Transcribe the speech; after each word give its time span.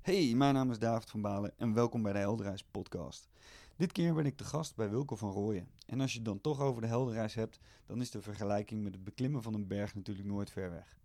Hey, 0.00 0.34
mijn 0.34 0.54
naam 0.54 0.70
is 0.70 0.78
David 0.78 1.10
van 1.10 1.20
Balen 1.20 1.52
en 1.56 1.74
welkom 1.74 2.02
bij 2.02 2.12
de 2.12 2.18
Helderreis 2.18 2.64
podcast. 2.64 3.28
Dit 3.76 3.92
keer 3.92 4.14
ben 4.14 4.26
ik 4.26 4.38
de 4.38 4.44
gast 4.44 4.76
bij 4.76 4.90
Wilco 4.90 5.16
van 5.16 5.30
Rooyen. 5.30 5.68
En 5.86 6.00
als 6.00 6.10
je 6.10 6.16
het 6.16 6.26
dan 6.26 6.40
toch 6.40 6.60
over 6.60 6.82
de 6.82 6.88
Helderreis 6.88 7.34
hebt, 7.34 7.60
dan 7.86 8.00
is 8.00 8.10
de 8.10 8.22
vergelijking 8.22 8.82
met 8.82 8.94
het 8.94 9.04
beklimmen 9.04 9.42
van 9.42 9.54
een 9.54 9.66
berg 9.66 9.94
natuurlijk 9.94 10.28
nooit 10.28 10.50
ver 10.50 10.70
weg. 10.70 10.98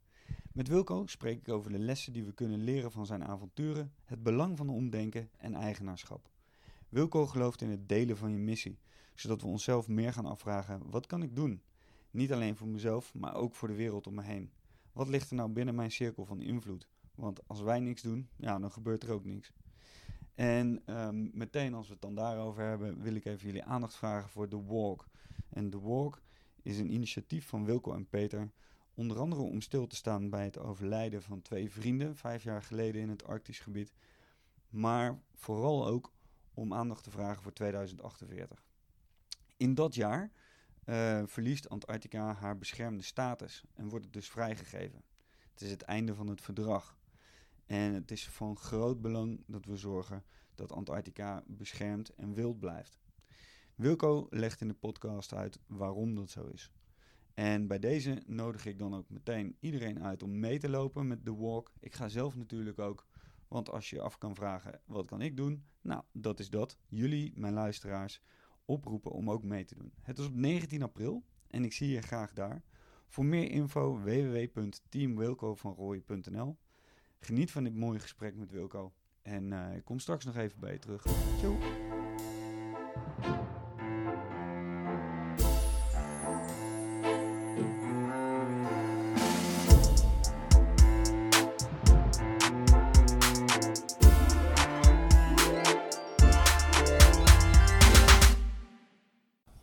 Met 0.52 0.68
Wilco 0.68 1.06
spreek 1.06 1.38
ik 1.38 1.50
over 1.50 1.72
de 1.72 1.80
lessen 1.80 2.14
die 2.14 2.24
we 2.24 2.34
kunnen 2.34 2.64
leren 2.64 2.92
van 2.92 3.06
zijn 3.06 3.24
avonturen, 3.24 3.94
het 4.06 4.24
belang 4.24 4.58
van 4.58 4.70
omdenken 4.70 5.30
en 5.38 5.54
eigenaarschap. 5.54 6.30
Wilco 6.90 7.28
gelooft 7.28 7.62
in 7.62 7.70
het 7.70 7.90
delen 7.90 8.18
van 8.18 8.32
je 8.32 8.38
missie, 8.38 8.80
zodat 9.16 9.42
we 9.42 9.48
onszelf 9.48 9.88
meer 9.88 10.14
gaan 10.14 10.26
afvragen: 10.26 10.82
wat 10.90 11.06
kan 11.06 11.24
ik 11.24 11.36
doen? 11.36 11.62
Niet 12.12 12.34
alleen 12.34 12.56
voor 12.56 12.68
mezelf, 12.68 13.14
maar 13.14 13.36
ook 13.36 13.56
voor 13.56 13.68
de 13.68 13.76
wereld 13.76 14.08
om 14.08 14.14
me 14.14 14.24
heen. 14.24 14.52
Wat 14.92 15.08
ligt 15.08 15.30
er 15.30 15.36
nou 15.36 15.50
binnen 15.50 15.76
mijn 15.76 15.92
cirkel 15.92 16.26
van 16.26 16.42
invloed? 16.42 16.88
Want 17.16 17.48
als 17.48 17.62
wij 17.62 17.80
niks 17.80 18.02
doen, 18.02 18.30
ja, 18.36 18.60
dan 18.60 18.72
gebeurt 18.72 19.04
er 19.04 19.12
ook 19.12 19.26
niks. 19.26 19.52
En 20.36 20.82
um, 20.86 21.32
meteen 21.34 21.74
als 21.74 21.88
we 21.88 21.94
het 21.94 22.02
dan 22.02 22.16
daarover 22.16 22.64
hebben, 22.64 23.02
wil 23.02 23.16
ik 23.16 23.26
even 23.26 23.46
jullie 23.46 23.64
aandacht 23.64 23.96
vragen 23.96 24.30
voor 24.30 24.48
The 24.48 24.66
Walk. 24.66 25.08
En 25.50 25.70
The 25.70 25.82
Walk 25.82 26.22
is 26.62 26.80
een 26.80 26.94
initiatief 26.94 27.48
van 27.48 27.66
Wilco 27.66 27.94
en 27.94 28.10
Peter. 28.10 28.52
Onder 28.94 29.20
andere 29.20 29.42
om 29.42 29.62
stil 29.62 29.88
te 29.88 29.96
staan 29.96 30.30
bij 30.30 30.44
het 30.44 30.58
overlijden 30.58 31.22
van 31.22 31.42
twee 31.42 31.72
vrienden, 31.72 32.16
vijf 32.16 32.44
jaar 32.44 32.64
geleden 32.64 33.02
in 33.02 33.10
het 33.10 33.26
Arktisch 33.26 33.60
gebied. 33.60 33.94
Maar 34.70 35.20
vooral 35.34 35.88
ook 35.88 36.14
om 36.54 36.74
aandacht 36.74 37.04
te 37.04 37.12
vragen 37.12 37.44
voor 37.44 37.54
2048. 37.54 38.64
In 39.58 39.76
dat 39.76 39.96
jaar 39.96 40.32
uh, 40.86 41.22
verliest 41.26 41.70
Antarctica 41.70 42.34
haar 42.34 42.58
beschermde 42.58 43.04
status 43.04 43.64
en 43.74 43.90
wordt 43.90 44.06
het 44.06 44.14
dus 44.14 44.30
vrijgegeven. 44.30 45.02
Het 45.52 45.62
is 45.62 45.72
het 45.72 45.82
einde 45.82 46.16
van 46.16 46.28
het 46.28 46.42
verdrag. 46.42 46.98
En 47.66 47.94
het 47.94 48.12
is 48.12 48.30
van 48.30 48.58
groot 48.58 49.02
belang 49.02 49.44
dat 49.48 49.66
we 49.66 49.76
zorgen 49.76 50.24
dat 50.56 50.72
Antarctica 50.72 51.44
beschermd 51.48 52.10
en 52.10 52.34
wild 52.34 52.60
blijft. 52.60 53.00
Wilco 53.76 54.28
legt 54.30 54.62
in 54.62 54.68
de 54.68 54.74
podcast 54.74 55.34
uit 55.34 55.60
waarom 55.68 56.16
dat 56.16 56.30
zo 56.30 56.46
is. 56.46 56.72
En 57.34 57.68
bij 57.68 57.80
deze 57.80 58.24
nodig 58.26 58.66
ik 58.66 58.80
dan 58.80 58.96
ook 58.96 59.10
meteen 59.10 59.58
iedereen 59.60 60.04
uit 60.04 60.24
om 60.24 60.40
mee 60.40 60.60
te 60.60 60.70
lopen 60.70 61.08
met 61.08 61.26
de 61.26 61.34
walk. 61.34 61.72
Ik 61.80 61.96
ga 61.96 62.08
zelf 62.08 62.36
natuurlijk 62.36 62.80
ook, 62.80 63.08
want 63.48 63.70
als 63.70 63.90
je 63.90 64.02
af 64.02 64.18
kan 64.18 64.36
vragen 64.36 64.82
wat 64.86 65.06
kan 65.06 65.22
ik 65.22 65.38
doen, 65.38 65.66
nou 65.82 66.04
dat 66.12 66.40
is 66.40 66.50
dat. 66.50 66.78
Jullie, 66.88 67.34
mijn 67.36 67.54
luisteraars, 67.54 68.22
oproepen 68.66 69.12
om 69.12 69.32
ook 69.32 69.44
mee 69.44 69.66
te 69.66 69.76
doen. 69.76 69.94
Het 70.02 70.20
is 70.20 70.26
op 70.26 70.36
19 70.36 70.82
april 70.82 71.26
en 71.48 71.64
ik 71.64 71.74
zie 71.74 71.90
je 71.90 72.02
graag 72.02 72.34
daar. 72.34 72.64
Voor 73.08 73.26
meer 73.26 73.52
info 73.52 74.00
www.teamwilcovanrooy.nl 74.00 76.58
Geniet 77.26 77.52
van 77.52 77.64
dit 77.64 77.76
mooie 77.76 78.00
gesprek 78.00 78.36
met 78.36 78.52
Wilco. 78.52 78.94
En 79.22 79.52
uh, 79.52 79.76
ik 79.76 79.86
kom 79.86 80.00
straks 80.00 80.26
nog 80.26 80.36
even 80.36 80.60
bij 80.60 80.72
je 80.72 80.80
terug. 80.80 81.06
Ciao. 81.40 81.58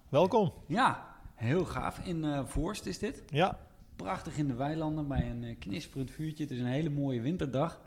Welkom. 0.09 0.53
Ja, 0.67 1.17
heel 1.35 1.65
gaaf. 1.65 1.99
In 1.99 2.25
uh, 2.25 2.45
Voorst 2.45 2.87
is 2.87 2.99
dit. 2.99 3.23
Ja, 3.27 3.59
prachtig 4.03 4.37
in 4.37 4.47
de 4.47 4.55
weilanden 4.55 5.09
bij 5.09 5.31
een 5.31 5.43
uh, 5.43 5.55
knisperend 5.59 6.11
vuurtje. 6.11 6.43
Het 6.43 6.53
is 6.53 6.59
een 6.59 6.67
hele 6.67 6.91
mooie 6.91 7.21
winterdag. 7.21 7.81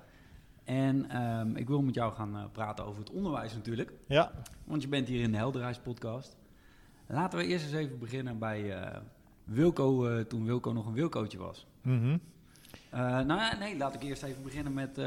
En 0.64 1.24
um, 1.24 1.56
ik 1.56 1.68
wil 1.68 1.82
met 1.82 1.96
jou 1.96 2.14
gaan 2.14 2.36
uh, 2.36 2.44
praten 2.52 2.86
over 2.86 3.00
het 3.00 3.12
onderwijs 3.12 3.54
natuurlijk. 3.54 3.92
Ja. 4.08 4.32
Want 4.64 4.82
je 4.82 4.88
bent 4.88 5.08
hier 5.08 5.22
in 5.22 5.32
de 5.32 5.38
Helderreis 5.38 5.80
podcast. 5.80 6.38
Laten 7.08 7.40
we 7.40 7.46
eerst 7.46 7.66
eens 7.66 7.74
even 7.74 8.00
beginnen 8.00 8.40
bij 8.40 8.62
uh, 8.62 8.98
Wilco, 9.44 10.24
toen 10.28 10.46
Wilco 10.46 10.72
nog 10.72 10.86
een 10.86 10.94
Wilcootje 10.94 11.38
was. 11.38 11.66
Mm 11.82 12.00
-hmm. 12.00 12.20
nou 13.28 13.58
nee, 13.60 13.78
laat 13.78 13.96
ik 13.96 14.04
eerst 14.04 14.24
even 14.24 14.44
beginnen 14.44 14.74
met 14.74 14.98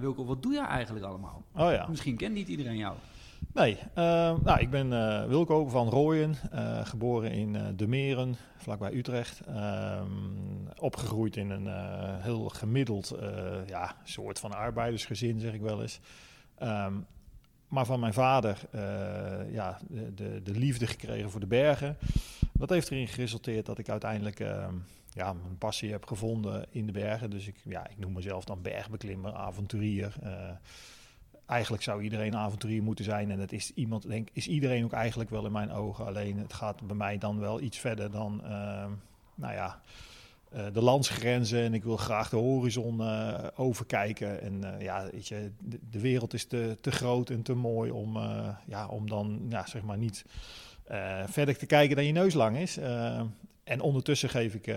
Wilco, 0.00 0.24
wat 0.24 0.42
doe 0.42 0.52
jij 0.52 0.64
eigenlijk 0.64 1.04
allemaal? 1.04 1.42
Oh 1.52 1.72
ja. 1.72 1.86
Misschien 1.88 2.16
kent 2.16 2.34
niet 2.34 2.48
iedereen 2.48 2.76
jou. 2.76 2.96
Nee, 3.54 3.78
uh, 3.88 3.94
nou, 4.42 4.60
ik 4.60 4.70
ben 4.70 4.92
uh, 4.92 5.24
Wilco 5.24 5.68
van 5.68 5.88
Rooyen, 5.88 6.34
uh, 6.54 6.86
geboren 6.86 7.30
in 7.30 7.76
De 7.76 7.86
Meren, 7.86 8.36
vlakbij 8.56 8.92
Utrecht. 8.92 9.40
Ehm, 9.40 10.06
opgegroeid 10.78 11.36
in 11.36 11.50
een 11.50 11.68
heel 12.20 12.48
gemiddeld 12.48 13.16
ja, 13.66 13.96
soort 14.04 14.38
van 14.38 14.52
arbeidersgezin, 14.52 15.40
zeg 15.40 15.52
ik 15.52 15.60
wel 15.60 15.82
eens. 15.82 16.00
Um, 16.62 17.06
maar 17.68 17.86
van 17.86 18.00
mijn 18.00 18.12
vader 18.12 18.58
ja, 19.50 19.78
de, 19.88 20.14
de, 20.14 20.42
de, 20.42 20.52
liefde 20.52 20.86
gekregen 20.86 21.30
voor 21.30 21.40
de 21.40 21.46
bergen. 21.46 21.96
Dat 22.52 22.70
heeft 22.70 22.90
erin 22.90 23.08
geresulteerd 23.08 23.66
dat 23.66 23.78
ik 23.78 23.88
uiteindelijk 23.88 24.40
ehm, 24.40 24.74
ja, 25.10 25.32
mijn 25.32 25.58
passie 25.58 25.90
heb 25.90 26.06
gevonden 26.06 26.66
in 26.70 26.86
de 26.86 26.92
bergen. 26.92 27.30
Dus 27.30 27.46
ik, 27.46 27.56
ja, 27.64 27.88
ik 27.88 27.98
noem 27.98 28.12
mezelf 28.12 28.44
dan 28.44 28.62
bergbeklimmer, 28.62 29.32
avonturier 29.32 30.14
eigenlijk 31.46 31.82
zou 31.82 32.02
iedereen 32.02 32.36
avonturier 32.36 32.82
moeten 32.82 33.04
zijn. 33.04 33.30
En 33.30 33.38
dat 33.38 33.52
is 33.52 33.72
iemand, 33.74 34.08
denk 34.08 34.28
is 34.32 34.48
iedereen 34.48 34.84
ook 34.84 34.92
eigenlijk 34.92 35.30
wel 35.30 35.46
in 35.46 35.52
mijn 35.52 35.72
ogen. 35.72 36.06
Alleen 36.06 36.38
het 36.38 36.52
gaat 36.52 36.86
bij 36.86 36.96
mij 36.96 37.18
dan 37.18 37.38
wel 37.38 37.60
iets 37.60 37.78
verder 37.78 38.10
dan, 38.10 38.40
uh, 38.44 38.50
nou 39.34 39.54
ja, 39.54 39.80
uh, 40.54 40.64
de 40.72 40.82
landsgrenzen. 40.82 41.62
En 41.62 41.74
ik 41.74 41.84
wil 41.84 41.96
graag 41.96 42.28
de 42.28 42.36
horizon 42.36 43.00
uh, 43.00 43.38
overkijken. 43.54 44.40
En 44.40 44.76
ja, 44.78 45.08
weet 45.12 45.28
je, 45.28 45.50
de, 45.90 46.00
wereld 46.00 46.34
is 46.34 46.44
te, 46.44 46.76
te 46.80 46.90
groot 46.90 47.30
en 47.30 47.42
te 47.42 47.54
mooi 47.54 47.90
om, 47.90 48.18
ja, 48.66 48.86
om 48.86 49.08
dan, 49.08 49.46
ja, 49.48 49.66
zeg 49.66 49.82
maar 49.82 49.98
niet 49.98 50.24
verder 51.26 51.58
te 51.58 51.66
kijken 51.66 51.96
dan 51.96 52.04
je 52.04 52.12
neus 52.12 52.34
lang 52.34 52.56
is. 52.56 52.78
En 53.64 53.80
ondertussen 53.80 54.28
geef 54.28 54.54
ik 54.54 54.66
uh, 54.66 54.76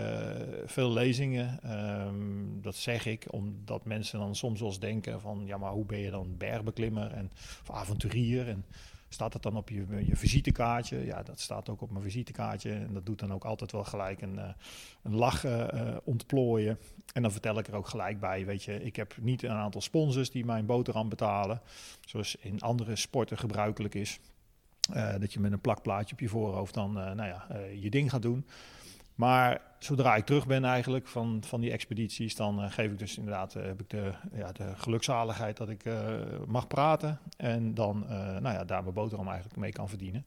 veel 0.65 0.91
lezingen. 0.91 1.59
Um, 2.07 2.61
dat 2.61 2.75
zeg 2.75 3.05
ik 3.05 3.25
omdat 3.29 3.85
mensen 3.85 4.19
dan 4.19 4.35
soms 4.35 4.59
wel 4.59 4.69
eens 4.69 4.79
denken 4.79 5.21
van... 5.21 5.43
ja, 5.45 5.57
maar 5.57 5.71
hoe 5.71 5.85
ben 5.85 5.99
je 5.99 6.11
dan 6.11 6.37
bergbeklimmer 6.37 7.11
en, 7.11 7.31
of 7.61 7.71
avonturier? 7.71 8.47
En 8.47 8.65
staat 9.09 9.31
dat 9.31 9.43
dan 9.43 9.57
op 9.57 9.69
je, 9.69 9.85
je 10.05 10.15
visitekaartje? 10.15 11.05
Ja, 11.05 11.23
dat 11.23 11.39
staat 11.39 11.69
ook 11.69 11.81
op 11.81 11.91
mijn 11.91 12.03
visitekaartje. 12.03 12.71
En 12.71 12.93
dat 12.93 13.05
doet 13.05 13.19
dan 13.19 13.33
ook 13.33 13.45
altijd 13.45 13.71
wel 13.71 13.83
gelijk 13.83 14.21
een, 14.21 14.35
uh, 14.35 14.49
een 15.03 15.15
lach 15.15 15.45
uh, 15.45 15.97
ontplooien. 16.03 16.79
En 17.13 17.21
dan 17.21 17.31
vertel 17.31 17.59
ik 17.59 17.67
er 17.67 17.75
ook 17.75 17.87
gelijk 17.87 18.19
bij, 18.19 18.45
weet 18.45 18.63
je... 18.63 18.83
ik 18.83 18.95
heb 18.95 19.15
niet 19.21 19.43
een 19.43 19.49
aantal 19.51 19.81
sponsors 19.81 20.31
die 20.31 20.45
mijn 20.45 20.65
boterham 20.65 21.09
betalen... 21.09 21.61
zoals 22.05 22.35
in 22.35 22.61
andere 22.61 22.95
sporten 22.95 23.37
gebruikelijk 23.37 23.95
is... 23.95 24.19
Dat 25.19 25.33
je 25.33 25.39
met 25.39 25.51
een 25.51 25.61
plakplaatje 25.61 26.13
op 26.13 26.19
je 26.19 26.27
voorhoofd 26.27 26.73
dan 26.73 26.93
nou 26.93 27.23
ja, 27.23 27.47
je 27.79 27.89
ding 27.89 28.09
gaat 28.09 28.21
doen. 28.21 28.45
Maar 29.17 29.61
zodra 29.79 30.15
ik 30.15 30.25
terug 30.25 30.47
ben 30.47 30.65
eigenlijk 30.65 31.07
van, 31.07 31.43
van 31.45 31.61
die 31.61 31.71
expedities, 31.71 32.35
dan 32.35 32.71
geef 32.71 32.91
ik 32.91 32.99
dus 32.99 33.17
inderdaad 33.17 33.53
heb 33.53 33.81
ik 33.81 33.89
de, 33.89 34.13
ja, 34.33 34.51
de 34.51 34.73
gelukzaligheid 34.75 35.57
dat 35.57 35.69
ik 35.69 35.83
mag 36.47 36.67
praten. 36.67 37.19
En 37.37 37.73
dan 37.73 38.05
nou 38.41 38.49
ja, 38.49 38.65
daar 38.65 38.81
mijn 38.81 38.93
boterham 38.93 39.27
eigenlijk 39.27 39.59
mee 39.59 39.71
kan 39.71 39.89
verdienen. 39.89 40.25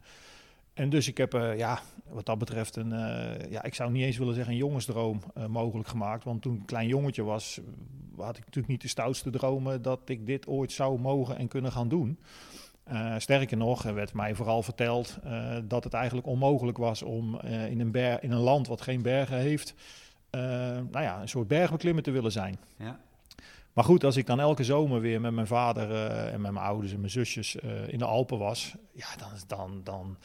En 0.74 0.90
dus 0.90 1.08
ik 1.08 1.16
heb 1.16 1.32
ja, 1.56 1.80
wat 2.08 2.26
dat 2.26 2.38
betreft 2.38 2.76
een, 2.76 2.90
ja, 3.50 3.62
ik 3.62 3.74
zou 3.74 3.90
niet 3.90 4.04
eens 4.04 4.18
willen 4.18 4.34
zeggen 4.34 4.52
een 4.52 4.58
jongensdroom 4.58 5.22
mogelijk 5.48 5.88
gemaakt. 5.88 6.24
Want 6.24 6.42
toen 6.42 6.54
ik 6.54 6.60
een 6.60 6.66
klein 6.66 6.88
jongetje 6.88 7.22
was, 7.22 7.60
had 8.16 8.36
ik 8.36 8.44
natuurlijk 8.44 8.68
niet 8.68 8.82
de 8.82 8.88
stoutste 8.88 9.30
dromen 9.30 9.82
dat 9.82 10.00
ik 10.04 10.26
dit 10.26 10.46
ooit 10.46 10.72
zou 10.72 11.00
mogen 11.00 11.36
en 11.36 11.48
kunnen 11.48 11.72
gaan 11.72 11.88
doen. 11.88 12.18
Uh, 12.92 13.14
sterker 13.18 13.56
nog, 13.56 13.84
er 13.84 13.94
werd 13.94 14.12
mij 14.12 14.34
vooral 14.34 14.62
verteld 14.62 15.18
uh, 15.24 15.56
dat 15.64 15.84
het 15.84 15.94
eigenlijk 15.94 16.26
onmogelijk 16.26 16.78
was 16.78 17.02
om 17.02 17.40
uh, 17.44 17.66
in, 17.66 17.80
een 17.80 18.20
in 18.20 18.30
een 18.30 18.38
land 18.38 18.66
wat 18.66 18.80
geen 18.80 19.02
bergen 19.02 19.36
heeft, 19.36 19.74
nou 20.30 21.00
ja, 21.00 21.20
een 21.20 21.28
soort 21.28 21.48
bergbeklimmer 21.48 22.02
te 22.02 22.10
willen 22.10 22.32
zijn. 22.32 22.58
Ja. 22.78 23.00
Maar 23.72 23.84
goed, 23.84 24.04
als 24.04 24.16
ik 24.16 24.26
dan 24.26 24.40
elke 24.40 24.64
zomer 24.64 25.00
weer 25.00 25.20
met 25.20 25.32
mijn 25.32 25.46
vader 25.46 26.06
en 26.06 26.40
met 26.40 26.52
mijn 26.52 26.64
ouders 26.64 26.92
en 26.92 26.98
mijn 26.98 27.10
zusjes 27.10 27.54
in 27.86 27.98
de 27.98 28.04
Alpen 28.04 28.38
was, 28.38 28.74
ja, 28.92 29.06
dan, 29.16 29.28
dan, 29.46 29.80
dan 29.84 30.16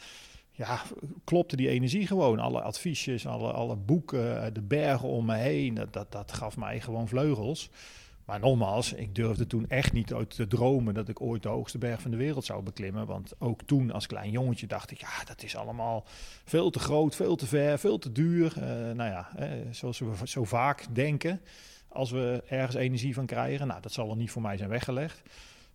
ja, 0.50 0.82
klopte 1.24 1.56
die 1.56 1.68
energie 1.68 2.06
gewoon. 2.06 2.38
Alle 2.38 2.60
adviesjes, 2.60 3.26
alle, 3.26 3.52
alle 3.52 3.76
boeken, 3.76 4.54
de 4.54 4.62
bergen 4.62 5.08
om 5.08 5.24
me 5.24 5.34
heen, 5.34 5.74
dat, 5.74 5.92
dat, 5.92 6.12
dat 6.12 6.32
gaf 6.32 6.56
mij 6.56 6.80
gewoon 6.80 7.08
vleugels. 7.08 7.70
Maar 8.26 8.40
nogmaals, 8.40 8.92
ik 8.92 9.14
durfde 9.14 9.46
toen 9.46 9.68
echt 9.68 9.92
niet 9.92 10.14
uit 10.14 10.36
te 10.36 10.46
dromen 10.46 10.94
dat 10.94 11.08
ik 11.08 11.20
ooit 11.20 11.42
de 11.42 11.48
hoogste 11.48 11.78
berg 11.78 12.00
van 12.00 12.10
de 12.10 12.16
wereld 12.16 12.44
zou 12.44 12.62
beklimmen. 12.62 13.06
Want 13.06 13.32
ook 13.38 13.62
toen 13.62 13.90
als 13.90 14.06
klein 14.06 14.30
jongetje 14.30 14.66
dacht 14.66 14.90
ik, 14.90 15.00
ja, 15.00 15.24
dat 15.24 15.42
is 15.42 15.56
allemaal 15.56 16.04
veel 16.44 16.70
te 16.70 16.78
groot, 16.78 17.14
veel 17.14 17.36
te 17.36 17.46
ver, 17.46 17.78
veel 17.78 17.98
te 17.98 18.12
duur. 18.12 18.54
Uh, 18.58 18.64
nou 18.94 19.10
ja, 19.10 19.28
eh, 19.36 19.50
zoals 19.70 19.98
we 19.98 20.12
zo 20.24 20.44
vaak 20.44 20.86
denken 20.94 21.40
als 21.88 22.10
we 22.10 22.42
ergens 22.48 22.76
energie 22.76 23.14
van 23.14 23.26
krijgen. 23.26 23.66
Nou, 23.66 23.80
dat 23.80 23.92
zal 23.92 24.10
er 24.10 24.16
niet 24.16 24.30
voor 24.30 24.42
mij 24.42 24.56
zijn 24.56 24.70
weggelegd. 24.70 25.22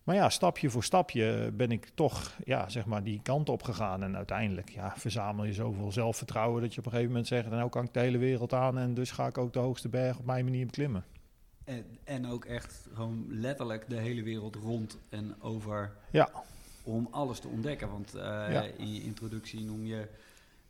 Maar 0.04 0.16
ja, 0.16 0.30
stapje 0.30 0.70
voor 0.70 0.84
stapje 0.84 1.52
ben 1.54 1.72
ik 1.72 1.90
toch 1.96 2.38
ja, 2.44 2.70
zeg 2.70 2.86
maar 2.86 3.04
die 3.04 3.20
kant 3.24 3.50
op 3.50 3.64
gegaan. 3.64 4.04
En 4.04 4.16
uiteindelijk 4.16 4.70
ja, 4.70 4.94
verzamel 4.98 5.46
je 5.46 5.54
zoveel 5.54 5.92
zelfvertrouwen 5.92 6.62
dat 6.62 6.74
je 6.74 6.80
op 6.80 6.86
een 6.86 6.92
gegeven 6.92 7.12
moment 7.12 7.30
zegt... 7.30 7.50
nou 7.50 7.70
kan 7.70 7.84
ik 7.84 7.94
de 7.94 8.00
hele 8.00 8.18
wereld 8.18 8.54
aan 8.54 8.78
en 8.78 8.94
dus 8.94 9.12
ga 9.12 9.28
ik 9.28 9.38
ook 9.38 9.54
de 9.54 9.60
hoogste 9.60 9.90
berg 9.90 10.18
op 10.18 10.26
mijn 10.26 10.46
manier 10.46 10.66
beklimmen. 10.66 11.04
En, 11.64 11.86
en 12.04 12.28
ook 12.28 12.46
echt 12.46 12.88
gewoon 12.94 13.26
letterlijk 13.30 13.90
de 13.90 13.96
hele 13.96 14.24
wereld 14.24 14.56
rond 14.56 14.98
en 15.10 15.42
over 15.42 15.92
Ja, 16.12 16.30
om 16.84 17.08
alles 17.12 17.40
te 17.40 17.48
ontdekken. 17.48 17.90
Want 17.90 18.14
eh, 18.16 18.22
Ja. 18.24 18.62
in 18.78 18.94
je 18.94 19.04
introductie 19.04 19.62
noem 19.66 19.86
je, 19.86 20.08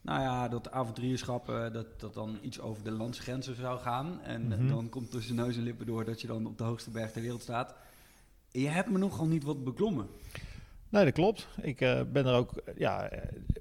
nou 0.02 0.22
ja, 0.22 0.48
dat 0.48 0.72
avonturierschap, 0.72 1.50
eh, 1.50 1.72
dat, 1.74 2.00
dat 2.00 2.14
dan 2.14 2.38
iets 2.42 2.60
over 2.60 2.84
de 2.84 2.92
landsgrenzen 2.92 3.56
zou 3.56 3.80
gaan. 3.80 4.22
En 4.22 4.48
Mhm. 4.48 4.68
dan 4.68 4.90
komt 4.90 5.12
tussen 5.12 5.36
neus 5.36 5.56
en 5.58 5.64
lippen 5.64 5.86
door 5.86 6.06
dat 6.06 6.22
je 6.22 6.28
dan 6.28 6.46
op 6.46 6.58
de 6.58 6.64
hoogste 6.64 6.90
berg 6.90 7.12
ter 7.12 7.22
wereld 7.22 7.42
staat. 7.42 7.76
Je 8.52 8.68
hebt 8.68 8.90
me 8.90 8.98
nogal 8.98 9.26
niet 9.28 9.44
wat 9.44 9.64
beklommen. 9.64 10.08
Nee, 10.92 11.04
dat 11.04 11.14
klopt. 11.14 11.48
Ik 11.62 11.82
eh, 11.82 12.02
ben 12.12 12.26
er 12.26 12.34
ook 12.34 12.58
eh, 12.58 12.74
ja, 12.78 13.10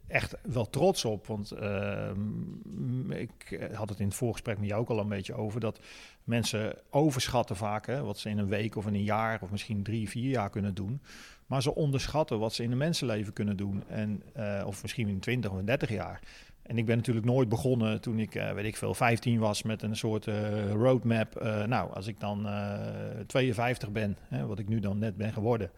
echt 0.06 0.37
wel 0.43 0.71
trots 0.71 1.05
op. 1.05 1.27
Want 1.27 1.50
ehm, 1.50 3.11
ik 3.11 3.69
had 3.73 3.88
het 3.88 3.99
in 3.99 4.06
het 4.06 4.15
voorgesprek 4.15 4.59
met 4.59 4.69
jou 4.69 4.81
ook 4.81 4.88
al 4.88 4.99
een 4.99 5.09
beetje 5.09 5.35
over. 5.35 5.61
Dat 5.61 5.81
mensen 6.25 6.75
overschatten 6.91 7.56
vaak 7.56 7.87
hè, 7.87 8.03
wat 8.03 8.19
ze 8.19 8.29
in 8.29 8.38
een 8.38 8.49
week 8.49 8.77
of 8.77 8.87
in 8.87 8.94
een 8.94 9.03
jaar 9.03 9.38
of 9.43 9.50
misschien 9.50 9.82
drie, 9.82 10.09
vier 10.09 10.31
jaar 10.31 10.50
kunnen 10.50 10.75
doen. 10.75 11.00
Maar 11.47 11.62
ze 11.62 11.75
onderschatten 11.75 12.38
wat 12.38 12.55
ze 12.55 12.62
in 12.62 12.71
een 12.71 12.79
mensenleven 12.79 13.33
kunnen 13.33 13.56
doen. 13.56 13.83
En, 13.88 14.23
eh, 14.33 14.62
of 14.67 14.83
misschien 14.83 15.09
in 15.09 15.21
20 15.21 15.50
of 15.50 15.62
30 15.62 15.91
jaar. 15.91 16.21
En 16.62 16.79
ik 16.79 16.87
ben 16.87 16.97
natuurlijk 16.97 17.26
nooit 17.26 17.49
begonnen 17.49 18.00
toen 18.00 18.19
ik, 18.19 18.33
weet 18.33 18.65
ik 18.65 18.76
veel, 18.76 18.94
15 18.94 19.38
was 19.38 19.62
met 19.62 19.83
een 19.83 19.97
soort 19.97 20.26
roadmap. 20.73 21.43
Nou, 21.67 21.93
als 21.94 22.06
ik 22.06 22.21
dan 22.21 22.47
eh 22.47 22.79
52 23.26 23.91
ben, 23.91 24.17
hè, 24.29 24.47
wat 24.47 24.59
ik 24.59 24.69
nu 24.69 24.81
dan 24.81 24.99
net 24.99 25.17
ben 25.17 25.33
geworden, 25.33 25.71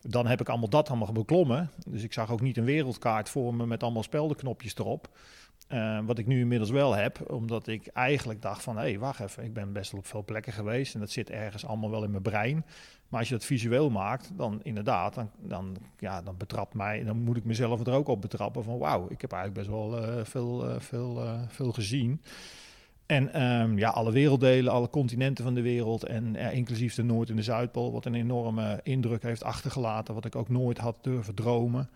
dan 0.00 0.26
heb 0.26 0.40
ik 0.40 0.48
allemaal 0.48 0.68
dat 0.68 0.88
allemaal 0.88 1.12
beklommen. 1.12 1.70
Dus 1.86 2.02
ik 2.02 2.12
zag 2.12 2.30
ook 2.30 2.40
niet 2.40 2.56
een 2.56 2.64
wereldkaart 2.64 3.28
voor 3.28 3.54
me 3.54 3.66
met 3.66 3.82
allemaal 3.82 4.02
speldenknopjes 4.02 4.76
erop. 4.76 5.08
Eh, 5.68 5.98
wat 6.04 6.18
ik 6.18 6.26
nu 6.26 6.40
inmiddels 6.40 6.70
wel 6.70 6.94
heb, 6.94 7.30
omdat 7.30 7.66
ik 7.66 7.86
eigenlijk 7.86 8.42
dacht 8.42 8.62
van, 8.62 8.76
hé, 8.76 8.82
hey, 8.82 8.98
wacht 8.98 9.20
even, 9.20 9.44
ik 9.44 9.52
ben 9.52 9.72
best 9.72 9.90
wel 9.90 10.00
op 10.00 10.06
veel 10.06 10.24
plekken 10.24 10.52
geweest 10.52 10.94
en 10.94 11.00
dat 11.00 11.10
zit 11.10 11.30
ergens 11.30 11.66
allemaal 11.66 11.90
wel 11.90 12.04
in 12.04 12.10
mijn 12.10 12.22
brein. 12.22 12.64
Maar 13.08 13.18
als 13.20 13.28
je 13.28 13.34
dat 13.34 13.44
visueel 13.44 13.90
maakt, 13.90 14.30
dan 14.36 14.60
inderdaad, 14.62 15.14
dan, 15.14 15.30
dan, 15.38 15.76
ja, 15.98 16.22
dan 16.22 16.36
betrapt 16.36 16.74
mij, 16.74 17.04
dan 17.04 17.16
moet 17.16 17.36
ik 17.36 17.44
mezelf 17.44 17.86
er 17.86 17.92
ook 17.92 18.08
op 18.08 18.20
betrappen 18.20 18.64
van, 18.64 18.78
wauw, 18.78 19.06
ik 19.08 19.20
heb 19.20 19.32
eigenlijk 19.32 19.66
best 19.66 19.78
wel 19.78 19.98
eh, 19.98 20.24
veel, 20.24 20.68
eh, 20.68 20.80
veel, 20.80 21.22
veel 21.48 21.72
gezien. 21.72 22.22
En 23.08 23.32
ehm, 23.32 23.78
ja, 23.78 23.88
alle 23.90 24.12
werelddelen, 24.12 24.72
alle 24.72 24.90
continenten 24.90 25.44
van 25.44 25.54
de 25.54 25.62
wereld 25.62 26.04
en 26.04 26.36
inclusief 26.36 26.94
de 26.94 27.02
Noord- 27.02 27.30
en 27.30 27.36
de 27.36 27.42
Zuidpool, 27.42 27.92
wat 27.92 28.04
een 28.04 28.14
enorme 28.14 28.80
indruk 28.82 29.22
heeft 29.22 29.44
achtergelaten, 29.44 30.14
wat 30.14 30.24
ik 30.24 30.36
ook 30.36 30.48
nooit 30.48 30.78
had 30.78 30.98
durven 31.02 31.34
dromen. 31.34 31.88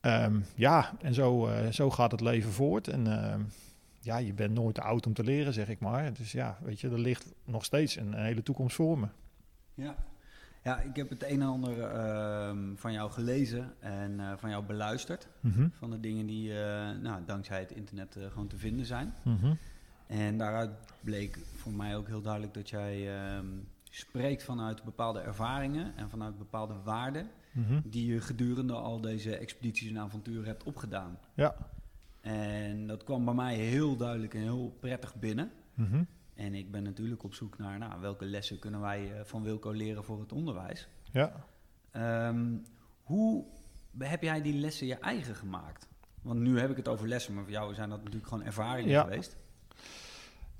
Ehm, 0.00 0.40
ja, 0.54 0.92
en 1.00 1.14
zo, 1.14 1.46
eh, 1.46 1.68
zo 1.70 1.90
gaat 1.90 2.10
het 2.10 2.20
leven 2.20 2.50
voort. 2.52 2.88
En 2.88 3.06
ehm, 3.22 3.40
ja, 4.00 4.16
je 4.16 4.32
bent 4.32 4.54
nooit 4.54 4.74
te 4.74 4.82
oud 4.82 5.06
om 5.06 5.12
te 5.14 5.24
leren, 5.24 5.52
zeg 5.52 5.68
ik 5.68 5.80
maar. 5.80 6.12
Dus 6.12 6.32
ja, 6.32 6.58
weet 6.62 6.80
je, 6.80 6.88
er 6.88 6.98
ligt 6.98 7.32
nog 7.44 7.64
steeds 7.64 7.96
een, 7.96 8.14
hele 8.14 8.42
toekomst 8.42 8.76
voor 8.76 8.98
me. 8.98 9.06
Ja. 9.74 9.94
Ja, 10.64 10.80
ik 10.80 10.96
heb 10.96 11.08
het 11.08 11.22
een 11.22 11.40
en 11.40 11.46
ander 11.48 11.74
van 12.76 12.92
jou 12.92 13.10
gelezen 13.10 13.72
en 13.80 14.20
eh, 14.20 14.32
van 14.36 14.50
jou 14.50 14.64
beluisterd. 14.64 15.28
Mhm, 15.40 15.68
Van 15.78 15.90
de 15.90 16.00
dingen 16.00 16.26
die 16.26 16.62
eh, 16.62 16.90
nou, 17.02 17.20
dankzij 17.26 17.60
het 17.60 17.72
internet 17.72 18.16
gewoon 18.32 18.46
te 18.48 18.56
vinden 18.56 18.86
zijn. 18.86 19.14
mhm, 19.24 19.54
En 20.10 20.38
daaruit 20.38 20.70
bleek 21.00 21.38
voor 21.56 21.72
mij 21.72 21.96
ook 21.96 22.06
heel 22.06 22.22
duidelijk 22.22 22.54
dat 22.54 22.70
jij 22.70 23.18
ehm, 23.18 23.46
spreekt 23.90 24.42
vanuit 24.42 24.82
bepaalde 24.82 25.20
ervaringen 25.20 25.96
en 25.96 26.10
vanuit 26.10 26.38
bepaalde 26.38 26.74
waarden 26.84 27.30
mhm. 27.52 27.80
die 27.84 28.12
je 28.12 28.20
gedurende 28.20 28.72
al 28.72 29.00
deze 29.00 29.36
expedities 29.36 29.90
en 29.90 29.98
avonturen 29.98 30.44
hebt 30.44 30.62
opgedaan. 30.64 31.18
Ja. 31.34 31.54
En 32.20 32.86
dat 32.86 33.04
kwam 33.04 33.24
bij 33.24 33.34
mij 33.34 33.54
heel 33.54 33.96
duidelijk 33.96 34.34
en 34.34 34.40
heel 34.40 34.76
prettig 34.80 35.14
binnen. 35.14 35.50
mhm. 35.74 36.02
En 36.34 36.54
ik 36.54 36.70
ben 36.70 36.82
natuurlijk 36.82 37.22
op 37.22 37.34
zoek 37.34 37.58
naar 37.58 37.78
nou, 37.78 38.00
welke 38.00 38.24
lessen 38.24 38.58
kunnen 38.58 38.80
wij 38.80 39.12
eh, 39.12 39.24
van 39.24 39.42
Wilco 39.42 39.70
leren 39.70 40.04
voor 40.04 40.20
het 40.20 40.32
onderwijs. 40.32 40.88
Ja. 41.12 41.44
Ehm, 41.90 42.56
hoe 43.02 43.44
heb 43.98 44.22
jij 44.22 44.42
die 44.42 44.54
lessen 44.54 44.86
je 44.86 44.94
eigen 44.94 45.34
gemaakt? 45.34 45.88
Want 46.22 46.40
nu 46.40 46.58
heb 46.58 46.70
ik 46.70 46.76
het 46.76 46.88
over 46.88 47.08
lessen, 47.08 47.34
maar 47.34 47.42
voor 47.42 47.52
jou 47.52 47.74
zijn 47.74 47.88
dat 47.88 47.98
natuurlijk 47.98 48.28
gewoon 48.28 48.44
ervaringen 48.44 48.90
Ja. 48.90 49.02
geweest. 49.02 49.36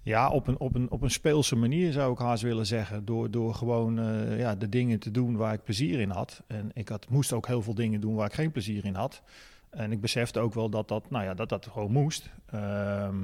Ja, 0.03 0.31
op 0.31 0.47
een, 0.47 0.59
op, 0.59 0.75
een, 0.75 0.91
op 0.91 1.03
een 1.03 1.11
speelse 1.11 1.57
manier 1.57 1.93
zou 1.93 2.13
ik 2.13 2.19
haast 2.19 2.43
willen 2.43 2.67
zeggen. 2.67 3.05
Door, 3.05 3.31
door 3.31 3.55
gewoon 3.55 3.99
eh, 3.99 4.39
ja, 4.39 4.55
de 4.55 4.69
dingen 4.69 4.99
te 4.99 5.11
doen 5.11 5.37
waar 5.37 5.53
ik 5.53 5.63
plezier 5.63 6.01
in 6.01 6.11
had. 6.11 6.43
En 6.47 6.71
ik 6.75 6.89
had, 6.89 7.09
moest 7.09 7.33
ook 7.33 7.47
heel 7.47 7.63
veel 7.63 7.75
dingen 7.75 8.01
doen 8.01 8.15
waar 8.15 8.27
ik 8.27 8.33
geen 8.33 8.51
plezier 8.51 8.85
in 8.85 8.95
had. 8.95 9.23
En 9.71 9.93
ik 9.93 10.01
besefte 10.01 10.41
ook 10.41 10.55
wel 10.55 10.71
dat 10.71 10.89
dat, 10.89 11.11
nou 11.11 11.25
ja, 11.25 11.35
dat, 11.35 11.49
dat 11.49 11.67
gewoon 11.67 11.93
moest. 11.93 12.31
Ehm, 12.47 13.17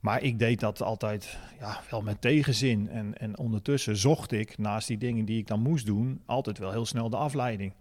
maar 0.00 0.22
ik 0.22 0.38
deed 0.38 0.60
dat 0.60 0.82
altijd 0.82 1.38
ja, 1.60 1.80
wel 1.90 2.02
met 2.02 2.20
tegenzin. 2.20 2.88
En, 2.88 3.18
en 3.18 3.38
ondertussen 3.38 3.96
zocht 3.96 4.32
ik 4.32 4.58
naast 4.58 4.88
die 4.88 4.98
dingen 4.98 5.24
die 5.24 5.38
ik 5.38 5.46
dan 5.46 5.60
moest 5.60 5.86
doen, 5.86 6.22
altijd 6.26 6.58
wel 6.58 6.70
heel 6.70 6.86
snel 6.86 7.10
de 7.10 7.16
afleiding. 7.16 7.72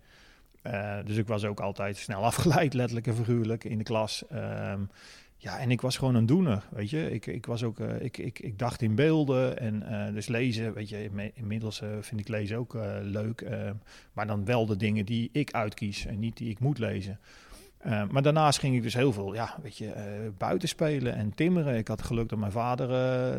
Eh, 0.61 0.97
dus 1.05 1.17
ik 1.17 1.27
was 1.27 1.45
ook 1.45 1.59
altijd 1.59 1.97
snel 1.97 2.23
afgeleid, 2.31 2.73
letterlijk 2.73 3.07
en 3.07 3.15
figuurlijk, 3.15 3.63
in 3.63 3.77
de 3.77 3.83
klas. 3.83 4.27
Ehm, 4.27 4.81
ja, 5.45 5.59
en 5.59 5.71
ik 5.71 5.81
was 5.81 5.97
gewoon 5.97 6.15
een 6.15 6.25
doener, 6.25 6.63
weet 6.69 6.89
je. 6.89 7.11
Ik, 7.11 7.25
ik, 7.25 7.45
was 7.45 7.63
ook, 7.63 7.79
eh, 7.79 8.01
ik, 8.01 8.17
ik, 8.17 8.39
ik 8.39 8.59
dacht 8.59 8.81
in 8.81 8.95
beelden 8.95 9.59
en 9.59 9.83
eh, 9.83 10.13
dus 10.13 10.27
lezen, 10.27 10.73
weet 10.73 10.89
je. 10.89 11.31
Inmiddels 11.33 11.81
eh, 11.81 11.89
vind 12.01 12.21
ik 12.21 12.27
lezen 12.27 12.57
ook 12.57 12.77
leuk. 13.01 13.45
maar 14.13 14.27
dan 14.27 14.45
wel 14.45 14.65
de 14.65 14.75
dingen 14.75 15.05
die 15.05 15.29
ik 15.31 15.51
uitkies 15.51 16.05
en 16.05 16.19
niet 16.19 16.37
die 16.37 16.49
ik 16.49 16.59
moet 16.59 16.77
lezen. 16.77 17.19
Maar 18.11 18.21
daarnaast 18.21 18.59
ging 18.59 18.75
ik 18.75 18.83
dus 18.83 18.93
heel 18.93 19.13
veel, 19.13 19.33
ja, 19.33 19.55
weet 19.61 19.77
je, 19.77 19.93
buiten 20.37 20.67
spelen 20.67 21.15
en 21.15 21.35
timmeren. 21.35 21.77
Ik 21.77 21.87
had 21.87 22.01
geluk 22.01 22.29
dat 22.29 22.39
mijn 22.39 22.51
vader, 22.51 22.87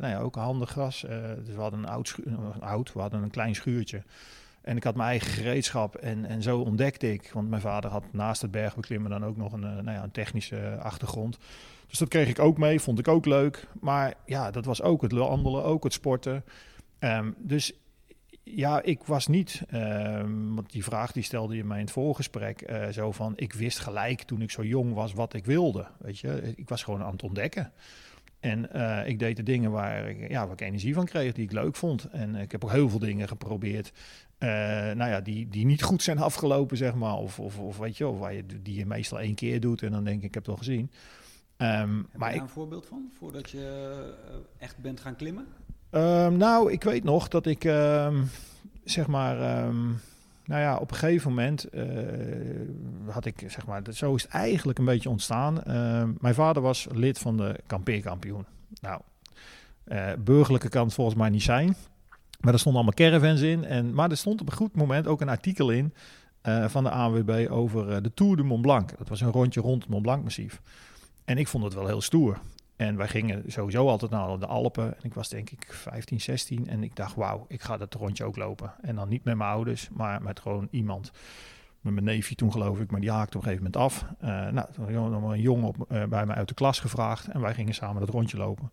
nou 0.00 0.06
ja, 0.06 0.18
ook 0.18 0.34
handig 0.34 0.74
was. 0.74 1.00
Dus 1.44 1.54
we 1.54 1.60
hadden 1.60 1.78
een 1.78 1.88
oud, 1.88 2.16
een 2.24 2.60
oud, 2.60 2.92
we 2.92 3.00
hadden 3.00 3.22
een 3.22 3.30
klein 3.30 3.54
schuurtje. 3.54 4.02
En 4.60 4.76
ik 4.76 4.84
had 4.84 4.94
mijn 4.94 5.08
eigen 5.08 5.30
gereedschap 5.30 5.94
en, 5.94 6.24
en 6.24 6.42
zo 6.42 6.58
ontdekte 6.58 7.12
ik, 7.12 7.30
want 7.32 7.48
mijn 7.48 7.62
vader 7.62 7.90
had 7.90 8.04
naast 8.12 8.42
het 8.42 8.50
bergbeklimmen 8.50 9.10
dan 9.10 9.24
ook 9.24 9.36
nog 9.36 9.52
een, 9.52 9.60
nou 9.60 9.90
ja, 9.90 10.02
een 10.02 10.10
technische 10.10 10.78
achtergrond. 10.82 11.38
Dus 11.86 11.98
dat 11.98 12.08
kreeg 12.08 12.28
ik 12.28 12.38
ook 12.38 12.58
mee, 12.58 12.80
vond 12.80 12.98
ik 12.98 13.08
ook 13.08 13.26
leuk. 13.26 13.66
Maar 13.80 14.14
ja, 14.26 14.50
dat 14.50 14.64
was 14.64 14.82
ook 14.82 15.02
het 15.02 15.12
wandelen, 15.12 15.64
ook 15.64 15.84
het 15.84 15.92
sporten. 15.92 16.44
Ehm, 16.98 17.30
dus 17.38 17.72
ja, 18.42 18.82
ik 18.82 19.02
was 19.04 19.26
niet, 19.26 19.62
ehm, 19.68 20.54
want 20.54 20.72
die 20.72 20.84
vraag 20.84 21.12
die 21.12 21.22
stelde 21.22 21.56
je 21.56 21.64
mij 21.64 21.78
in 21.78 21.84
het 21.84 21.92
voorgesprek, 21.92 22.60
eh, 22.60 22.88
zo 22.88 23.12
van, 23.12 23.32
ik 23.36 23.52
wist 23.52 23.78
gelijk 23.78 24.22
toen 24.22 24.42
ik 24.42 24.50
zo 24.50 24.64
jong 24.64 24.94
was 24.94 25.12
wat 25.12 25.34
ik 25.34 25.44
wilde, 25.44 25.86
weet 25.98 26.18
je. 26.18 26.52
Ik 26.56 26.68
was 26.68 26.82
gewoon 26.82 27.02
aan 27.02 27.12
het 27.12 27.22
ontdekken. 27.22 27.72
En 28.40 28.72
eh, 28.72 29.08
ik 29.08 29.18
deed 29.18 29.36
de 29.36 29.42
dingen 29.42 29.70
waar 29.70 30.08
ik, 30.08 30.30
ja, 30.30 30.44
waar 30.44 30.52
ik 30.52 30.60
energie 30.60 30.94
van 30.94 31.04
kreeg, 31.04 31.32
die 31.32 31.44
ik 31.44 31.52
leuk 31.52 31.76
vond. 31.76 32.04
En 32.04 32.34
ik 32.34 32.52
heb 32.52 32.64
ook 32.64 32.70
heel 32.70 32.88
veel 32.88 32.98
dingen 32.98 33.28
geprobeerd, 33.28 33.92
eh, 34.38 34.48
nou 34.94 35.10
ja, 35.10 35.20
die, 35.20 35.48
die 35.48 35.66
niet 35.66 35.82
goed 35.82 36.02
zijn 36.02 36.18
afgelopen, 36.18 36.76
zeg 36.76 36.94
maar. 36.94 37.16
Of, 37.16 37.40
of, 37.40 37.58
of 37.58 37.78
weet 37.78 37.96
je, 37.96 38.06
of 38.08 38.18
waar 38.18 38.34
je, 38.34 38.44
die 38.62 38.74
je 38.74 38.86
meestal 38.86 39.20
één 39.20 39.34
keer 39.34 39.60
doet 39.60 39.82
en 39.82 39.90
dan 39.90 40.04
denk 40.04 40.18
ik, 40.18 40.24
ik 40.24 40.34
heb 40.34 40.46
het 40.46 40.46
wel 40.46 40.56
gezien. 40.56 40.90
Ehm, 41.56 41.96
Heb 41.96 42.06
maar 42.16 42.28
je 42.28 42.34
ik, 42.34 42.40
daar 42.40 42.48
een 42.48 42.54
voorbeeld 42.54 42.86
van, 42.86 43.10
voordat 43.18 43.50
je 43.50 43.92
eh, 44.28 44.34
echt 44.58 44.78
bent 44.78 45.00
gaan 45.00 45.16
klimmen? 45.16 45.46
Ehm, 45.90 46.36
nou, 46.36 46.72
ik 46.72 46.82
weet 46.84 47.04
nog 47.04 47.28
dat 47.28 47.46
ik, 47.46 47.64
ehm, 47.64 48.22
zeg 48.84 49.06
maar, 49.06 49.36
nou 50.44 50.60
ja, 50.60 50.76
op 50.76 50.90
een 50.90 50.96
gegeven 50.96 51.28
moment 51.30 51.64
eh, 51.64 51.84
had 53.08 53.24
ik, 53.24 53.44
zeg 53.46 53.66
maar, 53.66 53.82
dat- 53.82 53.94
zo 53.94 54.14
is 54.14 54.22
het 54.22 54.30
eigenlijk 54.32 54.78
een 54.78 54.84
beetje 54.84 55.10
ontstaan. 55.10 55.60
Mijn 56.20 56.34
vader 56.34 56.62
was 56.62 56.86
lid 56.92 57.18
van 57.18 57.36
de 57.36 57.56
kampeerkampioen. 57.66 58.44
Nou, 58.80 59.00
eh, 59.84 60.12
burgerlijke 60.18 60.68
kan 60.68 60.84
het 60.84 60.94
volgens 60.94 61.16
mij 61.16 61.28
niet 61.30 61.42
zijn. 61.42 61.76
Maar 62.40 62.52
er 62.52 62.58
stonden 62.58 62.82
allemaal 62.82 63.10
caravans 63.10 63.40
in. 63.40 63.64
En, 63.64 63.94
maar 63.94 64.10
er 64.10 64.16
stond 64.16 64.40
op 64.40 64.46
een 64.50 64.56
goed 64.56 64.74
moment 64.76 65.06
ook 65.06 65.20
een 65.20 65.28
artikel 65.28 65.70
in 65.70 65.94
van 66.66 66.84
de 66.84 66.90
ANWB 66.90 67.46
over 67.50 68.02
de 68.02 68.14
Tour 68.14 68.36
de 68.36 68.42
Mont 68.42 68.62
Blanc. 68.62 68.98
Dat 68.98 69.08
was 69.08 69.20
een 69.20 69.30
rondje 69.30 69.60
rond 69.60 69.82
het 69.82 69.90
Mont 69.90 70.02
Blanc 70.02 70.22
massief. 70.22 70.60
En 71.26 71.38
ik 71.38 71.48
vond 71.48 71.64
het 71.64 71.74
wel 71.74 71.86
heel 71.86 72.00
stoer. 72.00 72.38
En 72.76 72.96
wij 72.96 73.08
gingen 73.08 73.42
sowieso 73.46 73.88
altijd 73.88 74.10
naar 74.10 74.38
de 74.38 74.46
Alpen. 74.46 74.96
En 74.96 75.02
ik 75.02 75.14
was 75.14 75.28
denk 75.28 75.50
ik 75.50 75.66
15, 75.72 76.20
16. 76.20 76.68
En 76.68 76.82
ik 76.82 76.96
dacht, 76.96 77.14
wauw, 77.14 77.44
ik 77.48 77.62
ga 77.62 77.76
dat 77.76 77.94
rondje 77.94 78.24
ook 78.24 78.36
lopen. 78.36 78.74
En 78.80 78.94
dan 78.94 79.08
niet 79.08 79.24
met 79.24 79.36
mijn 79.36 79.50
ouders, 79.50 79.88
maar 79.92 80.22
met 80.22 80.40
gewoon 80.40 80.68
iemand. 80.70 81.10
Met 81.80 81.92
mijn 81.92 82.04
neefje 82.04 82.34
toen 82.34 82.52
geloof 82.52 82.80
ik, 82.80 82.90
maar 82.90 83.00
die 83.00 83.10
haakte 83.10 83.36
op 83.36 83.44
een 83.44 83.48
gegeven 83.48 83.70
moment 83.72 83.82
af. 83.82 84.06
Eh, 84.18 84.52
nou, 84.52 84.72
toen 84.72 85.12
had 85.22 85.32
een 85.32 85.40
jongen 85.40 85.66
op, 85.66 85.76
eh, 85.88 86.04
bij 86.04 86.26
mij 86.26 86.36
uit 86.36 86.48
de 86.48 86.54
klas 86.54 86.80
gevraagd. 86.80 87.28
En 87.28 87.40
wij 87.40 87.54
gingen 87.54 87.74
samen 87.74 88.00
dat 88.00 88.10
rondje 88.10 88.36
lopen. 88.36 88.72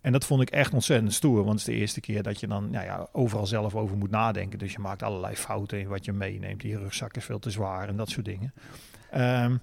En 0.00 0.12
dat 0.12 0.24
vond 0.24 0.42
ik 0.42 0.50
echt 0.50 0.72
ontzettend 0.72 1.12
stoer. 1.12 1.44
Want 1.44 1.58
het 1.58 1.68
is 1.68 1.74
de 1.74 1.80
eerste 1.80 2.00
keer 2.00 2.22
dat 2.22 2.40
je 2.40 2.46
dan 2.46 2.70
nou 2.70 2.84
ja, 2.84 3.08
overal 3.12 3.46
zelf 3.46 3.74
over 3.74 3.96
moet 3.96 4.10
nadenken. 4.10 4.58
Dus 4.58 4.72
je 4.72 4.78
maakt 4.78 5.02
allerlei 5.02 5.36
fouten 5.36 5.80
in 5.80 5.88
wat 5.88 6.04
je 6.04 6.12
meeneemt. 6.12 6.60
Die 6.60 6.78
rugzak 6.78 7.16
is 7.16 7.24
veel 7.24 7.38
te 7.38 7.50
zwaar 7.50 7.88
en 7.88 7.96
dat 7.96 8.08
soort 8.08 8.24
dingen. 8.24 8.52
Ehm, 9.10 9.56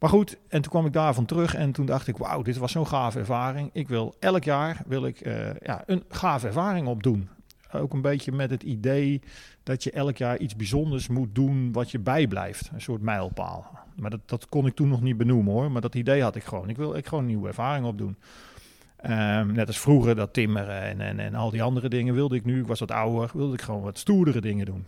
maar 0.00 0.10
goed, 0.10 0.36
en 0.48 0.62
toen 0.62 0.70
kwam 0.70 0.86
ik 0.86 0.92
daarvan 0.92 1.24
terug 1.24 1.54
en 1.54 1.72
toen 1.72 1.86
dacht 1.86 2.06
ik, 2.06 2.16
wauw, 2.16 2.42
dit 2.42 2.56
was 2.56 2.72
zo'n 2.72 2.86
gave 2.86 3.18
ervaring. 3.18 3.70
Ik 3.72 3.88
wil 3.88 4.14
elk 4.18 4.44
jaar 4.44 4.82
wil 4.86 5.04
ik, 5.04 5.20
eh, 5.20 5.54
ja, 5.62 5.82
een 5.86 6.04
gave 6.08 6.46
ervaring 6.46 6.86
opdoen. 6.86 7.28
Ook 7.72 7.92
een 7.92 8.02
beetje 8.02 8.32
met 8.32 8.50
het 8.50 8.62
idee 8.62 9.20
dat 9.62 9.82
je 9.84 9.90
elk 9.90 10.16
jaar 10.16 10.38
iets 10.38 10.56
bijzonders 10.56 11.08
moet 11.08 11.34
doen 11.34 11.72
wat 11.72 11.90
je 11.90 11.98
bijblijft. 11.98 12.70
Een 12.72 12.80
soort 12.80 13.02
mijlpaal. 13.02 13.78
Maar 13.96 14.10
dat, 14.10 14.20
dat 14.26 14.48
kon 14.48 14.66
ik 14.66 14.74
toen 14.74 14.88
nog 14.88 15.02
niet 15.02 15.16
benoemen 15.16 15.52
hoor. 15.52 15.70
Maar 15.70 15.80
dat 15.80 15.94
idee 15.94 16.22
had 16.22 16.36
ik 16.36 16.44
gewoon. 16.44 16.68
Ik 16.68 16.76
wil 16.76 16.94
ik 16.94 17.06
gewoon 17.06 17.24
een 17.24 17.30
nieuwe 17.30 17.48
ervaring 17.48 17.86
opdoen. 17.86 18.16
Ehm, 18.96 19.52
net 19.52 19.66
als 19.66 19.78
vroeger 19.78 20.14
dat 20.14 20.32
timmeren 20.32 20.82
en, 20.82 21.00
en, 21.00 21.18
en 21.18 21.34
al 21.34 21.50
die 21.50 21.62
andere 21.62 21.88
dingen 21.88 22.14
wilde 22.14 22.36
ik 22.36 22.44
nu. 22.44 22.60
Ik 22.60 22.66
was 22.66 22.80
wat 22.80 22.90
ouder, 22.90 23.30
wilde 23.34 23.54
ik 23.54 23.62
gewoon 23.62 23.82
wat 23.82 23.98
stoerdere 23.98 24.40
dingen 24.40 24.66
doen. 24.66 24.86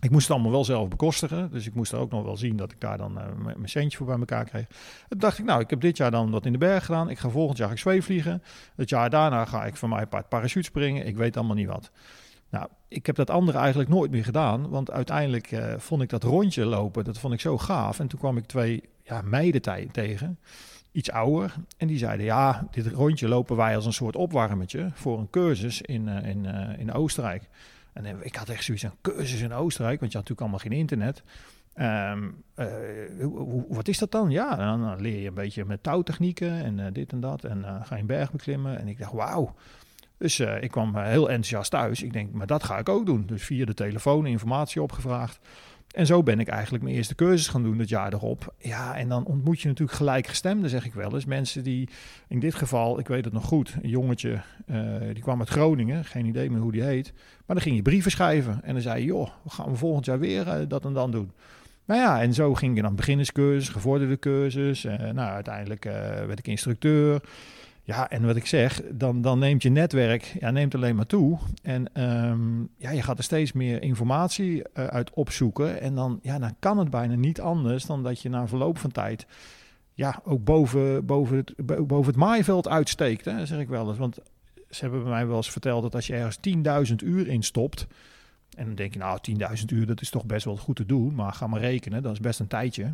Ik 0.00 0.10
moest 0.10 0.22
het 0.22 0.32
allemaal 0.32 0.52
wel 0.52 0.64
zelf 0.64 0.88
bekostigen. 0.88 1.50
Dus 1.50 1.66
ik 1.66 1.74
moest 1.74 1.92
er 1.92 1.98
ook 1.98 2.10
nog 2.10 2.24
wel 2.24 2.36
zien 2.36 2.56
dat 2.56 2.72
ik 2.72 2.80
daar 2.80 2.98
dan 2.98 3.18
uh, 3.18 3.24
mijn 3.56 3.68
centje 3.68 3.96
voor 3.96 4.06
bij 4.06 4.18
elkaar 4.18 4.44
kreeg. 4.44 4.66
Toen 5.08 5.18
dacht 5.18 5.38
ik, 5.38 5.44
nou, 5.44 5.60
ik 5.60 5.70
heb 5.70 5.80
dit 5.80 5.96
jaar 5.96 6.10
dan 6.10 6.30
wat 6.30 6.46
in 6.46 6.52
de 6.52 6.58
berg 6.58 6.84
gedaan. 6.84 7.10
Ik 7.10 7.18
ga 7.18 7.28
volgend 7.28 7.58
jaar 7.58 7.70
ik 7.70 7.78
zweefvliegen. 7.78 8.42
Het 8.76 8.88
jaar 8.88 9.10
daarna 9.10 9.44
ga 9.44 9.64
ik 9.64 9.76
van 9.76 9.88
mij 9.88 10.06
parachute 10.06 10.62
springen. 10.62 11.06
Ik 11.06 11.16
weet 11.16 11.36
allemaal 11.36 11.56
niet 11.56 11.68
wat. 11.68 11.90
Nou, 12.50 12.68
ik 12.88 13.06
heb 13.06 13.16
dat 13.16 13.30
andere 13.30 13.58
eigenlijk 13.58 13.90
nooit 13.90 14.10
meer 14.10 14.24
gedaan. 14.24 14.68
Want 14.68 14.90
uiteindelijk 14.90 15.52
uh, 15.52 15.74
vond 15.76 16.02
ik 16.02 16.08
dat 16.08 16.22
rondje 16.22 16.64
lopen, 16.64 17.04
dat 17.04 17.18
vond 17.18 17.34
ik 17.34 17.40
zo 17.40 17.58
gaaf. 17.58 17.98
En 17.98 18.06
toen 18.06 18.18
kwam 18.18 18.36
ik 18.36 18.46
twee 18.46 18.82
ja, 19.02 19.22
meiden 19.22 19.62
tegen, 19.92 20.38
iets 20.92 21.10
ouder. 21.10 21.54
En 21.76 21.86
die 21.86 21.98
zeiden, 21.98 22.26
ja, 22.26 22.66
dit 22.70 22.86
rondje 22.86 23.28
lopen 23.28 23.56
wij 23.56 23.76
als 23.76 23.86
een 23.86 23.92
soort 23.92 24.16
opwarmetje 24.16 24.90
voor 24.92 25.18
een 25.18 25.30
cursus 25.30 25.80
in, 25.80 26.06
uh, 26.06 26.26
in, 26.26 26.44
in 26.78 26.92
Oostenrijk. 26.92 27.48
En 27.92 28.24
ik 28.24 28.34
had 28.34 28.48
echt 28.48 28.64
zoiets 28.64 28.84
een 28.84 28.92
cursus 29.00 29.40
in 29.40 29.52
Oostenrijk, 29.52 30.00
want 30.00 30.12
je 30.12 30.18
had 30.18 30.28
natuurlijk 30.28 30.40
allemaal 30.40 30.58
geen 30.58 30.86
internet. 30.86 31.22
Um, 31.76 32.44
uh, 32.56 33.66
wat 33.68 33.88
is 33.88 33.98
dat 33.98 34.10
dan? 34.10 34.30
Ja, 34.30 34.56
dan, 34.56 34.80
dan, 34.80 35.00
leer 35.00 35.20
je 35.20 35.28
een 35.28 35.34
beetje 35.34 35.64
met 35.64 35.82
touwtechnieken 35.82 36.64
en 36.64 36.78
uh, 36.78 36.86
dit 36.92 37.12
en 37.12 37.20
dat. 37.20 37.44
En 37.44 37.58
uh, 37.58 37.84
ga 37.84 37.94
je 37.94 38.00
een 38.00 38.06
berg 38.06 38.32
beklimmen. 38.32 38.78
En 38.78 38.88
ik 38.88 38.98
dacht, 38.98 39.12
wauw. 39.12 39.54
Dus 40.18 40.40
ik 40.40 40.70
kwam 40.70 40.96
heel 40.96 41.28
enthousiast 41.28 41.70
thuis. 41.70 42.02
Ik 42.02 42.12
denk, 42.12 42.32
maar 42.32 42.46
dat 42.46 42.64
ga 42.64 42.78
ik 42.78 42.88
ook 42.88 43.06
doen. 43.06 43.26
Dus 43.26 43.44
via 43.44 43.64
de 43.64 43.74
telefoon 43.74 44.26
informatie 44.26 44.82
opgevraagd. 44.82 45.38
En 45.90 46.06
zo 46.06 46.22
ben 46.22 46.40
ik 46.40 46.48
eigenlijk 46.48 46.84
mijn 46.84 46.96
eerste 46.96 47.14
cursus 47.14 47.48
gaan 47.48 47.62
doen 47.62 47.78
het 47.78 47.88
jaar 47.88 48.12
erop. 48.12 48.54
Ja, 48.58 48.96
en 48.96 49.08
dan 49.08 49.26
ontmoet 49.26 49.60
je 49.60 49.68
natuurlijk 49.68 49.98
gelijkgestemden, 49.98 50.70
zeg 50.70 50.84
ik 50.84 50.94
wel 50.94 51.14
eens. 51.14 51.24
Mensen 51.24 51.62
die, 51.62 51.88
in 52.28 52.40
dit 52.40 52.54
geval, 52.54 52.98
ik 52.98 53.08
weet 53.08 53.24
het 53.24 53.32
nog 53.32 53.44
goed, 53.44 53.76
een 53.82 53.88
jongetje, 53.88 54.40
uh, 54.66 54.94
die 55.12 55.22
kwam 55.22 55.38
uit 55.38 55.48
Groningen, 55.48 56.04
geen 56.04 56.26
idee 56.26 56.50
meer 56.50 56.60
hoe 56.60 56.72
die 56.72 56.82
heet. 56.82 57.12
Maar 57.46 57.56
dan 57.56 57.60
ging 57.60 57.76
je 57.76 57.82
brieven 57.82 58.10
schrijven 58.10 58.60
en 58.62 58.72
dan 58.72 58.82
zei 58.82 59.00
je, 59.00 59.04
joh, 59.04 59.28
we 59.42 59.50
gaan 59.50 59.70
we 59.70 59.76
volgend 59.76 60.04
jaar 60.04 60.18
weer 60.18 60.46
uh, 60.46 60.54
dat 60.68 60.84
en 60.84 60.92
dan 60.92 61.10
doen. 61.10 61.32
Nou 61.84 62.00
ja, 62.00 62.22
en 62.22 62.34
zo 62.34 62.54
ging 62.54 62.76
je 62.76 62.82
dan 62.82 62.94
beginnerscursus, 62.94 63.68
gevorderde 63.68 64.18
cursus. 64.18 64.84
Uh, 64.84 64.92
nou, 64.98 65.30
uiteindelijk 65.30 65.84
werd 66.26 66.38
ik 66.38 66.46
instructeur. 66.46 67.20
Ja, 67.90 68.10
en 68.10 68.26
wat 68.26 68.36
ik 68.36 68.46
zeg, 68.46 68.82
dan, 68.92 69.22
dan 69.22 69.38
neemt 69.38 69.62
je 69.62 69.68
netwerk 69.68 70.36
ja, 70.40 70.50
neemt 70.50 70.74
alleen 70.74 70.96
maar 70.96 71.06
toe. 71.06 71.38
En 71.62 72.02
um, 72.02 72.68
ja, 72.76 72.90
je 72.90 73.02
gaat 73.02 73.18
er 73.18 73.24
steeds 73.24 73.52
meer 73.52 73.82
informatie 73.82 74.56
uh, 74.56 74.86
uit 74.86 75.10
opzoeken. 75.10 75.80
En 75.80 75.94
dan, 75.94 76.18
ja, 76.22 76.38
dan 76.38 76.56
kan 76.58 76.78
het 76.78 76.90
bijna 76.90 77.14
niet 77.14 77.40
anders 77.40 77.86
dan 77.86 78.02
dat 78.02 78.20
je 78.20 78.28
na 78.28 78.48
verloop 78.48 78.78
van 78.78 78.90
tijd... 78.90 79.26
ja, 79.94 80.20
ook 80.24 80.44
boven, 80.44 81.06
boven, 81.06 81.36
het, 81.36 81.86
boven 81.86 82.06
het 82.06 82.16
maaiveld 82.16 82.68
uitsteekt, 82.68 83.24
hè, 83.24 83.46
zeg 83.46 83.58
ik 83.58 83.68
wel 83.68 83.88
eens. 83.88 83.98
Want 83.98 84.18
ze 84.70 84.80
hebben 84.80 85.02
bij 85.02 85.10
mij 85.10 85.26
wel 85.26 85.36
eens 85.36 85.50
verteld 85.50 85.82
dat 85.82 85.94
als 85.94 86.06
je 86.06 86.14
ergens 86.14 86.38
10.000 86.90 86.94
uur 87.04 87.28
instopt... 87.28 87.86
en 88.56 88.66
dan 88.66 88.74
denk 88.74 88.92
je, 88.92 88.98
nou, 88.98 89.18
10.000 89.58 89.64
uur, 89.66 89.86
dat 89.86 90.00
is 90.00 90.10
toch 90.10 90.26
best 90.26 90.44
wel 90.44 90.56
goed 90.56 90.76
te 90.76 90.86
doen. 90.86 91.14
Maar 91.14 91.32
ga 91.32 91.46
maar 91.46 91.60
rekenen, 91.60 92.02
dat 92.02 92.12
is 92.12 92.20
best 92.20 92.40
een 92.40 92.46
tijdje. 92.46 92.92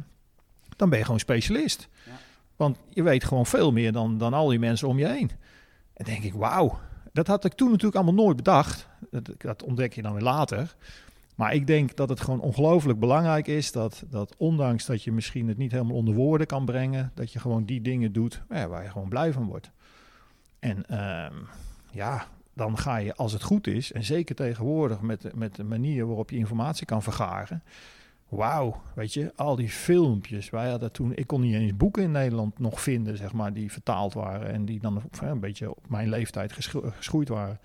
Dan 0.77 0.89
ben 0.89 0.99
je 0.99 1.05
gewoon 1.05 1.21
specialist. 1.21 1.89
Ja. 2.05 2.13
Want 2.57 2.79
je 2.89 3.03
weet 3.03 3.25
gewoon 3.25 3.47
veel 3.47 3.73
meer 3.73 3.93
dan, 3.93 4.19
dan 4.19 4.33
al 4.33 4.49
die 4.49 4.59
mensen 4.59 4.89
om 4.89 4.99
je 4.99 5.09
heen. 5.09 5.31
En 5.93 6.05
denk 6.05 6.23
ik, 6.23 6.35
wauw, 6.35 6.79
dat 7.13 7.27
had 7.27 7.45
ik 7.45 7.53
toen 7.53 7.69
natuurlijk 7.71 7.97
allemaal 7.97 8.25
nooit 8.25 8.37
bedacht. 8.37 8.89
Dat, 9.11 9.31
dat, 9.39 9.63
ontdek 9.63 9.93
je 9.93 10.03
dan 10.03 10.13
weer 10.13 10.23
later. 10.23 10.77
Maar 11.35 11.55
ik 11.55 11.67
denk 11.67 11.97
dat 11.97 12.09
het 12.09 12.21
gewoon 12.21 12.41
ongelooflijk 12.41 12.99
belangrijk 12.99 13.47
is 13.47 13.73
dat, 13.73 14.05
dat 14.11 14.35
ondanks 14.37 14.87
dat 14.87 15.03
je 15.03 15.13
misschien 15.13 15.49
het 15.49 15.59
niet 15.59 15.73
helemaal 15.73 15.97
onder 15.97 16.15
woorden 16.15 16.47
kan 16.47 16.65
brengen, 16.65 17.13
dat 17.15 17.33
je 17.33 17.39
gewoon 17.39 17.65
die 17.65 17.81
dingen 17.81 18.13
doet 18.13 18.43
ja, 18.49 18.69
waar 18.69 18.83
je 18.83 18.91
gewoon 18.91 19.09
blij 19.09 19.33
van 19.33 19.47
wordt. 19.47 19.71
En 20.59 20.77
um, 21.25 21.47
ja, 21.91 22.27
dan 22.55 22.79
ga 22.79 22.97
je, 22.97 23.15
als 23.15 23.33
het 23.33 23.43
goed 23.43 23.67
is, 23.67 23.93
en 23.93 24.05
zeker 24.05 24.35
tegenwoordig 24.35 25.01
met, 25.01 25.35
met 25.35 25.55
de 25.55 25.65
manier 25.65 26.07
waarop 26.07 26.31
je 26.31 26.37
informatie 26.37 26.87
kan 26.87 27.03
vergaren, 27.03 27.63
wauw, 28.29 28.81
weet 28.95 29.13
je, 29.13 29.33
al 29.37 29.57
die 29.57 29.69
filmpjes. 29.69 30.51
Wij 30.51 30.71
hadden 30.71 30.93
toen, 30.93 31.15
ik 31.15 31.27
kon 31.27 31.41
niet 31.41 31.55
eens 31.55 31.77
boeken 31.77 32.03
in 32.03 32.11
Nederland 32.11 32.59
nog 32.59 32.81
vinden, 32.81 33.17
zeg 33.17 33.33
maar, 33.33 33.53
die 33.53 33.73
vertaald 33.73 34.15
waren 34.15 34.53
en 34.53 34.65
die 34.65 34.81
dan 34.81 35.03
een 35.21 35.41
beetje 35.41 35.71
op 35.71 35.89
mijn 35.89 36.09
leeftijd 36.09 36.53
geschoeid 36.53 37.29
waren. 37.29 37.61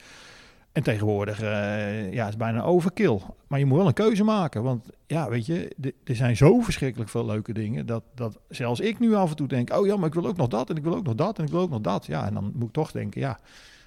En 0.71 0.83
tegenwoordig, 0.83 1.41
uh, 1.41 2.13
ja, 2.13 2.27
is 2.27 2.37
bijna 2.37 2.61
overkill. 2.61 3.19
Maar 3.47 3.59
je 3.59 3.65
moet 3.65 3.77
wel 3.77 3.87
een 3.87 3.93
keuze 3.93 4.23
maken, 4.23 4.63
want 4.63 4.89
ja, 5.07 5.29
weet 5.29 5.45
je, 5.45 5.75
er 6.03 6.15
zijn 6.15 6.37
zo 6.37 6.59
verschrikkelijk 6.59 7.09
veel 7.09 7.25
leuke 7.25 7.53
dingen 7.53 7.85
dat, 7.85 8.03
dat 8.15 8.39
zelfs 8.49 8.79
ik 8.79 8.99
nu 8.99 9.13
af 9.13 9.29
en 9.29 9.35
toe 9.35 9.47
denk, 9.47 9.73
oh 9.73 9.85
ja, 9.85 9.97
maar 9.97 10.07
ik 10.07 10.13
wil 10.13 10.27
ook 10.27 10.37
nog 10.37 10.47
dat 10.47 10.69
en 10.69 10.75
ik 10.75 10.83
wil 10.83 10.95
ook 10.95 11.03
nog 11.03 11.15
dat 11.15 11.37
en 11.37 11.45
ik 11.45 11.51
wil 11.51 11.61
ook 11.61 11.69
nog 11.69 11.81
dat. 11.81 12.05
Ja, 12.05 12.25
en 12.25 12.33
dan 12.33 12.51
moet 12.55 12.67
ik 12.67 12.73
toch 12.73 12.91
denken, 12.91 13.21
ja, 13.21 13.39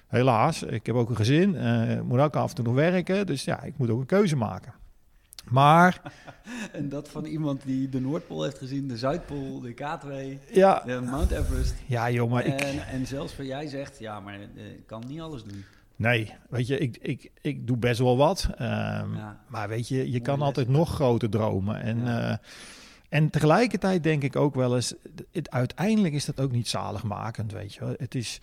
helaas, 0.07 0.63
ik 0.63 0.85
heb 0.85 0.95
ook 0.95 1.09
een 1.09 1.15
gezin, 1.15 1.53
uh, 1.53 2.01
moet 2.01 2.19
ook 2.19 2.35
af 2.35 2.49
en 2.49 2.55
toe 2.55 2.65
nog 2.65 2.73
werken, 2.73 3.25
dus 3.25 3.43
ja, 3.43 3.63
ik 3.63 3.77
moet 3.77 3.89
ook 3.89 3.99
een 3.99 4.05
keuze 4.05 4.35
maken. 4.35 4.73
Maar... 5.49 6.01
en 6.71 6.89
dat 6.89 7.09
van 7.09 7.25
iemand 7.25 7.61
die 7.65 7.89
de 7.89 8.01
Noordpool 8.01 8.43
heeft 8.43 8.57
gezien, 8.57 8.87
de 8.87 8.97
Zuidpool, 8.97 9.59
de 9.59 9.73
K2, 9.73 10.39
ja. 10.53 10.83
de 10.85 11.01
Mount 11.01 11.31
Everest. 11.31 11.75
Ja, 11.85 12.11
joh, 12.11 12.31
maar 12.31 12.45
ik... 12.45 12.61
En, 12.61 12.87
en 12.87 13.07
zelfs 13.07 13.37
wat 13.37 13.45
jij 13.45 13.67
zegt, 13.67 13.99
ja, 13.99 14.19
maar 14.19 14.39
ik 14.55 14.85
kan 14.85 15.03
niet 15.07 15.21
alles 15.21 15.43
doen. 15.43 15.65
Nee, 15.95 16.33
weet 16.49 16.67
je, 16.67 16.77
ik, 16.77 16.97
ik, 17.01 17.31
ik 17.41 17.67
doe 17.67 17.77
best 17.77 17.99
wel 17.99 18.17
wat. 18.17 18.47
Um, 18.51 18.57
ja. 19.15 19.43
Maar 19.47 19.69
weet 19.69 19.87
je, 19.87 20.11
je 20.11 20.19
kan 20.19 20.41
altijd 20.41 20.67
nog 20.67 20.93
groter 20.93 21.29
dromen. 21.29 21.81
En, 21.81 22.05
ja. 22.05 22.31
uh, 22.31 22.37
en 23.09 23.29
tegelijkertijd 23.29 24.03
denk 24.03 24.23
ik 24.23 24.35
ook 24.35 24.55
wel 24.55 24.75
eens, 24.75 24.93
het, 25.31 25.51
uiteindelijk 25.51 26.13
is 26.13 26.25
dat 26.25 26.39
ook 26.39 26.51
niet 26.51 26.67
zaligmakend, 26.67 27.51
weet 27.51 27.73
je. 27.73 27.95
Het 27.97 28.15
is, 28.15 28.41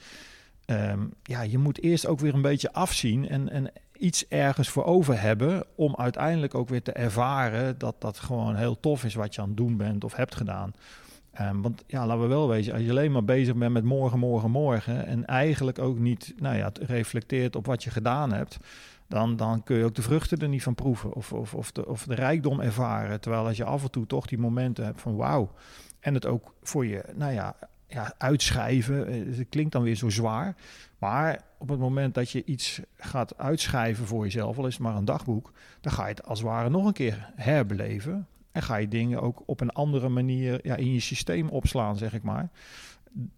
um, 0.67 1.13
ja, 1.23 1.43
je 1.43 1.59
moet 1.59 1.83
eerst 1.83 2.07
ook 2.07 2.21
weer 2.21 2.35
een 2.35 2.43
beetje 2.43 2.73
afzien 2.73 3.29
en, 3.29 3.49
en 3.49 3.73
iets 4.03 4.29
ergens 4.29 4.69
voor 4.69 4.85
over 4.85 5.21
hebben 5.21 5.65
om 5.75 5.97
uiteindelijk 5.97 6.55
ook 6.55 6.69
weer 6.69 6.83
te 6.83 6.93
ervaren 6.93 7.79
dat 7.79 7.95
dat 7.99 8.19
gewoon 8.19 8.57
heel 8.57 8.81
tof 8.81 9.05
is 9.05 9.15
wat 9.15 9.35
je 9.35 9.41
aan 9.41 9.49
het 9.49 9.57
doen 9.57 9.77
bent 9.77 10.05
of 10.05 10.15
hebt 10.15 10.35
gedaan. 10.35 10.75
Um, 11.41 11.63
want 11.63 11.85
ja, 11.87 12.07
laten 12.07 12.23
we 12.23 12.29
wel 12.29 12.49
wezen, 12.49 12.73
als 12.73 12.83
je 12.83 12.91
alleen 12.91 13.13
maar 13.13 13.25
bezig 13.25 13.55
bent 13.55 13.73
met 13.73 13.85
morgen, 13.85 14.19
morgen, 14.19 14.51
morgen 14.51 15.07
en 15.07 15.27
eigenlijk 15.27 15.79
ook 15.79 15.99
niet 15.99 16.35
nou 16.37 16.57
ja, 16.57 16.71
reflecteert 16.81 17.57
op 17.57 17.67
wat 17.67 17.85
je 17.85 17.91
gedaan 17.91 18.33
hebt, 18.33 18.57
dan, 19.09 19.37
dan 19.37 19.63
kun 19.63 19.77
je 19.77 19.85
ook 19.85 19.95
de 19.95 20.03
vruchten 20.03 20.39
er 20.39 20.49
niet 20.49 20.63
van 20.63 20.75
proeven 20.75 21.13
of, 21.13 21.33
of, 21.33 21.55
of, 21.55 21.73
de, 21.73 21.87
of 21.87 22.05
de 22.05 22.15
rijkdom 22.15 22.61
ervaren. 22.61 23.21
Terwijl 23.21 23.47
als 23.47 23.57
je 23.57 23.65
af 23.65 23.83
en 23.83 23.91
toe 23.91 24.07
toch 24.07 24.27
die 24.27 24.39
momenten 24.39 24.85
hebt 24.85 25.01
van 25.01 25.17
wauw, 25.17 25.53
en 26.01 26.15
het 26.15 26.27
ook 26.27 26.55
voor 26.63 26.87
je, 26.87 27.05
nou 27.15 27.33
ja, 27.33 27.57
ja, 27.93 28.15
uitschrijven. 28.19 29.07
Eh, 29.07 29.37
het 29.37 29.49
klinkt 29.49 29.73
dan 29.73 29.83
weer 29.83 29.95
zo 29.95 30.11
zwaar. 30.11 30.55
Maar 30.99 31.43
op 31.59 31.69
het 31.69 31.79
moment 31.79 32.15
dat 32.15 32.31
je 32.31 32.45
iets 32.45 32.81
gaat 32.97 33.39
uitschrijven 33.39 34.07
voor 34.07 34.25
jezelf, 34.25 34.59
al 34.59 34.67
is 34.67 34.73
het 34.73 34.83
maar 34.83 34.97
een 34.97 35.05
dagboek, 35.05 35.53
dan 35.81 35.93
ga 35.93 36.03
je 36.03 36.11
het 36.11 36.25
als 36.25 36.39
het 36.39 36.49
ware 36.49 36.71
nog 36.71 36.87
een 36.87 36.93
keer 36.93 37.31
herbeleven. 37.35 38.27
En 38.53 38.63
ga 38.63 38.77
je 38.77 38.89
dingen 38.89 39.23
ook 39.23 39.43
op 39.47 39.61
een 39.61 39.71
andere 39.71 40.09
manier 40.09 40.67
ja, 40.67 40.77
in 40.77 40.93
je 40.93 41.01
systeem 41.01 41.49
opslaan, 41.49 41.97
zeg 41.97 42.15
ik 42.15 42.23
maar. 42.23 42.51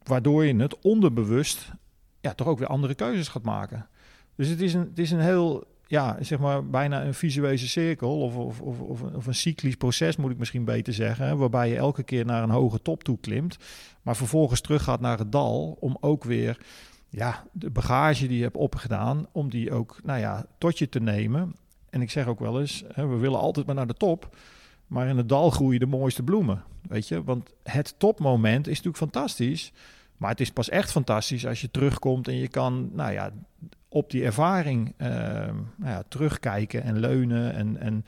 Waardoor 0.03 0.45
je 0.45 0.57
het 0.57 0.79
onderbewust 0.79 1.73
ja, 2.21 2.35
toch 2.35 2.47
ook 2.47 2.59
weer 2.59 2.69
andere 2.69 2.95
keuzes 2.95 3.29
gaat 3.29 3.43
maken. 3.43 3.89
Dus 4.35 4.49
het 4.49 4.61
is 4.61 4.75
een, 4.75 4.81
het 4.89 4.99
is 4.99 5.11
een 5.11 5.21
heel 5.21 5.74
ja, 5.87 6.17
zeg 6.21 6.39
maar 6.39 6.67
bijna 6.67 7.05
een 7.05 7.15
visuele 7.15 7.57
cirkel 7.57 8.21
of, 8.21 8.37
of, 8.37 8.61
of, 8.61 9.03
of, 9.03 9.27
een 9.27 9.35
cyclisch 9.35 9.75
proces 9.75 10.17
moet 10.17 10.31
ik 10.31 10.39
misschien 10.39 10.65
beter 10.65 10.93
zeggen, 10.93 11.39
waarbij 11.39 11.69
je 11.69 11.77
elke 11.77 12.03
keer 12.03 12.25
naar 12.25 12.43
een 12.43 12.51
hoge 12.51 12.83
top 12.83 13.05
toe 13.05 13.19
klimt, 13.21 13.57
maar 14.03 14.17
vervolgens 14.17 14.61
terug 14.61 14.83
gaat 14.83 15.01
naar 15.01 15.19
het 15.19 15.33
dal 15.33 15.77
om 15.81 15.97
ook 16.01 16.25
weer 16.25 16.59
ja, 17.09 17.45
de 17.53 17.71
bagage 17.71 18.27
die 18.27 18.37
je 18.37 18.43
hebt 18.43 18.57
opgedaan, 18.57 19.27
om 19.33 19.51
die 19.51 19.73
ook 19.73 20.01
nou 20.05 20.21
ja, 20.21 20.47
tot 20.59 20.79
je 20.79 20.89
te 20.89 21.01
nemen. 21.01 21.55
En 21.91 22.03
ik 22.03 22.11
zeg 22.11 22.27
ook 22.27 22.41
wel 22.41 22.61
eens, 22.61 22.85
hè, 22.93 23.07
we 23.07 23.17
willen 23.17 23.39
altijd 23.39 23.67
maar 23.67 23.75
naar 23.75 23.87
de 23.87 23.95
top, 23.95 24.37
maar 24.87 25.09
in 25.09 25.17
het 25.17 25.29
dal 25.29 25.51
groeien 25.51 25.81
de 25.81 25.87
mooiste 25.87 26.23
bloemen, 26.23 26.63
weet 26.83 27.09
je, 27.09 27.25
want 27.25 27.51
het 27.63 27.95
topmoment 27.99 28.67
is 28.67 28.77
natuurlijk 28.83 28.97
fantastisch. 28.97 29.73
Maar 30.17 30.31
het 30.31 30.41
is 30.41 30.51
pas 30.51 30.69
echt 30.69 30.91
fantastisch 30.91 31.47
als 31.47 31.61
je 31.61 31.71
terugkomt 31.71 32.29
en 32.29 32.37
je 32.37 32.49
kan, 32.49 32.91
nou 32.93 33.13
ja, 33.13 33.31
op 33.95 34.11
die 34.11 34.25
ervaring 34.25 34.95
uh, 34.99 35.09
nou 35.77 35.91
ja, 35.91 36.03
terugkijken 36.09 36.83
en 36.83 36.99
leunen 36.99 37.53
en, 37.53 37.77
en 37.77 38.05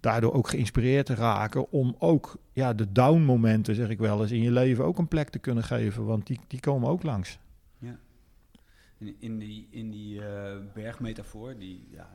daardoor 0.00 0.32
ook 0.32 0.48
geïnspireerd 0.48 1.06
te 1.06 1.14
raken 1.14 1.70
om 1.70 1.96
ook 1.98 2.36
ja, 2.52 2.74
de 2.74 2.92
down 2.92 3.20
momenten, 3.20 3.74
zeg 3.74 3.88
ik 3.88 3.98
wel 3.98 4.22
eens, 4.22 4.30
in 4.30 4.42
je 4.42 4.50
leven 4.50 4.84
ook 4.84 4.98
een 4.98 5.08
plek 5.08 5.28
te 5.28 5.38
kunnen 5.38 5.64
geven, 5.64 6.04
want 6.04 6.26
die, 6.26 6.40
die 6.46 6.60
komen 6.60 6.88
ook 6.88 7.02
langs. 7.02 7.38
Ja. 7.78 7.98
In, 8.98 9.16
in 9.18 9.38
die, 9.38 9.68
in 9.70 9.90
die 9.90 10.20
uh, 10.20 10.24
bergmetafoor, 10.74 11.58
die 11.58 11.88
ja, 11.90 12.08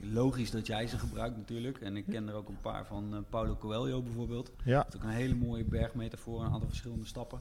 logisch 0.00 0.50
dat 0.50 0.66
jij 0.66 0.86
ze 0.86 0.98
gebruikt 0.98 1.36
natuurlijk. 1.36 1.78
En 1.78 1.96
ik 1.96 2.04
ken 2.08 2.28
er 2.28 2.34
ook 2.34 2.48
een 2.48 2.60
paar 2.60 2.86
van 2.86 3.14
uh, 3.14 3.18
Paulo 3.30 3.56
Coelho 3.56 4.02
bijvoorbeeld. 4.02 4.52
Ja. 4.64 4.82
Dat 4.82 4.94
is 4.94 5.00
ook 5.00 5.06
een 5.06 5.10
hele 5.16 5.34
mooie 5.34 5.64
bergmetafoor, 5.64 6.40
een 6.40 6.52
aantal 6.52 6.68
verschillende 6.68 7.06
stappen. 7.06 7.40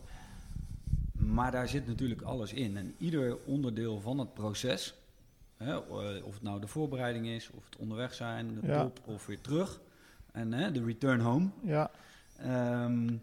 Maar 1.12 1.51
daar 1.51 1.67
zit 1.67 1.88
natuurlijk 1.88 2.22
alles 2.22 2.53
in. 2.53 2.77
En 2.77 2.95
ieder 2.98 3.38
onderdeel 3.45 4.00
van 4.00 4.19
het 4.19 4.34
proces 4.34 4.95
Hè, 5.57 5.75
of 6.24 6.33
het 6.33 6.41
nou 6.43 6.59
de 6.62 6.67
voorbereiding 6.67 7.27
is, 7.27 7.50
of 7.51 7.65
het 7.65 7.75
onderweg 7.77 8.13
zijn, 8.13 8.59
de 8.62 8.67
Ja. 8.67 8.81
top 8.81 9.00
of 9.05 9.25
weer 9.25 9.41
terug. 9.41 9.79
En 10.31 10.53
hè, 10.53 10.71
de 10.71 10.83
return 10.85 11.19
home. 11.19 11.50
Ja, 11.63 11.91
Ehm, 12.39 13.13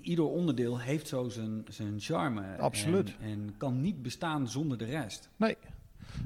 ieder 0.00 0.24
onderdeel 0.24 0.78
heeft 0.80 1.08
zo 1.08 1.28
zijn, 1.28 1.64
zijn 1.68 1.94
charme. 2.00 2.42
Absoluut. 2.58 3.14
En, 3.20 3.28
en 3.30 3.54
kan 3.56 3.80
niet 3.80 4.02
bestaan 4.02 4.48
zonder 4.48 4.78
de 4.78 4.84
rest. 4.84 5.28
Nee. 5.36 5.56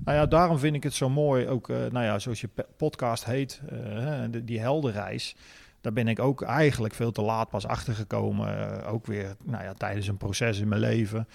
Nou 0.04 0.16
ja, 0.16 0.26
daarom 0.26 0.58
vind 0.58 0.74
ik 0.76 0.82
het 0.82 0.94
zo 0.94 1.08
mooi, 1.08 1.46
ook 1.48 1.68
uh, 1.68 1.76
nou 1.76 2.04
ja, 2.04 2.18
zoals 2.18 2.40
je 2.40 2.48
podcast 2.76 3.24
heet, 3.24 3.60
uh, 3.72 4.22
die, 4.30 4.44
die 4.44 4.60
heldenreis. 4.60 5.36
Daar 5.80 5.92
ben 5.92 6.08
ik 6.08 6.18
ook 6.18 6.42
eigenlijk 6.42 6.94
veel 6.94 7.12
te 7.12 7.22
laat 7.22 7.48
pas 7.48 7.66
achtergekomen. 7.66 8.48
Uh, 8.58 8.92
ook 8.92 9.06
weer 9.06 9.36
nou 9.44 9.64
ja, 9.64 9.72
tijdens 9.74 10.06
een 10.08 10.16
proces 10.16 10.58
in 10.60 10.68
mijn 10.68 10.80
leven. 10.80 11.28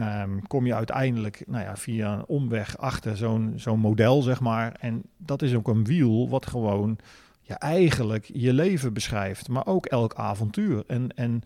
Um, 0.00 0.46
kom 0.46 0.66
je 0.66 0.74
uiteindelijk 0.74 1.42
nou 1.46 1.64
ja, 1.64 1.76
via 1.76 2.12
een 2.12 2.26
omweg 2.26 2.78
achter 2.78 3.16
zo'n 3.16 3.52
zo'n 3.56 3.78
model, 3.78 4.22
zeg 4.22 4.40
maar. 4.40 4.76
En 4.80 5.02
dat 5.16 5.42
is 5.42 5.54
ook 5.54 5.68
een 5.68 5.84
wiel 5.84 6.28
wat 6.28 6.46
gewoon 6.46 6.98
ja, 7.42 7.58
eigenlijk 7.58 8.30
je 8.32 8.52
leven 8.52 8.92
beschrijft, 8.92 9.48
maar 9.48 9.66
ook 9.66 9.86
elk 9.86 10.14
avontuur. 10.14 10.84
En, 10.86 11.08
en 11.14 11.42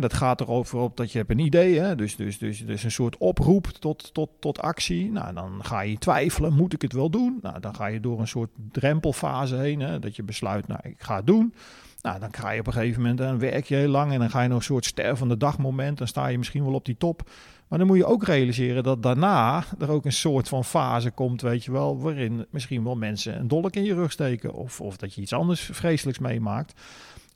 dat 0.00 0.14
gaat 0.14 0.40
erover 0.40 0.78
op 0.78 0.96
dat 0.96 1.12
je 1.12 1.18
hebt 1.18 1.30
een 1.30 1.38
idee, 1.38 1.78
hè? 1.78 1.94
Dus, 1.94 2.16
dus, 2.16 2.38
dus, 2.38 2.66
dus 2.66 2.84
een 2.84 2.90
soort 2.90 3.16
oproep 3.16 3.66
tot, 3.66 4.14
tot, 4.14 4.30
tot 4.40 4.60
actie. 4.60 5.10
Nou, 5.10 5.34
dan 5.34 5.64
ga 5.64 5.80
je 5.80 5.98
twijfelen, 5.98 6.52
moet 6.52 6.72
ik 6.72 6.82
het 6.82 6.92
wel 6.92 7.10
doen? 7.10 7.38
Nou, 7.42 7.60
dan 7.60 7.74
ga 7.74 7.86
je 7.86 8.00
door 8.00 8.20
een 8.20 8.28
soort 8.28 8.50
drempelfase 8.72 9.56
heen, 9.56 9.80
hè? 9.80 9.98
dat 9.98 10.16
je 10.16 10.22
besluit, 10.22 10.66
nou, 10.66 10.80
ik 10.82 11.02
ga 11.02 11.16
het 11.16 11.26
doen. 11.26 11.54
Nou, 12.02 12.20
dan 12.20 12.34
ga 12.34 12.50
je 12.50 12.60
op 12.60 12.66
een 12.66 12.72
gegeven 12.72 13.00
moment, 13.00 13.18
dan 13.18 13.38
werk 13.38 13.64
je 13.64 13.74
heel 13.74 13.88
lang 13.88 14.12
en 14.12 14.18
dan 14.18 14.30
ga 14.30 14.42
je 14.42 14.48
nog 14.48 14.58
een 14.58 14.64
soort 14.64 14.84
ster 14.84 15.16
van 15.16 15.28
de 15.28 15.36
dagmoment. 15.36 15.98
Dan 15.98 16.06
sta 16.06 16.26
je 16.26 16.38
misschien 16.38 16.64
wel 16.64 16.74
op 16.74 16.84
die 16.84 16.96
top. 16.96 17.30
Maar 17.68 17.78
dan 17.78 17.88
moet 17.88 17.96
je 17.96 18.06
ook 18.06 18.24
realiseren 18.24 18.82
dat 18.82 19.02
daarna 19.02 19.64
er 19.78 19.90
ook 19.90 20.04
een 20.04 20.12
soort 20.12 20.48
van 20.48 20.64
fase 20.64 21.10
komt, 21.10 21.40
weet 21.40 21.64
je 21.64 21.72
wel, 21.72 22.00
waarin 22.00 22.46
misschien 22.50 22.84
wel 22.84 22.96
mensen 22.96 23.38
een 23.38 23.48
dolk 23.48 23.74
in 23.74 23.84
je 23.84 23.94
rug 23.94 24.12
steken 24.12 24.52
of, 24.52 24.80
of 24.80 24.96
dat 24.96 25.14
je 25.14 25.20
iets 25.20 25.32
anders 25.32 25.60
vreselijks 25.72 26.18
meemaakt. 26.18 26.80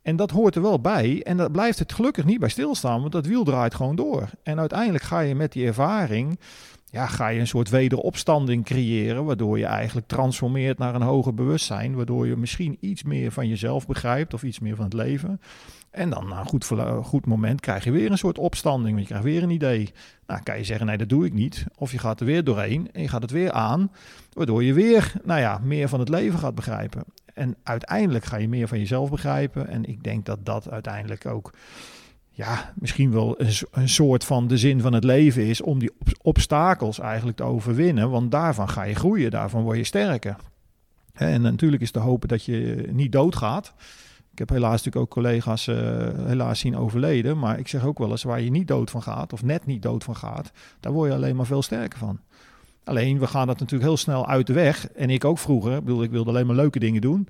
En 0.03 0.17
dat 0.17 0.31
hoort 0.31 0.55
er 0.55 0.63
wel 0.63 0.81
bij. 0.81 1.23
En 1.23 1.37
dat 1.37 1.53
blijft 1.53 1.79
het 1.79 1.93
gelukkig 1.93 2.25
niet 2.25 2.39
bij 2.39 2.49
stilstaan, 2.49 3.01
want 3.01 3.13
dat 3.13 3.27
wiel 3.27 3.45
draait 3.45 3.75
gewoon 3.75 3.97
door. 3.97 4.31
En 4.43 4.59
uiteindelijk 4.59 5.05
ga 5.05 5.21
je 5.21 5.35
met 5.35 5.53
die 5.53 5.67
ervaring, 5.67 6.39
ja, 6.91 7.07
ga 7.07 7.29
je 7.29 7.41
een 7.41 7.47
soort 7.47 7.71
wederopstanding 7.71 8.65
creëren, 8.65 9.25
waardoor 9.25 9.59
je 9.59 9.67
eigenlijk 9.67 10.07
transformeert 10.07 10.79
naar 10.79 10.95
een 10.95 11.03
hoger 11.03 11.35
bewustzijn, 11.35 11.95
waardoor 11.95 12.27
je 12.27 12.37
misschien 12.37 12.77
iets 12.81 13.03
meer 13.03 13.33
van 13.33 13.49
jezelf 13.49 13.87
begrijpt 13.87 14.35
of 14.35 14.43
iets 14.43 14.59
meer 14.59 14.77
van 14.77 14.85
het 14.85 14.95
leven. 14.95 15.41
En 15.93 16.11
dan 16.11 16.29
na 16.29 16.41
een 16.41 16.47
goed, 16.47 16.71
goed 17.03 17.27
moment 17.27 17.61
krijg 17.61 17.85
je 17.85 17.91
weer 17.91 18.11
een 18.11 18.19
soort 18.19 18.39
opstanding, 18.39 18.89
want 18.95 19.01
je 19.01 19.07
krijgt 19.07 19.25
weer 19.25 19.43
een 19.43 19.51
idee. 19.51 19.93
Nou, 20.27 20.43
kan 20.43 20.59
je 20.59 20.65
zeggen, 20.65 20.87
nee, 20.87 20.97
dat 20.97 21.09
doe 21.09 21.27
ik 21.27 21.33
niet. 21.33 21.65
Of 21.77 21.93
je 21.93 21.99
gaat 21.99 22.21
er 22.21 22.27
weer 22.27 22.45
doorheen 22.45 22.89
en 22.93 23.03
je 23.03 23.09
gaat 23.09 23.23
het 23.23 23.31
weer 23.31 23.53
aan, 23.53 23.91
waardoor 24.33 24.65
je 24.65 24.73
weer, 24.73 25.13
nou 25.25 25.41
ja, 25.41 25.61
meer 25.63 25.89
van 25.89 26.01
het 26.01 26.09
leven 26.09 26.39
gaat 26.39 26.55
begrijpen. 26.55 27.05
En 27.35 27.57
uiteindelijk 27.63 28.25
ga 28.25 28.37
je 28.37 28.49
meer 28.49 28.69
van 28.69 28.79
jezelf 28.79 29.11
begrijpen. 29.11 29.69
En 29.69 29.85
ik 29.85 30.03
denk 30.03 30.27
dat 30.27 30.39
dat 30.47 30.71
uiteindelijk 30.71 31.27
ook, 31.27 31.53
ja, 32.31 32.73
misschien 32.75 33.13
wel 33.13 33.41
een, 33.41 33.53
een 33.71 33.89
soort 33.89 34.25
van 34.25 34.47
de 34.47 34.59
zin 34.59 34.81
van 34.81 34.93
het 34.93 35.05
leven 35.05 35.47
is 35.47 35.61
om 35.61 35.79
die 35.79 35.93
obstakels 36.23 36.99
eigenlijk 36.99 37.37
te 37.37 37.43
overwinnen. 37.43 38.11
Want 38.11 38.31
daarvan 38.31 38.69
ga 38.69 38.83
je 38.83 38.95
groeien, 38.95 39.31
daarvan 39.31 39.63
word 39.63 39.77
je 39.77 39.85
sterker. 39.85 40.37
En 41.13 41.43
natuurlijk 41.43 41.83
is 41.83 41.91
te 41.91 41.99
hopen 41.99 42.29
dat 42.29 42.45
je 42.45 42.89
niet 42.93 43.13
doodgaat. 43.13 43.75
Ik 44.33 44.39
heb 44.39 44.49
helaas 44.49 44.71
natuurlijk 44.71 44.97
ook 44.97 45.11
collega's 45.11 45.67
uh, 45.67 45.77
helaas 46.15 46.59
zien 46.59 46.77
overleden. 46.77 47.39
Maar 47.39 47.59
ik 47.59 47.69
zeg 47.69 47.85
ook 47.85 47.99
wel 47.99 48.11
eens 48.11 48.23
waar 48.23 48.41
je 48.41 48.51
niet 48.51 48.69
dood 48.69 48.91
van 48.91 49.03
gaat, 49.03 49.33
of 49.33 49.43
net 49.43 49.67
niet 49.67 49.83
dood 49.83 50.05
van 50.05 50.17
gaat, 50.17 50.53
daar 50.81 50.93
word 50.93 51.11
je 51.11 51.17
alleen 51.17 51.37
maar 51.37 51.47
veel 51.47 51.63
sterker 51.63 51.99
van. 51.99 52.19
Alleen, 52.85 53.19
we 53.19 53.27
gaan 53.27 53.47
dat 53.47 53.59
natuurlijk 53.59 53.89
heel 53.89 53.97
snel 53.97 54.27
uit 54.27 54.47
de 54.47 54.53
weg. 54.53 54.89
En 54.89 55.11
ik 55.11 55.25
ook 55.25 55.39
vroeger. 55.39 55.77
Ik 55.77 55.85
bedoel, 55.85 56.03
ik 56.03 56.11
wilde 56.11 56.31
alleen 56.31 56.47
maar 56.47 56.57
leuke 56.57 56.79
dingen 56.79 57.01
doen. 57.01 57.29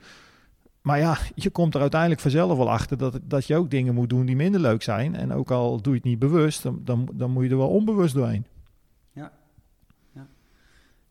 Maar 0.80 0.98
ja, 0.98 1.18
je 1.34 1.50
komt 1.50 1.74
er 1.74 1.80
uiteindelijk 1.80 2.20
vanzelf 2.20 2.56
wel 2.56 2.70
achter 2.70 2.98
dat, 2.98 3.18
dat 3.22 3.46
je 3.46 3.56
ook 3.56 3.70
dingen 3.70 3.94
moet 3.94 4.08
doen 4.08 4.26
die 4.26 4.36
minder 4.36 4.60
leuk 4.60 4.82
zijn. 4.82 5.14
En 5.16 5.32
ook 5.32 5.50
al 5.50 5.80
doe 5.80 5.92
je 5.92 5.98
het 5.98 6.08
niet 6.08 6.18
bewust, 6.18 6.62
dan, 6.62 7.08
dan 7.12 7.30
moet 7.30 7.44
je 7.44 7.50
er 7.50 7.56
wel 7.56 7.68
onbewust 7.68 8.14
doorheen. 8.14 8.46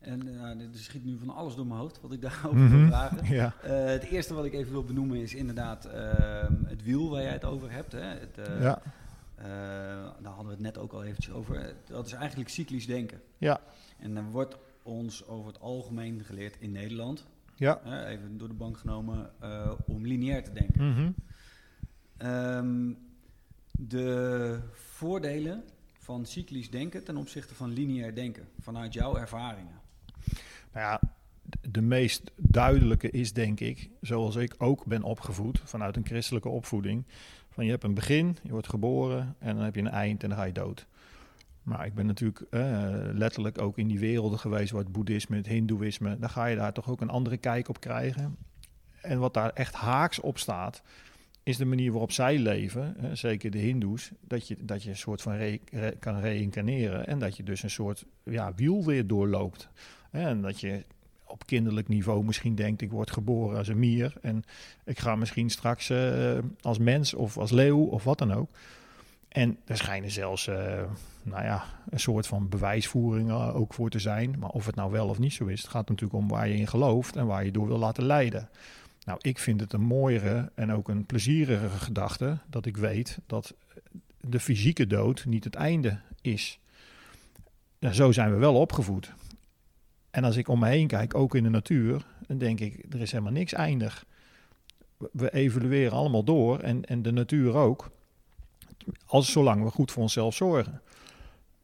En 0.02 0.26
uh, 0.26 0.42
er 0.42 0.68
schiet 0.72 1.04
nu 1.04 1.18
van 1.18 1.30
alles 1.30 1.54
door 1.54 1.66
mijn 1.66 1.80
hoofd 1.80 2.00
wat 2.00 2.12
ik 2.12 2.20
daarover 2.20 2.58
mm 2.58 2.68
-hmm. 2.68 2.78
wil 2.78 2.86
vragen. 2.86 3.26
Ja. 3.34 3.54
Uh, 3.64 3.84
het 3.84 4.02
eerste 4.02 4.34
wat 4.34 4.44
ik 4.44 4.52
even 4.52 4.72
wil 4.72 4.84
benoemen 4.84 5.18
is 5.18 5.34
inderdaad 5.34 5.86
uh, 5.86 5.92
het 6.64 6.82
wiel 6.82 7.10
waar 7.10 7.22
jij 7.22 7.32
het 7.32 7.44
over 7.44 7.70
hebt. 7.70 7.92
Hè? 7.92 8.00
Het, 8.00 8.36
ja. 8.60 8.82
daar 10.20 10.32
hadden 10.32 10.46
we 10.46 10.50
het 10.50 10.60
net 10.60 10.78
ook 10.78 10.92
al 10.92 11.04
eventjes 11.04 11.34
over. 11.34 11.74
Dat 11.86 12.06
is 12.06 12.12
eigenlijk 12.12 12.50
cyclisch 12.50 12.86
denken. 12.86 13.20
Ja. 13.38 13.60
En 13.98 14.14
dan 14.14 14.30
wordt 14.30 14.56
ons 14.82 15.26
over 15.26 15.46
het 15.46 15.60
algemeen 15.60 16.24
geleerd 16.24 16.56
in 16.58 16.72
Nederland, 16.72 17.26
ja. 17.54 18.06
even 18.06 18.38
door 18.38 18.48
de 18.48 18.54
bank 18.54 18.78
genomen, 18.78 19.30
om 19.86 20.06
lineair 20.06 20.44
te 20.44 20.52
denken. 20.52 20.84
Mm 20.84 20.94
-hmm. 20.94 21.14
um, 22.28 22.98
de 23.70 24.58
voordelen 24.72 25.64
van 25.92 26.26
cyclisch 26.26 26.70
denken 26.70 27.04
ten 27.04 27.16
opzichte 27.16 27.54
van 27.54 27.72
lineair 27.72 28.14
denken, 28.14 28.48
vanuit 28.60 28.92
jouw 28.92 29.16
ervaringen? 29.16 29.81
Nou 30.72 30.86
ja, 30.86 31.00
de 31.60 31.82
meest 31.82 32.32
duidelijke 32.36 33.10
is 33.10 33.32
denk 33.32 33.60
ik, 33.60 33.90
zoals 34.00 34.36
ik 34.36 34.54
ook 34.58 34.84
ben 34.84 35.02
opgevoed 35.02 35.60
vanuit 35.64 35.96
een 35.96 36.06
christelijke 36.06 36.48
opvoeding, 36.48 37.04
van 37.50 37.64
je 37.64 37.70
hebt 37.70 37.84
een 37.84 37.94
begin, 37.94 38.36
je 38.42 38.50
wordt 38.50 38.68
geboren 38.68 39.36
en 39.38 39.54
dan 39.54 39.64
heb 39.64 39.74
je 39.74 39.80
een 39.80 39.88
eind 39.88 40.22
en 40.22 40.28
dan 40.28 40.38
ga 40.38 40.44
je 40.44 40.52
dood. 40.52 40.86
Maar 41.62 41.86
ik 41.86 41.94
ben 41.94 42.06
natuurlijk 42.06 42.46
uh, 42.50 42.60
letterlijk 43.12 43.60
ook 43.60 43.78
in 43.78 43.88
die 43.88 43.98
werelden 43.98 44.38
geweest, 44.38 44.72
wat 44.72 44.92
boeddhisme, 44.92 45.36
het 45.36 45.46
hindoeïsme, 45.46 46.18
dan 46.18 46.30
ga 46.30 46.46
je 46.46 46.56
daar 46.56 46.72
toch 46.72 46.90
ook 46.90 47.00
een 47.00 47.10
andere 47.10 47.36
kijk 47.36 47.68
op 47.68 47.80
krijgen. 47.80 48.36
En 49.00 49.18
wat 49.18 49.34
daar 49.34 49.50
echt 49.50 49.74
haaks 49.74 50.20
op 50.20 50.38
staat, 50.38 50.82
is 51.42 51.56
de 51.56 51.64
manier 51.64 51.90
waarop 51.90 52.12
zij 52.12 52.38
leven, 52.38 52.94
hè, 52.98 53.14
zeker 53.14 53.50
de 53.50 53.58
hindoes, 53.58 54.10
dat 54.20 54.48
je, 54.48 54.56
dat 54.60 54.82
je 54.82 54.90
een 54.90 54.96
soort 54.96 55.22
van 55.22 55.58
kan 55.98 56.20
reïncarneren 56.20 57.06
en 57.06 57.18
dat 57.18 57.36
je 57.36 57.42
dus 57.42 57.62
een 57.62 57.70
soort 57.70 58.04
ja, 58.24 58.54
wiel 58.54 58.84
weer 58.84 59.06
doorloopt. 59.06 59.68
En 60.12 60.42
dat 60.42 60.60
je 60.60 60.84
op 61.26 61.46
kinderlijk 61.46 61.88
niveau 61.88 62.24
misschien 62.24 62.54
denkt, 62.54 62.82
ik 62.82 62.90
word 62.90 63.10
geboren 63.10 63.58
als 63.58 63.68
een 63.68 63.78
mier 63.78 64.14
en 64.20 64.44
ik 64.84 64.98
ga 64.98 65.16
misschien 65.16 65.50
straks 65.50 65.90
uh, 65.90 66.38
als 66.60 66.78
mens 66.78 67.14
of 67.14 67.38
als 67.38 67.50
leeuw 67.50 67.84
of 67.84 68.04
wat 68.04 68.18
dan 68.18 68.32
ook. 68.32 68.50
En 69.28 69.58
er 69.64 69.76
schijnen 69.76 70.10
zelfs, 70.10 70.46
uh, 70.46 70.54
nou 71.22 71.44
ja, 71.44 71.64
een 71.90 72.00
soort 72.00 72.26
van 72.26 72.48
bewijsvoering 72.48 73.28
uh, 73.28 73.56
ook 73.56 73.74
voor 73.74 73.90
te 73.90 73.98
zijn. 73.98 74.38
Maar 74.38 74.50
of 74.50 74.66
het 74.66 74.74
nou 74.74 74.90
wel 74.90 75.08
of 75.08 75.18
niet 75.18 75.32
zo 75.32 75.46
is, 75.46 75.62
het 75.62 75.70
gaat 75.70 75.88
natuurlijk 75.88 76.22
om 76.22 76.28
waar 76.28 76.48
je 76.48 76.56
in 76.56 76.68
gelooft 76.68 77.16
en 77.16 77.26
waar 77.26 77.44
je 77.44 77.50
door 77.50 77.66
wil 77.66 77.78
laten 77.78 78.04
leiden. 78.04 78.48
Nou, 79.04 79.18
ik 79.22 79.38
vind 79.38 79.60
het 79.60 79.72
een 79.72 79.80
mooiere 79.80 80.50
en 80.54 80.72
ook 80.72 80.88
een 80.88 81.06
plezierige 81.06 81.68
gedachte 81.68 82.38
dat 82.50 82.66
ik 82.66 82.76
weet 82.76 83.18
dat 83.26 83.54
de 84.20 84.40
fysieke 84.40 84.86
dood 84.86 85.24
niet 85.26 85.44
het 85.44 85.54
einde 85.54 85.98
is. 86.20 86.58
Zo 87.90 88.12
zijn 88.12 88.32
we 88.32 88.36
wel 88.36 88.54
opgevoed. 88.54 89.12
En 90.12 90.24
als 90.24 90.36
ik 90.36 90.48
om 90.48 90.58
me 90.58 90.68
heen 90.68 90.86
kijk, 90.86 91.14
ook 91.14 91.34
in 91.34 91.42
de 91.42 91.48
natuur, 91.48 92.06
dan 92.26 92.38
denk 92.38 92.60
ik, 92.60 92.84
er 92.90 93.00
is 93.00 93.10
helemaal 93.12 93.32
niks 93.32 93.52
eindig. 93.52 94.04
We 95.12 95.32
evolueren 95.32 95.92
allemaal 95.92 96.24
door 96.24 96.58
en, 96.58 96.84
en 96.84 97.02
de 97.02 97.12
natuur 97.12 97.54
ook. 97.54 97.90
Als 99.06 99.32
zolang 99.32 99.62
we 99.62 99.70
goed 99.70 99.90
voor 99.90 100.02
onszelf 100.02 100.34
zorgen. 100.34 100.80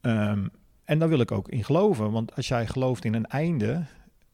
Um, 0.01 0.51
en 0.83 0.99
daar 0.99 1.09
wil 1.09 1.19
ik 1.19 1.31
ook 1.31 1.49
in 1.49 1.63
geloven. 1.63 2.11
Want 2.11 2.35
als 2.35 2.47
jij 2.47 2.67
gelooft 2.67 3.05
in 3.05 3.13
een 3.13 3.25
einde, 3.25 3.85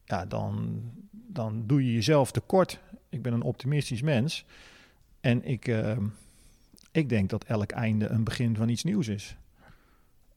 ja, 0.05 0.25
dan, 0.25 0.81
dan 1.11 1.63
doe 1.67 1.85
je 1.85 1.93
jezelf 1.93 2.31
tekort. 2.31 2.79
Ik 3.09 3.21
ben 3.21 3.33
een 3.33 3.41
optimistisch 3.41 4.01
mens. 4.01 4.45
En 5.21 5.45
ik, 5.45 5.67
uh, 5.67 5.97
ik 6.91 7.09
denk 7.09 7.29
dat 7.29 7.43
elk 7.43 7.71
einde 7.71 8.07
een 8.07 8.23
begin 8.23 8.55
van 8.55 8.69
iets 8.69 8.83
nieuws 8.83 9.07
is. 9.07 9.35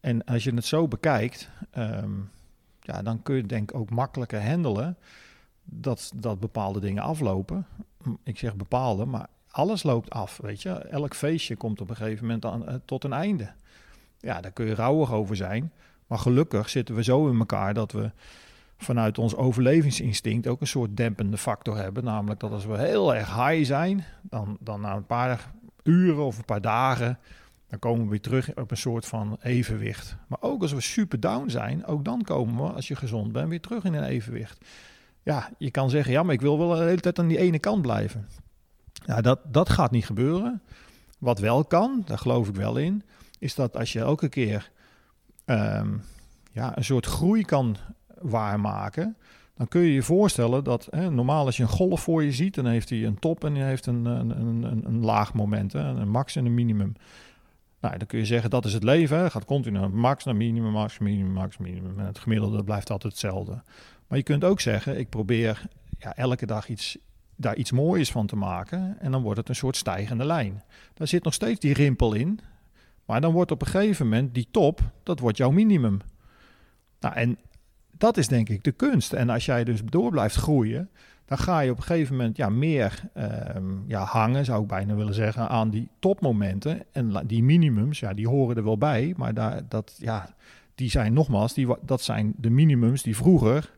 En 0.01 0.25
als 0.25 0.45
je 0.45 0.55
het 0.55 0.65
zo 0.65 0.89
bekijkt, 0.89 1.51
um, 1.77 2.31
ja, 2.89 3.03
dan 3.03 3.23
kun 3.23 3.37
je 3.37 3.47
denk 3.47 3.71
ik 3.71 3.77
ook 3.77 3.91
makkelijker 3.91 4.49
handelen 4.49 4.97
dat, 5.65 6.13
dat 6.15 6.41
bepaalde 6.41 6.81
dingen 6.81 7.03
aflopen. 7.03 7.67
Ik 8.23 8.39
zeg 8.39 8.57
bepaalde, 8.57 9.05
maar 9.05 9.27
alles 9.51 9.83
loopt 9.83 10.11
af, 10.11 10.39
weet 10.43 10.63
je. 10.63 10.71
Elk 10.71 11.15
feestje 11.15 11.57
komt 11.57 11.81
op 11.81 11.91
een 11.91 11.97
gegeven 11.97 12.27
moment 12.27 12.45
aan, 12.45 12.63
uh, 12.63 12.75
tot 12.85 13.05
een 13.05 13.13
einde. 13.13 13.51
Ja, 14.19 14.41
daar 14.41 14.51
kun 14.51 14.67
je 14.67 14.75
rouwig 14.75 15.13
over 15.13 15.37
zijn. 15.37 15.73
Maar 16.07 16.19
gelukkig 16.19 16.69
zitten 16.69 16.95
we 16.95 17.03
zo 17.03 17.29
in 17.29 17.39
elkaar 17.39 17.75
dat 17.75 17.93
we 17.93 18.11
vanuit 18.77 19.19
ons 19.19 19.37
overlevingsinstinct 19.37 20.47
ook 20.47 20.61
een 20.61 20.67
soort 20.67 20.97
dempende 20.97 21.39
factor 21.39 21.77
hebben. 21.77 22.05
Namelijk 22.05 22.41
dat 22.41 22.51
als 22.51 22.67
we 22.67 22.79
heel 22.79 23.15
erg 23.15 23.35
high 23.35 23.65
zijn, 23.65 24.05
dan, 24.23 24.57
dan 24.61 24.81
na 24.81 24.95
een 24.95 25.07
paar 25.07 25.53
uren 25.83 26.25
of 26.25 26.39
een 26.39 26.45
paar 26.45 26.61
dagen, 26.61 27.19
dan 27.69 27.79
komen 27.79 28.05
we 28.05 28.11
weer 28.11 28.21
terug 28.21 28.55
op 28.55 28.71
een 28.71 28.77
soort 28.77 29.07
van 29.07 29.37
evenwicht. 29.43 30.17
Maar 30.27 30.39
ook 30.41 30.63
als 30.63 30.73
we 30.73 30.81
super 30.81 31.21
down 31.21 31.49
zijn, 31.49 31.87
ook 31.87 32.05
dan 32.05 32.23
komen 32.23 32.65
we, 32.65 32.73
als 32.73 32.89
je 32.89 32.97
gezond 32.97 33.33
bent, 33.33 33.49
weer 33.49 33.61
terug 33.61 33.85
in 33.85 33.95
een 33.95 34.05
evenwicht. 34.05 34.65
Ja, 35.23 35.51
je 35.59 35.71
kan 35.71 35.91
zeggen, 35.91 36.13
ja, 36.13 36.23
maar 36.23 36.35
ik 36.35 36.41
wil 36.41 36.59
wel 36.59 36.69
de 36.69 36.83
hele 36.83 37.01
tijd 37.01 37.19
aan 37.19 37.29
die 37.29 37.39
ene 37.39 37.59
kant 37.59 37.83
blijven. 37.83 38.29
Ja, 39.07 39.21
dat, 39.21 39.41
dat 39.45 39.69
gaat 39.69 39.91
niet 39.91 40.07
gebeuren. 40.07 40.63
Wat 41.19 41.39
wel 41.39 41.65
kan, 41.65 42.03
daar 42.05 42.19
geloof 42.19 42.49
ik 42.49 42.55
wel 42.55 42.77
in, 42.77 43.03
is 43.39 43.55
dat 43.55 43.77
als 43.77 43.93
je 43.93 44.01
elke 44.01 44.29
keer 44.29 44.71
um, 45.47 46.03
ja, 46.53 46.77
een 46.77 46.85
soort 46.85 47.07
groei 47.07 47.45
kan 47.45 47.77
waarmaken, 48.19 49.17
dan 49.57 49.69
kun 49.69 49.81
je 49.81 49.93
je 49.93 50.03
voorstellen 50.03 50.65
dat 50.65 50.89
hè, 50.91 51.11
normaal 51.11 51.47
als 51.47 51.57
je 51.57 51.63
een 51.63 51.69
golf 51.69 52.01
voor 52.01 52.25
je 52.25 52.33
ziet, 52.33 52.55
dan 52.55 52.67
heeft 52.67 52.91
hij 52.91 53.05
een 53.05 53.19
top 53.19 53.45
en 53.45 53.55
hij 53.55 53.69
heeft 53.69 53.87
een, 53.87 54.05
een, 54.05 54.31
een, 54.41 54.85
een 54.87 55.05
laag 55.05 55.35
moment, 55.35 55.73
hè, 55.73 55.81
een 55.81 56.11
max 56.11 56.37
en 56.37 56.47
een 56.47 56.55
minimum. 56.55 56.93
Nou, 57.81 57.99
dan 57.99 58.07
kun 58.07 58.19
je 58.19 58.25
zeggen 58.25 58.51
dat 58.51 58.65
is 58.65 58.73
het 58.73 58.83
leven. 58.83 59.31
Gaat 59.31 59.45
continu 59.45 59.89
max 59.89 60.25
naar 60.25 60.37
minimum, 60.37 60.73
max, 60.73 60.99
minimum, 60.99 61.33
max, 61.33 61.59
minimum. 61.59 61.99
En 61.99 62.07
het 62.07 62.19
gemiddelde 62.19 62.65
blijft 62.65 62.91
altijd 62.91 63.13
hetzelfde. 63.13 63.63
Maar 64.07 64.19
je 64.19 64.25
kunt 64.25 64.45
ook 64.45 64.61
zeggen, 64.61 64.99
ik 64.99 65.09
probeer 65.09 65.63
ja, 65.99 66.17
elke 66.17 66.47
dag 66.47 66.69
iets, 66.69 66.99
daar 67.37 67.57
iets 67.57 67.73
moois 67.73 68.11
van 68.11 68.27
te 68.27 68.37
maken. 68.37 68.97
En 69.01 69.13
dan 69.13 69.23
wordt 69.23 69.39
het 69.39 69.49
een 69.49 69.55
soort 69.55 69.77
stijgende 69.77 70.25
lijn. 70.25 70.63
Daar 70.95 71.09
zit 71.09 71.25
nog 71.25 71.35
steeds 71.35 71.61
die 71.61 71.75
rimpel 71.75 72.15
in. 72.15 72.41
Maar 73.05 73.21
dan 73.21 73.33
wordt 73.33 73.51
op 73.51 73.61
een 73.61 73.67
gegeven 73.67 74.09
moment 74.09 74.35
die 74.35 74.49
top, 74.51 74.81
dat 75.03 75.19
wordt 75.19 75.37
jouw 75.37 75.51
minimum. 75.51 76.01
Nou, 77.01 77.15
en 77.15 77.39
dat 77.91 78.17
is 78.17 78.29
denk 78.29 78.49
ik 78.49 78.65
de 78.65 78.73
kunst. 78.73 79.13
En 79.13 79.31
als 79.31 79.45
jij 79.45 79.65
dus 79.65 79.81
door 79.85 80.11
blijft 80.11 80.35
groeien, 80.35 80.91
dan 81.29 81.39
ga 81.39 81.61
je 81.61 81.71
op 81.71 81.77
een 81.77 81.83
gegeven 81.83 82.17
moment 82.17 82.37
ja, 82.37 82.49
meer 82.49 83.03
ehm, 83.15 83.75
ja, 83.87 84.05
hangen, 84.05 84.45
zou 84.45 84.63
ik 84.63 84.69
bijna 84.69 84.95
willen 84.95 85.15
zeggen, 85.15 85.49
aan 85.49 85.71
die 85.71 85.89
topmomenten. 85.99 86.83
En 86.93 87.23
die 87.27 87.43
minimums, 87.43 88.01
ja, 88.01 88.15
die 88.15 88.29
horen 88.29 88.57
er 88.57 88.65
wel 88.65 88.79
bij. 88.79 89.15
Maar 89.17 89.35
daar, 89.35 89.63
dat, 89.69 89.97
ja, 89.99 90.35
die 90.75 90.91
zijn 90.91 91.13
nogmaals, 91.13 91.55
die, 91.55 91.67
dat 91.83 92.03
zijn 92.03 92.35
de 92.37 92.51
minimums 92.51 93.03
die 93.03 93.17
vroeger 93.17 93.71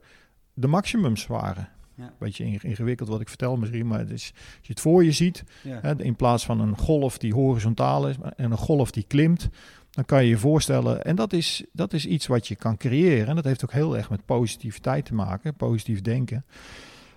de 0.55 0.67
maximums 0.67 1.27
waren. 1.27 1.69
Ja. 1.95 2.13
Beetje 2.19 2.45
ingewikkeld 2.45 3.09
wat 3.09 3.21
ik 3.21 3.29
vertel 3.29 3.57
misschien, 3.57 3.87
maar 3.87 3.99
het 3.99 4.11
is, 4.11 4.33
als 4.35 4.67
je 4.67 4.73
het 4.73 4.81
voor 4.81 5.05
je 5.05 5.13
ziet, 5.13 5.45
hè, 5.63 6.03
in 6.03 6.17
plaats 6.17 6.45
van 6.45 6.61
een 6.61 6.77
golf 6.77 7.19
die 7.19 7.35
horizontaal 7.35 8.09
is 8.09 8.17
en 8.37 8.51
een 8.51 8.57
golf 8.57 8.91
die 8.91 9.05
klimt, 9.07 9.49
dan 9.91 10.05
kan 10.05 10.23
je 10.23 10.29
je 10.29 10.39
voorstellen, 10.39 11.05
en 11.05 11.17
dat 11.17 11.33
is, 11.33 11.65
dat 11.73 11.93
is 11.93 12.07
iets 12.07 12.27
wat 12.27 12.49
je 12.49 12.57
kan 12.57 12.77
creëren. 12.77 13.27
En 13.27 13.35
dat 13.35 13.45
heeft 13.45 13.65
ook 13.65 13.73
heel 13.73 13.97
erg 13.97 14.11
met 14.11 14.25
positiviteit 14.25 15.05
te 15.05 15.15
maken, 15.15 15.55
positief 15.55 16.01
denken. 16.01 16.45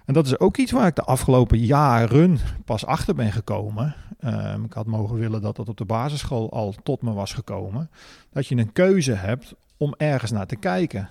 En 0.06 0.14
dat 0.14 0.26
is 0.26 0.40
ook 0.40 0.58
iets 0.58 0.72
waar 0.72 0.88
ik 0.88 0.96
de 0.96 1.04
afgelopen 1.04 1.58
jaren 1.58 2.38
pas 2.66 2.86
achter 2.86 3.16
ben 3.16 3.32
gekomen. 3.32 3.96
Um, 4.26 4.64
ik 4.64 4.74
had 4.74 4.86
mogen 4.86 5.18
willen 5.18 5.42
dat 5.42 5.56
dat 5.56 5.70
op 5.70 5.78
de 5.78 5.86
basisschool 5.86 6.52
al 6.52 6.74
tot 6.84 7.02
me 7.02 7.14
was 7.14 7.34
gekomen. 7.34 7.90
Dat 8.32 8.48
je 8.48 8.56
een 8.56 8.72
keuze 8.72 9.14
hebt 9.14 9.54
om 9.78 9.94
ergens 9.98 10.32
naar 10.32 10.48
te 10.48 10.56
kijken. 10.56 11.10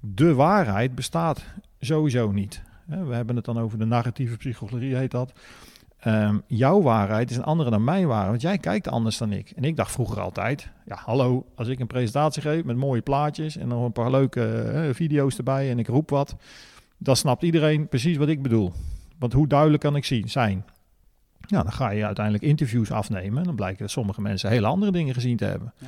De 0.00 0.34
waarheid 0.34 0.94
bestaat 0.94 1.44
sowieso 1.80 2.30
niet. 2.30 2.62
We 2.84 3.14
hebben 3.14 3.36
het 3.36 3.44
dan 3.44 3.58
over 3.58 3.78
de 3.78 3.84
narratieve 3.84 4.36
psychologie, 4.36 4.96
heet 4.96 5.10
dat. 5.10 5.32
Ehm, 6.00 6.38
jouw 6.46 6.82
waarheid 6.82 7.30
is 7.30 7.36
een 7.36 7.44
andere 7.44 7.70
dan 7.70 7.84
mijn 7.84 8.06
waarheid, 8.06 8.30
want 8.30 8.42
jij 8.42 8.58
kijkt 8.58 8.88
anders 8.88 9.18
dan 9.18 9.32
ik. 9.32 9.50
En 9.50 9.64
ik 9.64 9.76
dacht 9.76 9.92
vroeger 9.92 10.20
altijd, 10.20 10.68
ja 10.84 10.98
hallo, 11.04 11.46
als 11.54 11.68
ik 11.68 11.80
een 11.80 11.86
presentatie 11.86 12.42
geef 12.42 12.64
met 12.64 12.76
mooie 12.76 13.00
plaatjes 13.00 13.56
en 13.56 13.68
nog 13.68 13.84
een 13.84 13.92
paar 13.92 14.10
leuke 14.10 14.72
uh, 14.74 14.94
video's 14.94 15.36
erbij 15.36 15.70
en 15.70 15.78
ik 15.78 15.86
roep 15.86 16.10
wat, 16.10 16.36
dan 17.02 17.16
snapt 17.16 17.42
iedereen 17.42 17.88
precies 17.88 18.16
wat 18.16 18.28
ik 18.28 18.42
bedoel. 18.42 18.72
Want 19.18 19.32
hoe 19.32 19.46
duidelijk 19.46 19.82
kan 19.82 19.96
ik 19.96 20.04
zien, 20.04 20.28
zijn? 20.28 20.64
Ja, 21.46 21.62
dan 21.62 21.72
ga 21.72 21.90
je 21.90 22.04
uiteindelijk 22.06 22.44
interviews 22.44 22.90
afnemen 22.90 23.38
en 23.38 23.44
dan 23.44 23.54
blijken 23.54 23.90
sommige 23.90 24.20
mensen 24.20 24.50
hele 24.50 24.66
andere 24.66 24.92
dingen 24.92 25.14
gezien 25.14 25.36
te 25.36 25.44
hebben. 25.44 25.72
Ja. 25.78 25.86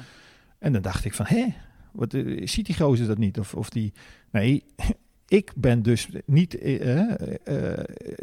En 0.59 0.73
dan 0.73 0.83
dacht 0.83 1.05
ik 1.05 1.15
van, 1.15 1.27
hé, 1.29 1.55
wat, 1.93 2.15
uh, 2.15 2.47
ziet 2.47 2.67
die 2.67 2.77
gozer 2.77 3.07
dat 3.07 3.19
niet? 3.19 3.39
Of, 3.39 3.55
of 3.55 3.71
die, 3.71 3.93
nee, 4.31 4.65
ik 5.29 5.53
ben 5.57 5.83
dus 5.83 6.09
niet, 6.27 6.63
uh, 6.63 7.11
uh, 7.45 7.73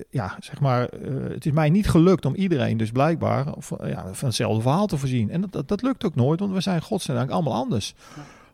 ja, 0.10 0.36
zeg 0.40 0.60
maar, 0.60 0.90
het 1.30 1.46
is 1.46 1.52
mij 1.52 1.70
niet 1.70 1.90
gelukt 1.90 2.26
om 2.26 2.36
iedereen 2.36 2.78
dus 2.78 2.92
blijkbaar 2.92 3.54
of, 3.54 3.74
ja, 3.84 4.14
van 4.14 4.28
hetzelfde 4.28 4.62
verhaal 4.62 4.88
te 4.88 4.98
voorzien. 4.98 5.30
En 5.30 5.42
dat, 5.50 5.68
dat, 5.68 5.82
lukt 5.82 6.06
ook 6.06 6.16
nooit, 6.16 6.40
want 6.40 6.54
we 6.54 6.62
zijn 6.62 6.82
godzijdank 6.82 7.30
allemaal 7.30 7.54
anders. 7.54 7.94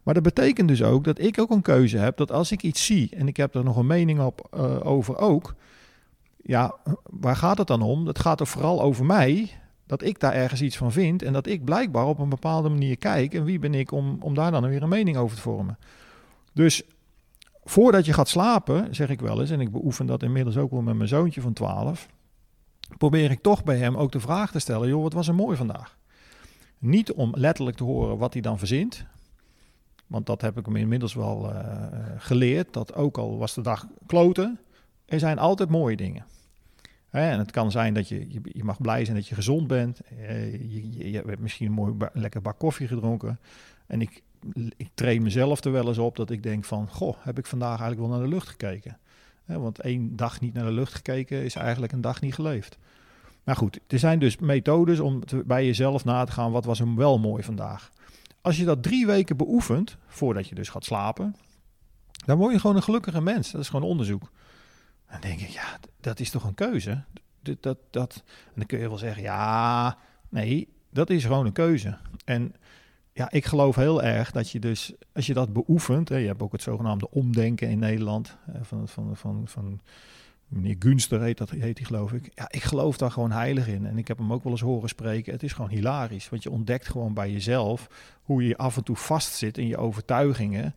Maar 0.06 0.14
dat 0.14 0.24
betekent 0.24 0.68
dus 0.68 0.84
ook 0.84 1.04
dat 1.04 1.20
ik 1.20 1.40
ook 1.40 1.50
een 1.50 1.62
keuze 1.62 1.98
heb, 1.98 2.18
dat 2.18 2.32
als 2.32 2.52
ik 2.52 2.64
iets 2.64 2.86
zie 2.86 3.10
en 3.16 3.28
ik 3.28 3.38
heb 3.38 3.56
er 3.56 3.64
nog 3.64 3.78
een 3.78 3.88
mening 3.88 4.20
op 4.20 4.56
over 4.84 5.18
ook, 5.18 5.56
ja, 6.42 6.76
waar 7.04 7.36
gaat 7.36 7.58
het 7.58 7.68
dan 7.68 7.82
om? 7.82 8.08
Het 8.08 8.20
gaat 8.20 8.40
er 8.40 8.48
vooral 8.48 8.82
over 8.82 9.06
mij, 9.06 9.50
dat 9.86 10.04
ik 10.04 10.20
daar 10.20 10.34
ergens 10.34 10.62
iets 10.62 10.78
van 10.78 10.92
vind 10.92 11.22
en 11.22 11.34
dat 11.34 11.48
ik 11.48 11.64
blijkbaar 11.64 12.06
op 12.06 12.20
een 12.20 12.30
bepaalde 12.30 12.70
manier 12.70 12.98
kijk 12.98 13.34
en 13.34 13.44
wie 13.44 13.60
ben 13.60 13.74
ik 13.74 13.92
om, 13.92 14.18
om 14.20 14.34
daar 14.34 14.52
dan 14.52 14.68
weer 14.68 14.84
een 14.84 14.90
mening 14.90 15.18
over 15.18 15.36
te 15.36 15.42
vormen. 15.42 15.78
Dus 16.54 16.84
voordat 17.64 18.06
je 18.06 18.14
gaat 18.14 18.30
slapen, 18.30 18.96
zeg 18.96 19.10
ik 19.10 19.20
wel 19.20 19.40
eens, 19.40 19.50
en 19.50 19.62
ik 19.62 19.72
beoefen 19.72 20.06
dat 20.06 20.24
inmiddels 20.24 20.58
ook 20.58 20.72
wel 20.72 20.82
met 20.82 20.96
mijn 20.96 21.10
zoontje 21.10 21.42
van 21.42 21.54
12, 21.54 22.08
probeer 22.98 23.32
ik 23.32 23.42
toch 23.42 23.64
bij 23.64 23.78
hem 23.78 23.96
ook 23.96 24.12
de 24.12 24.20
vraag 24.20 24.52
te 24.52 24.60
stellen: 24.60 24.88
joh, 24.88 25.02
wat 25.02 25.14
was 25.14 25.28
er 25.28 25.36
mooi 25.36 25.58
vandaag? 25.58 25.98
Niet 26.78 27.14
om 27.14 27.32
letterlijk 27.36 27.78
te 27.78 27.84
horen 27.84 28.18
wat 28.18 28.34
hij 28.34 28.42
dan 28.42 28.58
verzint, 28.58 29.06
want 30.08 30.26
dat 30.26 30.42
heb 30.42 30.58
ik 30.58 30.66
hem 30.66 30.76
inmiddels 30.76 31.14
wel 31.14 31.52
uh, 31.52 31.62
geleerd, 32.18 32.74
dat 32.74 32.94
ook 32.94 33.18
al 33.18 33.38
was 33.38 33.54
de 33.54 33.62
dag 33.62 33.88
kloten, 34.06 34.60
er 35.06 35.20
zijn 35.20 35.40
altijd 35.40 35.70
mooie 35.70 35.96
dingen. 35.96 36.26
En 37.10 37.40
het 37.40 37.52
kan 37.52 37.72
zijn 37.72 37.94
dat 37.94 38.08
je, 38.08 38.32
je, 38.32 38.40
je, 38.44 38.64
mag 38.64 38.82
blij 38.82 39.06
zijn 39.06 39.18
dat 39.18 39.28
je 39.28 39.36
gezond 39.36 39.68
bent. 39.68 40.00
Uh, 40.20 40.52
je, 40.52 41.12
je, 41.12 41.18
hebt 41.26 41.40
misschien 41.40 41.68
een 41.68 41.74
mooi 41.74 41.96
lekker 42.14 42.42
bak 42.42 42.60
koffie 42.60 42.88
gedronken. 42.88 43.40
En 43.88 44.02
ik 44.02 44.24
ik 44.78 44.90
train 44.94 45.24
mezelf 45.24 45.64
er 45.64 45.72
wel 45.72 45.88
eens 45.88 45.98
op 45.98 46.16
dat 46.16 46.30
ik 46.30 46.44
denk 46.44 46.66
van, 46.66 46.88
goh, 46.90 47.16
heb 47.20 47.38
ik 47.38 47.46
vandaag 47.46 47.80
eigenlijk 47.80 48.00
wel 48.00 48.10
naar 48.10 48.28
de 48.28 48.34
lucht 48.34 48.48
gekeken? 48.48 48.98
want 49.46 49.80
één 49.80 50.16
dag 50.16 50.42
niet 50.42 50.54
naar 50.54 50.66
de 50.66 50.72
lucht 50.72 50.94
gekeken 50.94 51.44
is 51.44 51.56
eigenlijk 51.56 51.92
een 51.92 52.02
dag 52.02 52.22
niet 52.22 52.34
geleefd. 52.34 52.78
Maar 53.44 53.56
goed, 53.56 53.80
er 53.88 54.00
zijn 54.00 54.20
dus 54.20 54.38
methodes 54.38 55.00
om 55.00 55.22
bij 55.46 55.66
jezelf 55.66 56.06
na 56.06 56.24
te 56.24 56.32
gaan, 56.32 56.52
wat 56.52 56.66
was 56.66 56.80
hem 56.80 56.96
wel 56.96 57.20
mooi 57.20 57.44
vandaag? 57.44 57.92
Als 58.46 58.58
je 58.58 58.66
dat 58.66 58.84
drie 58.84 59.06
weken 59.06 59.38
beoefent, 59.38 59.98
voordat 60.08 60.48
je 60.48 60.56
dus 60.56 60.70
gaat 60.70 60.86
slapen, 60.86 61.36
dan 62.26 62.38
word 62.38 62.54
je 62.54 62.60
gewoon 62.60 62.76
een 62.76 62.84
gelukkige 62.84 63.22
mens. 63.22 63.52
Dat 63.52 63.62
is 63.62 63.70
gewoon 63.70 63.90
onderzoek. 63.90 64.32
Dan 65.10 65.22
denk 65.22 65.40
ik, 65.40 65.48
ja, 65.48 65.80
dat 66.00 66.20
is 66.20 66.30
toch 66.30 66.44
een 66.44 66.54
keuze? 66.54 67.04
Dat, 67.42 67.64
dat, 67.64 67.78
dat. 67.90 68.24
En 68.26 68.54
dan 68.56 68.66
kun 68.66 68.80
je 68.80 68.88
wel 68.88 68.98
zeggen, 68.98 69.24
ja, 69.24 69.98
nee, 70.30 70.68
dat 70.90 71.10
is 71.10 71.24
gewoon 71.24 71.46
een 71.46 71.52
keuze. 71.52 71.98
En 72.26 72.56
ja, 73.14 73.32
ik 73.32 73.46
geloof 73.46 73.76
heel 73.76 74.04
erg 74.04 74.32
dat 74.32 74.50
je 74.50 74.60
dus, 74.60 74.94
als 75.14 75.26
je 75.26 75.34
dat 75.34 75.54
beoefent, 75.54 76.10
hè, 76.10 76.18
je 76.18 76.28
hebt 76.28 76.42
ook 76.42 76.52
het 76.52 76.62
zogenaamde 76.62 77.10
omdenken 77.10 77.70
in 77.70 77.80
Nederland, 77.80 78.38
van, 78.62 78.88
van, 78.88 79.18
van, 79.18 79.42
van 79.48 79.82
meneer 80.48 80.76
Gunster 80.80 81.22
heet, 81.22 81.38
dat, 81.38 81.50
heet 81.50 81.78
die 81.78 81.86
geloof 81.86 82.12
ik. 82.14 82.32
Ja, 82.36 82.48
ik 82.52 82.64
geloof 82.64 82.98
daar 82.98 83.12
gewoon 83.12 83.32
heilig 83.32 83.68
in. 83.68 83.86
En 83.86 83.98
ik 83.98 84.08
heb 84.08 84.18
hem 84.18 84.34
ook 84.34 84.44
wel 84.44 84.52
eens 84.52 84.62
horen 84.62 84.90
spreken. 84.90 85.34
Het 85.34 85.44
is 85.44 85.54
gewoon 85.54 85.70
hilarisch, 85.70 86.30
want 86.30 86.44
je 86.44 86.52
ontdekt 86.52 86.88
gewoon 86.88 87.14
bij 87.14 87.32
jezelf 87.32 87.90
hoe 88.24 88.48
je 88.48 88.58
af 88.58 88.78
en 88.78 88.84
toe 88.84 88.96
vastzit 88.96 89.58
in 89.58 89.68
je 89.68 89.78
overtuigingen. 89.78 90.76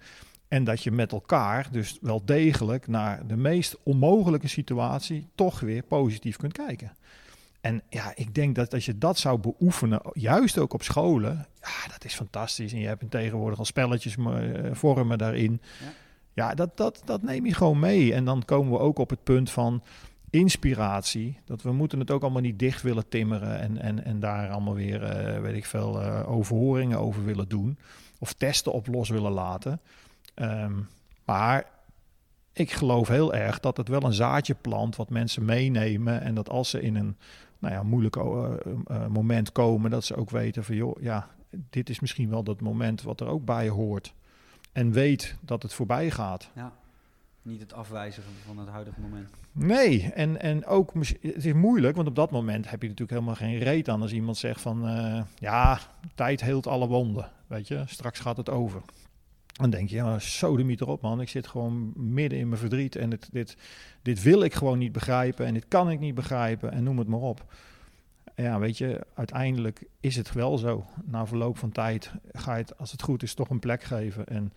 En 0.48 0.64
dat 0.64 0.82
je 0.82 0.90
met 0.90 1.12
elkaar 1.12 1.68
dus 1.70 1.98
wel 2.00 2.24
degelijk 2.24 2.86
naar 2.86 3.26
de 3.26 3.36
meest 3.36 3.76
onmogelijke 3.82 4.48
situatie 4.48 5.28
toch 5.34 5.60
weer 5.60 5.82
positief 5.82 6.36
kunt 6.36 6.52
kijken. 6.52 6.92
En 7.60 7.82
ja, 7.88 8.12
ik 8.14 8.34
denk 8.34 8.54
dat 8.54 8.74
als 8.74 8.84
je 8.84 8.98
dat 8.98 9.18
zou 9.18 9.38
beoefenen, 9.38 10.00
juist 10.12 10.58
ook 10.58 10.72
op 10.72 10.82
scholen, 10.82 11.46
ja, 11.60 11.90
dat 11.92 12.04
is 12.04 12.14
fantastisch. 12.14 12.72
En 12.72 12.78
je 12.78 12.86
hebt 12.86 13.10
tegenwoordig 13.10 13.58
al 13.58 13.64
spelletjes 13.64 14.16
uh, 14.16 14.26
vormen 14.72 15.18
daarin. 15.18 15.60
Ja, 15.80 15.92
ja 16.38 16.54
dat, 16.54 16.76
dat, 16.76 17.02
dat 17.04 17.22
neem 17.22 17.46
je 17.46 17.54
gewoon 17.54 17.78
mee. 17.78 18.14
En 18.14 18.24
dan 18.24 18.44
komen 18.44 18.72
we 18.72 18.78
ook 18.78 18.98
op 18.98 19.10
het 19.10 19.22
punt 19.22 19.50
van 19.50 19.82
inspiratie. 20.30 21.38
Dat 21.44 21.62
we 21.62 21.72
moeten 21.72 21.98
het 21.98 22.10
ook 22.10 22.22
allemaal 22.22 22.42
niet 22.42 22.58
dicht 22.58 22.82
willen 22.82 23.08
timmeren 23.08 23.60
en, 23.60 23.78
en, 23.78 24.04
en 24.04 24.20
daar 24.20 24.50
allemaal 24.50 24.74
weer, 24.74 25.02
uh, 25.02 25.40
weet 25.40 25.56
ik 25.56 25.66
veel, 25.66 26.02
uh, 26.02 26.30
overhoringen 26.30 26.98
over 26.98 27.24
willen 27.24 27.48
doen. 27.48 27.78
Of 28.18 28.32
testen 28.32 28.72
op 28.72 28.86
los 28.86 29.08
willen 29.08 29.32
laten. 29.32 29.80
Um, 30.34 30.88
maar 31.24 31.64
ik 32.52 32.70
geloof 32.70 33.08
heel 33.08 33.34
erg 33.34 33.60
dat 33.60 33.76
het 33.76 33.88
wel 33.88 34.02
een 34.02 34.12
zaadje 34.12 34.54
plant 34.54 34.96
wat 34.96 35.10
mensen 35.10 35.44
meenemen. 35.44 36.20
En 36.20 36.34
dat 36.34 36.48
als 36.48 36.70
ze 36.70 36.80
in 36.80 36.96
een 36.96 37.16
nou 37.58 37.74
ja, 37.74 37.82
moeilijk 37.82 38.16
uh, 38.16 39.06
moment 39.08 39.52
komen, 39.52 39.90
dat 39.90 40.04
ze 40.04 40.16
ook 40.16 40.30
weten 40.30 40.64
van 40.64 40.74
joh, 40.74 41.02
ja, 41.02 41.28
dit 41.50 41.90
is 41.90 42.00
misschien 42.00 42.30
wel 42.30 42.42
dat 42.42 42.60
moment 42.60 43.02
wat 43.02 43.20
er 43.20 43.26
ook 43.26 43.44
bij 43.44 43.68
hoort. 43.68 44.14
En 44.72 44.92
weet 44.92 45.36
dat 45.40 45.62
het 45.62 45.72
voorbij 45.72 46.10
gaat. 46.10 46.50
Ja, 46.54 46.72
niet 47.42 47.60
het 47.60 47.72
afwijzen 47.72 48.22
van, 48.22 48.32
van 48.46 48.58
het 48.58 48.68
huidige 48.68 49.00
moment. 49.00 49.30
Nee, 49.52 50.12
en, 50.12 50.40
en 50.40 50.66
ook, 50.66 50.92
het 51.20 51.44
is 51.44 51.52
moeilijk, 51.52 51.96
want 51.96 52.08
op 52.08 52.14
dat 52.14 52.30
moment 52.30 52.70
heb 52.70 52.82
je 52.82 52.88
natuurlijk 52.88 53.18
helemaal 53.18 53.48
geen 53.48 53.58
reet 53.58 53.88
aan 53.88 54.02
als 54.02 54.12
iemand 54.12 54.36
zegt 54.36 54.60
van, 54.60 54.88
uh, 54.88 55.22
ja, 55.38 55.78
tijd 56.14 56.40
heelt 56.40 56.66
alle 56.66 56.86
wonden, 56.86 57.30
weet 57.46 57.68
je, 57.68 57.82
straks 57.86 58.20
gaat 58.20 58.36
het 58.36 58.50
over. 58.50 58.82
Dan 59.58 59.70
denk 59.70 59.88
je, 59.88 59.96
ja, 59.96 60.18
sodemiet 60.18 60.80
erop 60.80 61.02
man. 61.02 61.20
Ik 61.20 61.28
zit 61.28 61.46
gewoon 61.46 61.92
midden 61.96 62.38
in 62.38 62.48
mijn 62.48 62.60
verdriet 62.60 62.96
en 62.96 63.10
dit, 63.10 63.28
dit, 63.32 63.56
dit 64.02 64.22
wil 64.22 64.42
ik 64.42 64.54
gewoon 64.54 64.78
niet 64.78 64.92
begrijpen 64.92 65.46
en 65.46 65.54
dit 65.54 65.68
kan 65.68 65.90
ik 65.90 66.00
niet 66.00 66.14
begrijpen 66.14 66.72
en 66.72 66.82
noem 66.82 66.98
het 66.98 67.08
maar 67.08 67.20
op. 67.20 67.44
Ja, 68.42 68.58
weet 68.58 68.78
je, 68.78 69.06
uiteindelijk 69.14 69.84
is 70.00 70.16
het 70.16 70.32
wel 70.32 70.58
zo. 70.58 70.86
Na 71.04 71.26
verloop 71.26 71.58
van 71.58 71.72
tijd 71.72 72.12
ga 72.32 72.54
je 72.54 72.62
het, 72.62 72.78
als 72.78 72.92
het 72.92 73.02
goed 73.02 73.22
is, 73.22 73.34
toch 73.34 73.50
een 73.50 73.58
plek 73.58 73.82
geven. 73.82 74.26
En 74.26 74.52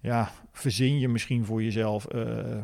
ja, 0.00 0.30
verzin 0.52 0.98
je 0.98 1.08
misschien 1.08 1.44
voor 1.44 1.62
jezelf 1.62 2.14
uh, 2.14 2.56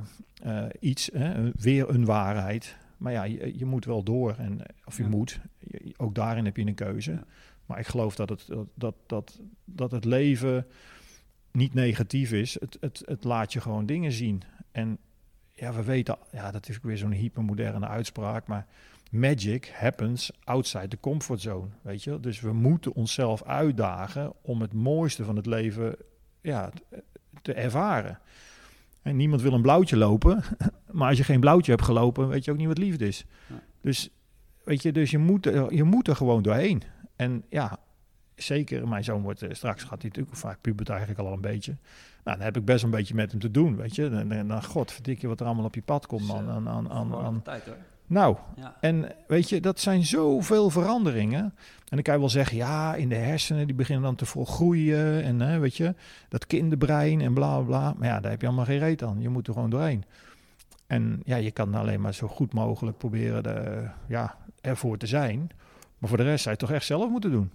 uh, 0.46 0.64
iets, 0.80 1.10
hè, 1.12 1.50
weer 1.54 1.88
een 1.88 2.04
waarheid. 2.04 2.76
Maar 2.96 3.12
ja, 3.12 3.22
je, 3.22 3.58
je, 3.58 3.64
moet 3.64 3.84
wel 3.84 4.02
door. 4.02 4.34
En, 4.38 4.60
of 4.84 4.96
je 4.96 5.06
moet, 5.06 5.40
ook 5.96 6.14
daarin 6.14 6.44
heb 6.44 6.56
je 6.56 6.66
een 6.66 6.74
keuze. 6.74 7.24
Maar 7.66 7.78
ik 7.78 7.86
geloof 7.86 8.14
dat 8.14 8.28
het, 8.28 8.46
dat, 8.46 8.66
dat, 8.74 8.94
dat, 9.06 9.40
dat 9.64 9.90
het 9.90 10.04
leven 10.04 10.66
niet 11.50 11.74
negatief 11.74 12.32
is. 12.32 12.60
Het, 12.60 12.76
het, 12.80 13.02
het 13.04 13.24
laat 13.24 13.52
je 13.52 13.60
gewoon 13.60 13.86
dingen 13.86 14.12
zien. 14.12 14.42
En 14.72 14.98
ja, 15.54 15.72
we 15.72 15.84
weten, 15.84 16.18
ja, 16.32 16.50
dat 16.50 16.68
is 16.68 16.76
ook 16.76 16.82
weer 16.82 16.98
zo'n 16.98 17.12
hypermoderne 17.12 17.86
uitspraak, 17.86 18.46
maar 18.46 18.66
magic 19.08 19.72
happens 19.74 20.30
outside 20.44 20.88
the 20.88 21.00
comfort 21.00 21.40
zone, 21.40 21.68
weet 21.82 22.02
je. 22.02 22.20
Dus 22.20 22.40
we 22.40 22.52
moeten 22.52 22.94
onszelf 22.94 23.42
uitdagen 23.42 24.32
om 24.42 24.60
het 24.60 24.72
mooiste 24.72 25.24
van 25.24 25.36
het 25.36 25.46
leven 25.46 25.96
ja, 26.40 26.70
te 27.42 27.52
ervaren. 27.52 28.18
En 29.02 29.16
niemand 29.16 29.42
wil 29.42 29.52
een 29.52 29.62
blauwtje 29.62 29.96
lopen, 29.96 30.42
maar 30.90 31.08
als 31.08 31.18
je 31.18 31.24
geen 31.24 31.40
blauwtje 31.40 31.70
hebt 31.70 31.84
gelopen, 31.84 32.28
weet 32.28 32.44
je 32.44 32.50
ook 32.50 32.56
niet 32.56 32.66
wat 32.66 32.78
liefde 32.78 33.06
is. 33.06 33.24
Ja. 33.46 33.62
Dus, 33.80 34.10
weet 34.64 34.82
je, 34.82 34.92
dus 34.92 35.10
je 35.10 35.18
moet, 35.18 35.46
er, 35.46 35.74
je 35.74 35.84
moet 35.84 36.08
er 36.08 36.16
gewoon 36.16 36.42
doorheen. 36.42 36.82
En 37.16 37.44
ja, 37.48 37.78
zeker, 38.34 38.88
mijn 38.88 39.04
zoon 39.04 39.22
wordt 39.22 39.42
eh, 39.42 39.52
straks, 39.52 39.82
gaat 39.82 40.02
hij 40.02 40.08
natuurlijk 40.08 40.36
vaak 40.36 40.60
pubert 40.60 40.88
eigenlijk 40.88 41.20
al 41.20 41.32
een 41.32 41.40
beetje. 41.40 41.76
Nou, 42.24 42.36
dan 42.36 42.46
heb 42.46 42.56
ik 42.56 42.64
best 42.64 42.84
een 42.84 42.90
beetje 42.90 43.14
met 43.14 43.30
hem 43.30 43.40
te 43.40 43.50
doen, 43.50 43.76
weet 43.76 43.94
je. 43.94 44.08
En 44.08 44.28
dan, 44.28 44.48
dan 44.48 44.64
god, 44.64 44.92
verdik 44.92 45.20
je 45.20 45.28
wat 45.28 45.40
er 45.40 45.46
allemaal 45.46 45.64
op 45.64 45.74
je 45.74 45.82
pad 45.82 46.06
komt, 46.06 46.26
man. 46.26 46.48
Aan, 46.48 46.68
aan, 46.68 46.90
aan, 46.90 47.06
Verwarde 47.06 47.26
aan, 47.26 47.42
tijd 47.42 47.64
hoor. 47.64 47.76
Nou, 48.08 48.36
Ja. 48.56 48.76
en 48.80 49.14
weet 49.26 49.48
je, 49.48 49.60
dat 49.60 49.80
zijn 49.80 50.04
zoveel 50.04 50.70
veranderingen. 50.70 51.42
En 51.42 51.96
dan 51.96 52.02
kan 52.02 52.14
je 52.14 52.20
wel 52.20 52.28
zeggen, 52.28 52.56
ja, 52.56 52.94
in 52.94 53.08
de 53.08 53.14
hersenen, 53.14 53.66
die 53.66 53.76
beginnen 53.76 54.04
dan 54.04 54.14
te 54.14 54.26
volgroeien. 54.26 55.22
En 55.22 55.40
hè, 55.40 55.58
weet 55.58 55.76
je, 55.76 55.94
dat 56.28 56.46
kinderbrein 56.46 57.20
en 57.20 57.34
bla 57.34 57.56
bla 57.56 57.64
bla. 57.64 57.94
Maar 57.98 58.08
ja, 58.08 58.20
daar 58.20 58.30
heb 58.30 58.40
je 58.40 58.46
allemaal 58.46 58.64
geen 58.64 58.78
reet 58.78 59.02
aan. 59.02 59.20
Je 59.20 59.28
moet 59.28 59.46
er 59.46 59.52
gewoon 59.52 59.70
doorheen. 59.70 60.04
En 60.86 61.20
ja, 61.24 61.36
je 61.36 61.50
kan 61.50 61.74
alleen 61.74 62.00
maar 62.00 62.14
zo 62.14 62.28
goed 62.28 62.52
mogelijk 62.52 62.98
proberen 62.98 63.42
de, 63.42 63.88
ja, 64.08 64.36
ervoor 64.60 64.98
te 64.98 65.06
zijn. 65.06 65.50
Maar 65.98 66.08
voor 66.08 66.18
de 66.18 66.24
rest 66.24 66.42
zou 66.42 66.54
je 66.54 66.60
het 66.60 66.68
toch 66.68 66.76
echt 66.78 66.86
zelf 66.86 67.10
moeten 67.10 67.30
doen. 67.30 67.50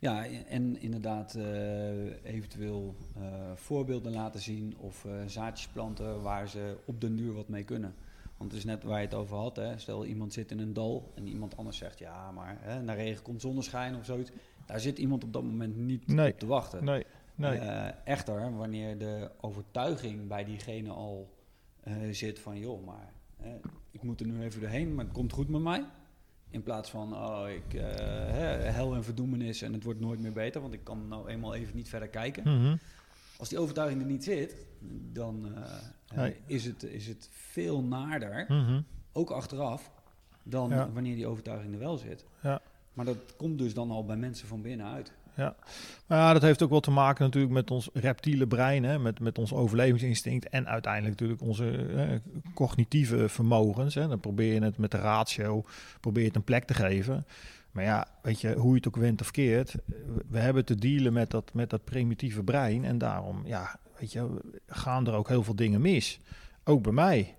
Ja, 0.00 0.26
en 0.48 0.80
inderdaad 0.80 1.34
eh, 1.34 2.34
eventueel 2.34 2.94
eh, 3.16 3.22
voorbeelden 3.54 4.12
laten 4.12 4.40
zien 4.40 4.74
of 4.78 5.04
eh, 5.04 5.12
zaadjes 5.26 5.68
planten 5.68 6.22
waar 6.22 6.48
ze 6.48 6.76
op 6.84 7.00
den 7.00 7.16
duur 7.16 7.32
wat 7.32 7.48
mee 7.48 7.64
kunnen. 7.64 7.94
Want 8.38 8.50
het 8.50 8.60
is 8.60 8.64
net 8.66 8.82
waar 8.82 8.98
je 9.00 9.04
het 9.04 9.14
over 9.14 9.36
had. 9.36 9.56
Hè. 9.56 9.78
Stel 9.78 10.04
iemand 10.04 10.32
zit 10.32 10.50
in 10.50 10.58
een 10.58 10.72
dal 10.72 11.12
en 11.14 11.26
iemand 11.28 11.56
anders 11.56 11.76
zegt 11.76 11.98
ja, 11.98 12.30
maar 12.30 12.56
hè, 12.60 12.82
na 12.82 12.92
regen 12.92 13.22
komt 13.22 13.40
zonneschijn 13.40 13.96
of 13.96 14.04
zoiets. 14.04 14.30
Daar 14.66 14.80
zit 14.80 14.98
iemand 14.98 15.24
op 15.24 15.32
dat 15.32 15.42
moment 15.42 15.76
niet 15.76 16.06
Nee. 16.06 16.32
op 16.32 16.38
te 16.38 16.46
wachten. 16.46 16.84
Nee, 16.84 17.04
nee. 17.34 17.58
Eh, 17.58 17.88
echter, 18.04 18.56
wanneer 18.56 18.98
de 18.98 19.30
overtuiging 19.40 20.28
bij 20.28 20.44
diegene 20.44 20.90
al 20.90 21.36
eh, 21.80 21.94
zit 22.10 22.38
van 22.38 22.58
joh, 22.58 22.86
maar 22.86 23.12
ik 23.90 24.02
moet 24.02 24.20
er 24.20 24.26
nu 24.26 24.42
even 24.42 24.60
doorheen, 24.60 24.94
maar 24.94 25.04
het 25.04 25.14
komt 25.14 25.32
goed 25.32 25.48
met 25.48 25.60
mij. 25.60 25.84
In 26.50 26.62
plaats 26.62 26.90
van 26.90 27.14
oh, 27.14 27.44
ik 27.48 27.74
eh, 27.74 27.84
hel 28.74 28.94
en 28.94 29.04
verdoemenis 29.04 29.62
en 29.62 29.72
het 29.72 29.84
wordt 29.84 30.00
nooit 30.00 30.20
meer 30.20 30.32
beter, 30.32 30.60
want 30.60 30.72
ik 30.72 30.84
kan 30.84 31.08
nou 31.08 31.28
eenmaal 31.28 31.54
even 31.54 31.76
niet 31.76 31.88
verder 31.88 32.08
kijken. 32.08 32.42
Mhm. 32.42 32.76
Als 33.38 33.48
die 33.48 33.58
overtuiging 33.58 34.00
er 34.00 34.06
niet 34.06 34.24
zit, 34.24 34.66
dan 35.12 35.54
Nee. 36.14 36.36
is, 36.46 36.64
het, 36.64 36.82
is 36.82 37.06
het 37.06 37.28
veel 37.32 37.82
naarder, 37.82 38.44
Mhm. 38.48 38.80
ook 39.12 39.30
achteraf, 39.30 39.90
dan 40.42 40.70
Ja. 40.70 40.90
wanneer 40.92 41.14
die 41.14 41.26
overtuiging 41.26 41.72
er 41.72 41.78
wel 41.78 41.96
zit. 41.96 42.24
Ja. 42.42 42.60
Maar 42.92 43.04
dat 43.04 43.16
komt 43.36 43.58
dus 43.58 43.74
dan 43.74 43.90
al 43.90 44.04
bij 44.04 44.16
mensen 44.16 44.48
van 44.48 44.62
binnenuit. 44.62 45.12
Maar 46.06 46.18
ja, 46.18 46.32
dat 46.32 46.42
heeft 46.42 46.62
ook 46.62 46.70
wel 46.70 46.80
te 46.80 46.90
maken 46.90 47.24
natuurlijk 47.24 47.52
met 47.52 47.70
ons 47.70 47.90
reptiele 47.92 48.46
brein, 48.46 48.84
hè, 48.84 48.98
met, 48.98 49.20
met 49.20 49.38
ons 49.38 49.52
overlevingsinstinct 49.52 50.48
en 50.48 50.66
uiteindelijk 50.68 51.12
natuurlijk 51.20 51.40
onze 51.48 51.70
eh, 51.86 52.08
cognitieve 52.54 53.28
vermogens. 53.28 53.94
Hè. 53.94 54.08
Dan 54.08 54.20
probeer 54.20 54.54
je 54.54 54.60
het 54.62 54.78
met 54.78 54.90
de 54.90 54.96
ratio, 54.98 55.64
probeer 56.00 56.22
je 56.22 56.28
het 56.28 56.36
een 56.36 56.44
plek 56.44 56.64
te 56.64 56.74
geven. 56.74 57.26
Maar 57.70 57.84
ja, 57.84 58.06
weet 58.22 58.40
je, 58.40 58.54
hoe 58.54 58.70
je 58.70 58.76
het 58.76 58.86
ook 58.88 58.96
went 58.96 59.20
of 59.20 59.30
keert, 59.30 59.74
we- 59.84 60.24
we 60.28 60.38
hebben 60.38 60.64
te 60.64 60.74
dealen 60.74 61.12
met 61.12 61.30
dat, 61.30 61.50
met 61.54 61.70
dat 61.70 61.84
primitieve 61.84 62.42
brein 62.42 62.84
en 62.84 62.98
daarom, 62.98 63.42
ja, 63.46 63.78
weet 63.98 64.12
je, 64.12 64.40
gaan 64.66 65.06
er 65.06 65.14
ook 65.14 65.28
heel 65.28 65.42
veel 65.42 65.56
dingen 65.56 65.80
mis. 65.80 66.20
Ook 66.64 66.82
bij 66.82 66.92
mij. 66.92 67.36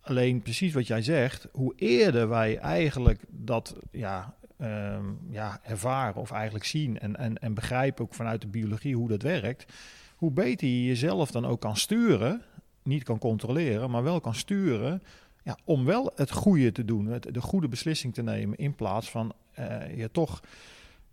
Alleen 0.00 0.42
precies 0.42 0.72
wat 0.72 0.86
jij 0.86 1.02
zegt, 1.02 1.48
hoe 1.52 1.72
eerder 1.76 2.28
wij 2.28 2.58
eigenlijk 2.58 3.24
dat 3.28 3.76
ja, 3.90 4.34
ehm, 4.58 5.04
ja, 5.30 5.60
ervaren 5.62 6.20
of 6.20 6.30
eigenlijk 6.30 6.64
zien 6.64 6.98
en, 6.98 7.16
en, 7.16 7.38
en 7.38 7.54
begrijpen 7.54 8.04
ook 8.04 8.14
vanuit 8.14 8.40
de 8.40 8.46
biologie 8.46 8.96
hoe 8.96 9.08
dat 9.08 9.22
werkt, 9.22 9.72
hoe 10.16 10.30
beter 10.30 10.68
je 10.68 10.84
jezelf 10.84 11.30
dan 11.30 11.46
ook 11.46 11.60
kan 11.60 11.76
sturen, 11.76 12.42
niet 12.82 13.02
kan 13.02 13.18
controleren, 13.18 13.90
maar 13.90 14.02
wel 14.02 14.20
kan 14.20 14.34
sturen 14.34 15.02
ja, 15.42 15.58
om 15.64 15.84
wel 15.84 16.12
het 16.14 16.30
goede 16.30 16.72
te 16.72 16.84
doen, 16.84 17.20
de 17.20 17.40
goede 17.40 17.68
beslissing 17.68 18.14
te 18.14 18.22
nemen 18.22 18.58
in 18.58 18.74
plaats 18.74 19.10
van 19.10 19.32
eh, 19.52 19.96
je 19.96 20.10
toch 20.10 20.42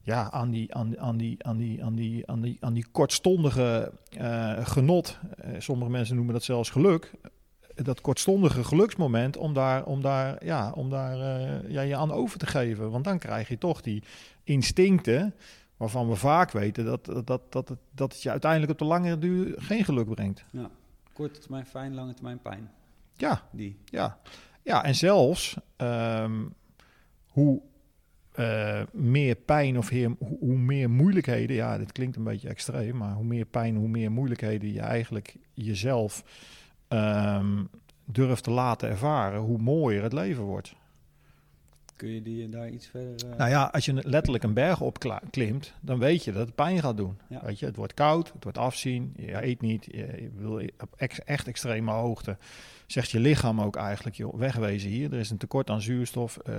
ja, 0.03 0.31
aan 0.31 0.49
die, 0.49 0.75
aan, 0.75 0.99
aan 0.99 1.17
die, 1.17 1.43
aan 1.43 1.57
die, 1.57 1.83
aan 1.83 1.95
die, 1.95 2.27
aan 2.27 2.41
die, 2.41 2.57
aan 2.59 2.73
die 2.73 2.85
kortstondige 2.91 3.91
eh, 4.09 4.65
genot, 4.65 5.19
eh, 5.37 5.59
sommige 5.59 5.91
mensen 5.91 6.15
noemen 6.15 6.33
dat 6.33 6.43
zelfs 6.43 6.69
geluk, 6.69 7.11
dat 7.75 8.01
kortstondige 8.01 8.63
geluksmoment 8.63 9.37
om 9.37 9.53
daar, 9.53 9.85
om 9.85 10.01
daar, 10.01 10.45
ja, 10.45 10.71
om 10.71 10.89
daar 10.89 11.19
eh, 11.19 11.69
ja, 11.71 11.81
je 11.81 11.95
aan 11.95 12.11
over 12.11 12.39
te 12.39 12.45
geven. 12.45 12.91
Want 12.91 13.03
dan 13.03 13.19
krijg 13.19 13.47
je 13.47 13.57
toch 13.57 13.81
die 13.81 14.03
instincten 14.43 15.35
waarvan 15.77 16.09
we 16.09 16.15
vaak 16.15 16.51
weten 16.51 16.85
dat, 16.85 17.05
dat, 17.05 17.27
dat, 17.27 17.51
dat, 17.51 17.69
het, 17.69 17.79
dat 17.91 18.13
het 18.13 18.21
je 18.21 18.29
uiteindelijk 18.29 18.71
op 18.71 18.77
de 18.77 18.85
lange 18.85 19.17
duur 19.17 19.53
geen 19.57 19.83
geluk 19.83 20.09
brengt. 20.09 20.45
Ja. 20.51 20.69
Korte 21.13 21.39
termijn 21.39 21.65
fijn, 21.65 21.93
lange 21.93 22.13
termijn 22.13 22.39
pijn. 22.39 22.71
Ja, 23.15 23.41
Die. 23.51 23.77
ja. 23.85 24.17
ja 24.63 24.83
en 24.83 24.95
zelfs 24.95 25.57
ehm, 25.75 26.45
hoe 27.27 27.61
eh, 28.33 28.81
meer 28.91 29.35
pijn 29.35 29.77
of 29.77 29.89
hoe 30.19 30.57
meer 30.57 30.89
moeilijkheden, 30.89 31.55
ja, 31.55 31.77
dit 31.77 31.91
klinkt 31.91 32.15
een 32.15 32.23
beetje 32.23 32.49
extreem, 32.49 32.97
maar 32.97 33.13
hoe 33.13 33.25
meer 33.25 33.45
pijn, 33.45 33.75
hoe 33.75 33.87
meer 33.87 34.11
moeilijkheden 34.11 34.73
je 34.73 34.79
eigenlijk 34.79 35.35
jezelf 35.53 36.23
ehm, 36.87 37.63
durft 38.05 38.43
te 38.43 38.51
laten 38.51 38.89
ervaren, 38.89 39.39
hoe 39.39 39.57
mooier 39.57 40.03
het 40.03 40.13
leven 40.13 40.43
wordt. 40.43 40.75
Kun 41.95 42.09
je 42.09 42.21
die 42.21 42.49
daar 42.49 42.69
iets 42.69 42.87
verder... 42.87 43.29
eh, 43.31 43.37
Nou 43.37 43.49
ja, 43.49 43.63
als 43.73 43.85
je 43.85 43.93
letterlijk 43.93 44.43
een 44.43 44.53
berg 44.53 44.81
opklimt, 44.81 45.73
dan 45.81 45.99
weet 45.99 46.23
je 46.23 46.31
dat 46.31 46.45
het 46.45 46.55
pijn 46.55 46.79
gaat 46.79 46.97
doen. 46.97 47.17
Ja. 47.29 47.41
Weet 47.45 47.59
je, 47.59 47.65
het 47.65 47.75
wordt 47.75 47.93
koud, 47.93 48.31
het 48.33 48.43
wordt 48.43 48.57
afzien, 48.57 49.13
je 49.15 49.45
eet 49.45 49.61
niet, 49.61 49.85
je, 49.85 49.97
je 49.97 50.29
wil 50.35 50.53
op 50.79 50.93
ex- 50.97 51.19
echt 51.23 51.47
extreme 51.47 51.91
hoogte. 51.91 52.37
Zegt 52.87 53.11
je 53.11 53.19
lichaam 53.19 53.61
ook 53.61 53.75
eigenlijk, 53.75 54.15
joh, 54.15 54.33
wegwezen 54.35 54.89
hier. 54.89 55.13
Er 55.13 55.19
is 55.19 55.29
een 55.29 55.37
tekort 55.37 55.69
aan 55.69 55.81
zuurstof, 55.81 56.37
eh, 56.37 56.55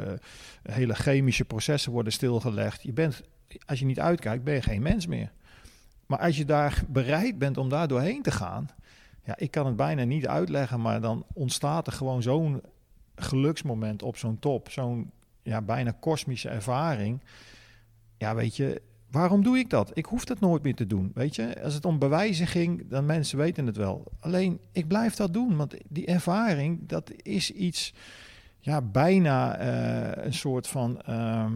hele 0.63 0.95
chemische 0.95 1.45
processen 1.45 1.93
worden 1.93 2.13
stilgelegd. 2.13 2.83
Je 2.83 2.93
bent, 2.93 3.23
als 3.67 3.79
je 3.79 3.85
niet 3.85 4.01
uitkijkt, 4.01 4.45
ben 4.45 4.55
je 4.55 4.63
geen 4.63 4.83
mens 4.83 5.07
meer. 5.07 5.33
Maar 6.07 6.19
als 6.19 6.37
je 6.37 6.45
daar 6.45 6.83
bereid 6.89 7.39
bent 7.39 7.57
om 7.59 7.69
daar 7.69 7.89
doorheen 7.89 8.23
te 8.23 8.31
gaan, 8.31 8.69
ja, 9.25 9.35
ik 9.39 9.51
kan 9.51 9.67
het 9.67 9.77
bijna 9.77 10.05
niet 10.05 10.27
uitleggen, 10.27 10.81
maar 10.81 11.01
dan 11.01 11.25
ontstaat 11.33 11.87
er 11.87 11.93
gewoon 11.93 12.23
zo'n 12.23 12.63
geluksmoment 13.17 14.03
op 14.03 14.17
zo'n 14.17 14.39
top, 14.39 14.71
zo'n 14.71 15.11
ja, 15.45 15.63
bijna 15.63 15.91
kosmische 16.01 16.49
ervaring. 16.49 17.21
Ja, 18.19 18.35
weet 18.35 18.57
je, 18.57 18.83
waarom 19.11 19.43
doe 19.43 19.59
ik 19.59 19.71
dat? 19.71 19.91
Ik 19.95 20.05
hoef 20.07 20.25
dat 20.25 20.41
nooit 20.41 20.63
meer 20.63 20.75
te 20.75 20.87
doen. 20.87 21.11
Weet 21.15 21.37
je, 21.37 21.63
als 21.63 21.75
het 21.75 21.85
om 21.85 21.99
bewijzen 21.99 22.47
ging, 22.47 22.89
dan 22.89 23.07
mensen 23.07 23.39
weten 23.39 23.67
het 23.67 23.77
wel. 23.77 24.13
Alleen, 24.21 24.61
ik 24.73 24.89
blijf 24.89 25.15
dat 25.15 25.33
doen, 25.33 25.57
want 25.57 25.75
die 25.89 26.07
ervaring, 26.07 26.79
dat 26.89 27.11
is 27.23 27.51
iets, 27.51 27.95
ja, 28.61 28.83
bijna 28.83 29.57
eh, 29.57 30.25
een 30.25 30.35
soort 30.35 30.67
van 30.67 31.01
ehm, 31.03 31.53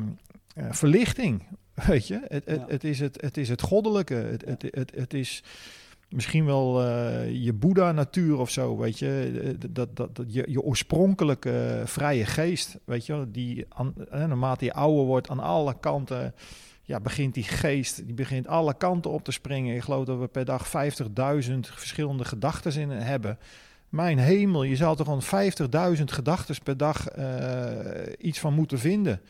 eh, 0.55 0.67
verlichting. 0.73 1.43
Weet 1.87 2.07
je, 2.07 2.21
het, 2.29 2.45
het, 2.45 2.61
Ja. 2.61 2.67
het, 2.69 2.85
is 2.85 3.01
het, 3.01 3.21
het 3.21 3.37
is 3.37 3.49
het 3.49 3.63
goddelijke. 3.63 4.15
Het, 4.15 4.45
het, 4.45 4.63
het, 4.71 4.93
het 4.95 5.15
is 5.15 5.43
misschien 6.09 6.45
wel 6.45 6.83
eh, 6.83 7.45
je 7.45 7.53
Boeddha-natuur 7.53 8.39
of 8.39 8.51
zo, 8.51 8.77
weet 8.77 8.99
je. 8.99 9.41
Eh, 9.45 9.71
Dat, 9.71 9.97
dat, 9.97 10.17
dat, 10.17 10.35
je, 10.35 10.45
je 10.49 10.63
oorspronkelijke 10.63 11.79
eh, 11.81 11.87
vrije 11.87 12.27
geest, 12.27 12.79
weet 12.85 13.07
je, 13.07 13.27
die 13.29 13.67
aan, 13.69 13.95
naarmate 14.11 14.65
je 14.65 14.73
ouder 14.73 15.05
wordt 15.05 15.31
aan 15.31 15.41
alle 15.41 15.79
kanten, 15.81 16.35
ja, 16.83 17.01
begint 17.01 17.35
die 17.35 17.45
geest, 17.45 18.07
die 18.07 18.15
begint 18.15 18.47
alle 18.47 18.77
kanten 18.77 19.11
op 19.11 19.25
te 19.25 19.33
springen. 19.33 19.75
Ik 19.75 19.83
geloof 19.83 20.05
dat 20.05 20.19
we 20.19 20.27
per 20.27 20.45
dag 20.45 20.67
50.000 20.67 20.73
verschillende 21.61 22.25
gedachten 22.25 22.81
in 22.81 22.91
hebben. 22.91 23.39
Mijn 23.89 24.19
hemel, 24.19 24.63
je 24.63 24.77
zou 24.77 24.97
toch 24.97 25.07
gewoon 25.07 25.97
50.000 25.97 26.05
gedachten 26.05 26.57
per 26.63 26.77
dag 26.77 27.07
iets 28.19 28.39
van 28.39 28.55
moeten 28.55 28.79
vinden. 28.79 29.21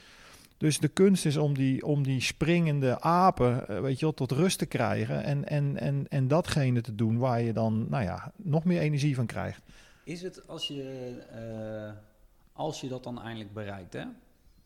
Dus 0.59 0.79
de 0.79 0.88
kunst 0.88 1.27
is 1.27 1.37
om 1.37 1.55
die, 1.55 1.85
om 1.87 2.03
die 2.03 2.21
springende 2.21 3.01
apen, 3.01 3.68
eh, 3.68 3.81
weet 3.81 3.99
je 3.99 4.05
wel, 4.05 4.14
tot 4.14 4.33
rust 4.33 4.59
te 4.59 4.66
krijgen. 4.66 5.23
En, 5.23 5.49
en, 5.49 5.77
en, 5.81 6.07
en 6.09 6.29
datgene 6.29 6.81
te 6.81 6.94
doen 6.94 7.18
waar 7.18 7.40
je 7.42 7.53
dan, 7.53 7.87
nou 7.88 8.03
ja, 8.05 8.33
nog 8.37 8.64
meer 8.64 8.81
energie 8.81 9.14
van 9.14 9.27
krijgt. 9.27 9.62
Is 10.05 10.23
het 10.23 10.49
als 10.49 10.68
je, 10.68 10.83
eh, 11.33 11.92
als 12.53 12.81
je 12.81 12.88
dat 12.88 13.05
dan 13.05 13.21
eindelijk 13.23 13.53
bereikt, 13.53 13.92
hè? 13.92 14.05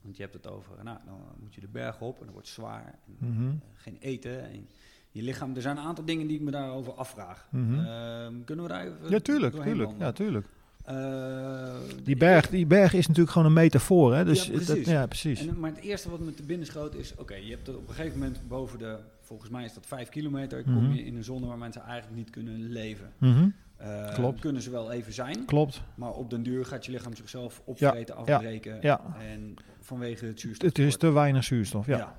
Want 0.01 0.17
je 0.17 0.23
hebt 0.23 0.35
het 0.35 0.47
over, 0.47 0.73
nou, 0.85 0.99
dan 1.07 1.21
moet 1.41 1.55
je 1.55 1.61
de 1.61 1.69
berg 1.69 2.01
op 2.01 2.19
en 2.19 2.25
dat 2.25 2.33
wordt 2.33 2.49
zwaar. 2.49 2.99
En, 3.07 3.17
Mhm. 3.29 3.49
eh, 3.49 3.55
geen 3.75 3.97
eten. 4.01 4.43
En 4.51 4.69
je 5.11 5.23
lichaam, 5.23 5.55
er 5.57 5.63
zijn 5.63 5.77
een 5.77 5.83
aantal 5.85 6.05
dingen 6.05 6.27
die 6.27 6.37
ik 6.37 6.43
me 6.43 6.51
daarover 6.51 6.93
afvraag. 6.93 7.47
Mhm. 7.51 7.79
Ehm, 7.79 8.35
kunnen 8.45 8.65
we 8.65 8.71
daar 8.71 8.85
even 8.87 9.11
Ja, 9.11 9.19
tuurlijk, 9.21 9.55
tuurlijk. 9.63 9.91
Ja, 9.99 10.13
tuurlijk. 10.13 10.47
Eh, 10.85 11.75
Die 12.05 12.17
berg, 12.17 12.49
die 12.49 12.67
berg 12.67 12.93
is 12.93 13.07
natuurlijk 13.07 13.33
gewoon 13.33 13.47
een 13.49 13.55
metafoor, 13.55 14.15
hè? 14.15 14.25
Dus 14.25 14.47
Ja, 14.47 14.53
dat- 14.53 14.65
precies. 14.65 14.87
ja, 14.87 15.07
precies. 15.07 15.47
En, 15.47 15.61
maar 15.61 15.71
het 15.71 15.81
eerste 15.81 16.11
wat 16.11 16.21
me 16.21 16.35
te 16.35 16.43
binnen 16.43 16.67
schoot 16.67 16.95
is, 16.95 17.15
oké, 17.17 17.35
je 17.35 17.51
hebt 17.51 17.69
op 17.69 17.89
een 17.89 17.95
gegeven 17.95 18.19
moment 18.19 18.49
boven 18.49 18.79
de, 18.79 18.99
volgens 19.21 19.51
mij 19.51 19.65
is 19.65 19.75
dat 19.75 19.87
vijf 19.87 20.09
kilometer, 20.09 20.63
kom 20.63 20.73
Mhm. 20.85 20.93
je 20.93 21.05
in 21.05 21.17
een 21.17 21.25
zone 21.25 21.47
waar 21.47 21.59
mensen 21.59 21.83
eigenlijk 21.83 22.17
niet 22.17 22.31
kunnen 22.31 22.69
leven. 22.73 23.13
Mhm. 23.19 23.49
eh, 23.77 24.15
Klopt. 24.15 24.41
kunnen 24.41 24.63
ze 24.63 24.71
wel 24.71 24.91
even 24.93 25.13
zijn. 25.13 25.45
Klopt. 25.45 25.83
Maar 25.95 26.11
op 26.13 26.31
den 26.31 26.43
duur 26.43 26.65
gaat 26.67 26.85
je 26.87 26.93
lichaam 26.93 27.17
zichzelf 27.17 27.63
opvreten, 27.65 28.15
ja, 28.27 28.35
afbreken. 28.35 28.79
ja. 28.81 29.01
En 29.21 29.55
vanwege 29.81 30.27
het 30.27 30.41
zuurstof. 30.41 30.69
Het 30.69 30.79
is 30.79 30.97
te 30.97 31.11
weinig 31.11 31.45
zuurstof, 31.45 31.87
ja. 31.87 32.17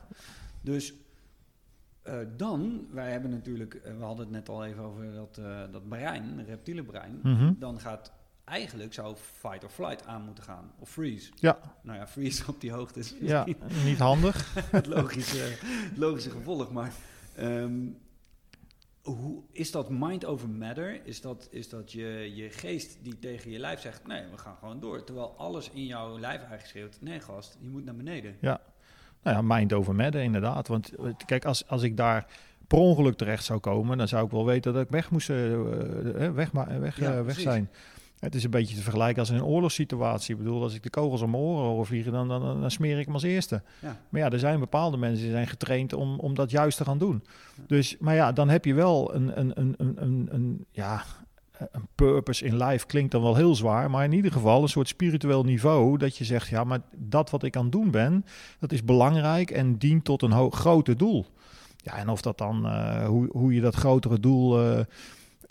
Dus 0.61 0.93
eh, 2.01 2.17
dan, 2.37 2.87
wij 2.91 3.11
hebben 3.11 3.29
natuurlijk, 3.31 3.81
we 3.97 4.03
hadden 4.03 4.25
het 4.25 4.33
net 4.35 4.49
al 4.49 4.65
even 4.65 4.83
over 4.83 5.13
dat, 5.13 5.35
dat 5.71 5.87
brein, 5.89 6.37
het 6.37 6.47
reptiele 6.47 6.83
brein. 6.83 7.19
Mhm. 7.23 7.53
Dan 7.59 7.79
gaat 7.79 8.11
eigenlijk 8.45 8.93
zou 8.93 9.15
fight 9.39 9.63
or 9.63 9.69
flight 9.69 10.05
aan 10.05 10.21
moeten 10.25 10.43
gaan. 10.43 10.71
Of 10.79 10.89
freeze. 10.89 11.31
Ja. 11.35 11.57
Nou 11.81 11.97
ja, 11.97 12.07
freeze 12.07 12.43
op 12.47 12.61
die 12.61 12.71
hoogte 12.71 12.99
is 12.99 13.15
Ja, 13.19 13.45
niet 13.83 13.99
handig. 13.99 14.53
het 14.71 14.85
logische, 14.85 15.57
het 15.89 15.97
logische 15.97 16.29
gevolg. 16.29 16.71
Maar 16.71 16.91
ehm, 17.35 17.73
hoe 19.01 19.41
is 19.51 19.71
dat 19.71 19.89
mind 19.89 20.25
over 20.25 20.49
matter? 20.49 21.05
Is 21.05 21.21
dat, 21.21 21.47
is 21.51 21.69
dat 21.69 21.91
je, 21.91 22.31
je 22.35 22.49
geest 22.49 22.97
die 23.01 23.19
tegen 23.19 23.51
je 23.51 23.59
lijf 23.59 23.79
zegt: 23.81 24.07
nee, 24.07 24.23
we 24.31 24.37
gaan 24.37 24.55
gewoon 24.59 24.79
door. 24.79 25.03
Terwijl 25.03 25.35
alles 25.37 25.69
in 25.69 25.85
jouw 25.85 26.19
lijf 26.19 26.37
eigenlijk 26.39 26.65
schreeuwt: 26.67 26.97
nee, 27.01 27.19
gast, 27.19 27.57
je 27.59 27.69
moet 27.69 27.85
naar 27.85 27.95
beneden. 27.95 28.35
Nou 28.41 29.35
ja, 29.35 29.41
mind 29.55 29.73
over 29.73 29.95
matter 29.95 30.21
inderdaad. 30.21 30.67
Want 30.67 30.95
eh, 30.95 31.05
kijk, 31.25 31.45
als, 31.45 31.67
als 31.67 31.81
ik 31.83 31.97
daar 31.97 32.25
per 32.67 32.77
ongeluk 32.77 33.15
terecht 33.17 33.43
zou 33.43 33.59
komen, 33.59 33.97
dan 33.97 34.07
zou 34.07 34.25
ik 34.25 34.31
wel 34.31 34.45
weten 34.45 34.73
dat 34.73 34.83
ik 34.83 34.89
weg 34.89 35.09
moest, 35.11 35.29
eh, 35.29 35.53
eh, 35.53 36.33
weg, 36.33 36.51
ma- 36.51 36.79
weg, 36.79 36.99
Ja, 36.99 37.09
eh, 37.09 37.15
weg 37.15 37.23
precies. 37.23 37.43
Het 38.23 38.35
is 38.35 38.43
een 38.43 38.49
beetje 38.49 38.75
te 38.75 38.81
vergelijken 38.81 39.19
als 39.19 39.29
in 39.29 39.35
een 39.35 39.43
oorlogssituatie. 39.43 40.33
Ik 40.35 40.41
bedoel, 40.43 40.61
als 40.63 40.75
ik 40.75 40.83
de 40.83 40.89
kogels 40.89 41.21
om 41.21 41.29
mijn 41.29 41.43
oren 41.43 41.65
hoor 41.69 41.85
vliegen, 41.85 42.11
dan, 42.11 42.27
dan, 42.27 42.61
dan 42.61 42.71
smeer 42.71 42.99
ik 42.99 43.05
hem 43.05 43.13
als 43.13 43.23
eerste. 43.23 43.61
Ja. 43.79 43.99
Maar 44.09 44.21
ja, 44.21 44.29
er 44.29 44.39
zijn 44.39 44.59
bepaalde 44.59 44.97
mensen 44.97 45.23
die 45.23 45.31
zijn 45.31 45.47
getraind 45.47 45.93
om, 45.93 46.19
om 46.19 46.33
dat 46.35 46.51
juist 46.51 46.77
te 46.77 46.83
gaan 46.85 46.97
doen. 46.97 47.23
Ja. 47.55 47.63
Dus, 47.67 47.95
maar 47.99 48.15
ja, 48.15 48.31
dan 48.31 48.49
heb 48.49 48.65
je 48.65 48.73
wel 48.73 49.15
een, 49.15 49.39
een, 49.39 49.51
een, 49.59 49.73
een, 49.77 49.93
een, 50.03 50.27
een, 50.31 50.65
ja, 50.71 51.03
een 51.71 51.87
purpose 51.95 52.45
in 52.45 52.57
life. 52.57 52.85
Klinkt 52.85 53.11
dan 53.11 53.21
wel 53.21 53.35
heel 53.35 53.55
zwaar, 53.55 53.89
maar 53.89 54.03
in 54.03 54.13
ieder 54.13 54.31
geval 54.31 54.61
een 54.61 54.69
soort 54.69 54.87
spiritueel 54.87 55.43
niveau. 55.43 55.97
Dat 55.97 56.17
je 56.17 56.23
zegt, 56.23 56.47
ja, 56.47 56.63
maar 56.63 56.79
dat 56.95 57.29
wat 57.29 57.43
ik 57.43 57.55
aan 57.55 57.63
het 57.63 57.71
doen 57.71 57.91
ben, 57.91 58.25
dat 58.59 58.71
is 58.71 58.83
belangrijk 58.83 59.51
en 59.51 59.77
dient 59.77 60.03
tot 60.03 60.21
een 60.21 60.31
ho- 60.31 60.49
groter 60.49 60.97
doel. 60.97 61.25
Ja, 61.77 61.97
en 61.97 62.09
of 62.09 62.21
dat 62.21 62.37
dan, 62.37 62.65
eh, 62.65 63.05
hoe, 63.05 63.29
hoe 63.31 63.53
je 63.53 63.61
dat 63.61 63.75
grotere 63.75 64.19
doel... 64.19 64.61
eh, 64.63 64.79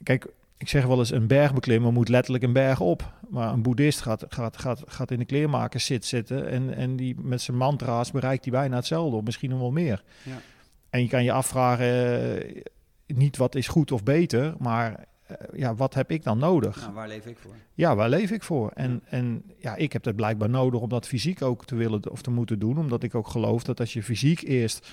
kijk, 0.03 0.27
ik 0.63 0.69
zeg 0.69 0.87
wel 0.87 0.99
eens, 0.99 1.11
een 1.11 1.27
bergbeklimmer 1.27 1.93
moet 1.93 2.09
letterlijk 2.09 2.45
een 2.45 2.53
berg 2.53 2.81
op. 2.81 3.13
Maar 3.29 3.53
een 3.53 3.63
boeddhist 3.63 4.01
gaat, 4.01 4.25
gaat, 4.29 4.57
gaat, 4.57 4.83
gaat 4.87 5.11
in 5.11 5.19
de 5.19 5.25
kleermakers 5.25 5.85
zit 5.85 6.05
zitten 6.05 6.49
en, 6.49 6.75
en 6.75 6.97
die 6.97 7.15
met 7.19 7.41
zijn 7.41 7.57
mantra's 7.57 8.11
bereikt 8.11 8.45
hij 8.45 8.53
bijna 8.53 8.77
hetzelfde, 8.77 9.17
of 9.17 9.23
misschien 9.23 9.51
nog 9.51 9.59
wel 9.59 9.71
meer. 9.71 10.03
Ja. 10.23 10.41
En 10.91 11.03
je 11.03 11.09
kan 11.09 11.25
je 11.25 11.33
afvragen, 11.33 11.87
eh, 12.47 12.63
niet 13.07 13.37
wat 13.37 13.55
is 13.55 13.69
goed 13.69 13.93
of 13.93 14.03
beter, 14.03 14.55
maar 14.59 15.07
eh, 15.27 15.37
ja, 15.53 15.75
wat 15.75 15.95
heb 15.95 16.11
ik 16.11 16.23
dan 16.23 16.39
nodig? 16.39 16.81
Nou, 16.81 16.93
waar 16.93 17.09
leef 17.09 17.27
ik 17.27 17.39
voor? 17.39 17.55
Ja, 17.75 17.97
waar 17.97 18.09
leef 18.09 18.31
ik 18.31 18.43
voor? 18.43 18.71
En, 18.75 19.03
en 19.05 19.43
ja, 19.59 19.77
ik 19.77 19.93
heb 19.93 20.03
dat 20.03 20.17
blijkbaar 20.17 20.51
nodig 20.51 20.81
om 20.81 20.89
dat 20.89 21.07
fysiek 21.07 21.43
ook 21.43 21.65
te 21.65 21.75
willen 21.75 22.11
of 22.11 22.23
te 22.23 22.31
moeten 22.31 22.59
doen. 22.59 22.79
Omdat 22.79 23.03
ik 23.03 23.15
ook 23.15 23.29
geloof 23.29 23.63
dat 23.63 23.81
als 23.81 23.93
je 23.93 24.03
fysiek 24.03 24.43
eerst, 24.43 24.89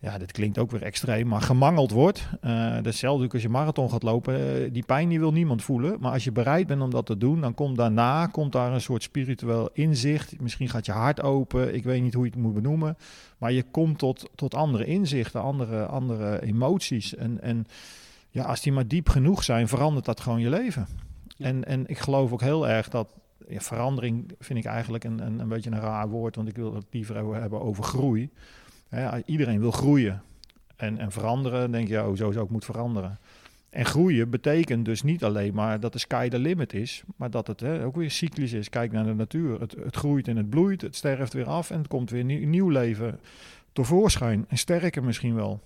ja, 0.00 0.18
dit 0.18 0.32
klinkt 0.32 0.58
ook 0.58 0.70
weer 0.70 0.82
extreem, 0.82 1.26
maar 1.26 1.40
gemangeld 1.40 1.90
wordt. 1.90 2.28
dat 2.40 2.78
is 2.78 2.84
hetzelfde 2.84 3.24
ook 3.24 3.32
als 3.32 3.42
je 3.42 3.48
marathon 3.48 3.90
gaat 3.90 4.02
lopen. 4.02 4.64
eh, 4.64 4.72
die 4.72 4.84
pijn 4.84 5.08
die 5.08 5.18
wil 5.18 5.32
niemand 5.32 5.62
voelen. 5.62 5.96
Maar 6.00 6.12
als 6.12 6.24
je 6.24 6.32
bereid 6.32 6.66
bent 6.66 6.82
om 6.82 6.90
dat 6.90 7.06
te 7.06 7.16
doen, 7.16 7.40
dan 7.40 7.54
komt 7.54 7.76
daarna 7.76 8.26
komt 8.26 8.52
daar 8.52 8.72
een 8.72 8.80
soort 8.80 9.02
spiritueel 9.02 9.70
inzicht. 9.72 10.40
Misschien 10.40 10.68
gaat 10.68 10.86
je 10.86 10.92
hart 10.92 11.22
open. 11.22 11.74
Ik 11.74 11.84
weet 11.84 12.02
niet 12.02 12.14
hoe 12.14 12.24
je 12.24 12.30
het 12.30 12.40
moet 12.40 12.54
benoemen. 12.54 12.96
Maar 13.38 13.52
je 13.52 13.62
komt 13.62 13.98
tot, 13.98 14.30
tot 14.34 14.54
andere 14.54 14.84
inzichten, 14.84 15.42
andere, 15.42 15.86
andere 15.86 16.42
emoties. 16.42 17.14
En, 17.14 17.40
en 17.42 17.66
ja, 18.30 18.44
als 18.44 18.60
die 18.60 18.72
maar 18.72 18.88
diep 18.88 19.08
genoeg 19.08 19.44
zijn, 19.44 19.68
verandert 19.68 20.04
dat 20.04 20.20
gewoon 20.20 20.40
je 20.40 20.48
leven. 20.48 20.86
Ja. 21.26 21.46
En, 21.46 21.64
en 21.64 21.86
ik 21.86 21.98
geloof 21.98 22.32
ook 22.32 22.40
heel 22.40 22.68
erg 22.68 22.88
dat 22.88 23.14
ja, 23.48 23.60
verandering 23.60 24.32
vind 24.38 24.58
ik 24.58 24.64
eigenlijk 24.64 25.04
een, 25.04 25.26
een, 25.26 25.38
een 25.38 25.48
beetje 25.48 25.70
een 25.70 25.80
raar 25.80 26.08
woord, 26.08 26.36
want 26.36 26.48
ik 26.48 26.56
wil 26.56 26.74
het 26.74 26.86
liever 26.90 27.34
hebben 27.40 27.60
over 27.60 27.84
groei. 27.84 28.30
Iedereen 29.24 29.60
wil 29.60 29.70
groeien. 29.70 30.22
En, 30.76 30.98
en 30.98 31.12
veranderen, 31.12 31.70
denk 31.70 31.88
je, 31.88 31.94
ja, 31.94 32.06
hoezo 32.06 32.32
zou 32.32 32.44
ik 32.44 32.50
moet 32.50 32.64
veranderen? 32.64 33.18
En 33.70 33.84
groeien 33.84 34.30
betekent 34.30 34.84
dus 34.84 35.02
niet 35.02 35.24
alleen 35.24 35.54
maar 35.54 35.80
dat 35.80 35.92
de 35.92 35.98
sky 35.98 36.28
the 36.28 36.38
limit 36.38 36.72
is, 36.72 37.02
maar 37.16 37.30
dat 37.30 37.46
het 37.46 37.60
hè, 37.60 37.84
ook 37.84 37.96
weer 37.96 38.10
cyclisch 38.10 38.52
is. 38.52 38.68
Kijk 38.68 38.92
naar 38.92 39.04
de 39.04 39.14
natuur. 39.14 39.60
Het, 39.60 39.74
het 39.84 39.96
groeit 39.96 40.28
en 40.28 40.36
het 40.36 40.50
bloeit, 40.50 40.80
het 40.80 40.96
sterft 40.96 41.32
weer 41.32 41.46
af 41.46 41.70
en 41.70 41.78
het 41.78 41.88
komt 41.88 42.10
weer 42.10 42.24
nieuw, 42.24 42.46
nieuw 42.46 42.68
leven 42.68 43.20
tevoorschijn. 43.72 44.44
En 44.48 44.58
sterker 44.58 45.04
misschien 45.04 45.34
wel. 45.34 45.60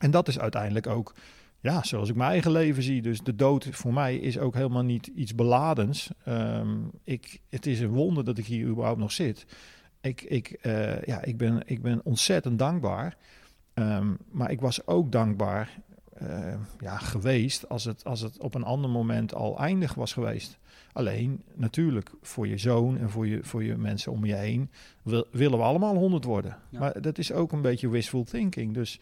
En 0.00 0.10
dat 0.10 0.28
is 0.28 0.38
uiteindelijk 0.38 0.86
ook, 0.86 1.14
ja, 1.60 1.82
zoals 1.82 2.08
ik 2.08 2.16
mijn 2.16 2.30
eigen 2.30 2.50
leven 2.50 2.82
zie. 2.82 3.02
Dus 3.02 3.20
de 3.22 3.34
dood 3.34 3.68
voor 3.70 3.92
mij 3.92 4.16
is 4.16 4.38
ook 4.38 4.54
helemaal 4.54 4.84
niet 4.84 5.06
iets 5.06 5.34
beladens. 5.34 6.10
Ehm, 6.24 6.76
ik, 7.04 7.40
het 7.48 7.66
is 7.66 7.80
een 7.80 7.92
wonder 7.92 8.24
dat 8.24 8.38
ik 8.38 8.46
hier 8.46 8.66
überhaupt 8.66 9.00
nog 9.00 9.12
zit. 9.12 9.46
Ik, 10.06 10.22
ik, 10.22 10.48
eh, 10.48 11.02
ja, 11.02 11.22
ik, 11.22 11.36
ben, 11.36 11.62
ik 11.66 11.82
ben 11.82 12.00
ontzettend 12.04 12.58
dankbaar. 12.58 13.16
Ehm, 13.74 14.14
maar 14.30 14.50
ik 14.50 14.60
was 14.60 14.86
ook 14.86 15.12
dankbaar 15.12 15.80
eh, 16.12 16.54
ja, 16.80 16.96
geweest 16.96 17.68
als 17.68 17.84
het, 17.84 18.04
als 18.04 18.20
het 18.20 18.38
op 18.38 18.54
een 18.54 18.64
ander 18.64 18.90
moment 18.90 19.34
al 19.34 19.58
eindig 19.58 19.94
was 19.94 20.12
geweest. 20.12 20.58
Alleen, 20.92 21.42
natuurlijk, 21.54 22.10
voor 22.22 22.48
je 22.48 22.58
zoon 22.58 22.98
en 22.98 23.10
voor 23.10 23.26
je, 23.26 23.38
voor 23.42 23.64
je 23.64 23.76
mensen 23.76 24.12
om 24.12 24.24
je 24.24 24.34
heen 24.34 24.70
wil- 25.02 25.26
willen 25.30 25.58
we 25.58 25.64
allemaal 25.64 25.94
honderd 25.94 26.24
worden. 26.24 26.56
Ja. 26.70 26.78
Maar 26.78 27.00
dat 27.00 27.18
is 27.18 27.32
ook 27.32 27.52
een 27.52 27.62
beetje 27.62 27.88
wishful 27.88 28.24
thinking. 28.24 28.74
Dus 28.74 29.00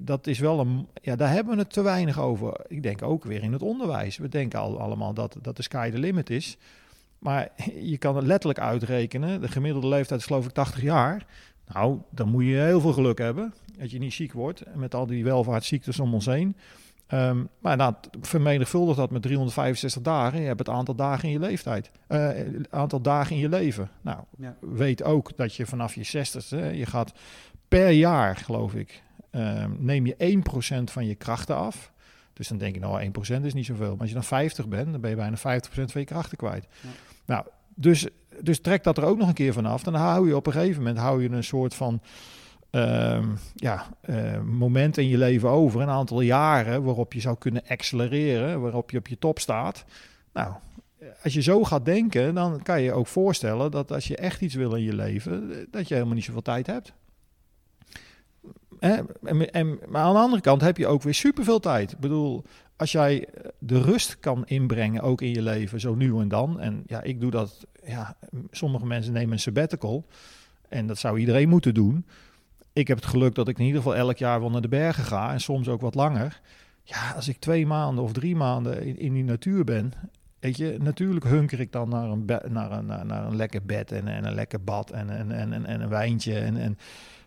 dat 0.00 0.26
is 0.26 0.38
wel 0.38 0.60
een. 0.60 0.88
Ja, 1.02 1.16
daar 1.16 1.30
hebben 1.32 1.54
we 1.54 1.60
het 1.60 1.72
te 1.72 1.82
weinig 1.82 2.20
over. 2.20 2.60
Ik 2.68 2.82
denk 2.82 3.02
ook 3.02 3.24
weer 3.24 3.42
in 3.42 3.52
het 3.52 3.62
onderwijs. 3.62 4.16
We 4.16 4.28
denken 4.28 4.58
al, 4.58 4.80
allemaal 4.80 5.14
dat, 5.14 5.36
dat 5.42 5.56
de 5.56 5.62
sky 5.62 5.90
the 5.90 5.98
limit 5.98 6.30
is. 6.30 6.56
Maar 7.20 7.48
je 7.92 7.98
kan 7.98 8.16
het 8.16 8.26
letterlijk 8.26 8.58
uitrekenen. 8.60 9.40
De 9.40 9.48
gemiddelde 9.48 9.88
leeftijd 9.88 10.20
is 10.20 10.26
geloof 10.26 10.44
ik 10.46 10.52
80 10.52 10.82
jaar. 10.82 11.26
Nou, 11.74 11.98
dan 12.10 12.28
moet 12.28 12.44
je 12.44 12.54
heel 12.54 12.80
veel 12.80 12.92
geluk 12.92 13.18
hebben. 13.18 13.54
Dat 13.78 13.90
je 13.90 13.98
niet 13.98 14.12
ziek 14.12 14.32
wordt. 14.32 14.62
Met 14.74 14.94
al 14.94 15.06
die 15.06 15.24
welvaartsziektes 15.24 16.00
om 16.00 16.14
ons 16.14 16.26
heen. 16.26 16.56
Ehm, 17.06 17.44
maar 17.58 17.76
nou, 17.76 17.94
vermenigvuldig 18.20 18.96
dat 18.96 19.10
met 19.10 19.22
365 19.22 20.02
dagen. 20.02 20.40
Je 20.40 20.46
hebt 20.46 20.58
het 20.58 20.68
aantal 20.68 20.94
dagen 20.94 21.24
in 21.24 21.30
je 21.30 21.38
leeftijd. 21.38 21.90
het 22.06 22.70
aantal 22.70 23.00
dagen 23.00 23.34
in 23.34 23.40
je 23.42 23.48
leven. 23.48 23.90
Nou, 24.00 24.18
Ja. 24.38 24.56
weet 24.60 25.02
ook 25.02 25.36
dat 25.36 25.54
je 25.54 25.66
vanaf 25.66 25.94
je 25.94 26.04
60ste, 26.04 26.56
je 26.76 26.86
gaat 26.86 27.12
per 27.68 27.90
jaar, 27.90 28.36
geloof 28.36 28.74
ik, 28.74 29.02
ehm, 29.30 29.70
neem 29.78 30.06
je 30.06 30.14
1% 30.18 30.90
van 30.90 31.06
je 31.06 31.14
krachten 31.14 31.56
af. 31.56 31.92
Dus 32.32 32.48
dan 32.48 32.58
denk 32.58 32.74
je, 32.74 32.80
nou, 32.80 33.02
1% 33.02 33.44
is 33.44 33.54
niet 33.54 33.66
zoveel. 33.66 33.90
Maar 33.90 33.98
als 34.00 34.08
je 34.08 34.14
dan 34.14 34.24
50 34.24 34.68
bent, 34.68 34.92
dan 34.92 35.00
ben 35.00 35.10
je 35.10 35.16
bijna 35.16 35.36
50% 35.36 35.92
van 35.92 36.00
je 36.00 36.06
krachten 36.06 36.36
kwijt. 36.38 36.66
Ja. 36.80 36.88
Nou, 37.26 37.44
dus, 37.74 38.06
dus 38.40 38.60
trek 38.60 38.84
dat 38.84 38.98
er 38.98 39.04
ook 39.04 39.18
nog 39.18 39.28
een 39.28 39.34
keer 39.34 39.52
vanaf. 39.52 39.82
Dan 39.82 39.94
hou 39.94 40.28
je 40.28 40.36
op 40.36 40.46
een 40.46 40.52
gegeven 40.52 40.82
moment 40.82 40.98
hou 40.98 41.22
je 41.22 41.30
een 41.30 41.44
soort 41.44 41.74
van 41.74 42.00
ehm, 42.70 43.28
ja, 43.54 43.86
eh, 44.00 44.40
moment 44.40 44.96
in 44.96 45.08
je 45.08 45.18
leven 45.18 45.48
over. 45.48 45.80
Een 45.80 45.88
aantal 45.88 46.20
jaren 46.20 46.82
waarop 46.82 47.12
je 47.12 47.20
zou 47.20 47.36
kunnen 47.38 47.62
accelereren, 47.68 48.60
waarop 48.60 48.90
je 48.90 48.98
op 48.98 49.08
je 49.08 49.18
top 49.18 49.38
staat. 49.38 49.84
Nou, 50.32 50.52
als 51.22 51.34
je 51.34 51.42
zo 51.42 51.64
gaat 51.64 51.84
denken, 51.84 52.34
dan 52.34 52.62
kan 52.62 52.78
je 52.78 52.84
je 52.84 52.92
ook 52.92 53.06
voorstellen 53.06 53.70
dat 53.70 53.92
als 53.92 54.06
je 54.06 54.16
echt 54.16 54.40
iets 54.40 54.54
wil 54.54 54.74
in 54.74 54.82
je 54.82 54.94
leven, 54.94 55.66
dat 55.70 55.88
je 55.88 55.94
helemaal 55.94 56.14
niet 56.14 56.24
zoveel 56.24 56.42
tijd 56.42 56.66
hebt. 56.66 56.92
Hè? 58.78 59.00
Maar 59.88 60.02
aan 60.02 60.14
de 60.14 60.20
andere 60.20 60.42
kant 60.42 60.60
heb 60.60 60.76
je 60.76 60.86
ook 60.86 61.02
weer 61.02 61.14
superveel 61.14 61.60
tijd. 61.60 61.92
Ik 61.92 61.98
bedoel, 61.98 62.44
als 62.80 62.92
jij 62.92 63.28
de 63.58 63.80
rust 63.80 64.18
kan 64.20 64.46
inbrengen, 64.46 65.02
ook 65.02 65.20
in 65.20 65.30
je 65.30 65.42
leven, 65.42 65.80
zo 65.80 65.94
nu 65.94 66.18
en 66.18 66.28
dan. 66.28 66.60
En 66.60 66.82
ja, 66.86 67.02
ik 67.02 67.20
doe 67.20 67.30
dat. 67.30 67.66
Ja, 67.84 68.16
sommige 68.50 68.86
mensen 68.86 69.12
nemen 69.12 69.32
een 69.32 69.38
sabbatical. 69.38 70.06
En 70.68 70.86
dat 70.86 70.98
zou 70.98 71.18
iedereen 71.18 71.48
moeten 71.48 71.74
doen. 71.74 72.06
Ik 72.72 72.88
heb 72.88 72.96
het 72.96 73.06
geluk 73.06 73.34
dat 73.34 73.48
ik 73.48 73.58
in 73.58 73.64
ieder 73.64 73.82
geval 73.82 73.96
elk 73.96 74.16
jaar 74.16 74.40
wel 74.40 74.50
naar 74.50 74.60
de 74.60 74.68
bergen 74.68 75.04
ga. 75.04 75.32
En 75.32 75.40
soms 75.40 75.68
ook 75.68 75.80
wat 75.80 75.94
langer. 75.94 76.40
Ja, 76.82 77.10
als 77.10 77.28
ik 77.28 77.38
twee 77.38 77.66
maanden 77.66 78.04
of 78.04 78.12
drie 78.12 78.36
maanden 78.36 78.82
in, 78.82 78.98
in 78.98 79.12
die 79.12 79.24
natuur 79.24 79.64
ben. 79.64 79.92
Weet 80.38 80.56
je, 80.56 80.76
natuurlijk 80.78 81.24
hunker 81.24 81.60
ik 81.60 81.72
dan 81.72 81.88
naar 81.88 82.10
een, 82.10 82.24
naar 82.48 82.72
een, 82.72 82.86
naar, 82.86 83.26
een 83.26 83.36
lekker 83.36 83.62
bed 83.62 83.92
en, 83.92 84.08
en 84.08 84.24
een 84.24 84.34
lekker 84.34 84.64
bad 84.64 84.90
en, 84.90 85.10
en, 85.10 85.32
en, 85.32 85.52
en, 85.52 85.66
en 85.66 85.80
een 85.80 85.88
wijntje. 85.88 86.38
En, 86.38 86.56
en 86.56 86.78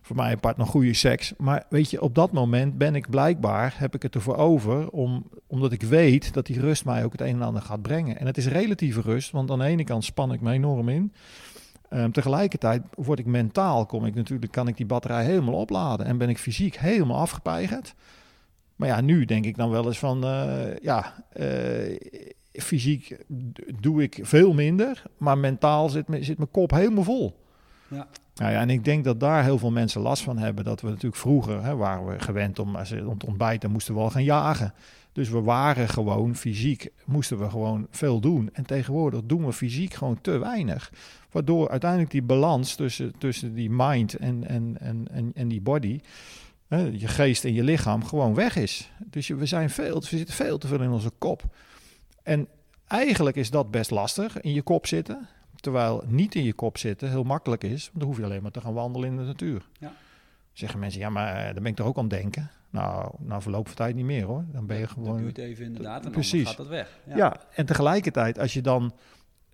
voor 0.04 0.16
mij 0.16 0.32
apart 0.32 0.58
nog 0.58 0.70
goede 0.70 0.94
seks. 0.94 1.34
Maar 1.38 1.66
weet 1.70 1.90
je, 1.90 2.02
op 2.02 2.16
dat 2.16 2.32
moment 2.32 2.78
ben 2.78 2.96
ik 2.96 3.10
blijkbaar, 3.10 3.74
heb 3.78 3.96
ik 3.96 4.02
het 4.02 4.16
ervoor 4.16 4.36
over, 4.36 4.90
om, 4.90 5.28
omdat 5.48 5.72
ik 5.72 5.82
weet 5.82 6.34
dat 6.34 6.46
die 6.46 6.60
rust 6.60 6.86
mij 6.86 7.04
ook 7.04 7.12
het 7.12 7.22
een 7.22 7.36
en 7.36 7.42
ander 7.42 7.62
gaat 7.62 7.82
brengen. 7.82 8.20
En 8.20 8.26
het 8.26 8.38
is 8.38 8.48
relatieve 8.48 9.02
rust, 9.02 9.32
want 9.32 9.52
aan 9.52 9.60
de 9.60 9.66
ene 9.66 9.84
kant 9.84 10.04
span 10.04 10.34
ik 10.34 10.42
me 10.42 10.52
enorm 10.52 10.90
in. 10.90 11.14
Ehm, 11.90 12.12
tegelijkertijd 12.12 12.84
word 12.96 13.20
ik 13.20 13.26
mentaal, 13.26 13.86
kom 13.86 14.06
ik 14.06 14.16
natuurlijk, 14.16 14.52
kan 14.52 14.68
ik 14.68 14.78
die 14.78 14.86
batterij 14.86 15.26
helemaal 15.26 15.54
opladen 15.54 16.06
en 16.06 16.18
ben 16.18 16.30
ik 16.30 16.38
fysiek 16.38 16.78
helemaal 16.78 17.20
afgepeigerd. 17.20 17.96
Maar 18.76 18.88
ja, 18.88 19.02
nu 19.02 19.26
denk 19.26 19.46
ik 19.46 19.58
dan 19.58 19.70
wel 19.70 19.86
eens 19.86 20.00
van, 20.00 20.24
eh, 20.24 20.78
ja, 20.82 21.26
eh, 21.30 21.98
fysiek 22.52 23.18
doe 23.80 24.04
ik 24.04 24.20
veel 24.22 24.54
minder, 24.54 25.04
maar 25.18 25.38
mentaal 25.38 25.90
zit, 25.90 26.08
me, 26.08 26.24
zit 26.24 26.38
mijn 26.38 26.52
kop 26.52 26.72
helemaal 26.72 27.04
vol. 27.04 27.43
Ja. 27.94 28.08
Nou 28.36 28.52
ja, 28.52 28.60
en 28.60 28.70
ik 28.70 28.86
denk 28.86 29.04
dat 29.04 29.20
daar 29.20 29.44
heel 29.44 29.58
veel 29.58 29.72
mensen 29.72 30.02
last 30.02 30.24
van 30.24 30.38
hebben. 30.38 30.64
Dat 30.64 30.82
we 30.82 30.88
natuurlijk 30.88 31.16
vroeger 31.16 31.64
hè, 31.64 31.76
waren 31.76 32.06
we 32.06 32.20
gewend 32.20 32.60
om, 32.60 32.76
als 32.76 32.90
te 32.90 33.26
ontbijten, 33.26 33.72
moesten 33.72 33.94
we 33.94 34.00
al 34.00 34.10
gaan 34.10 34.24
jagen. 34.24 34.74
Dus 35.12 35.30
we 35.30 35.42
waren 35.42 35.90
gewoon 35.90 36.36
fysiek, 36.36 36.90
moesten 37.06 37.40
we 37.40 37.50
gewoon 37.50 37.88
veel 37.90 38.20
doen. 38.20 38.50
En 38.54 38.66
tegenwoordig 38.66 39.22
doen 39.24 39.46
we 39.46 39.54
fysiek 39.54 39.94
gewoon 39.94 40.22
te 40.22 40.38
weinig. 40.38 40.92
Waardoor 41.32 41.70
uiteindelijk 41.70 42.12
die 42.12 42.22
balans 42.22 42.76
tussen, 42.76 43.14
tussen 43.18 43.54
die 43.54 43.70
mind 43.70 44.16
en, 44.16 44.48
en, 44.48 44.78
en, 44.80 45.08
en, 45.12 45.32
en 45.36 45.48
die 45.48 45.62
body, 45.62 46.00
hè, 46.68 46.78
je 46.78 47.08
geest 47.08 47.46
en 47.46 47.54
je 47.54 47.64
lichaam, 47.64 48.04
gewoon 48.04 48.34
weg 48.34 48.56
is. 48.56 48.92
Dus 49.06 49.28
we, 49.28 49.46
zijn 49.46 49.70
veel, 49.70 50.00
we 50.00 50.06
zitten 50.06 50.36
veel 50.36 50.58
te 50.58 50.68
veel 50.68 50.82
in 50.82 50.92
onze 50.92 51.12
kop. 51.18 51.44
En 52.24 52.48
eigenlijk 52.88 53.36
is 53.36 53.50
dat 53.50 53.72
best 53.72 53.92
lastig, 53.92 54.42
in 54.42 54.54
je 54.54 54.62
kop 54.62 54.88
zitten. 54.88 55.28
Terwijl 55.64 56.04
niet 56.08 56.36
in 56.36 56.44
je 56.44 56.54
kop 56.54 56.78
zitten 56.78 57.10
heel 57.10 57.24
makkelijk 57.24 57.64
is. 57.64 57.86
Want 57.86 58.00
dan 58.00 58.08
hoef 58.08 58.18
je 58.18 58.24
alleen 58.24 58.42
maar 58.42 58.52
te 58.52 58.62
gaan 58.62 58.74
wandelen 58.74 59.10
in 59.10 59.18
de 59.18 59.24
natuur. 59.24 59.68
Ja. 59.80 59.94
Zeggen 60.54 60.80
mensen, 60.80 61.02
ja, 61.02 61.10
maar 61.10 61.40
uh, 61.40 61.46
dan 61.46 61.64
ben 61.64 61.66
ik 61.66 61.76
toch 61.76 61.88
ook 61.88 61.98
aan 61.98 62.04
het 62.04 62.22
denken. 62.22 62.50
Nou, 62.70 63.12
na 63.20 63.42
verloop 63.42 63.68
van 63.68 63.76
tijd 63.76 63.96
niet 63.96 64.06
meer 64.06 64.26
hoor. 64.26 64.46
Dan 64.52 64.66
ben 64.66 64.78
je 64.78 64.88
gewoon. 64.88 65.18
Dan 65.18 65.26
het 65.26 65.38
even 65.38 65.66
inderdaad 65.66 66.06
en 66.06 66.12
Precies. 66.12 66.44
dan 66.44 66.54
gaat 66.54 66.58
het 66.58 66.68
weg. 66.68 67.00
Ja. 67.08 67.16
ja, 67.16 67.36
en 67.56 67.66
tegelijkertijd, 67.66 68.40
als 68.40 68.54
je 68.54 68.62
dan 68.62 68.94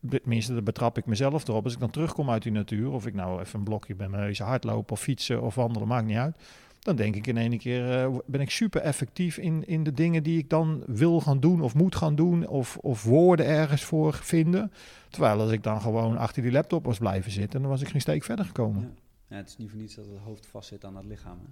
tenminste, 0.10 0.54
daar 0.54 0.64
betrap 0.64 0.98
ik 0.98 1.06
mezelf 1.06 1.48
erop. 1.48 1.64
Als 1.64 1.74
ik 1.74 1.80
dan 1.80 1.90
terugkom 1.90 2.30
uit 2.30 2.44
die 2.44 2.52
natuur, 2.52 2.92
of 2.92 3.08
ik 3.08 3.14
nou 3.14 3.40
even 3.40 3.60
een 3.60 3.66
blokje 3.66 3.96
bij 3.96 4.10
mijn 4.10 4.24
neus 4.24 4.40
hardlopen 4.40 4.92
of 4.92 5.02
fietsen 5.02 5.42
of 5.42 5.56
wandelen, 5.56 5.88
maakt 5.88 6.06
niet 6.06 6.18
uit. 6.18 6.36
Dan 6.80 6.96
denk 6.96 7.16
ik 7.16 7.28
in 7.28 7.38
één 7.38 7.58
keer, 7.58 8.08
uh, 8.10 8.18
ben 8.26 8.42
ik 8.42 8.50
super 8.50 8.82
effectief 8.82 9.38
in, 9.38 9.68
in 9.68 9.84
de 9.84 9.94
dingen 9.94 10.24
die 10.24 10.38
ik 10.38 10.50
dan 10.50 10.84
wil 10.86 11.22
gaan 11.22 11.40
doen 11.40 11.62
of 11.62 11.74
moet 11.76 11.96
gaan 11.96 12.16
doen. 12.16 12.48
Of, 12.48 12.78
of 12.78 13.04
woorden 13.04 13.46
ergens 13.46 13.84
voor 13.84 14.14
vinden. 14.14 14.72
Terwijl 15.10 15.40
als 15.40 15.52
ik 15.52 15.64
dan 15.64 15.82
gewoon 15.82 16.18
achter 16.18 16.42
die 16.42 16.52
laptop 16.52 16.86
was 16.86 16.98
blijven 16.98 17.32
zitten, 17.32 17.62
dan 17.62 17.70
was 17.70 17.82
ik 17.82 17.88
geen 17.88 18.02
steek 18.02 18.24
verder 18.24 18.46
gekomen. 18.46 18.82
Ja. 18.82 18.90
ja 19.28 19.36
het 19.36 19.48
is 19.48 19.58
niet 19.58 19.70
voor 19.70 19.80
niets 19.80 19.96
dat 19.96 20.06
het 20.06 20.18
hoofd 20.18 20.46
vast 20.46 20.68
zit 20.68 20.86
aan 20.86 20.96
het 20.96 21.06
lichaam. 21.06 21.40
Hè? 21.40 21.50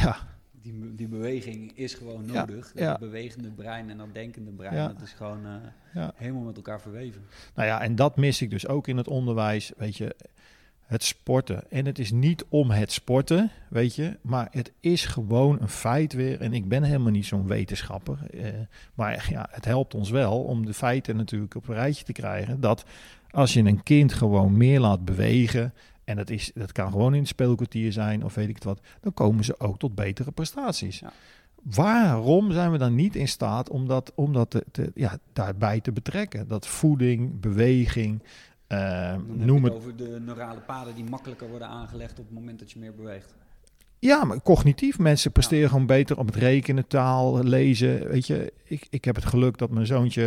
Ja, 0.00 0.16
die, 0.62 0.94
die 0.94 1.08
beweging 1.08 1.72
is 1.76 1.94
gewoon 1.94 2.26
nodig. 2.26 2.72
Ja, 2.74 2.90
dat 2.90 2.98
bewegende 2.98 3.50
brein 3.50 3.90
en 3.90 3.98
dat 3.98 4.14
denkende 4.14 4.50
brein, 4.50 4.94
dat 4.94 5.02
is 5.02 5.12
gewoon 5.12 5.46
uh, 5.94 6.08
helemaal 6.14 6.42
met 6.42 6.56
elkaar 6.56 6.80
verweven. 6.80 7.22
Nou 7.54 7.68
ja, 7.68 7.80
en 7.80 7.94
dat 7.94 8.16
mis 8.16 8.42
ik 8.42 8.50
dus 8.50 8.66
ook 8.66 8.88
in 8.88 8.96
het 8.96 9.08
onderwijs, 9.08 9.72
weet 9.76 9.96
je, 9.96 10.16
het 10.90 11.02
sporten. 11.02 11.70
En 11.70 11.86
het 11.86 11.98
is 11.98 12.10
niet 12.10 12.44
om 12.48 12.70
het 12.70 12.92
sporten, 12.92 13.50
weet 13.68 13.94
je, 13.94 14.16
maar 14.20 14.48
het 14.50 14.72
is 14.80 15.06
gewoon 15.06 15.60
een 15.60 15.68
feit 15.68 16.12
weer. 16.12 16.40
En 16.40 16.52
ik 16.52 16.68
ben 16.68 16.82
helemaal 16.82 17.10
niet 17.10 17.26
zo'n 17.26 17.46
wetenschapper, 17.46 18.18
uh, 18.34 18.46
maar 18.94 19.26
ja, 19.30 19.48
het 19.50 19.64
helpt 19.64 19.94
ons 19.94 20.10
wel 20.10 20.42
om 20.42 20.66
de 20.66 20.74
feiten 20.74 21.16
natuurlijk 21.16 21.54
op 21.54 21.68
een 21.68 21.74
rijtje 21.74 22.04
te 22.04 22.12
krijgen. 22.12 22.60
Dat 22.60 22.84
als 23.30 23.52
je 23.52 23.62
een 23.62 23.82
kind 23.82 24.12
gewoon 24.12 24.56
meer 24.56 24.80
laat 24.80 25.04
bewegen, 25.04 25.74
en 26.04 26.16
dat, 26.16 26.30
is, 26.30 26.50
dat 26.54 26.72
kan 26.72 26.90
gewoon 26.90 27.14
in 27.14 27.20
het 27.20 27.28
speelkwartier 27.28 27.92
zijn 27.92 28.24
of 28.24 28.34
weet 28.34 28.48
ik 28.48 28.54
het 28.54 28.64
wat, 28.64 28.80
dan 29.00 29.14
komen 29.14 29.44
ze 29.44 29.60
ook 29.60 29.78
tot 29.78 29.94
betere 29.94 30.30
prestaties. 30.30 30.98
Ja. 30.98 31.12
Waarom 31.62 32.52
zijn 32.52 32.70
we 32.70 32.78
dan 32.78 32.94
niet 32.94 33.16
in 33.16 33.28
staat 33.28 33.70
om 33.70 33.88
dat, 33.88 34.12
om 34.14 34.32
dat 34.32 34.50
te, 34.50 34.64
te 34.72 34.90
ja, 34.94 35.18
daarbij 35.32 35.80
te 35.80 35.92
betrekken? 35.92 36.48
Dat 36.48 36.66
voeding, 36.66 37.40
beweging, 37.40 38.22
uh, 38.72 39.14
noem 39.26 39.64
het... 39.64 39.72
over 39.72 39.96
de 39.96 40.18
neurale 40.24 40.60
paden 40.60 40.94
die 40.94 41.04
makkelijker 41.04 41.48
worden 41.48 41.68
aangelegd 41.68 42.18
op 42.18 42.24
het 42.24 42.34
moment 42.34 42.58
dat 42.58 42.70
je 42.72 42.78
meer 42.78 42.94
beweegt. 42.94 43.34
Ja, 44.00 44.24
maar 44.24 44.42
cognitief. 44.42 44.98
Mensen 44.98 45.32
presteren 45.32 45.68
gewoon 45.68 45.86
beter 45.86 46.18
op 46.18 46.26
het 46.26 46.36
rekenen, 46.36 46.86
taal, 46.86 47.42
lezen. 47.44 48.08
Weet 48.08 48.26
je, 48.26 48.52
ik, 48.64 48.86
ik 48.90 49.04
heb 49.04 49.14
het 49.14 49.24
geluk 49.24 49.58
dat 49.58 49.70
mijn 49.70 49.86
zoontje, 49.86 50.24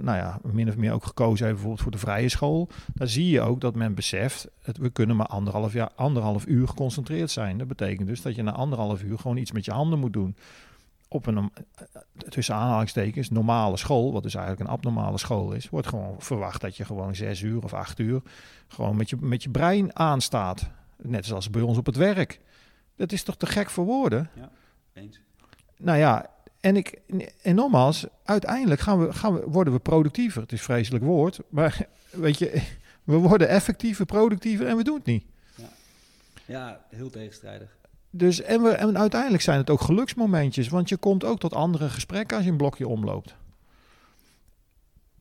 nou 0.00 0.16
ja, 0.16 0.40
min 0.42 0.68
of 0.68 0.76
meer 0.76 0.92
ook 0.92 1.04
gekozen 1.04 1.46
heeft 1.46 1.56
bijvoorbeeld 1.56 1.82
voor 1.82 1.90
de 1.90 1.98
vrije 1.98 2.28
school. 2.28 2.68
Daar 2.94 3.08
zie 3.08 3.30
je 3.30 3.40
ook 3.40 3.60
dat 3.60 3.74
men 3.74 3.94
beseft, 3.94 4.48
het, 4.62 4.78
we 4.78 4.90
kunnen 4.90 5.16
maar 5.16 5.26
anderhalf, 5.26 5.72
jaar, 5.72 5.90
anderhalf 5.94 6.46
uur 6.46 6.68
geconcentreerd 6.68 7.30
zijn. 7.30 7.58
Dat 7.58 7.68
betekent 7.68 8.08
dus 8.08 8.22
dat 8.22 8.34
je 8.34 8.42
na 8.42 8.52
anderhalf 8.52 9.02
uur 9.02 9.18
gewoon 9.18 9.36
iets 9.36 9.52
met 9.52 9.64
je 9.64 9.72
handen 9.72 9.98
moet 9.98 10.12
doen. 10.12 10.36
Op 11.14 11.26
een, 11.26 11.52
tussen 12.28 12.54
aanhalingstekens, 12.54 13.30
normale 13.30 13.76
school, 13.76 14.12
wat 14.12 14.22
dus 14.22 14.34
eigenlijk 14.34 14.68
een 14.68 14.74
abnormale 14.74 15.18
school 15.18 15.52
is, 15.52 15.68
wordt 15.68 15.86
gewoon 15.86 16.16
verwacht 16.18 16.60
dat 16.60 16.76
je 16.76 16.84
gewoon 16.84 17.14
zes 17.14 17.40
uur 17.40 17.64
of 17.64 17.74
acht 17.74 17.98
uur 17.98 18.22
gewoon 18.68 18.96
met 18.96 19.10
je, 19.10 19.16
met 19.20 19.42
je 19.42 19.50
brein 19.50 19.96
aanstaat. 19.98 20.70
Net 20.96 21.26
zoals 21.26 21.50
bij 21.50 21.62
ons 21.62 21.78
op 21.78 21.86
het 21.86 21.96
werk. 21.96 22.40
Dat 22.96 23.12
is 23.12 23.22
toch 23.22 23.36
te 23.36 23.46
gek 23.46 23.70
voor 23.70 23.84
woorden? 23.84 24.30
Ja, 24.34 24.50
eens. 24.92 25.20
Nou 25.76 25.98
ja, 25.98 26.30
en, 26.60 26.76
ik, 26.76 27.00
en 27.42 27.54
nogmaals, 27.54 28.06
uiteindelijk 28.24 28.80
gaan 28.80 29.06
we, 29.06 29.12
gaan 29.12 29.34
we, 29.34 29.44
worden 29.46 29.72
we 29.72 29.78
productiever. 29.78 30.42
Het 30.42 30.52
is 30.52 30.58
een 30.58 30.64
vreselijk 30.64 31.04
woord, 31.04 31.40
maar 31.48 31.86
weet 32.10 32.38
je, 32.38 32.62
we 33.04 33.16
worden 33.16 33.48
effectiever, 33.48 34.04
productiever 34.04 34.66
en 34.66 34.76
we 34.76 34.84
doen 34.84 34.96
het 34.96 35.06
niet. 35.06 35.24
Ja, 35.54 35.68
ja 36.44 36.84
heel 36.88 37.10
tegenstrijdig. 37.10 37.76
Dus, 38.16 38.42
en, 38.42 38.62
we, 38.62 38.68
en 38.68 38.98
uiteindelijk 38.98 39.42
zijn 39.42 39.58
het 39.58 39.70
ook 39.70 39.80
geluksmomentjes, 39.80 40.68
want 40.68 40.88
je 40.88 40.96
komt 40.96 41.24
ook 41.24 41.38
tot 41.38 41.54
andere 41.54 41.88
gesprekken 41.88 42.36
als 42.36 42.46
je 42.46 42.50
een 42.50 42.56
blokje 42.56 42.88
omloopt. 42.88 43.34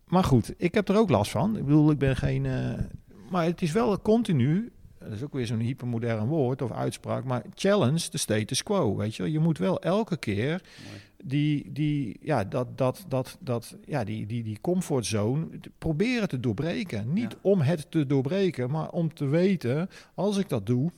Maar 0.08 0.24
goed, 0.24 0.54
ik 0.58 0.74
heb 0.74 0.90
er 0.90 0.98
ook 0.98 1.10
last 1.10 1.32
van. 1.32 1.58
Ik 1.58 1.66
bedoel, 1.66 1.92
ik 1.92 1.98
ben 1.98 2.16
geen. 2.16 2.46
Uh, 2.46 2.74
maar 3.30 3.46
het 3.46 3.62
is 3.62 3.72
wel 3.72 4.02
continu 4.02 4.72
dat 5.04 5.12
is 5.12 5.24
ook 5.24 5.34
weer 5.34 5.46
zo'n 5.46 5.60
hypermodern 5.60 6.28
woord 6.28 6.62
of 6.62 6.72
uitspraak, 6.72 7.24
maar 7.24 7.44
challenge 7.54 8.10
de 8.10 8.18
status 8.18 8.64
quo, 8.64 8.96
weet 8.96 9.16
je 9.16 9.32
Je 9.32 9.40
moet 9.40 9.58
wel 9.58 9.82
elke 9.82 10.18
keer 10.18 10.62
die, 11.24 11.72
die, 11.72 12.18
ja, 12.22 12.44
dat, 12.44 12.78
dat, 12.78 13.06
dat, 13.08 13.38
dat, 13.40 13.78
ja, 13.86 14.04
die, 14.04 14.26
die, 14.26 14.44
die 14.44 14.58
comfortzone 14.62 15.48
proberen 15.78 16.28
te 16.28 16.40
doorbreken. 16.40 17.14
Niet 17.14 17.36
om 17.42 17.62
het 17.62 17.92
te 17.92 18.06
doorbreken, 18.06 18.72
maar 18.72 18.90
om 18.90 19.14
te 19.14 19.26
weten, 19.26 19.90
als 20.14 20.38
ik 20.38 20.50
dat 20.50 20.66
doe, 20.66 20.92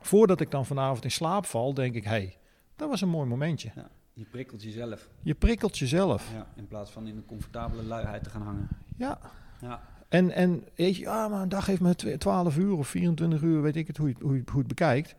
voordat 0.00 0.40
ik 0.40 0.50
dan 0.50 0.66
vanavond 0.66 1.04
in 1.04 1.10
slaap 1.10 1.46
val, 1.46 1.74
denk 1.74 1.94
ik, 1.94 2.04
hé, 2.04 2.10
hey, 2.10 2.36
dat 2.76 2.88
was 2.88 3.00
een 3.00 3.08
mooi 3.08 3.28
momentje. 3.28 3.70
Ja, 3.74 3.88
je 4.12 4.24
prikkelt 4.24 4.62
jezelf. 4.62 5.08
Je 5.22 5.34
prikkelt 5.34 5.78
jezelf. 5.78 6.30
Ja, 6.32 6.46
in 6.56 6.68
plaats 6.68 6.90
van 6.90 7.06
in 7.06 7.16
een 7.16 7.26
comfortabele 7.26 7.82
luiheid 7.82 8.24
te 8.24 8.30
gaan 8.30 8.42
hangen. 8.42 8.68
Ja. 8.96 9.18
Ja. 9.60 9.82
En, 10.08 10.30
en 10.30 10.64
weet 10.74 10.96
je, 10.96 11.02
ja, 11.02 11.28
maar 11.28 11.42
een 11.42 11.48
dag 11.48 11.66
heeft 11.66 11.80
me 11.80 12.16
12 12.18 12.56
uur 12.56 12.76
of 12.76 12.88
24 12.88 13.42
uur, 13.42 13.62
weet 13.62 13.76
ik 13.76 13.86
het, 13.86 13.96
hoe 13.96 14.08
je, 14.08 14.14
hoe 14.20 14.36
je, 14.36 14.42
hoe 14.50 14.58
het 14.58 14.68
bekijkt. 14.68 15.14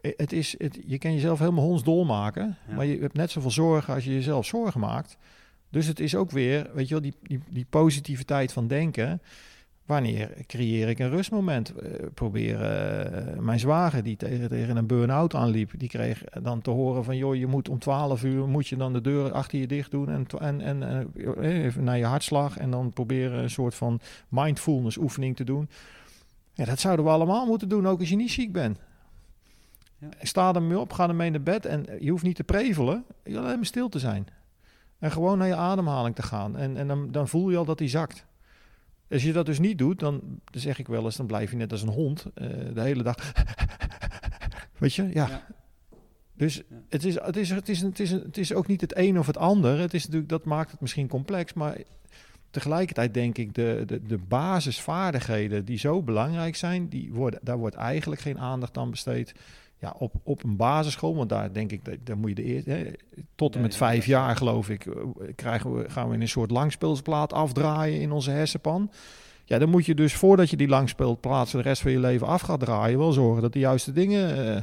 Eh, 0.00 0.12
het 0.16 0.32
is, 0.32 0.54
het, 0.58 0.78
je 0.86 0.98
kan 0.98 1.14
jezelf 1.14 1.38
helemaal 1.38 1.64
hondsdol 1.64 2.04
maken, 2.04 2.56
maar 2.74 2.86
je 2.86 3.00
hebt 3.00 3.14
net 3.14 3.30
zoveel 3.30 3.50
zorgen 3.50 3.94
als 3.94 4.04
je 4.04 4.12
jezelf 4.12 4.46
zorgen 4.46 4.80
maakt. 4.80 5.16
Dus 5.70 5.86
het 5.86 6.00
is 6.00 6.14
ook 6.14 6.30
weer, 6.30 6.70
weet 6.74 6.88
je 6.88 6.94
wel, 6.94 7.02
die, 7.02 7.14
die, 7.22 7.40
die 7.50 7.66
positiviteit 7.70 8.52
van 8.52 8.68
denken. 8.68 9.22
Wanneer 9.88 10.30
creëer 10.46 10.88
ik 10.88 10.98
een 10.98 11.10
rustmoment? 11.10 11.72
Uh, 11.82 11.92
probeer 12.14 12.54
uh, 12.54 13.38
mijn 13.38 13.58
zwager 13.58 14.02
die 14.02 14.16
tegen, 14.16 14.48
tegen 14.48 14.76
een 14.76 14.86
burn-out 14.86 15.34
aanliep, 15.34 15.72
die 15.76 15.88
kreeg 15.88 16.24
dan 16.42 16.60
te 16.60 16.70
horen 16.70 17.04
van 17.04 17.16
joh, 17.16 17.34
je 17.34 17.46
moet 17.46 17.68
om 17.68 17.78
12 17.78 18.24
uur 18.24 18.48
moet 18.48 18.68
je 18.68 18.76
dan 18.76 18.92
de 18.92 19.00
deur 19.00 19.32
achter 19.32 19.58
je 19.58 19.66
dicht 19.66 19.90
doen 19.90 20.08
en, 20.08 20.26
en, 20.38 20.60
en 20.60 21.10
uh, 21.14 21.64
even 21.64 21.84
naar 21.84 21.98
je 21.98 22.04
hartslag 22.04 22.56
en 22.56 22.70
dan 22.70 22.92
proberen 22.92 23.42
een 23.42 23.50
soort 23.50 23.74
van 23.74 24.00
mindfulness 24.28 24.96
oefening 24.96 25.36
te 25.36 25.44
doen. 25.44 25.68
Ja, 26.52 26.64
dat 26.64 26.80
zouden 26.80 27.04
we 27.04 27.10
allemaal 27.10 27.46
moeten 27.46 27.68
doen, 27.68 27.88
ook 27.88 28.00
als 28.00 28.08
je 28.08 28.16
niet 28.16 28.30
ziek 28.30 28.52
bent. 28.52 28.78
Ja. 29.98 30.08
Sta 30.22 30.54
ermee 30.54 30.78
op, 30.78 30.92
ga 30.92 31.08
ermee 31.08 31.30
naar 31.30 31.42
bed 31.42 31.66
en 31.66 31.86
je 32.00 32.10
hoeft 32.10 32.24
niet 32.24 32.36
te 32.36 32.44
prevelen, 32.44 33.04
je 33.24 33.38
alleen 33.38 33.56
maar 33.56 33.66
stil 33.66 33.88
te 33.88 33.98
zijn. 33.98 34.26
En 34.98 35.10
gewoon 35.10 35.38
naar 35.38 35.48
je 35.48 35.56
ademhaling 35.56 36.14
te 36.14 36.22
gaan. 36.22 36.56
En, 36.56 36.76
en 36.76 36.88
dan, 36.88 37.10
dan 37.10 37.28
voel 37.28 37.50
je 37.50 37.56
al 37.56 37.64
dat 37.64 37.78
die 37.78 37.88
zakt. 37.88 38.26
Als 39.10 39.22
je 39.22 39.32
dat 39.32 39.46
dus 39.46 39.58
niet 39.58 39.78
doet, 39.78 39.98
dan, 39.98 40.40
zeg 40.50 40.78
ik 40.78 40.86
wel 40.86 41.04
eens, 41.04 41.16
dan 41.16 41.26
blijf 41.26 41.50
je 41.50 41.56
net 41.56 41.72
als 41.72 41.82
een 41.82 41.88
hond 41.88 42.26
uh, 42.34 42.48
de 42.74 42.80
hele 42.80 43.02
dag. 43.02 43.16
Weet 44.78 44.94
je, 44.94 45.08
ja. 45.12 45.46
Dus 46.34 46.62
Het, 46.88 47.04
is, 47.04 47.14
het, 47.14 47.36
is, 47.36 47.50
het, 47.50 47.68
is, 47.68 47.80
het, 47.80 48.00
is, 48.00 48.10
het 48.10 48.38
is 48.38 48.52
ook 48.52 48.66
niet 48.66 48.80
het 48.80 48.96
een 48.96 49.18
of 49.18 49.26
het 49.26 49.36
ander. 49.36 49.78
Het 49.78 49.94
is 49.94 50.02
natuurlijk, 50.02 50.30
dat 50.30 50.44
maakt 50.44 50.70
het 50.70 50.80
misschien 50.80 51.08
complex, 51.08 51.52
maar 51.52 51.78
tegelijkertijd 52.50 53.14
denk 53.14 53.38
ik, 53.38 53.54
de, 53.54 53.82
de, 53.86 54.02
de 54.02 54.18
basisvaardigheden 54.18 55.64
die 55.64 55.78
zo 55.78 56.02
belangrijk 56.02 56.56
zijn, 56.56 56.88
die 56.88 57.12
worden, 57.12 57.40
daar 57.42 57.58
wordt 57.58 57.76
eigenlijk 57.76 58.20
geen 58.20 58.38
aandacht 58.38 58.78
aan 58.78 58.90
besteed 58.90 59.34
ja, 59.80 59.94
op, 59.98 60.14
op 60.22 60.44
een 60.44 60.56
basisschool, 60.56 61.14
want 61.14 61.28
daar 61.28 61.52
denk 61.52 61.72
ik, 61.72 61.84
dat, 61.84 61.96
daar 62.04 62.18
moet 62.18 62.28
je 62.28 62.34
de 62.34 62.42
eerste, 62.42 62.98
tot 63.34 63.54
en 63.54 63.60
met 63.60 63.76
vijf 63.76 64.06
jaar 64.06 64.36
geloof 64.36 64.68
ik, 64.68 64.86
eh, 64.86 64.94
krijgen 65.34 65.74
we, 65.74 65.90
gaan 65.90 66.08
we 66.08 66.14
in 66.14 66.20
een 66.20 66.28
soort 66.28 66.50
langspeelsplaat 66.50 67.32
afdraaien 67.32 68.00
in 68.00 68.12
onze 68.12 68.30
hersenpan. 68.30 68.90
Ja, 69.44 69.58
dan 69.58 69.68
moet 69.68 69.86
je 69.86 69.94
dus 69.94 70.14
voordat 70.14 70.50
je 70.50 70.56
die 70.56 70.68
langspeelplaat 70.68 71.50
de 71.50 71.60
rest 71.60 71.82
van 71.82 71.90
je 71.90 71.98
leven 71.98 72.26
af 72.26 72.40
gaat 72.40 72.60
draaien, 72.60 72.98
wel 72.98 73.12
zorgen 73.12 73.42
dat 73.42 73.52
de 73.52 73.58
juiste 73.58 73.92
dingen. 73.92 74.38
Uh, 74.38 74.62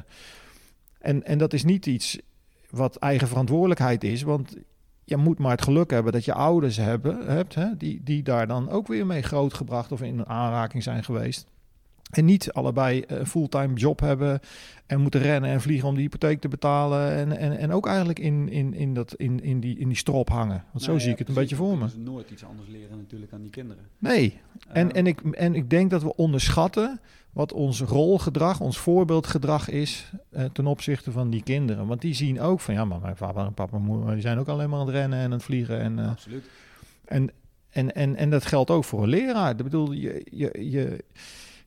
en, 0.99 1.23
en 1.23 1.37
dat 1.37 1.53
is 1.53 1.63
niet 1.63 1.85
iets 1.85 2.19
wat 2.69 2.95
eigen 2.95 3.27
verantwoordelijkheid 3.27 4.03
is, 4.03 4.21
want 4.21 4.55
je 5.03 5.17
moet 5.17 5.39
maar 5.39 5.51
het 5.51 5.61
geluk 5.61 5.91
hebben 5.91 6.11
dat 6.11 6.25
je 6.25 6.33
ouders 6.33 6.77
hebben, 6.77 7.27
hebt, 7.27 7.55
hè, 7.55 7.77
die, 7.77 8.03
die 8.03 8.23
daar 8.23 8.47
dan 8.47 8.69
ook 8.69 8.87
weer 8.87 9.05
mee 9.05 9.21
grootgebracht 9.21 9.91
of 9.91 10.01
in 10.01 10.25
aanraking 10.25 10.83
zijn 10.83 11.03
geweest. 11.03 11.47
En 12.15 12.25
niet 12.25 12.51
allebei 12.51 13.03
een 13.07 13.25
fulltime 13.25 13.73
job 13.73 13.99
hebben 13.99 14.39
en 14.85 15.01
moeten 15.01 15.21
rennen 15.21 15.49
en 15.49 15.61
vliegen 15.61 15.87
om 15.87 15.95
de 15.95 16.01
hypotheek 16.01 16.41
te 16.41 16.47
betalen. 16.47 17.11
En, 17.11 17.37
en, 17.37 17.57
en 17.57 17.71
ook 17.71 17.87
eigenlijk 17.87 18.19
in, 18.19 18.49
in, 18.49 18.73
in, 18.73 18.93
dat, 18.93 19.13
in, 19.13 19.43
in, 19.43 19.59
die, 19.59 19.77
in 19.77 19.87
die 19.87 19.97
strop 19.97 20.29
hangen. 20.29 20.63
Want 20.71 20.83
zo 20.83 20.99
zie 20.99 21.11
ik 21.11 21.17
het 21.17 21.27
een 21.27 21.33
beetje 21.33 21.55
voor 21.55 21.77
me. 21.77 21.89
Ze 21.89 21.99
nooit 21.99 22.29
iets 22.29 22.45
anders 22.45 22.69
leren 22.69 22.97
natuurlijk 22.97 23.33
aan 23.33 23.41
die 23.41 23.49
kinderen. 23.49 23.83
Nee. 23.97 24.39
En, 24.67 24.91
en, 24.91 25.07
ik, 25.07 25.21
en 25.21 25.55
ik 25.55 25.69
denk 25.69 25.89
dat 25.89 26.03
we 26.03 26.15
onderschatten 26.15 26.99
wat 27.31 27.53
ons 27.53 27.81
rolgedrag, 27.81 28.59
ons 28.59 28.77
voorbeeldgedrag 28.77 29.69
is 29.69 30.11
uh, 30.31 30.43
ten 30.43 30.67
opzichte 30.67 31.11
van 31.11 31.29
die 31.29 31.43
kinderen. 31.43 31.87
Want 31.87 32.01
die 32.01 32.13
zien 32.13 32.41
ook 32.41 32.59
van 32.59 32.73
ja, 32.73 32.85
maar 32.85 32.99
mijn 32.99 33.17
vader 33.17 33.45
en 33.45 33.53
papa 33.53 33.79
die 34.11 34.21
zijn 34.21 34.37
ook 34.37 34.47
alleen 34.47 34.69
maar 34.69 34.79
aan 34.79 34.85
het 34.85 34.95
rennen 34.95 35.19
en 35.19 35.25
aan 35.25 35.31
het 35.31 35.43
vliegen. 35.43 35.79
En, 35.79 35.97
uh, 35.97 36.09
Absoluut. 36.09 36.45
En, 37.05 37.31
en, 37.69 37.95
en, 37.95 38.15
en 38.15 38.29
dat 38.29 38.45
geldt 38.45 38.69
ook 38.69 38.83
voor 38.83 39.03
een 39.03 39.09
leraar. 39.09 39.51
Ik 39.51 39.57
bedoel, 39.57 39.91
je, 39.91 40.25
je, 40.31 40.69
je, 40.69 41.03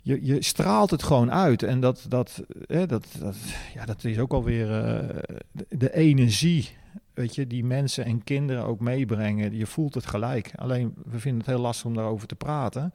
je, 0.08 0.24
je 0.26 0.42
straalt 0.42 0.90
het 0.90 1.02
gewoon 1.02 1.32
uit. 1.32 1.62
En 1.62 1.80
dat, 1.80 2.06
dat, 2.08 2.42
hè, 2.66 2.86
dat, 2.86 3.06
dat, 3.18 3.36
ja, 3.74 3.84
dat 3.84 4.04
is 4.04 4.18
ook 4.18 4.32
alweer 4.32 4.68
uh, 4.68 5.08
de, 5.68 5.94
energie 5.94 6.76
weet 7.14 7.34
je, 7.34 7.46
die 7.46 7.64
mensen 7.64 8.04
en 8.04 8.24
kinderen 8.24 8.64
ook 8.64 8.80
meebrengen. 8.80 9.56
Je 9.56 9.66
voelt 9.66 9.94
het 9.94 10.06
gelijk. 10.06 10.52
Alleen 10.56 10.94
we 11.04 11.18
vinden 11.18 11.40
het 11.40 11.50
heel 11.50 11.60
lastig 11.60 11.86
om 11.86 11.94
daarover 11.94 12.26
te 12.26 12.34
praten. 12.34 12.92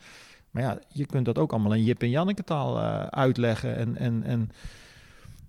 Maar 0.52 0.64
ja, 0.64 0.80
je 0.88 1.06
kunt 1.06 1.26
dat 1.26 1.38
ook 1.38 1.52
allemaal 1.52 1.74
in 1.74 1.84
Jip 1.84 2.02
en 2.02 2.10
Janneke 2.10 2.44
taal 2.44 2.80
uh, 2.80 3.04
uitleggen. 3.04 3.76
En, 3.76 3.98
en, 3.98 4.24
en, 4.24 4.52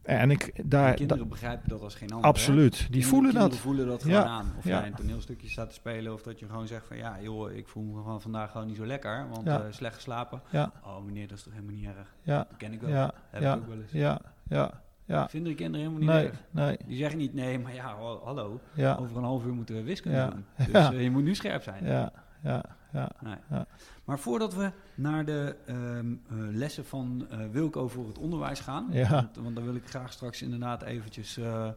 en 0.05 0.31
ik 0.31 0.71
daar. 0.71 0.95
kinderen 0.95 1.29
begrijpen 1.29 1.69
dat 1.69 1.83
als 1.83 1.95
geen 1.95 2.11
ander. 2.13 2.29
Absoluut. 2.29 2.73
Die 2.73 2.81
kinderen, 2.81 3.09
voelen 3.09 3.31
kinderen 3.31 3.51
dat. 3.51 3.61
voelen 3.61 3.87
dat 3.87 4.03
gewoon 4.03 4.25
aan. 4.25 4.53
Of 4.59 4.65
ja. 4.65 4.79
jij 4.79 4.87
een 4.87 4.95
toneelstukje 4.95 5.49
staat 5.49 5.69
te 5.69 5.75
spelen, 5.75 6.13
of 6.13 6.23
dat 6.23 6.39
je 6.39 6.47
gewoon 6.47 6.67
zegt 6.67 6.87
van 6.87 6.97
ja, 6.97 7.17
joh, 7.21 7.53
ik 7.53 7.69
voel 7.69 7.83
me 7.83 8.03
van 8.03 8.21
vandaag 8.21 8.51
gewoon 8.51 8.67
niet 8.67 8.77
zo 8.77 8.87
lekker, 8.87 9.29
want 9.29 9.47
ja. 9.47 9.59
uh, 9.59 9.65
slecht 9.71 9.95
geslapen. 9.95 10.41
Ja. 10.51 10.73
Oh 10.85 11.05
meneer, 11.05 11.29
dat 11.29 11.37
is 11.39 11.43
toch 11.45 11.53
helemaal 11.53 11.75
niet 11.75 11.87
erg. 11.87 12.15
Ja. 12.23 12.37
Dat 12.49 12.57
ken 12.57 12.73
ik 12.73 12.81
wel. 12.81 12.91
Ja. 12.91 13.13
Heb 13.31 13.43
ja. 13.43 13.55
ik 13.55 13.61
ook 13.61 13.69
wel 13.69 13.81
eens. 13.81 13.93
Ja. 13.93 14.21
Ja. 14.49 14.83
Ja. 15.07 15.29
Vinden 15.29 15.51
de 15.51 15.57
kinderen 15.59 15.87
helemaal 15.87 16.15
niet 16.17 16.33
nee. 16.51 16.65
Nee. 16.67 16.79
Die 16.87 16.97
zeggen 16.97 17.19
niet 17.19 17.35
nee, 17.35 17.59
maar 17.59 17.75
ja, 17.75 17.95
hallo. 18.25 18.61
Ja. 18.75 18.95
Over 19.01 19.17
een 19.17 19.23
half 19.23 19.45
uur 19.45 19.53
moeten 19.53 19.75
we 19.75 19.83
wiskunde 19.83 20.17
Ja. 20.17 20.29
doen. 20.29 20.45
Dus 20.57 20.67
Ja. 20.73 20.93
uh, 20.93 21.03
je 21.03 21.11
moet 21.11 21.23
nu 21.25 21.35
scherp 21.35 21.63
zijn. 21.63 21.85
Ja. 21.85 22.13
Ja. 22.43 22.65
Ja. 22.93 23.11
Nee. 23.21 23.63
Maar 24.05 24.19
voordat 24.19 24.55
we 24.55 24.73
naar 24.95 25.25
de 25.25 25.57
um, 25.69 26.23
uh, 26.33 26.57
lessen 26.57 26.85
van 26.85 27.27
uh, 27.33 27.47
Wilco 27.51 27.89
voor 27.89 28.07
het 28.07 28.19
onderwijs 28.19 28.61
gaan, 28.61 28.89
Ja. 28.91 29.11
want, 29.11 29.37
want 29.37 29.57
daar 29.57 29.65
wil 29.65 29.75
ik 29.75 29.89
graag 29.89 30.13
straks 30.13 30.43
inderdaad 30.43 30.83
eventjes 30.83 31.39
uh, 31.39 31.69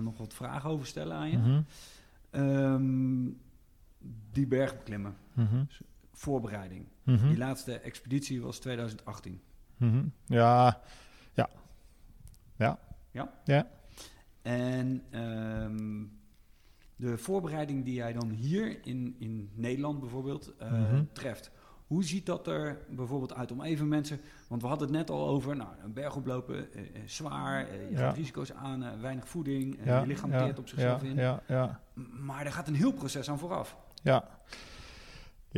nog 0.00 0.18
wat 0.18 0.34
vragen 0.34 0.70
over 0.70 0.86
stellen 0.86 1.16
aan 1.16 1.30
je. 1.30 1.36
Mm 1.36 1.44
-hmm. 1.44 2.42
um, 2.42 3.40
die 4.32 4.46
bergbeklimmen, 4.46 5.16
mm 5.32 5.46
-hmm. 5.46 5.68
voorbereiding. 6.12 6.86
Mm 7.02 7.16
-hmm. 7.16 7.28
Die 7.28 7.38
laatste 7.38 7.78
expeditie 7.78 8.42
was 8.42 8.58
2018. 8.58 9.40
Mhm. 9.76 10.04
Ja. 10.26 10.80
Ja. 11.32 11.48
Ja. 12.56 12.78
Ja? 13.10 13.30
Ja. 13.44 13.66
En 14.42 15.02
um, 15.20 16.17
de 16.98 17.18
voorbereiding 17.18 17.84
die 17.84 17.94
jij 17.94 18.12
dan 18.12 18.30
hier 18.30 18.78
in, 18.86 19.16
in 19.18 19.50
Nederland 19.54 20.00
bijvoorbeeld 20.00 20.52
uh, 20.62 20.70
Mhm. 20.72 20.82
-hmm. 20.88 21.08
treft. 21.12 21.50
Hoe 21.86 22.04
ziet 22.04 22.26
dat 22.26 22.46
er 22.46 22.78
bijvoorbeeld 22.90 23.34
uit 23.34 23.52
om 23.52 23.62
even 23.62 23.88
mensen... 23.88 24.20
Want 24.48 24.62
we 24.62 24.68
hadden 24.68 24.88
het 24.88 24.96
net 24.96 25.10
al 25.10 25.28
over, 25.28 25.56
nou, 25.56 25.68
een 25.84 25.92
berg 25.92 26.16
oplopen, 26.16 26.56
uh, 26.76 26.80
uh, 26.82 26.86
zwaar, 27.06 27.66
je 27.74 27.88
Ja. 27.90 27.98
gaat 27.98 28.16
risico's 28.16 28.52
aan, 28.52 28.82
eh, 28.82 29.00
weinig 29.00 29.28
voeding, 29.28 29.78
Ja, 29.84 30.00
je 30.00 30.06
lichaam 30.06 30.30
ja, 30.30 30.44
keert 30.44 30.58
op 30.58 30.68
zichzelf 30.68 31.02
in. 31.02 31.14
Ja. 31.16 31.42
Ja. 31.46 31.80
M- 31.94 32.24
Maar 32.24 32.46
er 32.46 32.52
gaat 32.52 32.68
een 32.68 32.74
heel 32.74 32.92
proces 32.92 33.30
aan 33.30 33.38
vooraf. 33.38 33.76
Ja. 34.02 34.37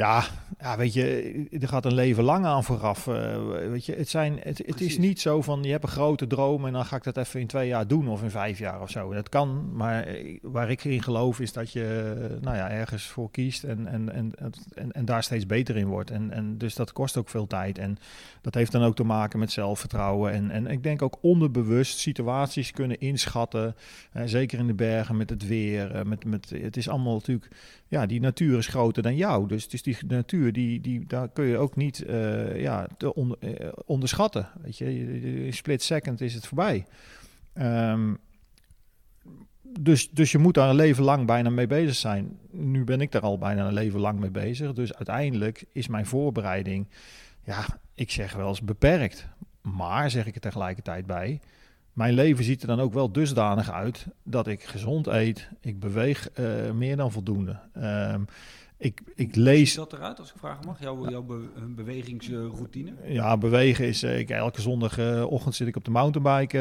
Ja, 0.01 0.25
ja, 0.61 0.77
weet 0.77 0.93
je, 0.93 1.47
er 1.61 1.69
gaat 1.69 1.85
een 1.85 1.95
leven 1.95 2.25
lang 2.25 2.45
aan 2.45 2.65
vooraf. 2.65 3.07
uh, 3.07 3.69
weet 3.71 3.87
je, 3.87 3.95
het, 3.95 4.09
zijn, 4.09 4.39
het, 4.43 4.63
het 4.67 4.81
is 4.81 4.99
niet 4.99 5.21
zo 5.21 5.43
van 5.43 5.63
je 5.63 5.71
hebt 5.71 5.83
een 5.83 5.91
grote 5.91 6.27
droom 6.27 6.67
en 6.67 6.73
dan 6.73 6.85
ga 6.85 6.97
ik 6.97 7.03
dat 7.03 7.17
even 7.17 7.41
in 7.41 7.47
twee 7.47 7.69
jaar 7.69 7.87
doen 7.87 8.09
of 8.09 8.23
in 8.23 8.31
vijf 8.31 8.59
jaar 8.59 8.81
of 8.83 8.91
zo. 8.91 9.13
Dat 9.13 9.29
kan, 9.29 9.77
maar 9.77 10.03
eh, 10.03 10.39
waar 10.43 10.71
ik 10.71 10.85
in 10.85 11.03
geloof 11.03 11.41
is 11.41 11.53
dat 11.53 11.73
je 11.73 12.15
nou 12.41 12.57
ja, 12.57 12.71
ergens 12.71 13.07
voor 13.07 13.31
kiest 13.31 13.65
en, 13.65 13.87
en, 13.87 14.13
en, 14.13 14.33
en, 14.75 14.93
en 14.93 15.05
daar 15.05 15.23
steeds 15.23 15.47
beter 15.47 15.77
in 15.77 15.87
wordt. 15.87 16.11
En, 16.11 16.31
en 16.31 16.59
dus 16.59 16.75
dat 16.75 16.93
kost 16.93 17.17
ook 17.17 17.29
veel 17.29 17.47
tijd. 17.47 17.79
En 17.79 17.99
dat 18.41 18.55
heeft 18.55 18.73
dan 18.73 18.83
ook 18.83 18.97
te 18.97 19.05
maken 19.05 19.39
met 19.39 19.53
zelfvertrouwen. 19.53 20.33
En, 20.33 20.51
en 20.51 20.67
ik 20.67 20.83
denk 20.83 21.03
ook 21.03 21.19
onderbewust 21.21 21.99
situaties 21.99 22.71
kunnen 22.71 23.01
inschatten. 23.01 23.77
Uh, 24.17 24.23
zeker 24.27 24.59
in 24.59 24.67
de 24.67 24.75
bergen 24.75 25.17
met 25.17 25.31
het 25.31 25.47
weer. 25.47 25.95
Uh, 25.95 26.03
met, 26.03 26.25
met, 26.25 26.51
het 26.51 26.77
is 26.77 26.89
allemaal 26.89 27.15
natuurlijk, 27.15 27.49
ja, 27.89 28.07
die 28.07 28.21
natuur 28.21 28.59
is 28.59 28.67
groter 28.67 29.03
dan 29.03 29.17
jou. 29.17 29.49
Dus 29.49 29.63
het 29.63 29.73
is 29.73 29.83
die 29.83 29.89
natuur, 30.07 30.53
die, 30.53 30.80
die, 30.80 31.07
daar 31.07 31.28
kun 31.28 31.45
je 31.45 31.57
ook 31.57 31.76
niet 31.76 32.05
uh, 32.07 32.61
ja, 32.61 32.86
te 32.97 33.14
on, 33.14 33.36
uh, 33.41 33.53
onderschatten. 33.84 34.49
Weet 34.62 34.78
je, 34.78 35.45
in 35.47 35.53
split 35.53 35.82
second 35.82 36.20
is 36.20 36.34
het 36.34 36.47
voorbij. 36.47 36.86
Um, 37.55 38.18
dus, 39.78 40.11
dus 40.11 40.32
je 40.32 40.38
moet 40.38 40.55
daar 40.55 40.68
een 40.68 40.74
leven 40.74 41.05
lang 41.05 41.26
bijna 41.26 41.51
mee 41.51 41.66
bezig 41.66 41.95
zijn. 41.95 42.38
Nu 42.51 42.84
ben 42.84 43.01
ik 43.01 43.12
daar 43.12 43.22
al 43.22 43.38
bijna 43.38 43.66
een 43.66 43.72
leven 43.72 44.01
lang 44.01 44.20
mee 44.20 44.30
bezig. 44.30 44.72
Dus 44.72 44.95
uiteindelijk 44.95 45.64
is 45.72 45.88
mijn 45.88 46.07
voorbereiding, 46.07 46.88
ja, 47.45 47.66
ik 47.95 48.11
zeg 48.11 48.34
wel 48.34 48.49
eens 48.49 48.62
beperkt. 48.62 49.28
Maar, 49.62 50.11
zeg 50.11 50.26
ik 50.26 50.34
er 50.34 50.41
tegelijkertijd 50.41 51.07
bij, 51.07 51.41
mijn 51.93 52.14
leven 52.14 52.45
ziet 52.45 52.62
er 52.62 52.68
dan 52.68 52.80
ook 52.80 52.93
wel 52.93 53.12
dusdanig 53.12 53.70
uit 53.70 54.07
dat 54.22 54.47
ik 54.47 54.62
gezond 54.62 55.07
eet. 55.07 55.49
Ik 55.61 55.80
beweeg 55.80 56.28
uh, 56.38 56.70
meer 56.70 56.97
dan 56.97 57.12
voldoende. 57.12 57.59
Um, 57.76 58.26
ik, 58.81 59.01
ik 59.14 59.37
lees... 59.37 59.57
Hoe 59.57 59.66
ziet 59.66 59.91
dat 59.91 59.93
eruit, 59.93 60.18
als 60.18 60.31
ik 60.31 60.39
vragen 60.39 60.66
mag? 60.66 60.81
Jouw, 60.81 61.11
jouw 61.11 61.22
be 61.22 61.49
bewegingsroutine? 61.68 62.93
Ja, 63.05 63.39
bewegen 63.39 63.87
is... 63.87 64.03
Uh, 64.03 64.18
ik, 64.18 64.31
elke 64.31 64.61
zondagochtend 64.61 65.55
zit 65.55 65.68
ik 65.68 65.76
op 65.76 65.85
de 65.85 65.91
mountainbike 65.91 66.59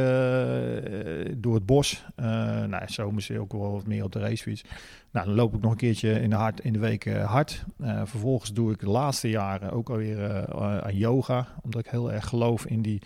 uh, 1.25 1.33
door 1.37 1.53
het 1.53 1.65
bos. 1.65 2.05
Uh, 2.19 2.25
nou, 2.63 2.83
zomers 2.85 3.31
ook 3.31 3.51
wel 3.51 3.71
wat 3.71 3.87
meer 3.87 4.03
op 4.03 4.11
de 4.11 4.19
racefiets. 4.19 4.63
Nou, 5.11 5.25
dan 5.25 5.35
loop 5.35 5.55
ik 5.55 5.61
nog 5.61 5.71
een 5.71 5.77
keertje 5.77 6.21
in 6.21 6.29
de, 6.29 6.35
hard, 6.35 6.59
in 6.59 6.73
de 6.73 6.79
week 6.79 7.13
hard. 7.13 7.63
Uh, 7.81 8.01
vervolgens 8.05 8.53
doe 8.53 8.71
ik 8.71 8.79
de 8.79 8.89
laatste 8.89 9.29
jaren 9.29 9.71
ook 9.71 9.89
alweer 9.89 10.53
aan 10.83 10.95
yoga. 10.95 11.47
Omdat 11.61 11.85
ik 11.85 11.91
heel 11.91 12.11
erg 12.11 12.27
geloof 12.27 12.65
in 12.65 12.81
die 12.81 13.01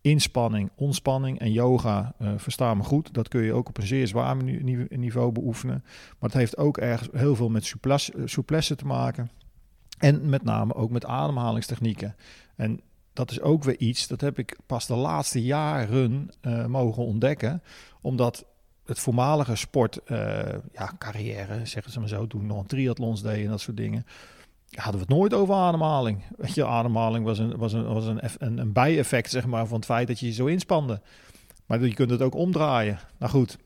inspanning, 0.00 0.70
ontspanning 0.74 1.38
en 1.38 1.52
yoga 1.52 2.14
uh, 2.22 2.32
verstaan 2.36 2.76
me 2.76 2.82
goed. 2.82 3.14
Dat 3.14 3.28
kun 3.28 3.42
je 3.42 3.52
ook 3.52 3.68
op 3.68 3.78
een 3.78 3.86
zeer 3.86 4.06
zwaar 4.06 4.36
niveau 4.88 5.32
beoefenen. 5.32 5.82
Maar 5.84 6.30
het 6.30 6.38
heeft 6.38 6.56
ook 6.56 6.78
ergens 6.78 7.08
heel 7.12 7.36
veel 7.36 7.48
met 7.48 7.64
souplesse, 7.64 8.12
souplesse 8.24 8.76
te 8.76 8.86
maken. 8.86 9.30
En 9.98 10.28
met 10.28 10.42
name 10.42 10.74
ook 10.74 10.90
met 10.90 11.04
ademhalingstechnieken. 11.04 12.16
En 12.56 12.80
dat 13.12 13.30
is 13.30 13.40
ook 13.40 13.64
weer 13.64 13.78
iets, 13.78 14.06
dat 14.06 14.20
heb 14.20 14.38
ik 14.38 14.56
pas 14.66 14.86
de 14.86 14.94
laatste 14.94 15.42
jaren 15.42 16.30
uh, 16.42 16.66
mogen 16.66 17.04
ontdekken. 17.04 17.62
Omdat 18.00 18.44
het 18.84 18.98
voormalige 18.98 19.56
sport, 19.56 20.00
uh, 20.06 20.18
ja, 20.72 20.92
carrière, 20.98 21.66
zeggen 21.66 21.92
ze 21.92 21.98
maar 22.00 22.08
zo, 22.08 22.26
toen 22.26 22.46
nog 22.46 22.60
een 22.60 22.66
triathlons 22.66 23.22
deed 23.22 23.44
en 23.44 23.50
dat 23.50 23.60
soort 23.60 23.76
dingen 23.76 24.06
hadden 24.70 24.94
we 24.94 25.06
het 25.06 25.16
nooit 25.16 25.34
over 25.34 25.54
ademhaling. 25.54 26.22
Weet 26.36 26.54
je, 26.54 26.66
ademhaling 26.66 27.24
was 27.24 27.38
een, 27.38 27.56
was 27.56 27.72
een, 27.72 27.86
was 27.86 28.06
een, 28.06 28.20
een, 28.38 28.58
een 28.58 28.72
bijeffect 28.72 29.30
zeg 29.30 29.46
maar, 29.46 29.66
van 29.66 29.76
het 29.76 29.84
feit 29.84 30.06
dat 30.06 30.20
je 30.20 30.26
je 30.26 30.32
zo 30.32 30.46
inspande. 30.46 31.00
Maar 31.66 31.84
je 31.84 31.94
kunt 31.94 32.10
het 32.10 32.22
ook 32.22 32.34
omdraaien. 32.34 32.98
Nou 33.18 33.32
goed. 33.32 33.58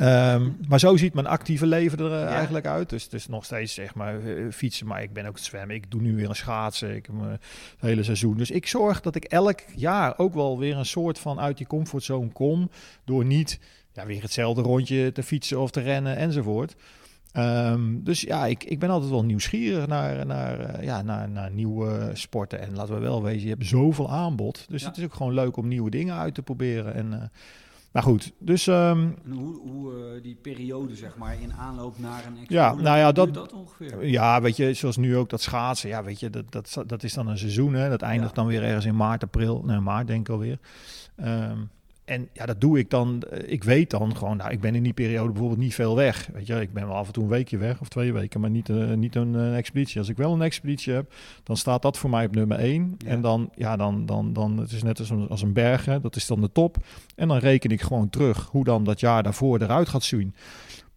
Um, 0.00 0.56
maar 0.68 0.78
zo 0.78 0.96
ziet 0.96 1.14
mijn 1.14 1.26
actieve 1.26 1.66
leven 1.66 1.98
er 1.98 2.10
uh, 2.10 2.20
ja. 2.20 2.26
eigenlijk 2.26 2.66
uit. 2.66 2.90
Dus 2.90 3.04
het 3.04 3.12
is 3.12 3.26
nog 3.26 3.44
steeds 3.44 3.74
zeg 3.74 3.94
maar 3.94 4.20
uh, 4.20 4.52
fietsen, 4.52 4.86
maar 4.86 5.02
ik 5.02 5.12
ben 5.12 5.26
ook 5.26 5.34
het 5.34 5.44
zwemmen. 5.44 5.76
Ik 5.76 5.90
doe 5.90 6.00
nu 6.00 6.14
weer 6.14 6.28
een 6.28 6.36
schaatsen. 6.36 6.96
Ik 6.96 7.06
heb 7.06 7.14
uh, 7.14 7.30
het 7.30 7.40
hele 7.80 8.02
seizoen. 8.02 8.36
Dus 8.36 8.50
ik 8.50 8.66
zorg 8.66 9.00
dat 9.00 9.14
ik 9.14 9.24
elk 9.24 9.60
jaar 9.74 10.18
ook 10.18 10.34
wel 10.34 10.58
weer 10.58 10.76
een 10.76 10.86
soort 10.86 11.18
van 11.18 11.40
uit 11.40 11.56
die 11.56 11.66
comfortzone 11.66 12.32
kom. 12.32 12.70
Door 13.04 13.24
niet 13.24 13.60
ja, 13.92 14.06
weer 14.06 14.22
hetzelfde 14.22 14.62
rondje 14.62 15.12
te 15.12 15.22
fietsen 15.22 15.60
of 15.60 15.70
te 15.70 15.80
rennen 15.80 16.16
enzovoort. 16.16 16.74
Um, 17.38 18.04
dus 18.04 18.20
ja, 18.20 18.46
ik, 18.46 18.64
ik 18.64 18.78
ben 18.78 18.90
altijd 18.90 19.10
wel 19.10 19.24
nieuwsgierig 19.24 19.86
naar, 19.86 20.26
naar, 20.26 20.78
uh, 20.78 20.84
ja, 20.84 21.02
naar, 21.02 21.28
naar 21.28 21.50
nieuwe 21.50 22.10
sporten. 22.12 22.60
En 22.60 22.74
laten 22.74 22.94
we 22.94 23.00
wel 23.00 23.22
wezen, 23.22 23.42
je 23.42 23.54
hebt 23.54 23.66
zoveel 23.66 24.10
aanbod. 24.10 24.64
Dus 24.68 24.82
ja. 24.82 24.88
het 24.88 24.96
is 24.96 25.04
ook 25.04 25.14
gewoon 25.14 25.34
leuk 25.34 25.56
om 25.56 25.68
nieuwe 25.68 25.90
dingen 25.90 26.14
uit 26.14 26.34
te 26.34 26.42
proberen. 26.42 26.94
En, 26.94 27.06
uh, 27.12 27.18
nou 27.92 28.06
goed, 28.06 28.32
dus... 28.38 28.66
Um, 28.66 29.16
en 29.24 29.32
hoe, 29.32 29.60
hoe 29.60 29.92
uh, 29.92 30.22
die 30.22 30.34
periode, 30.42 30.94
zeg 30.94 31.16
maar, 31.16 31.40
in 31.40 31.52
aanloop 31.52 31.98
naar 31.98 32.26
een 32.26 32.36
expo, 32.38 32.54
ja, 32.54 32.74
nou 32.74 32.98
ja, 32.98 33.12
dat, 33.12 33.34
dat 33.34 33.52
ongeveer? 33.52 34.06
Ja, 34.06 34.40
weet 34.40 34.56
je, 34.56 34.74
zoals 34.74 34.96
nu 34.96 35.16
ook 35.16 35.30
dat 35.30 35.42
schaatsen. 35.42 35.88
Ja, 35.88 36.04
weet 36.04 36.20
je, 36.20 36.30
dat, 36.30 36.52
dat, 36.52 36.84
dat 36.86 37.02
is 37.02 37.14
dan 37.14 37.28
een 37.28 37.38
seizoen, 37.38 37.74
hè. 37.74 37.88
Dat 37.88 38.02
eindigt 38.02 38.36
ja. 38.36 38.42
dan 38.42 38.46
weer 38.46 38.62
ergens 38.62 38.84
in 38.84 38.96
maart, 38.96 39.22
april. 39.22 39.62
Nee, 39.64 39.80
maart 39.80 40.06
denk 40.06 40.28
ik 40.28 40.34
alweer. 40.34 40.58
Um, 41.24 41.70
en 42.06 42.28
ja, 42.32 42.46
dat 42.46 42.60
doe 42.60 42.78
ik 42.78 42.90
dan. 42.90 43.22
Ik 43.46 43.64
weet 43.64 43.90
dan 43.90 44.16
gewoon, 44.16 44.36
nou, 44.36 44.50
ik 44.50 44.60
ben 44.60 44.74
in 44.74 44.82
die 44.82 44.92
periode 44.92 45.30
bijvoorbeeld 45.30 45.60
niet 45.60 45.74
veel 45.74 45.96
weg. 45.96 46.28
Weet 46.32 46.46
je, 46.46 46.60
ik 46.60 46.72
ben 46.72 46.86
wel 46.86 46.96
af 46.96 47.06
en 47.06 47.12
toe 47.12 47.22
een 47.22 47.28
weekje 47.28 47.56
weg 47.56 47.80
of 47.80 47.88
twee 47.88 48.12
weken, 48.12 48.40
maar 48.40 48.50
niet, 48.50 48.68
uh, 48.68 48.92
niet 48.92 49.14
een, 49.14 49.34
een, 49.34 49.54
expeditie. 49.54 49.98
Als 49.98 50.08
ik 50.08 50.16
wel 50.16 50.32
een 50.32 50.42
expeditie 50.42 50.92
heb, 50.92 51.12
dan 51.42 51.56
staat 51.56 51.82
dat 51.82 51.98
voor 51.98 52.10
mij 52.10 52.26
op 52.26 52.34
nummer 52.34 52.58
één. 52.58 52.94
Ja. 52.98 53.08
En 53.08 53.20
dan, 53.20 53.50
ja, 53.54 53.76
dan, 53.76 54.06
dan, 54.06 54.32
dan, 54.32 54.58
het 54.58 54.72
is 54.72 54.82
net 54.82 54.98
als 54.98 55.10
een, 55.10 55.28
als 55.28 55.42
een 55.42 55.52
berg, 55.52 55.84
hè, 55.84 56.00
dat 56.00 56.16
is 56.16 56.26
dan 56.26 56.40
de 56.40 56.52
top. 56.52 56.76
En 57.14 57.28
dan 57.28 57.38
reken 57.38 57.70
ik 57.70 57.80
gewoon 57.80 58.10
terug 58.10 58.48
hoe 58.50 58.64
dan 58.64 58.84
dat 58.84 59.00
jaar 59.00 59.22
daarvoor 59.22 59.60
eruit 59.60 59.88
gaat 59.88 60.04
zien. 60.04 60.34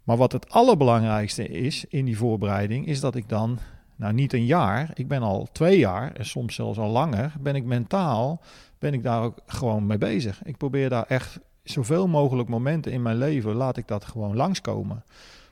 Maar 0.04 0.18
wat 0.18 0.32
het 0.32 0.50
allerbelangrijkste 0.50 1.48
is 1.48 1.86
in 1.90 2.06
die 2.06 2.18
voorbereiding, 2.18 2.88
is 2.88 3.00
dat 3.00 3.16
ik 3.16 3.30
dan 3.30 3.60
nou 3.96 4.14
niet 4.14 4.34
een 4.34 4.46
jaar, 4.46 4.92
ik 4.94 5.08
ben 5.08 5.22
al 5.22 5.48
twee 5.52 5.78
jaar 5.78 6.12
en 6.12 6.26
soms 6.26 6.56
zelfs 6.56 6.78
al 6.78 6.90
langer, 6.90 7.34
ben 7.40 7.56
ik 7.56 7.64
mentaal, 7.64 8.42
ben 8.80 8.94
ik 8.94 9.04
daar 9.04 9.24
ook 9.24 9.38
gewoon 9.46 9.86
mee 9.86 9.98
bezig. 9.98 10.44
Ik 10.44 10.58
probeer 10.58 10.90
daar 10.90 11.06
echt 11.08 11.40
zoveel 11.64 12.08
mogelijk 12.08 12.50
momenten 12.50 12.92
in 12.92 13.02
mijn 13.02 13.18
leven, 13.18 13.56
laat 13.56 13.78
ik 13.78 13.88
dat 13.88 14.06
gewoon 14.06 14.36
langskomen 14.36 15.04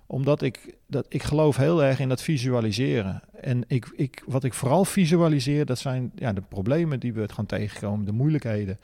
omdat 0.07 0.41
ik, 0.41 0.75
dat, 0.88 1.05
ik 1.09 1.23
geloof 1.23 1.57
heel 1.57 1.84
erg 1.84 1.99
in 1.99 2.09
dat 2.09 2.21
visualiseren. 2.21 3.21
En 3.41 3.63
ik, 3.67 3.91
ik, 3.95 4.23
wat 4.25 4.43
ik 4.43 4.53
vooral 4.53 4.86
visualiseer, 4.86 5.65
dat 5.65 5.80
zijn 5.80 6.11
ja, 6.15 6.34
de 6.34 6.41
problemen 6.41 6.99
die 6.99 7.13
we 7.13 7.21
het 7.21 7.32
gaan 7.32 7.45
tegenkomen, 7.45 8.05
de 8.05 8.11
moeilijkheden. 8.11 8.80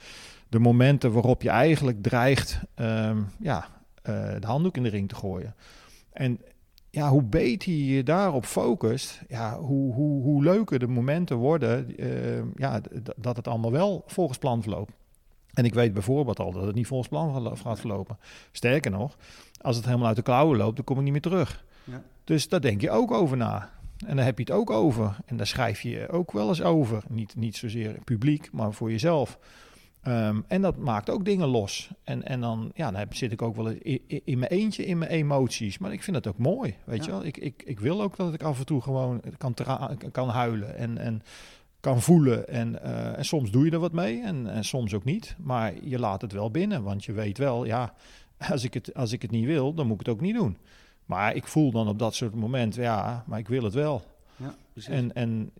De 0.49 0.59
momenten 0.59 1.11
waarop 1.11 1.41
je 1.41 1.49
eigenlijk 1.49 2.03
dreigt 2.03 2.59
ehm, 2.75 3.17
ja, 3.39 3.67
uh, 4.09 4.31
de 4.39 4.47
handdoek 4.47 4.77
in 4.77 4.83
de 4.83 4.89
ring 4.89 5.09
te 5.09 5.15
gooien. 5.15 5.55
En 6.11 6.39
ja, 6.95 7.09
hoe 7.09 7.23
beter 7.23 7.71
je 7.71 7.85
je 7.85 8.03
daarop 8.03 8.45
focust, 8.45 9.21
ja, 9.27 9.59
hoe, 9.59 9.93
hoe, 9.93 10.23
hoe 10.23 10.43
leuker 10.43 10.79
de 10.79 10.87
momenten 10.87 11.37
worden, 11.37 11.93
uh, 12.03 12.41
ja, 12.55 12.81
dat 13.15 13.35
het 13.35 13.47
allemaal 13.47 13.71
wel 13.71 14.03
volgens 14.07 14.37
plan 14.37 14.61
verloopt. 14.61 14.93
En 15.53 15.65
ik 15.65 15.73
weet 15.73 15.93
bijvoorbeeld 15.93 16.39
al 16.39 16.51
dat 16.51 16.65
het 16.65 16.75
niet 16.75 16.87
volgens 16.87 17.09
plan 17.09 17.57
gaat 17.57 17.79
verlopen. 17.79 18.17
Sterker 18.51 18.91
nog, 18.91 19.17
als 19.61 19.75
het 19.75 19.85
helemaal 19.85 20.07
uit 20.07 20.15
de 20.15 20.21
klauwen 20.21 20.57
loopt, 20.57 20.75
dan 20.75 20.85
kom 20.85 20.97
ik 20.97 21.03
niet 21.03 21.11
meer 21.11 21.21
terug. 21.21 21.65
Ja. 21.83 22.03
Dus 22.23 22.47
daar 22.49 22.61
denk 22.61 22.81
je 22.81 22.91
ook 22.91 23.11
over 23.11 23.37
na. 23.37 23.69
En 24.05 24.15
daar 24.15 24.25
heb 24.25 24.37
je 24.37 24.43
het 24.43 24.53
ook 24.53 24.69
over. 24.69 25.17
En 25.25 25.37
daar 25.37 25.47
schrijf 25.47 25.81
je 25.81 26.09
ook 26.09 26.31
wel 26.31 26.47
eens 26.47 26.61
over. 26.61 27.03
Niet, 27.09 27.35
niet 27.35 27.55
zozeer 27.55 27.97
publiek, 28.03 28.51
maar 28.51 28.73
voor 28.73 28.91
jezelf. 28.91 29.39
Ehm, 30.03 30.41
en 30.47 30.61
dat 30.61 30.77
maakt 30.77 31.09
ook 31.09 31.25
dingen 31.25 31.47
los. 31.47 31.89
En, 32.03 32.23
en 32.23 32.41
dan, 32.41 32.71
ja, 32.75 32.91
dan 32.91 33.05
zit 33.09 33.31
ik 33.31 33.41
ook 33.41 33.55
wel 33.55 33.67
in, 33.67 34.01
in, 34.25 34.39
mijn 34.39 34.51
eentje 34.51 34.85
in 34.85 34.97
mijn 34.97 35.11
emoties. 35.11 35.77
Maar 35.77 35.93
ik 35.93 36.03
vind 36.03 36.23
dat 36.23 36.33
ook 36.33 36.37
mooi, 36.37 36.75
weet 36.83 37.05
je 37.05 37.11
wel. 37.11 37.25
Ik, 37.25 37.37
ik, 37.37 37.63
ik 37.65 37.79
wil 37.79 38.01
ook 38.01 38.15
dat 38.15 38.33
ik 38.33 38.43
af 38.43 38.59
en 38.59 38.65
toe 38.65 38.81
gewoon 38.81 39.21
kan, 39.37 39.55
kan 40.11 40.29
huilen 40.29 40.77
en, 40.77 40.97
en 40.97 41.21
kan 41.79 42.01
voelen. 42.01 42.47
En, 42.47 42.79
uh, 42.83 43.17
en 43.17 43.25
soms 43.25 43.51
doe 43.51 43.65
je 43.65 43.71
er 43.71 43.79
wat 43.79 43.91
mee 43.91 44.21
en, 44.21 44.49
en 44.49 44.63
soms 44.63 44.93
ook 44.93 45.03
niet. 45.03 45.35
Maar 45.39 45.73
je 45.83 45.99
laat 45.99 46.21
het 46.21 46.31
wel 46.31 46.51
binnen, 46.51 46.83
want 46.83 47.05
je 47.05 47.11
weet 47.11 47.37
wel, 47.37 47.65
ja, 47.65 47.93
als 48.51 48.63
ik, 48.63 48.73
het, 48.73 48.93
als 48.93 49.11
ik 49.11 49.21
het 49.21 49.31
niet 49.31 49.45
wil, 49.45 49.73
dan 49.73 49.87
moet 49.87 49.99
ik 49.99 50.05
het 50.05 50.15
ook 50.15 50.21
niet 50.21 50.35
doen. 50.35 50.57
Maar 51.05 51.35
ik 51.35 51.47
voel 51.47 51.71
dan 51.71 51.87
op 51.87 51.99
dat 51.99 52.15
soort 52.15 52.35
momenten, 52.35 52.81
ja, 52.81 53.23
maar 53.27 53.39
ik 53.39 53.47
wil 53.47 53.63
het 53.63 53.73
wel. 53.73 54.03
Ja, 54.35 54.55
En, 54.85 55.13
en 55.13 55.51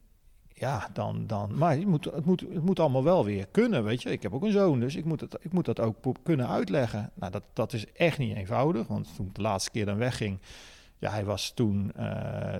ja, 0.54 0.89
dan, 0.93 1.28
dan. 1.28 1.58
Maar 1.58 1.76
het 1.76 1.86
moet, 1.86 2.06
het, 2.06 2.26
moet, 2.26 2.39
het 2.39 2.66
moet 2.66 2.80
allemaal 2.80 3.04
wel 3.04 3.26
weer 3.26 3.47
kunnen, 3.51 3.84
weet 3.84 4.01
je. 4.01 4.12
Ik 4.12 4.22
heb 4.22 4.34
ook 4.34 4.43
een 4.43 4.51
zoon, 4.51 4.80
dus 4.80 4.95
ik 4.95 5.06
moet, 5.06 5.22
het, 5.22 5.38
ik 5.41 5.51
moet 5.51 5.66
dat 5.66 5.80
ook 5.80 5.95
kunnen 6.24 6.49
uitleggen. 6.49 7.12
Nou, 7.14 7.32
dat, 7.32 7.43
dat 7.54 7.74
is 7.74 7.91
echt 7.93 8.18
niet 8.18 8.36
eenvoudig, 8.36 8.88
want 8.88 9.16
toen 9.16 9.26
ik 9.26 9.36
de 9.36 9.41
laatste 9.41 9.72
keer 9.72 9.86
dan 9.86 9.97
wegging, 9.97 10.39
ja, 10.97 11.12
hij 11.12 11.26
was 11.26 11.51
toen 11.51 11.91
uh, 11.97 12.56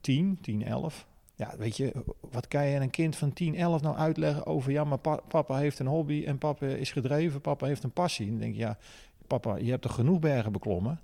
10, 0.00 0.38
10, 0.40 0.64
11. 0.64 1.06
Ja, 1.34 1.54
weet 1.58 1.76
je, 1.76 1.92
wat 2.30 2.48
kan 2.48 2.66
je 2.66 2.80
een 2.80 2.90
kind 2.90 3.16
van 3.16 3.32
10, 3.32 3.56
11 3.56 3.82
nou 3.82 3.96
uitleggen 3.96 4.46
over, 4.46 4.72
ja, 4.72 4.84
maar 4.84 4.98
papa 5.28 5.56
heeft 5.56 5.78
een 5.78 5.86
hobby 5.86 6.24
en 6.26 6.38
papa 6.38 6.66
is 6.66 6.92
gedreven, 6.92 7.40
papa 7.40 7.66
heeft 7.66 7.82
een 7.82 7.92
passie. 7.92 8.26
En 8.26 8.32
dan 8.32 8.40
denk 8.40 8.54
je, 8.54 8.60
ja, 8.60 8.78
papa, 9.26 9.56
je 9.56 9.70
hebt 9.70 9.82
toch 9.82 9.94
genoeg 9.94 10.18
bergen 10.18 10.52
beklommen? 10.52 11.00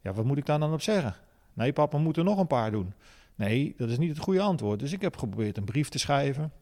Ja, 0.00 0.12
wat 0.12 0.24
moet 0.24 0.38
ik 0.38 0.46
daar 0.46 0.58
dan 0.58 0.72
op 0.72 0.82
zeggen? 0.82 1.14
Nee, 1.52 1.72
papa 1.72 1.98
moet 1.98 2.16
er 2.16 2.24
nog 2.24 2.38
een 2.38 2.46
paar 2.46 2.70
doen. 2.70 2.92
Nee, 3.34 3.74
dat 3.76 3.88
is 3.88 3.98
niet 3.98 4.10
het 4.10 4.18
goede 4.18 4.40
antwoord. 4.40 4.80
Dus 4.80 4.92
ik 4.92 5.00
heb 5.00 5.16
geprobeerd 5.16 5.56
een 5.56 5.64
brief 5.64 5.88
te 5.88 5.98
schrijven 5.98 6.52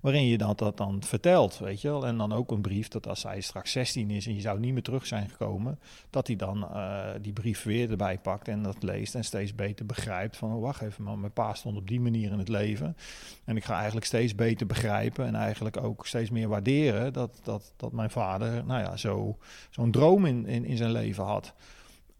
waarin 0.00 0.26
je 0.26 0.38
dat, 0.38 0.58
dat 0.58 0.76
dan 0.76 1.02
vertelt, 1.02 1.58
weet 1.58 1.80
je 1.80 1.88
wel. 1.88 2.06
En 2.06 2.16
dan 2.16 2.32
ook 2.32 2.50
een 2.50 2.60
brief 2.60 2.88
dat 2.88 3.06
als 3.06 3.22
hij 3.22 3.40
straks 3.40 3.72
16 3.72 4.10
is 4.10 4.26
en 4.26 4.34
je 4.34 4.40
zou 4.40 4.58
niet 4.58 4.72
meer 4.72 4.82
terug 4.82 5.06
zijn 5.06 5.28
gekomen, 5.28 5.78
dat 6.10 6.26
hij 6.26 6.36
dan 6.36 6.58
uh, 6.62 7.06
die 7.20 7.32
brief 7.32 7.62
weer 7.62 7.90
erbij 7.90 8.18
pakt 8.18 8.48
en 8.48 8.62
dat 8.62 8.82
leest 8.82 9.14
en 9.14 9.24
steeds 9.24 9.54
beter 9.54 9.86
begrijpt 9.86 10.36
van, 10.36 10.54
oh, 10.54 10.60
wacht 10.60 10.82
even, 10.82 11.04
maar 11.04 11.18
mijn 11.18 11.32
pa 11.32 11.54
stond 11.54 11.76
op 11.76 11.88
die 11.88 12.00
manier 12.00 12.32
in 12.32 12.38
het 12.38 12.48
leven. 12.48 12.96
En 13.44 13.56
ik 13.56 13.64
ga 13.64 13.74
eigenlijk 13.74 14.06
steeds 14.06 14.34
beter 14.34 14.66
begrijpen 14.66 15.26
en 15.26 15.34
eigenlijk 15.34 15.76
ook 15.76 16.06
steeds 16.06 16.30
meer 16.30 16.48
waarderen 16.48 17.12
dat, 17.12 17.40
dat, 17.42 17.72
dat 17.76 17.92
mijn 17.92 18.10
vader, 18.10 18.64
nou 18.64 18.82
ja, 18.82 18.96
zo, 18.96 19.38
zo'n 19.70 19.90
droom 19.90 20.26
in, 20.26 20.46
in, 20.46 20.64
in 20.64 20.76
zijn 20.76 20.92
leven 20.92 21.24
had. 21.24 21.54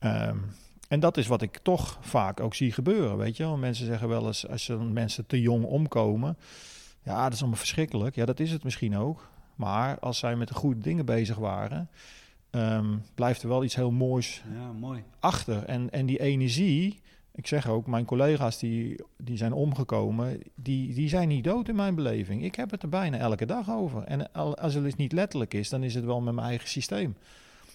Um, 0.01 0.45
en 0.89 1.01
dat 1.01 1.17
is 1.17 1.27
wat 1.27 1.43
ik 1.43 1.59
toch 1.63 1.99
vaak 2.01 2.41
ook 2.41 2.55
zie 2.55 2.73
gebeuren, 2.73 3.17
weet 3.17 3.37
je 3.37 3.43
wel. 3.43 3.57
Mensen 3.57 3.87
zeggen 3.87 4.09
wel 4.09 4.27
eens, 4.27 4.49
als 4.49 4.73
mensen 4.93 5.27
te 5.27 5.41
jong 5.41 5.65
omkomen, 5.65 6.37
ja, 7.03 7.23
dat 7.23 7.33
is 7.33 7.39
allemaal 7.39 7.59
verschrikkelijk. 7.59 8.15
Ja, 8.15 8.25
dat 8.25 8.41
is 8.41 8.51
het 8.51 8.65
misschien 8.65 8.97
ook. 8.97 9.29
Maar 9.55 9.99
als 9.99 10.19
zij 10.19 10.37
met 10.37 10.49
de 10.49 10.55
goede 10.55 10.81
dingen 10.81 11.05
bezig 11.05 11.37
waren, 11.37 11.89
um, 12.51 13.03
blijft 13.15 13.43
er 13.43 13.49
wel 13.49 13.65
iets 13.65 13.75
heel 13.75 13.91
moois 13.91 14.43
ja, 14.55 14.73
mooi. 14.73 15.03
achter. 15.21 15.65
En, 15.65 15.91
en 15.91 16.07
die 16.07 16.21
energie, 16.21 17.01
ik 17.35 17.47
zeg 17.47 17.69
ook, 17.69 17.87
mijn 17.87 18.05
collega's 18.05 18.59
die, 18.59 19.01
die 19.17 19.37
zijn 19.37 19.53
omgekomen, 19.53 20.41
die, 20.55 20.95
die 20.95 21.09
zijn 21.09 21.29
niet 21.29 21.45
dood 21.45 21.69
in 21.69 21.77
mijn 21.77 21.95
beleving. 21.95 22.45
Ik 22.45 22.55
heb 22.55 22.71
het 22.71 22.83
er 22.83 22.89
bijna 22.89 23.17
elke 23.17 23.47
dag 23.47 23.71
over. 23.71 24.03
En 24.03 24.33
als 24.33 24.75
het 24.75 24.97
niet 24.97 25.13
letterlijk 25.13 25.55
is, 25.55 25.69
dan 25.69 25.83
is 25.83 25.95
het 25.95 26.05
wel 26.05 26.21
met 26.21 26.35
mijn 26.35 26.47
eigen 26.47 26.69
systeem. 26.69 27.17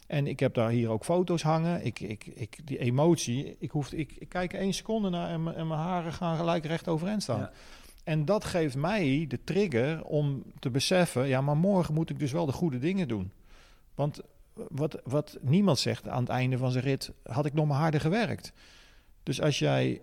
En 0.07 0.27
ik 0.27 0.39
heb 0.39 0.53
daar 0.53 0.69
hier 0.69 0.89
ook 0.89 1.03
foto's 1.03 1.41
hangen. 1.41 1.85
Ik, 1.85 1.99
ik, 1.99 2.25
ik, 2.25 2.57
die 2.63 2.77
emotie, 2.77 3.55
ik, 3.59 3.71
hoef, 3.71 3.91
ik, 3.91 4.11
ik 4.17 4.29
kijk 4.29 4.53
één 4.53 4.73
seconde 4.73 5.09
naar 5.09 5.29
en, 5.29 5.43
mijn 5.43 5.69
haren 5.69 6.13
gaan 6.13 6.37
gelijk 6.37 6.65
recht 6.65 6.87
overeind 6.87 7.23
staan. 7.23 7.49
En 8.03 8.25
dat 8.25 8.45
geeft 8.45 8.75
mij 8.75 9.25
de 9.27 9.43
trigger 9.43 10.03
om 10.03 10.43
te 10.59 10.69
beseffen, 10.69 11.27
ja, 11.27 11.41
maar 11.41 11.57
morgen 11.57 11.93
moet 11.93 12.09
ik 12.09 12.19
dus 12.19 12.31
wel 12.31 12.45
de 12.45 12.51
goede 12.51 12.79
dingen 12.79 13.07
doen. 13.07 13.31
Want 13.95 14.21
wat, 14.53 15.01
wat 15.03 15.37
niemand 15.41 15.79
zegt 15.79 16.07
aan 16.07 16.19
het 16.19 16.29
einde 16.29 16.57
van 16.57 16.71
zijn 16.71 16.83
rit, 16.83 17.11
had 17.23 17.45
ik 17.45 17.53
nog 17.53 17.67
maar 17.67 17.79
harder 17.79 18.01
gewerkt. 18.01 18.53
Dus 19.23 19.41
als 19.41 19.59
jij 19.59 20.01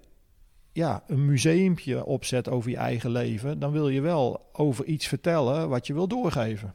ja, 0.72 1.02
een 1.06 1.26
museumpje 1.26 2.04
opzet 2.04 2.48
over 2.48 2.70
je 2.70 2.76
eigen 2.76 3.10
leven, 3.10 3.58
dan 3.58 3.72
wil 3.72 3.88
je 3.88 4.00
wel 4.00 4.48
over 4.52 4.84
iets 4.84 5.06
vertellen 5.06 5.68
wat 5.68 5.86
je 5.86 5.94
wil 5.94 6.08
doorgeven. 6.08 6.74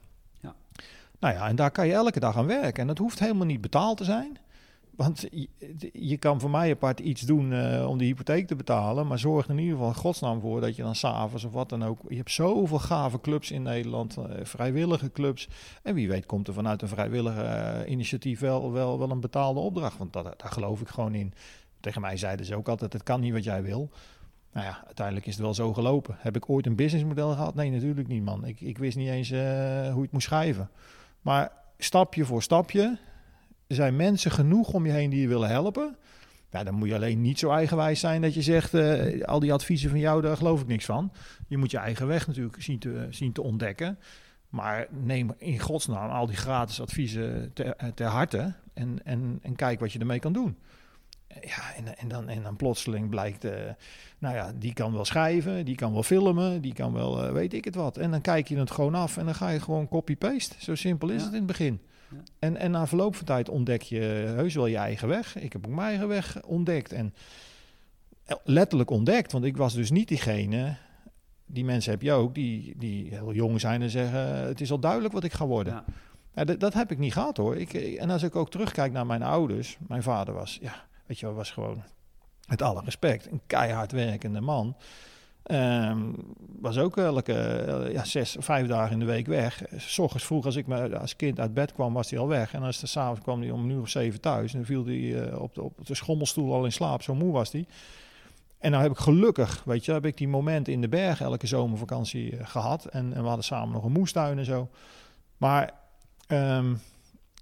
Nou 1.26 1.38
ja, 1.38 1.48
en 1.48 1.56
daar 1.56 1.72
kan 1.72 1.88
je 1.88 1.94
elke 1.94 2.20
dag 2.20 2.38
aan 2.38 2.46
werken. 2.46 2.82
En 2.82 2.88
dat 2.88 2.98
hoeft 2.98 3.20
helemaal 3.20 3.46
niet 3.46 3.62
betaald 3.62 3.98
te 3.98 4.04
zijn. 4.04 4.38
Want 4.96 5.28
je, 5.94 6.18
kan 6.18 6.40
voor 6.40 6.50
mij 6.50 6.72
apart 6.72 7.00
iets 7.00 7.22
doen 7.22 7.52
uh, 7.52 7.90
om 7.90 7.98
die 7.98 8.08
hypotheek 8.08 8.48
te 8.48 8.56
betalen. 8.56 9.08
Maar 9.08 9.20
zorg 9.20 9.46
er 9.46 9.52
in 9.52 9.60
ieder 9.60 9.78
geval 9.78 9.94
godsnaam 9.94 10.40
voor 10.40 10.62
dat 10.62 10.76
je 10.76 10.82
dan 10.82 10.96
s'avonds 10.96 11.44
of 11.44 11.52
wat 11.52 11.70
dan 11.70 11.84
ook. 11.84 12.00
Je 12.08 12.16
hebt 12.16 12.32
zoveel 12.32 12.80
gave 12.80 13.22
clubs 13.22 13.52
in 13.52 13.62
Nederland, 13.62 14.18
uh, 14.18 14.26
vrijwillige 14.44 15.12
clubs. 15.12 15.48
En 15.84 15.94
wie 15.94 16.08
weet 16.08 16.26
komt 16.26 16.48
er 16.48 16.54
vanuit 16.54 16.82
een 16.82 16.88
vrijwillige 16.88 17.44
uh, 17.86 17.92
initiatief 17.92 18.40
wel, 18.40 18.72
wel, 18.72 19.00
wel 19.00 19.12
een 19.12 19.20
betaalde 19.20 19.60
opdracht. 19.60 19.98
Want 19.98 20.14
dat, 20.14 20.24
daar 20.24 20.52
geloof 20.52 20.82
ik 20.82 20.88
gewoon 20.88 21.16
in. 21.16 21.34
Tegen 21.80 22.02
mij 22.02 22.18
zeiden 22.18 22.46
ze 22.46 22.56
ook 22.56 22.70
altijd: 22.70 22.94
het 22.94 23.04
kan 23.04 23.20
niet 23.20 23.34
wat 23.34 23.44
jij 23.44 23.64
wil. 23.64 23.90
Nou 24.54 24.66
ja, 24.66 24.84
uiteindelijk 24.86 25.26
is 25.26 25.34
het 25.34 25.44
wel 25.44 25.54
zo 25.54 25.74
gelopen. 25.74 26.16
Heb 26.20 26.36
ik 26.36 26.50
ooit 26.50 26.66
een 26.66 26.76
businessmodel 26.76 27.32
gehad? 27.32 27.56
Nee, 27.56 27.72
natuurlijk 27.72 28.08
niet, 28.08 28.24
man. 28.24 28.46
Ik, 28.46 28.62
ik 28.62 28.78
wist 28.78 28.98
niet 28.98 29.10
eens 29.10 29.30
hoe 29.30 29.98
ik 29.98 30.02
het 30.02 30.12
moest 30.12 30.28
schrijven. 30.28 30.70
Maar 31.26 31.52
stapje 31.78 32.26
voor 32.26 32.44
stapje 32.44 32.98
zijn 33.68 33.96
mensen 33.96 34.32
genoeg 34.32 34.74
om 34.74 34.86
je 34.86 34.92
heen 34.92 35.10
die 35.10 35.22
je 35.22 35.28
willen 35.28 35.50
helpen. 35.50 35.98
Ja, 36.50 36.64
dan 36.64 36.74
moet 36.74 36.88
je 36.88 36.96
alleen 36.96 37.22
niet 37.22 37.40
zo 37.40 37.50
eigenwijs 37.50 38.00
zijn 38.00 38.22
dat 38.22 38.34
je 38.34 38.42
zegt, 38.42 38.74
uh, 38.74 39.24
al 39.24 39.40
die 39.40 39.54
adviezen 39.54 39.90
van 39.90 40.00
jou, 40.00 40.22
daar 40.22 40.38
geloof 40.38 40.62
ik 40.62 40.68
niks 40.68 40.86
van. 40.86 41.12
Je 41.48 41.58
moet 41.58 41.72
je 41.72 41.78
eigen 41.78 42.08
weg 42.08 42.28
natuurlijk 42.28 42.62
zien 42.62 42.80
te, 42.80 43.08
zien 43.10 43.32
te 43.32 43.42
ontdekken. 43.42 44.00
Maar 44.50 44.88
neem 44.90 45.34
in 45.38 45.60
godsnaam 45.60 46.10
al 46.10 46.26
die 46.26 46.36
gratis 46.36 46.82
adviezen 46.82 47.54
ter, 47.54 47.76
eh, 47.76 47.90
ter 47.90 48.08
harte 48.08 48.54
en, 48.74 49.00
en, 49.04 49.40
en 49.42 49.56
kijk 49.56 49.80
wat 49.80 49.92
je 49.92 50.00
ermee 50.00 50.20
kan 50.20 50.34
doen. 50.34 50.58
Ja, 51.42 51.74
en, 51.76 51.98
en, 51.98 52.08
dan, 52.08 52.30
en 52.30 52.44
dan 52.44 52.56
plotseling 52.56 53.10
blijkt, 53.10 53.46
uh, 53.46 53.52
nou 54.18 54.36
ja, 54.36 54.54
die 54.56 54.74
kan 54.74 54.94
wel 54.94 55.06
schrijven, 55.06 55.66
die 55.66 55.76
kan 55.76 55.94
wel 55.94 56.04
filmen, 56.04 56.62
die 56.62 56.74
kan 56.74 56.94
wel, 56.94 57.26
uh, 57.26 57.32
weet 57.32 57.54
ik 57.54 57.66
het 57.66 57.76
wat. 57.76 57.98
En 57.98 58.12
dan 58.12 58.22
kijk 58.22 58.48
je 58.48 58.58
het 58.58 58.72
gewoon 58.72 58.96
af 58.96 59.18
en 59.18 59.26
dan 59.26 59.36
ga 59.36 59.50
je 59.50 59.60
gewoon 59.60 59.88
copy-paste. 59.88 60.56
Zo 60.60 60.76
simpel 60.76 61.10
is 61.10 61.22
het 61.22 61.32
in 61.32 61.38
het 61.38 61.48
begin. 61.48 61.80
En, 62.40 62.58
en 62.58 62.72
na 62.72 62.88
verloop 62.88 63.16
van 63.16 63.26
tijd 63.26 63.50
ontdek 63.50 63.82
je 63.82 64.00
heus 64.36 64.56
wel 64.56 64.68
je 64.68 64.78
eigen 64.78 65.08
weg. 65.08 65.36
Ik 65.36 65.54
heb 65.54 65.66
ook 65.66 65.74
mijn 65.74 65.88
eigen 65.88 66.08
weg 66.08 66.44
ontdekt. 66.44 66.94
En 66.94 67.14
letterlijk 68.44 68.90
ontdekt, 68.90 69.32
want 69.32 69.46
ik 69.46 69.58
was 69.58 69.74
dus 69.74 69.92
niet 69.92 70.08
diegene. 70.08 70.76
Die 71.46 71.66
mensen 71.66 71.92
heb 71.92 72.02
je 72.02 72.12
ook, 72.12 72.36
die, 72.36 72.74
die 72.78 73.10
heel 73.10 73.34
jong 73.34 73.60
zijn 73.60 73.82
en 73.82 73.90
zeggen: 73.90 74.20
Het 74.48 74.62
is 74.62 74.72
al 74.72 74.80
duidelijk 74.80 75.14
wat 75.14 75.24
ik 75.24 75.34
ga 75.34 75.46
worden. 75.46 75.84
Ja. 76.34 76.44
dat, 76.44 76.60
dat, 76.60 76.74
heb 76.74 76.92
ik 76.92 76.98
niet 76.98 77.14
gehad 77.14 77.38
hoor. 77.38 77.58
Ik, 77.58 77.74
en 77.74 78.10
als 78.10 78.24
ik 78.24 78.36
ook 78.36 78.50
terugkijk 78.50 78.92
naar 78.92 79.06
mijn 79.06 79.24
ouders, 79.24 79.78
mijn 79.88 80.04
vader 80.04 80.34
was, 80.34 80.58
ja, 80.62 80.86
weet 81.06 81.20
je 81.20 81.34
was 81.34 81.52
gewoon 81.52 81.84
met 82.48 82.62
alle 82.62 82.82
respect 82.84 83.32
een 83.32 83.42
keihard 83.48 83.92
werkende 83.92 84.42
man. 84.42 84.76
Um, 85.52 86.16
was 86.60 86.78
ook 86.78 86.98
elke 86.98 87.66
uh, 87.68 87.94
ja, 87.94 88.04
zes, 88.04 88.36
vijf 88.40 88.68
dagen 88.68 88.94
in 88.94 89.00
de 89.00 89.06
week 89.06 89.28
weg. 89.28 89.62
S 89.78 90.02
vroeg 90.14 90.46
als 90.46 90.56
ik 90.56 90.68
me, 90.68 91.00
als 91.00 91.16
kind 91.16 91.40
uit 91.40 91.54
bed 91.54 91.74
kwam, 91.74 91.94
was 91.94 92.10
hij 92.10 92.20
al 92.20 92.28
weg. 92.28 92.54
En 92.54 92.64
als 92.64 92.80
de 92.80 92.88
s'avonds 92.88 93.22
kwam 93.22 93.42
hij 93.42 93.52
om 93.52 93.64
een 93.64 93.70
uur 93.70 93.82
of 93.82 93.90
zeven 93.90 94.22
thuis. 94.22 94.52
En 94.52 94.58
dan 94.58 94.68
viel 94.68 94.86
hij 94.86 94.96
uh, 94.96 95.42
op, 95.42 95.54
de, 95.54 95.62
op 95.64 95.86
de 95.86 95.96
schommelstoel 95.96 96.54
al 96.54 96.66
in 96.66 96.72
slaap. 96.72 97.02
Zo 97.02 97.16
moe 97.16 97.32
was 97.32 97.52
hij. 97.52 97.66
En 98.58 98.72
nou 98.72 98.84
heb 98.84 98.92
ik 98.92 98.98
gelukkig, 98.98 99.64
weet 99.66 99.86
je, 99.86 99.92
heb 99.92 100.06
ik 100.06 100.18
die 100.18 100.28
moment 100.28 100.68
in 100.68 100.82
de 100.82 100.88
berg 100.88 101.22
elke 101.22 101.48
zomervakantie 101.48 102.46
gehad. 102.46 102.86
En, 102.86 103.14
en, 103.14 103.22
we 103.22 103.28
hadden 103.28 103.46
samen 103.46 103.74
nog 103.74 103.84
een 103.84 103.92
moestuin 103.92 104.38
en 104.38 104.46
zo. 104.46 104.70
Maar 105.38 105.74
um, 106.28 106.80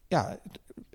ja, 0.08 0.38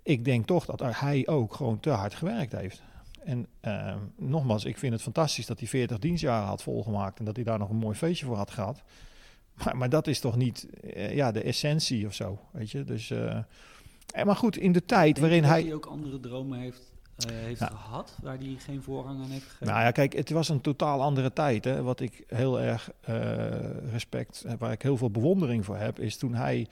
ik 0.08 0.24
denk 0.24 0.46
toch 0.46 0.64
dat 0.64 0.82
hij 1.00 1.26
ook 1.26 1.54
gewoon 1.54 1.80
te 1.80 1.90
hard 1.90 2.14
gewerkt 2.14 2.52
heeft. 2.52 2.82
En 3.24 3.46
ehm, 3.60 3.98
nogmaals, 4.16 4.64
ik 4.64 4.78
vind 4.78 4.92
het 4.92 5.02
fantastisch 5.02 5.46
dat 5.46 5.58
hij 5.58 5.68
40 5.68 5.98
dienstjaren 5.98 6.46
had 6.46 6.62
volgemaakt 6.62 7.18
en 7.18 7.24
dat 7.24 7.36
hij 7.36 7.44
daar 7.44 7.58
nog 7.58 7.70
een 7.70 7.76
mooi 7.76 7.96
feestje 7.96 8.26
voor 8.26 8.36
had 8.36 8.50
gehad. 8.50 8.82
Maar, 9.64 9.76
maar 9.76 9.88
dat 9.88 10.06
is 10.06 10.20
toch 10.20 10.36
niet 10.36 10.68
uh, 10.84 11.14
ja, 11.14 11.32
de 11.32 11.42
essentie 11.42 12.06
of 12.06 12.14
zo, 12.14 12.38
weet 12.50 12.70
je. 12.70 12.84
Dus, 12.84 13.10
uh, 13.10 13.38
maar 14.24 14.36
goed, 14.36 14.56
in 14.56 14.72
de 14.72 14.84
tijd 14.84 15.18
waarin 15.18 15.44
hij... 15.44 15.62
hij 15.62 15.74
ook 15.74 15.86
andere 15.86 16.20
dromen 16.20 16.58
heeft 16.58 16.92
uh, 17.26 17.36
heeft 17.36 17.60
nou, 17.60 17.72
gehad, 17.72 18.18
waar 18.22 18.38
hij 18.38 18.56
geen 18.58 18.82
voorrang 18.82 19.22
aan 19.22 19.30
heeft 19.30 19.44
gegeven? 19.44 19.66
Nou 19.66 19.80
ja, 19.80 19.90
kijk, 19.90 20.12
het 20.12 20.30
was 20.30 20.48
een 20.48 20.60
totaal 20.60 21.02
andere 21.02 21.32
tijd. 21.32 21.64
Hè. 21.64 21.82
Wat 21.82 22.00
ik 22.00 22.24
heel 22.26 22.60
erg 22.60 22.90
uh, 23.08 23.16
respect, 23.90 24.44
waar 24.58 24.72
ik 24.72 24.82
heel 24.82 24.96
veel 24.96 25.10
bewondering 25.10 25.64
voor 25.64 25.76
heb, 25.76 25.98
is 25.98 26.16
toen 26.16 26.34
hij, 26.34 26.68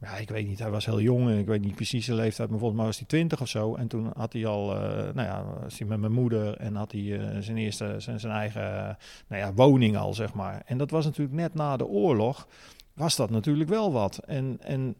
ja, 0.00 0.16
ik 0.16 0.28
weet 0.28 0.46
niet, 0.46 0.58
hij 0.58 0.70
was 0.70 0.84
heel 0.84 1.00
jong 1.00 1.28
en 1.28 1.38
ik 1.38 1.46
weet 1.46 1.60
niet 1.60 1.74
precies 1.74 2.04
zijn 2.04 2.16
leeftijd, 2.16 2.50
maar 2.50 2.58
volgens 2.58 2.78
mij 2.78 2.88
was 2.88 2.98
hij 2.98 3.06
twintig 3.06 3.40
of 3.40 3.48
zo. 3.48 3.74
En 3.74 3.88
toen 3.88 4.10
had 4.16 4.32
hij 4.32 4.46
al, 4.46 4.74
uh, 4.74 4.82
nou 4.90 5.22
ja, 5.22 5.44
was 5.62 5.78
hij 5.78 5.88
met 5.88 6.00
mijn 6.00 6.12
moeder 6.12 6.56
en 6.56 6.74
had 6.74 6.92
hij 6.92 7.36
zijn 7.42 7.56
eerste, 7.56 7.94
zijn, 7.98 8.20
zijn 8.20 8.32
eigen, 8.32 8.96
nou 9.28 9.42
ja, 9.42 9.52
woning 9.52 9.96
al, 9.96 10.14
zeg 10.14 10.34
maar. 10.34 10.62
En 10.66 10.78
dat 10.78 10.90
was 10.90 11.04
natuurlijk 11.04 11.36
net 11.36 11.54
na 11.54 11.76
de 11.76 11.86
oorlog, 11.86 12.48
was 12.94 13.16
dat 13.16 13.30
natuurlijk 13.30 13.68
wel 13.68 13.92
wat. 13.92 14.18
En, 14.18 14.56
en 14.60 14.96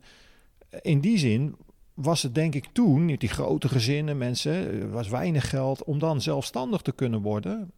in 0.82 1.01
die 1.01 1.18
zin 1.18 1.57
was 1.94 2.22
het 2.22 2.34
denk 2.34 2.55
ik 2.55 2.66
toen, 2.72 3.07
die 3.07 3.28
grote 3.28 3.68
gezinnen, 3.68 4.18
mensen, 4.18 4.90
was 4.90 5.09
weinig 5.09 5.48
geld, 5.48 5.84
om 5.84 5.98
dan 5.98 6.20
zelfstandig 6.20 6.82
te 6.82 6.92
kunnen 6.92 7.20
worden. 7.20 7.72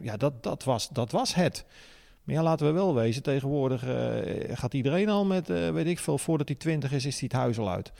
Ja, 0.00 0.16
dat, 0.16 0.42
dat, 0.42 0.64
was, 0.64 0.88
dat 0.88 1.10
was 1.10 1.34
het. 1.34 1.66
Maar 2.24 2.34
ja, 2.34 2.42
laten 2.42 2.66
we 2.66 2.72
wel 2.72 2.94
wezen, 2.94 3.22
tegenwoordig 3.22 3.86
uh, 3.86 4.56
gaat 4.56 4.74
iedereen 4.74 5.08
al 5.08 5.24
met, 5.24 5.50
uh, 5.50 5.70
weet 5.70 5.86
ik 5.86 5.98
veel, 5.98 6.18
voordat 6.18 6.48
hij 6.48 6.56
twintig 6.56 6.92
is, 6.92 7.06
is 7.06 7.20
hij 7.20 7.28
het 7.32 7.40
huis 7.40 7.58
al 7.58 7.70
uit. 7.70 7.92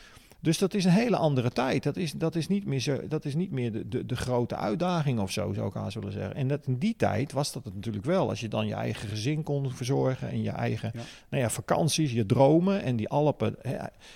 Dus 0.42 0.58
dat 0.58 0.74
is 0.74 0.84
een 0.84 0.90
hele 0.90 1.16
andere 1.16 1.50
tijd. 1.50 1.82
Dat 1.82 1.96
is, 1.96 2.12
dat 2.12 2.34
is 2.34 2.48
niet 2.48 2.66
meer, 2.66 2.80
zo, 2.80 3.08
dat 3.08 3.24
is 3.24 3.34
niet 3.34 3.50
meer 3.50 3.72
de, 3.72 3.88
de, 3.88 4.06
de 4.06 4.16
grote 4.16 4.56
uitdaging 4.56 5.20
of 5.20 5.30
zo, 5.30 5.52
zou 5.52 5.68
ik 5.68 5.76
aan 5.76 5.90
willen 5.94 6.12
zeggen. 6.12 6.34
En 6.34 6.48
dat, 6.48 6.66
in 6.66 6.78
die 6.78 6.96
tijd 6.96 7.32
was 7.32 7.52
dat 7.52 7.64
het 7.64 7.74
natuurlijk 7.74 8.04
wel. 8.04 8.28
Als 8.28 8.40
je 8.40 8.48
dan 8.48 8.66
je 8.66 8.74
eigen 8.74 9.08
gezin 9.08 9.42
kon 9.42 9.70
verzorgen 9.70 10.28
en 10.28 10.42
je 10.42 10.50
eigen 10.50 10.90
ja. 10.94 11.00
Nou 11.28 11.42
ja, 11.42 11.50
vakanties, 11.50 12.12
je 12.12 12.26
dromen 12.26 12.82
en 12.82 12.96
die 12.96 13.08
Alpen. 13.08 13.56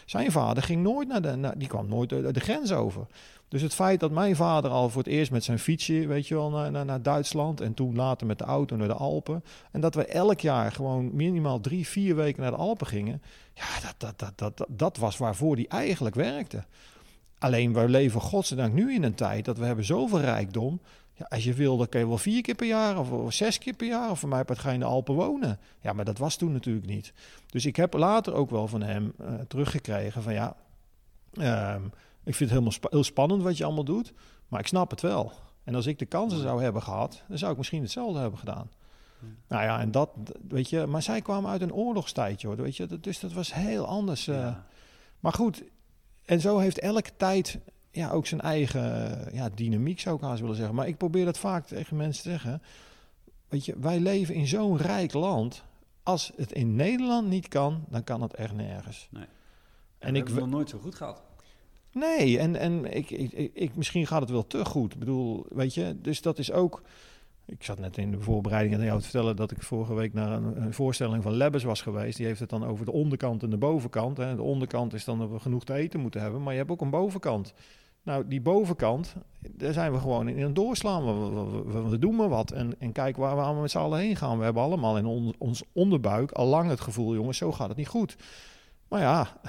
Zijn 0.05 0.33
vader 0.33 0.63
ging 0.63 0.83
nooit 0.83 1.09
naar 1.09 1.23
de, 1.23 1.37
naar, 1.37 1.59
die 1.59 1.69
kwam 1.69 1.89
nooit 1.89 2.09
de, 2.09 2.33
de 2.33 2.41
grens 2.41 2.73
over. 2.73 3.07
Dus 3.49 3.63
het 3.63 3.75
feit 3.75 4.01
dat 4.01 4.11
mijn 4.11 4.37
vader 4.37 4.71
al 4.71 4.91
voor 4.91 5.03
het 5.03 5.13
eerst 5.13 5.31
met 5.31 5.45
zijn 5.45 5.59
fietsje, 5.59 6.07
weet 6.07 6.29
je 6.29 6.35
wel, 6.35 6.51
naar, 6.51 6.85
naar, 6.85 7.03
Duitsland 7.03 7.61
en 7.61 7.75
toen 7.75 7.95
later 7.95 8.27
met 8.27 8.39
de 8.39 8.45
auto 8.45 8.77
naar 8.77 8.89
de 8.89 8.95
Alpen. 8.95 9.45
En 9.73 9.81
dat 9.81 9.95
we 9.95 10.07
elk 10.07 10.41
jaar 10.41 10.73
gewoon 10.73 11.17
minimaal 11.17 11.61
drie, 11.61 11.87
vier 11.87 12.17
weken 12.17 12.43
naar 12.43 12.51
de 12.51 12.57
Alpen 12.57 12.87
gingen. 12.87 13.23
Ja, 13.55 13.81
dat, 13.83 13.95
dat, 13.99 14.19
dat, 14.19 14.33
dat, 14.39 14.57
dat, 14.57 14.69
dat 14.71 14.97
was 14.97 15.17
waarvoor 15.17 15.57
die 15.57 15.69
eigenlijk 15.69 16.15
werkte. 16.15 16.65
Alleen 17.39 17.73
we 17.73 17.89
leven 17.89 18.21
godzijdank 18.21 18.73
nu 18.73 18.95
in 18.95 19.03
een 19.03 19.15
tijd 19.15 19.45
dat 19.45 19.59
we 19.59 19.65
hebben 19.65 19.85
zoveel 19.85 20.21
rijkdom. 20.21 20.81
Ja, 21.13 21.27
als 21.29 21.45
je 21.45 21.55
wil, 21.55 21.77
dan 21.77 21.89
kun 21.89 22.01
je 22.01 22.09
wel 22.09 22.19
vier 22.19 22.43
keer 22.43 22.55
per 22.55 22.67
jaar 22.67 22.99
of, 22.99 23.35
zes 23.35 23.59
keer 23.59 23.75
per 23.75 23.87
jaar. 23.87 24.11
Of 24.11 24.19
voor 24.19 24.29
mij 24.29 24.45
ga 24.47 24.69
je 24.69 24.75
in 24.75 24.81
de 24.81 24.87
Alpen 24.87 25.15
wonen. 25.15 25.59
Ja, 25.81 25.93
maar 25.93 26.05
dat 26.05 26.19
was 26.19 26.37
toen 26.37 26.53
natuurlijk 26.53 26.87
niet. 26.87 27.13
Dus 27.51 27.67
ik 27.67 27.77
heb 27.77 27.93
later 27.93 28.35
ook 28.35 28.51
wel 28.51 28.69
van 28.69 28.83
hem 28.83 29.13
uh, 29.21 29.29
teruggekregen 29.49 30.23
van 30.23 30.33
ja... 30.33 30.57
Um, 31.75 31.93
ik 32.27 32.35
vind 32.35 32.51
het 32.51 32.59
helemaal 32.59 32.91
heel 32.91 33.05
spannend 33.05 33.43
wat 33.43 33.57
je 33.57 33.65
allemaal 33.65 33.85
doet, 33.85 34.13
maar 34.49 34.61
ik 34.61 34.67
snap 34.67 34.91
het 34.91 35.01
wel. 35.01 35.33
En 35.65 35.75
als 35.75 35.87
ik 35.87 35.99
de 35.99 36.07
kansen 36.07 36.41
zou 36.41 36.63
hebben 36.63 36.83
gehad, 36.83 37.23
dan 37.29 37.39
zou 37.39 37.51
ik 37.51 37.57
misschien 37.57 37.83
hetzelfde 37.83 38.19
hebben 38.19 38.39
gedaan. 38.39 38.71
Ja. 39.21 39.27
Nou 39.49 39.63
ja, 39.63 39.81
en 39.81 39.91
dat, 39.91 40.11
weet 40.49 40.71
je, 40.71 40.87
maar 40.87 41.03
zij 41.03 41.21
kwamen 41.21 41.51
uit 41.51 41.61
een 41.61 41.75
oorlogstijdje 41.75 42.47
hoor, 42.47 42.57
weet 42.57 42.77
je, 42.77 43.01
dus 43.01 43.21
dat 43.21 43.33
was 43.33 43.55
heel 43.55 43.87
anders. 43.87 44.25
Ja. 44.25 44.49
Uh, 44.49 44.57
maar 45.21 45.33
goed, 45.33 45.63
en 46.25 46.41
zo 46.41 46.59
heeft 46.59 46.79
elke 46.79 47.11
tijd 47.17 47.59
ja, 47.91 48.11
ook 48.11 48.27
zijn 48.27 48.41
eigen 48.41 49.19
ja, 49.33 49.49
dynamiek, 49.55 50.01
zou 50.01 50.17
ik 50.17 50.23
haast 50.23 50.41
willen 50.41 50.57
zeggen. 50.57 50.75
Maar 50.75 50.89
ik 50.89 50.97
probeer 50.97 51.25
dat 51.25 51.39
vaak 51.39 51.67
tegen 51.67 51.97
mensen 51.97 52.23
te 52.23 52.31
zeggen. 52.31 52.63
Weet 53.49 53.65
je, 53.65 53.79
wij 53.79 54.01
leven 54.01 54.35
in 54.35 54.47
zo'n 54.47 54.77
rijk 54.77 55.13
land. 55.13 55.65
Als 56.03 56.33
het 56.37 56.53
in 56.53 56.77
Nederland 56.77 57.29
niet 57.29 57.49
kan, 57.49 57.85
dan 57.89 58.05
kan 58.05 58.23
het 58.23 58.35
echt 58.35 58.55
nergens. 58.55 59.09
Nee. 59.11 59.23
En, 59.23 59.29
en 60.09 60.17
ik 60.17 60.27
heb 60.27 60.37
nog 60.37 60.49
nooit 60.49 60.69
zo 60.69 60.79
goed 60.79 60.95
gehad. 60.95 61.23
Nee, 61.99 62.39
en, 62.39 62.57
en 62.57 62.97
ik, 62.97 63.11
ik, 63.11 63.51
ik, 63.55 63.77
misschien 63.77 64.07
gaat 64.07 64.21
het 64.21 64.31
wel 64.31 64.47
te 64.47 64.65
goed. 64.65 64.93
Ik 64.93 64.99
bedoel, 64.99 65.47
weet 65.49 65.75
je, 65.75 65.97
dus 66.01 66.21
dat 66.21 66.39
is 66.39 66.53
ook... 66.53 66.83
Ik 67.47 67.65
zat 67.65 67.79
net 67.79 67.99
in 67.99 68.11
de 68.11 68.21
voorbereiding 68.21 68.75
aan 68.75 68.85
jou 68.85 68.99
te 68.99 69.05
vertellen 69.05 69.37
dat 69.37 69.51
ik 69.51 69.63
vorige 69.63 69.95
week 69.95 70.13
naar 70.13 70.33
een, 70.33 70.63
een, 70.63 70.73
voorstelling 70.73 71.23
van 71.23 71.33
Lebbes 71.33 71.63
was 71.63 71.83
geweest. 71.83 72.17
Die 72.17 72.27
heeft 72.27 72.41
het 72.41 72.49
dan 72.49 72.65
over 72.65 72.85
de 72.85 72.93
onderkant 72.93 73.43
en 73.43 73.51
de 73.51 73.57
bovenkant. 73.57 74.17
Hè. 74.17 74.37
De 74.37 74.43
onderkant 74.43 74.95
is 74.95 75.05
dan 75.05 75.19
dat 75.19 75.31
we 75.31 75.39
genoeg 75.39 75.65
te 75.65 75.75
eten 75.75 76.01
moeten 76.01 76.21
hebben, 76.21 76.43
maar 76.43 76.53
je 76.53 76.59
hebt 76.59 76.71
ook 76.71 76.81
een 76.81 76.91
bovenkant. 76.91 77.55
Nou, 78.03 78.27
die 78.29 78.41
bovenkant, 78.41 79.15
daar 79.51 79.73
zijn 79.73 79.93
we 79.93 79.99
gewoon 79.99 80.29
in 80.29 80.43
een 80.43 80.55
doorslaan. 80.55 81.05
We, 81.05 81.73
we, 81.73 81.89
we, 81.89 81.99
doen 81.99 82.17
maar 82.17 82.29
wat 82.29 82.51
en, 82.51 82.81
en 82.81 82.93
kijk 82.93 83.17
waar 83.17 83.55
we 83.55 83.61
met 83.61 83.71
z'n 83.71 83.79
allen 83.79 83.99
heen 83.99 84.17
gaan. 84.17 84.39
We 84.39 84.45
hebben 84.45 84.63
allemaal 84.63 84.99
in 84.99 85.07
on, 85.07 85.35
ons 85.39 85.63
onderbuik 85.73 86.33
al 86.33 86.47
lang 86.47 86.69
het 86.71 86.81
gevoel, 86.81 87.15
jongens, 87.15 87.39
zo 87.39 87.53
gaat 87.53 87.69
het 87.69 87.77
niet 87.77 87.89
goed. 87.89 88.17
Maar 88.89 89.01
ja, 89.01 89.41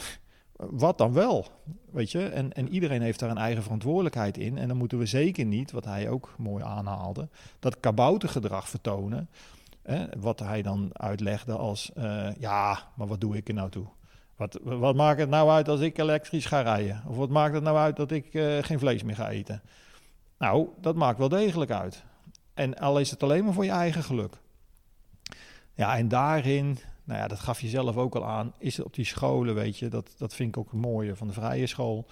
wat 0.57 0.97
dan 0.97 1.13
wel? 1.13 1.47
Weet 1.91 2.11
je, 2.11 2.27
en, 2.27 2.53
en 2.53 2.69
iedereen 2.69 3.01
heeft 3.01 3.19
daar 3.19 3.29
een 3.29 3.37
eigen 3.37 3.63
verantwoordelijkheid 3.63 4.37
in. 4.37 4.57
En 4.57 4.67
dan 4.67 4.77
moeten 4.77 4.97
we 4.97 5.05
zeker 5.05 5.45
niet, 5.45 5.71
wat 5.71 5.85
hij 5.85 6.09
ook 6.09 6.33
mooi 6.37 6.63
aanhaalde, 6.63 7.29
dat 7.59 7.79
kaboutergedrag 7.79 8.69
vertonen. 8.69 9.29
Wat 10.19 10.39
hij 10.39 10.61
dan 10.61 10.89
uitlegde 10.93 11.55
als, 11.55 11.91
uh, 11.97 12.29
ja, 12.39 12.79
maar 12.95 13.07
wat 13.07 13.21
doe 13.21 13.37
ik 13.37 13.47
er 13.47 13.53
nou 13.53 13.69
toe? 13.69 13.85
Wat, 14.35 14.59
wat 14.63 14.95
maakt 14.95 15.19
het 15.19 15.29
nou 15.29 15.49
uit 15.49 15.69
als 15.69 15.79
ik 15.79 15.97
elektrisch 15.97 16.45
ga 16.45 16.61
rijden? 16.61 17.03
Of 17.07 17.15
wat 17.15 17.29
maakt 17.29 17.53
het 17.53 17.63
nou 17.63 17.77
uit 17.77 17.95
dat 17.95 18.11
ik 18.11 18.33
uh, 18.33 18.57
geen 18.63 18.79
vlees 18.79 19.03
meer 19.03 19.15
ga 19.15 19.29
eten? 19.29 19.61
Nou, 20.37 20.67
dat 20.81 20.95
maakt 20.95 21.17
wel 21.17 21.29
degelijk 21.29 21.71
uit. 21.71 22.03
En 22.53 22.77
al 22.77 22.99
is 22.99 23.11
het 23.11 23.23
alleen 23.23 23.43
maar 23.43 23.53
voor 23.53 23.65
je 23.65 23.71
eigen 23.71 24.03
geluk. 24.03 24.33
Ja, 25.73 25.97
en 25.97 26.07
daarin 26.07 26.77
nou 27.07 27.19
ja, 27.19 27.27
dat 27.27 27.39
gaf 27.39 27.61
je 27.61 27.67
zelf 27.67 27.97
ook 27.97 28.15
al 28.15 28.25
aan. 28.25 28.53
Is 28.57 28.77
het 28.77 28.85
op 28.85 28.93
die 28.93 29.05
scholen, 29.05 29.55
weet 29.55 29.77
je, 29.77 29.87
dat, 29.87 30.15
dat 30.17 30.35
vind 30.35 30.49
ik 30.49 30.57
ook 30.57 30.71
het 30.71 30.81
mooie 30.81 31.15
van 31.15 31.27
de 31.27 31.33
vrije 31.33 31.67
school. 31.67 32.07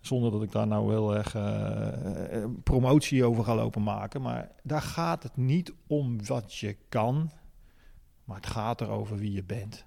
Zonder 0.00 0.30
dat 0.30 0.42
ik 0.42 0.52
daar 0.52 0.66
nou 0.66 0.90
heel 0.90 1.16
erg 1.16 1.34
uh, 1.34 2.44
promotie 2.62 3.24
over 3.24 3.44
ga 3.44 3.54
lopen 3.54 3.82
maken. 3.82 4.22
Maar 4.22 4.50
daar 4.62 4.82
gaat 4.82 5.22
het 5.22 5.36
niet 5.36 5.72
om 5.86 6.26
wat 6.26 6.54
je 6.54 6.76
kan, 6.88 7.30
maar 8.24 8.36
het 8.36 8.46
gaat 8.46 8.80
erover 8.80 9.16
wie 9.16 9.32
je 9.32 9.44
bent. 9.44 9.84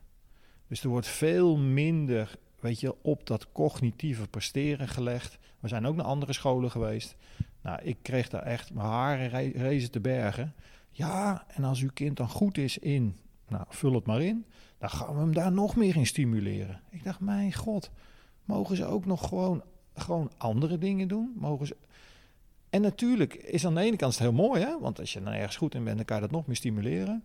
Dus 0.68 0.84
er 0.84 0.90
wordt 0.90 1.08
veel 1.08 1.58
minder, 1.58 2.36
weet 2.60 2.80
je, 2.80 2.96
op 3.02 3.28
dat 3.28 3.52
cognitieve 3.52 4.28
presteren 4.28 4.88
gelegd. 4.88 5.38
We 5.60 5.68
zijn 5.68 5.86
ook 5.86 5.96
naar 5.96 6.06
andere 6.06 6.34
scholen 6.34 6.72
geweest. 6.72 7.16
Nou, 7.62 7.82
ik 7.82 7.98
kreeg 8.02 8.30
daar 8.30 8.44
echt 8.44 8.74
mijn 8.74 8.88
haren 8.88 9.52
rezen 9.52 9.92
te 9.92 10.00
bergen. 10.00 10.54
Ja, 10.92 11.46
en 11.48 11.64
als 11.64 11.82
uw 11.82 11.92
kind 11.94 12.18
dan 12.18 12.30
goed 12.30 12.58
is 12.58 12.78
in 12.78 13.18
nou, 13.54 13.66
vul 13.70 13.94
het 13.94 14.06
maar 14.06 14.22
in. 14.22 14.46
Dan 14.78 14.90
gaan 14.90 15.14
we 15.14 15.20
hem 15.20 15.34
daar 15.34 15.52
nog 15.52 15.76
meer 15.76 15.96
in 15.96 16.06
stimuleren. 16.06 16.82
Ik 16.90 17.04
dacht, 17.04 17.20
mijn 17.20 17.54
god, 17.54 17.92
mogen 18.46 18.76
ze 18.76 18.86
ook 18.86 19.06
nog 19.06 19.28
gewoon, 19.28 19.64
gewoon 19.94 20.32
andere 20.38 20.78
dingen 20.78 21.08
doen? 21.08 21.34
Mogen 21.36 21.68
ze... 21.68 21.76
En 22.70 22.82
natuurlijk 22.82 23.34
is 23.34 23.66
aan 23.66 23.76
de 23.76 23.82
ene 23.82 23.96
kant 23.96 24.12
het 24.12 24.22
heel 24.22 24.34
mooi, 24.34 24.62
hè? 24.62 24.80
want 24.80 25.00
als 25.00 25.14
je 25.14 25.22
dan 25.22 25.34
ergens 25.34 25.56
goed 25.56 25.76
in 25.76 25.84
bent, 25.84 25.98
dan 25.98 26.06
kan 26.06 26.16
je 26.16 26.22
dat 26.22 26.32
nog 26.32 26.48
meer 26.48 26.56
stimuleren. 26.56 27.24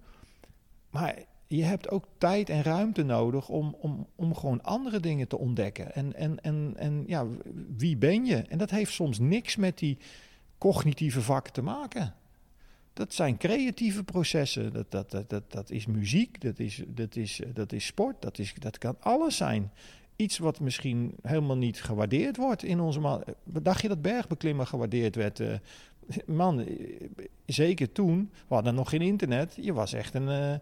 Maar 0.91 1.19
je 1.47 1.63
hebt 1.63 1.91
ook 1.91 2.05
tijd 2.19 2.51
en 2.51 2.63
ruimte 2.63 3.03
nodig 3.03 3.49
om, 3.49 3.77
om, 3.81 4.07
om 4.15 4.35
gewoon 4.35 4.63
andere 4.63 5.01
dingen 5.01 5.29
te 5.29 5.39
ontdekken. 5.39 5.95
En, 5.95 6.15
en, 6.15 6.41
en, 6.41 6.75
en 6.77 7.05
ja, 7.07 7.27
wie 7.77 7.97
ben 7.97 8.25
je? 8.25 8.37
En 8.37 8.59
dat 8.59 8.71
heeft 8.71 8.93
soms 8.93 9.19
niks 9.19 9.57
met 9.57 9.79
die 9.79 9.99
cognitieve 10.59 11.23
vakken 11.23 11.53
te 11.53 11.63
maken. 11.63 12.15
Dat 12.99 13.15
zijn 13.15 13.37
creatieve 13.37 14.05
processen. 14.05 14.73
Dat, 14.73 14.91
dat, 14.91 15.11
dat, 15.11 15.31
dat, 15.31 15.53
dat 15.53 15.71
is 15.71 15.87
muziek, 15.87 16.41
dat 16.41 16.59
is, 16.59 16.83
dat, 16.87 17.17
is, 17.17 17.41
dat 17.55 17.73
is 17.73 17.87
sport, 17.87 18.23
dat, 18.23 18.39
is, 18.39 18.55
dat 18.59 18.79
kan 18.79 18.97
alles 19.01 19.37
zijn. 19.37 19.71
Iets 20.17 20.39
wat 20.39 20.61
misschien 20.61 21.15
helemaal 21.23 21.57
niet 21.57 21.83
gewaardeerd 21.83 22.37
wordt 22.37 22.63
in 22.63 22.81
onze 22.81 23.01
man. 23.01 23.25
Dacht 23.45 23.83
je 23.83 23.89
dat 23.89 24.03
bergbeklimmen 24.03 24.67
gewaardeerd 24.67 25.15
werd? 25.15 25.39
Uh, 25.39 25.53
man, 26.27 26.61
eh, 26.61 26.75
zeker 27.47 27.93
toen, 27.93 28.31
we 28.49 28.55
hadden 28.55 28.75
nog 28.75 28.89
geen 28.89 29.03
internet. 29.03 29.59
Je 29.61 29.73
was 29.73 29.93
echt 29.93 30.15
een, 30.15 30.29
uh, 30.29 30.55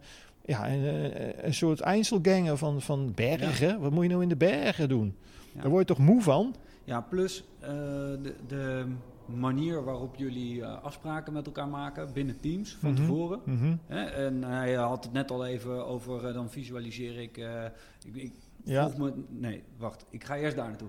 ja, 0.45 0.70
een, 0.70 1.47
een 1.47 1.55
soort 1.55 1.80
Einzelganger 1.80 2.57
van, 2.57 2.80
van 2.80 3.12
bergen. 3.14 3.68
Ja. 3.68 3.78
Wat 3.78 3.93
moet 3.93 4.03
je 4.03 4.11
nou 4.11 4.22
in 4.22 4.28
de 4.28 4.37
bergen 4.37 4.89
doen? 4.89 5.14
Ja. 5.55 5.61
Daar 5.61 5.70
word 5.70 5.89
je 5.89 5.95
toch 5.95 6.05
moe 6.05 6.22
van? 6.22 6.55
Ja, 6.84 7.01
plus 7.01 7.45
uh, 7.62 7.68
de, 7.68 8.34
de 8.47 8.87
manier 9.28 9.84
waarop 9.84 10.16
jullie 10.16 10.54
uh, 10.56 10.82
afspraken 10.82 11.32
met 11.32 11.46
elkaar 11.46 11.68
maken 11.68 12.12
binnen 12.12 12.40
teams 12.40 12.74
van 12.74 12.90
Mhm. 12.92 13.00
tevoren. 13.00 13.40
Mhm. 13.44 13.76
Hè? 13.86 14.04
En 14.04 14.42
hij 14.42 14.74
had 14.74 15.04
het 15.04 15.12
net 15.12 15.30
al 15.30 15.46
even 15.46 15.86
over, 15.86 16.28
uh, 16.28 16.34
dan 16.34 16.50
visualiseer 16.50 17.18
ik, 17.20 17.36
uh, 17.36 17.64
ik, 18.04 18.14
ik 18.16 18.32
Ja. 18.64 18.82
volg 18.82 18.96
me, 18.98 19.12
nee, 19.28 19.62
wacht, 19.76 20.04
ik 20.10 20.24
ga 20.24 20.36
eerst 20.36 20.56
daar 20.56 20.68
naartoe. 20.68 20.88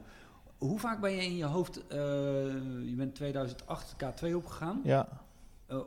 Hoe 0.58 0.80
vaak 0.80 1.00
ben 1.02 1.12
je 1.12 1.22
in 1.26 1.36
je 1.36 1.46
hoofd, 1.46 1.84
je 2.86 2.94
bent 2.98 3.16
2008 3.16 3.96
K2 4.04 4.36
opgegaan. 4.36 4.82
Ja, 4.84 5.08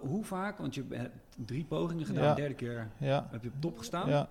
hoe 0.00 0.24
vaak, 0.24 0.58
want 0.58 0.74
je 0.74 0.84
hebt 0.90 1.16
drie 1.46 1.64
pogingen 1.64 2.06
gedaan, 2.06 2.24
Ja. 2.24 2.34
derde 2.34 2.54
keer 2.54 2.88
ja, 2.98 3.28
heb 3.30 3.42
je 3.42 3.48
op 3.48 3.60
top 3.60 3.78
gestaan. 3.78 4.08
ja. 4.08 4.28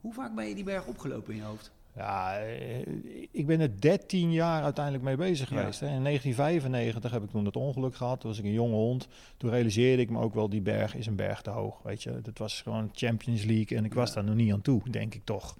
Hoe 0.00 0.12
vaak 0.12 0.34
ben 0.34 0.48
je 0.48 0.54
die 0.54 0.64
berg 0.64 0.86
opgelopen 0.86 1.32
in 1.32 1.38
je 1.38 1.44
hoofd? 1.46 1.70
Ja, 1.96 2.38
eh, 2.38 2.86
ik 3.30 3.46
ben 3.46 3.60
er 3.60 3.80
13 3.80 4.32
jaar 4.32 4.62
uiteindelijk 4.62 5.04
mee 5.04 5.16
bezig 5.16 5.48
geweest. 5.48 5.80
Hè. 5.80 5.86
In 5.86 6.02
1995 6.02 7.10
heb 7.10 7.22
ik 7.22 7.30
toen 7.30 7.44
het 7.44 7.56
ongeluk 7.56 7.94
gehad. 7.94 8.20
Toen 8.20 8.30
was 8.30 8.38
ik 8.38 8.44
een 8.44 8.52
jonge 8.52 8.74
hond. 8.74 9.08
Toen 9.36 9.50
realiseerde 9.50 10.02
ik 10.02 10.10
me 10.10 10.20
ook 10.20 10.34
wel, 10.34 10.48
die 10.48 10.60
berg 10.60 10.94
is 10.94 11.06
een 11.06 11.16
berg 11.16 11.42
te 11.42 11.50
hoog. 11.50 11.82
Weet 11.82 12.02
je, 12.02 12.20
dat 12.22 12.38
was 12.38 12.62
gewoon 12.62 12.90
Champions 12.92 13.44
League 13.44 13.78
en 13.78 13.84
ik 13.84 13.94
was 13.94 14.12
daar 14.12 14.24
nog 14.24 14.34
niet 14.34 14.52
aan 14.52 14.62
toe, 14.62 14.90
denk 14.90 15.14
ik 15.14 15.24
toch. 15.24 15.56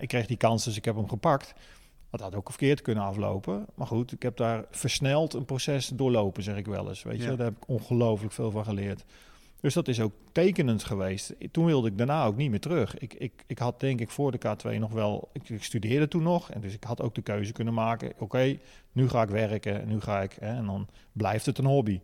ik 0.00 0.08
kreeg 0.08 0.26
die 0.26 0.36
kans, 0.36 0.64
dus 0.64 0.76
ik 0.76 0.84
heb 0.84 0.96
hem 0.96 1.08
gepakt. 1.08 1.54
Dat 2.10 2.20
had 2.20 2.34
ook 2.34 2.48
verkeerd 2.48 2.82
kunnen 2.82 3.04
aflopen. 3.04 3.66
Maar 3.74 3.86
goed, 3.86 4.12
ik 4.12 4.22
heb 4.22 4.36
daar 4.36 4.64
versneld 4.70 5.34
een 5.34 5.44
proces 5.44 5.88
doorlopen, 5.88 6.42
zeg 6.42 6.56
ik 6.56 6.66
wel 6.66 6.88
eens. 6.88 7.02
Weet 7.02 7.20
je, 7.20 7.26
daar 7.26 7.46
heb 7.46 7.56
ik 7.56 7.68
ongelooflijk 7.68 8.32
veel 8.32 8.50
van 8.50 8.64
geleerd. 8.64 9.04
Dus 9.62 9.74
dat 9.74 9.88
is 9.88 10.00
ook 10.00 10.12
tekenend 10.32 10.84
geweest. 10.84 11.34
Toen 11.50 11.64
wilde 11.64 11.88
ik 11.88 11.98
daarna 11.98 12.24
ook 12.24 12.36
niet 12.36 12.50
meer 12.50 12.60
terug. 12.60 12.98
Ik, 12.98 13.14
ik, 13.14 13.44
ik 13.46 13.58
had 13.58 13.80
denk 13.80 14.00
ik 14.00 14.10
voor 14.10 14.32
de 14.32 14.38
K2 14.46 14.78
nog 14.78 14.92
wel... 14.92 15.30
Ik, 15.32 15.62
studeerde 15.62 16.08
toen 16.08 16.22
nog. 16.22 16.50
En 16.50 16.60
dus 16.60 16.74
ik 16.74 16.84
had 16.84 17.02
ook 17.02 17.14
de 17.14 17.22
keuze 17.22 17.52
kunnen 17.52 17.74
maken. 17.74 18.12
Oké, 18.18 18.58
nu 18.92 19.08
ga 19.08 19.22
ik 19.22 19.28
werken. 19.28 19.88
Nu 19.88 20.00
ga 20.00 20.22
ik... 20.22 20.36
Hè, 20.40 20.56
en 20.56 20.66
dan 20.66 20.88
blijft 21.12 21.46
het 21.46 21.58
een 21.58 21.64
hobby. 21.64 22.00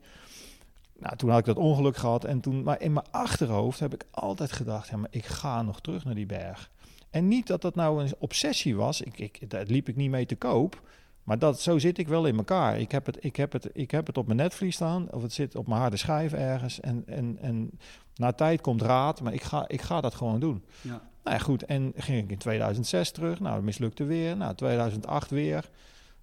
Nou, 0.98 1.16
toen 1.16 1.30
had 1.30 1.38
ik 1.38 1.44
dat 1.44 1.56
ongeluk 1.56 1.96
gehad. 1.96 2.24
En 2.24 2.40
toen, 2.40 2.62
maar 2.62 2.80
in 2.80 2.92
mijn 2.92 3.06
achterhoofd 3.10 3.80
heb 3.80 3.94
ik 3.94 4.04
altijd 4.10 4.52
gedacht... 4.52 4.88
Ja, 4.88 4.96
maar 4.96 5.10
ik 5.12 5.24
ga 5.24 5.62
nog 5.62 5.80
terug 5.80 6.04
naar 6.04 6.14
die 6.14 6.26
berg. 6.26 6.70
En 7.10 7.28
niet 7.28 7.46
dat 7.46 7.62
dat 7.62 7.74
nou 7.74 8.02
een 8.02 8.14
obsessie 8.18 8.76
was. 8.76 9.00
Ik, 9.00 9.18
ik, 9.18 9.50
daar 9.50 9.64
liep 9.66 9.88
ik 9.88 9.96
niet 9.96 10.10
mee 10.10 10.26
te 10.26 10.36
koop. 10.36 10.82
Maar 11.28 11.38
dat, 11.38 11.60
zo 11.60 11.78
zit 11.78 11.98
ik 11.98 12.08
wel 12.08 12.26
in 12.26 12.36
elkaar. 12.36 12.78
Ik 12.78 12.92
heb, 12.92 13.06
het, 13.06 13.24
ik, 13.24 13.36
heb 13.36 13.52
het, 13.52 13.70
ik 13.72 13.90
heb 13.90 14.06
het 14.06 14.18
op 14.18 14.26
mijn 14.26 14.38
netvlies 14.38 14.74
staan, 14.74 15.12
of 15.12 15.22
het 15.22 15.32
zit 15.32 15.56
op 15.56 15.66
mijn 15.66 15.80
harde 15.80 15.96
schijf 15.96 16.32
ergens. 16.32 16.80
En, 16.80 17.02
en, 17.06 17.38
en 17.40 17.70
na 18.14 18.32
tijd 18.32 18.60
komt 18.60 18.82
raad, 18.82 19.20
maar 19.20 19.32
ik 19.32 19.42
ga, 19.42 19.68
ik 19.68 19.82
ga 19.82 20.00
dat 20.00 20.14
gewoon 20.14 20.40
doen. 20.40 20.64
Ja. 20.80 20.90
Nou 21.24 21.36
ja, 21.36 21.38
goed. 21.38 21.64
En 21.64 21.92
ging 21.96 22.24
ik 22.24 22.30
in 22.30 22.38
2006 22.38 23.10
terug. 23.10 23.40
Nou, 23.40 23.54
dat 23.54 23.64
mislukte 23.64 24.04
weer. 24.04 24.36
Nou, 24.36 24.54
2008 24.54 25.30
weer. 25.30 25.70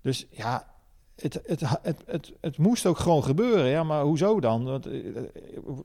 Dus 0.01 0.25
ja, 0.31 0.67
het, 1.21 1.41
het, 1.45 1.61
het, 2.05 2.33
het, 2.41 2.57
moest 2.57 2.85
ook 2.85 2.97
gewoon 2.97 3.23
gebeuren. 3.23 3.67
Ja, 3.67 3.83
maar 3.83 4.03
hoezo 4.03 4.39
dan? 4.39 4.63
Want, 4.63 4.85
eh, 4.85 5.01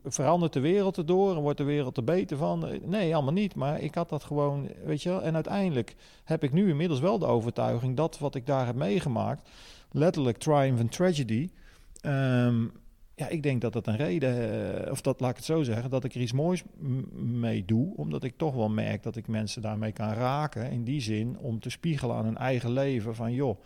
verandert 0.04 0.52
de 0.52 0.60
wereld 0.60 0.96
erdoor 0.96 1.36
en 1.36 1.42
wordt 1.42 1.58
de 1.58 1.64
wereld 1.64 1.96
er 1.96 2.04
beter 2.04 2.36
van? 2.36 2.80
Nee, 2.84 3.14
allemaal 3.14 3.32
niet. 3.32 3.54
Maar 3.54 3.80
ik 3.80 3.94
had 3.94 4.08
dat 4.08 4.24
gewoon, 4.24 4.68
weet 4.84 5.02
je 5.02 5.08
wel. 5.08 5.22
En 5.22 5.34
uiteindelijk 5.34 5.94
heb 6.24 6.42
ik 6.42 6.52
nu 6.52 6.68
inmiddels 6.68 7.00
wel 7.00 7.18
de 7.18 7.26
overtuiging 7.26 7.96
dat 7.96 8.18
wat 8.18 8.34
ik 8.34 8.46
daar 8.46 8.66
heb 8.66 8.74
meegemaakt, 8.74 9.48
letterlijk 9.90 10.38
triumph 10.38 10.80
and 10.80 10.92
tragedy. 10.92 11.50
Ehm, 12.00 12.64
ja, 13.14 13.28
ik 13.28 13.42
denk 13.42 13.60
dat 13.60 13.72
dat 13.72 13.86
een 13.86 13.96
reden, 13.96 14.84
eh, 14.84 14.90
of 14.90 15.00
dat 15.00 15.20
laat 15.20 15.30
ik 15.30 15.36
het 15.36 15.44
zo 15.44 15.62
zeggen, 15.62 15.90
dat 15.90 16.04
ik 16.04 16.14
er 16.14 16.20
iets 16.20 16.32
moois 16.32 16.62
mee 17.22 17.64
doe. 17.64 17.96
Omdat 17.96 18.24
ik 18.24 18.36
toch 18.36 18.54
wel 18.54 18.68
merk 18.68 19.02
dat 19.02 19.16
ik 19.16 19.28
mensen 19.28 19.62
daarmee 19.62 19.92
kan 19.92 20.12
raken. 20.12 20.70
In 20.70 20.84
die 20.84 21.00
zin 21.00 21.38
om 21.38 21.60
te 21.60 21.70
spiegelen 21.70 22.16
aan 22.16 22.24
hun 22.24 22.36
eigen 22.36 22.72
leven 22.72 23.14
van 23.14 23.32
joh 23.32 23.58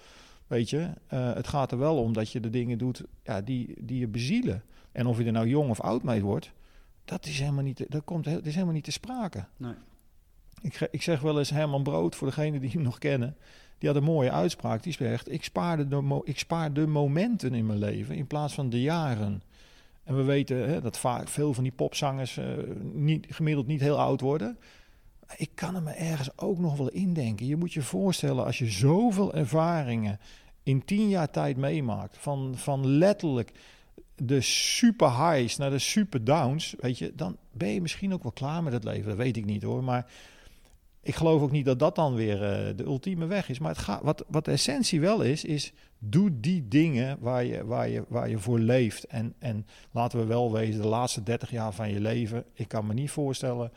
Weet 0.47 0.71
je, 0.71 0.79
uh, 0.79 1.35
het 1.35 1.49
gaat 1.49 1.73
er 1.73 1.79
wel 1.79 1.99
om 1.99 2.13
dat 2.13 2.31
je 2.31 2.41
de 2.41 2.51
dingen 2.51 2.79
doet 2.79 3.03
ja, 3.23 3.41
die, 3.41 3.75
die 3.79 3.99
je 3.99 4.09
bezielen. 4.09 4.63
En 4.93 5.07
of 5.07 5.19
je 5.19 5.25
er 5.25 5.33
nou 5.33 5.49
jong 5.49 5.71
of 5.71 5.81
oud 5.81 6.03
mee 6.03 6.23
wordt, 6.23 6.53
dat 7.05 7.27
is 7.27 7.39
helemaal 7.39 7.63
niet, 7.63 7.85
dat 7.89 8.05
komt, 8.05 8.25
dat 8.25 8.47
is 8.47 8.53
helemaal 8.53 8.75
niet 8.75 8.85
te 8.85 8.93
sprake. 8.93 9.45
Nee. 9.57 9.75
Ik, 10.61 10.89
ik 10.91 11.03
zeg 11.03 11.21
wel 11.21 11.39
eens 11.39 11.51
Herman 11.51 11.83
Brood, 11.83 12.15
voor 12.15 12.27
degenen 12.27 12.61
die 12.61 12.71
hem 12.71 12.83
nog 12.83 12.99
kennen, 12.99 13.37
die 13.79 13.89
had 13.89 13.99
een 13.99 14.09
mooie 14.09 14.31
uitspraak. 14.31 14.83
Die 14.83 14.93
zegt, 14.93 15.33
ik 15.33 15.45
spaar, 15.45 15.89
de, 15.89 16.21
ik 16.25 16.39
spaar 16.39 16.73
de 16.73 16.87
momenten 16.87 17.55
in 17.55 17.67
mijn 17.67 17.79
leven 17.79 18.15
in 18.15 18.27
plaats 18.27 18.55
van 18.55 18.71
de 18.71 18.81
jaren. 18.83 19.43
En 20.05 20.17
we 20.17 20.23
weten 20.23 20.69
hè, 20.69 20.81
dat 20.81 20.99
vaak 20.99 21.29
veel 21.29 21.55
van 21.55 21.63
die 21.63 21.73
popzangers 21.73 22.37
uh, 22.37 22.47
niet, 22.93 23.27
gemiddeld 23.31 23.67
niet 23.67 23.81
heel 23.81 24.01
oud 24.01 24.21
worden. 24.21 24.59
Ik 25.37 25.51
kan 25.55 25.83
me 25.83 25.91
ergens 25.91 26.39
ook 26.39 26.59
nog 26.59 26.77
wel 26.77 26.89
indenken. 26.89 27.47
Je 27.47 27.57
moet 27.57 27.73
je 27.73 27.83
voorstellen 27.83 28.45
als 28.45 28.59
je 28.59 28.71
zoveel 28.71 29.35
ervaringen 29.35 30.21
in 30.63 30.85
tien 30.85 31.09
jaar 31.09 31.31
tijd 31.31 31.57
meemaakt. 31.57 32.17
Van, 32.19 32.53
van 32.57 32.87
letterlijk 32.87 33.53
de 34.17 34.41
super 34.41 35.11
highs 35.11 35.57
naar 35.57 35.71
de 35.71 35.79
super 35.79 36.25
downs. 36.25 36.75
Weet 36.79 36.99
je, 36.99 37.13
dan 37.15 37.37
ben 37.53 37.69
je 37.69 37.81
misschien 37.81 38.13
ook 38.13 38.23
wel 38.23 38.33
klaar 38.33 38.63
met 38.63 38.73
het 38.73 38.85
leven. 38.85 39.09
Dat 39.09 39.17
weet 39.17 39.37
ik 39.37 39.45
niet 39.45 39.63
hoor. 39.63 39.85
Maar 39.85 40.07
ik 41.03 41.15
geloof 41.15 41.43
ook 41.43 41.51
niet 41.51 41.65
dat 41.65 41.79
dat 41.79 41.95
dan 41.95 42.15
weer 42.15 42.35
uh, 42.35 42.77
de 42.77 42.85
ultieme 42.85 43.27
weg 43.27 43.49
is. 43.49 43.59
Maar 43.59 43.71
het 43.71 43.79
gaat, 43.79 44.03
wat, 44.03 44.25
wat 44.29 44.45
de 44.45 44.51
essentie 44.51 45.01
wel 45.01 45.23
is, 45.23 45.45
is 45.45 45.73
doe 45.99 46.41
die 46.41 46.69
dingen 46.69 47.17
waar 47.21 47.45
je, 47.45 47.65
waar 47.65 47.89
je, 47.89 48.05
waar 48.09 48.29
je 48.29 48.39
voor 48.39 48.59
leeft. 48.59 49.05
En, 49.05 49.35
en 49.39 49.67
laten 49.91 50.19
we 50.19 50.25
wel 50.25 50.53
wezen, 50.53 50.83
de 50.83 50.89
laatste 50.89 51.23
30 51.23 51.51
jaar 51.51 51.73
van 51.73 51.91
je 51.91 52.01
leven. 52.01 52.45
Ik 52.53 52.69
kan 52.69 52.87
me 52.87 52.95
niet 52.95 53.11
voorstellen. 53.11 53.73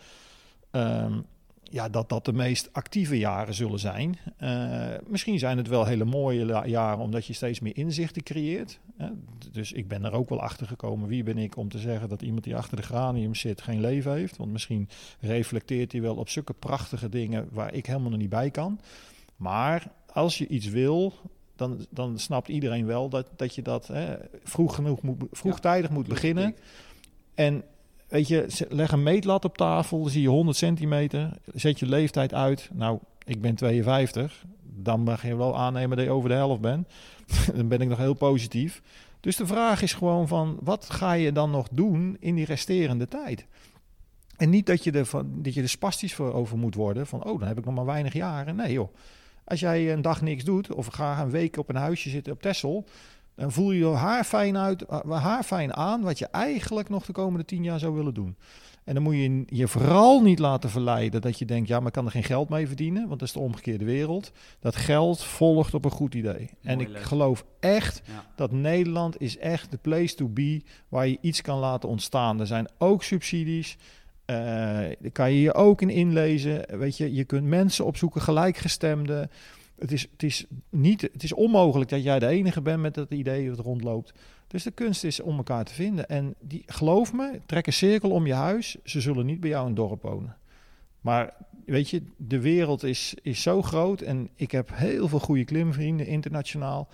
Um, 0.71 1.25
ja, 1.71 1.89
dat 1.89 2.09
dat 2.09 2.25
de 2.25 2.33
meest 2.33 2.73
actieve 2.73 3.17
jaren 3.17 3.53
zullen 3.53 3.79
zijn. 3.79 4.17
Uh, 4.41 4.87
misschien 5.07 5.39
zijn 5.39 5.57
het 5.57 5.67
wel 5.67 5.85
hele 5.85 6.05
mooie 6.05 6.61
jaren 6.65 7.03
omdat 7.03 7.25
je 7.25 7.33
steeds 7.33 7.59
meer 7.59 7.77
inzichten 7.77 8.23
creëert. 8.23 8.79
Hè? 8.97 9.09
Dus 9.51 9.71
ik 9.71 9.87
ben 9.87 10.05
er 10.05 10.11
ook 10.11 10.29
wel 10.29 10.41
achter 10.41 10.67
gekomen. 10.67 11.09
Wie 11.09 11.23
ben 11.23 11.37
ik 11.37 11.57
om 11.57 11.69
te 11.69 11.79
zeggen 11.79 12.09
dat 12.09 12.21
iemand 12.21 12.43
die 12.43 12.55
achter 12.55 12.77
de 12.77 12.83
granium 12.83 13.35
zit 13.35 13.61
geen 13.61 13.81
leven 13.81 14.13
heeft? 14.13 14.37
Want 14.37 14.51
misschien 14.51 14.89
reflecteert 15.19 15.91
hij 15.91 16.01
wel 16.01 16.15
op 16.15 16.29
zulke 16.29 16.53
prachtige 16.53 17.09
dingen 17.09 17.47
waar 17.51 17.73
ik 17.73 17.85
helemaal 17.85 18.09
nog 18.09 18.19
niet 18.19 18.29
bij 18.29 18.51
kan. 18.51 18.79
Maar 19.35 19.91
als 20.13 20.37
je 20.37 20.47
iets 20.47 20.67
wil, 20.67 21.13
dan, 21.55 21.85
dan 21.89 22.19
snapt 22.19 22.47
iedereen 22.47 22.85
wel 22.85 23.09
dat, 23.09 23.29
dat 23.35 23.55
je 23.55 23.61
dat 23.61 23.87
hè, 23.87 24.15
vroeg 24.43 24.75
genoeg 24.75 25.01
moet, 25.01 25.23
vroegtijdig 25.31 25.89
moet 25.89 26.07
beginnen. 26.07 26.55
En 27.35 27.63
weet 28.07 28.27
je, 28.27 28.65
leg 28.69 28.91
een 28.91 29.03
meetlat 29.03 29.45
op 29.45 29.57
tafel, 29.57 30.01
dan 30.01 30.09
zie 30.09 30.21
je 30.21 30.27
100 30.27 30.57
centimeter, 30.57 31.31
zet 31.53 31.79
je 31.79 31.85
leeftijd 31.85 32.33
uit. 32.33 32.69
Nou, 32.73 32.99
ik 33.25 33.41
ben 33.41 33.55
52, 33.55 34.45
dan 34.63 35.01
mag 35.01 35.25
je 35.25 35.35
wel 35.35 35.57
aannemen 35.57 35.97
dat 35.97 36.05
je 36.05 36.11
over 36.11 36.29
de 36.29 36.35
helft 36.35 36.61
bent. 36.61 36.87
dan 37.55 37.67
ben 37.67 37.81
ik 37.81 37.89
nog 37.89 37.97
heel 37.97 38.13
positief. 38.13 38.81
Dus 39.19 39.35
de 39.35 39.47
vraag 39.47 39.81
is 39.81 39.93
gewoon 39.93 40.27
van, 40.27 40.57
wat 40.61 40.89
ga 40.89 41.13
je 41.13 41.31
dan 41.31 41.51
nog 41.51 41.67
doen 41.71 42.17
in 42.19 42.35
die 42.35 42.45
resterende 42.45 43.07
tijd? 43.07 43.45
En 44.37 44.49
niet 44.49 44.65
dat 44.65 44.83
je, 44.83 44.91
er 44.91 45.05
van, 45.05 45.31
dat 45.41 45.53
je 45.53 45.61
er 45.61 45.69
spastisch 45.69 46.13
voor 46.13 46.33
over 46.33 46.57
moet 46.57 46.75
worden, 46.75 47.07
van 47.07 47.23
oh, 47.23 47.39
dan 47.39 47.47
heb 47.47 47.57
ik 47.57 47.65
nog 47.65 47.75
maar 47.75 47.85
weinig 47.85 48.13
jaren. 48.13 48.55
Nee 48.55 48.71
joh, 48.71 48.93
als 49.43 49.59
jij 49.59 49.93
een 49.93 50.01
dag 50.01 50.21
niks 50.21 50.43
doet, 50.43 50.73
of 50.73 50.85
ga 50.85 51.21
een 51.21 51.29
week 51.29 51.57
op 51.57 51.69
een 51.69 51.75
huisje 51.75 52.09
zitten 52.09 52.33
op 52.33 52.41
Texel, 52.41 52.85
dan 53.37 53.51
voel 53.51 53.71
je 53.71 53.79
je 53.79 53.85
haar 53.85 54.23
fijn, 54.23 54.57
uit, 54.57 54.81
eh, 54.81 55.23
haar 55.23 55.43
fijn 55.43 55.73
aan 55.73 56.01
wat 56.01 56.19
je 56.19 56.27
eigenlijk 56.27 56.89
nog 56.89 57.05
de 57.05 57.11
komende 57.11 57.45
tien 57.45 57.63
jaar 57.63 57.79
zou 57.79 57.93
willen 57.93 58.13
doen. 58.13 58.37
En 58.83 58.93
dan 58.93 59.03
moet 59.03 59.15
je 59.15 59.43
je 59.45 59.67
vooral 59.67 60.21
niet 60.21 60.39
laten 60.39 60.69
verleiden 60.69 61.21
dat 61.21 61.39
je 61.39 61.45
denkt, 61.45 61.67
ja, 61.67 61.77
maar 61.77 61.87
ik 61.87 61.93
kan 61.93 62.05
er 62.05 62.11
geen 62.11 62.23
geld 62.23 62.49
mee 62.49 62.67
verdienen, 62.67 63.07
want 63.07 63.19
dat 63.19 63.27
is 63.27 63.33
de 63.33 63.39
omgekeerde 63.39 63.85
wereld. 63.85 64.31
Dat 64.59 64.75
geld 64.75 65.23
volgt 65.23 65.73
op 65.73 65.85
een 65.85 65.91
goed 65.91 66.15
idee. 66.15 66.49
en 66.61 66.79
ik 66.79 66.97
geloof 66.97 67.45
echt 67.59 68.01
dat 68.35 68.51
Nederland 68.51 69.21
is 69.21 69.37
echt 69.37 69.71
de 69.71 69.77
place 69.77 70.15
to 70.15 70.27
be 70.27 70.61
waar 70.87 71.07
je 71.07 71.17
iets 71.21 71.41
kan 71.41 71.59
laten 71.59 71.89
ontstaan. 71.89 72.39
Er 72.39 72.47
zijn 72.47 72.67
ook 72.77 73.03
subsidies. 73.03 73.77
Uh, 74.25 74.79
kan 75.11 75.31
je 75.31 75.41
je 75.41 75.53
ook 75.53 75.81
in 75.81 75.89
inlezen. 75.89 76.77
Weet 76.79 76.97
je, 76.97 77.13
je 77.13 77.23
kunt 77.23 77.45
mensen 77.45 77.85
opzoeken, 77.85 78.21
gelijkgestemden. 78.21 79.29
Het 79.79 79.91
is, 79.91 80.07
het, 80.11 80.23
is 80.23 80.45
niet, 80.69 81.01
het 81.01 81.23
is 81.23 81.33
onmogelijk 81.33 81.89
dat 81.89 82.03
jij 82.03 82.19
de 82.19 82.27
enige 82.27 82.61
bent 82.61 82.81
met 82.81 82.93
dat 82.93 83.11
idee 83.11 83.49
dat 83.49 83.59
rondloopt. 83.59 84.13
Dus 84.47 84.63
de 84.63 84.71
kunst 84.71 85.03
is 85.03 85.19
om 85.19 85.37
elkaar 85.37 85.65
te 85.65 85.73
vinden. 85.73 86.09
En 86.09 86.35
die, 86.39 86.63
geloof 86.65 87.13
me, 87.13 87.39
trek 87.45 87.67
een 87.67 87.73
cirkel 87.73 88.09
om 88.09 88.25
je 88.25 88.33
huis. 88.33 88.77
Ze 88.83 89.01
zullen 89.01 89.25
niet 89.25 89.39
bij 89.39 89.49
jou 89.49 89.61
in 89.61 89.75
het 89.75 89.77
dorp 89.77 90.01
wonen. 90.01 90.37
Maar 91.01 91.33
weet 91.65 91.89
je, 91.89 92.01
de 92.17 92.39
wereld 92.39 92.83
is, 92.83 93.15
is 93.21 93.41
zo 93.41 93.61
groot. 93.61 94.01
En 94.01 94.29
ik 94.35 94.51
heb 94.51 94.69
heel 94.73 95.07
veel 95.07 95.19
goede 95.19 95.45
klimvrienden 95.45 96.07
internationaal. 96.07 96.87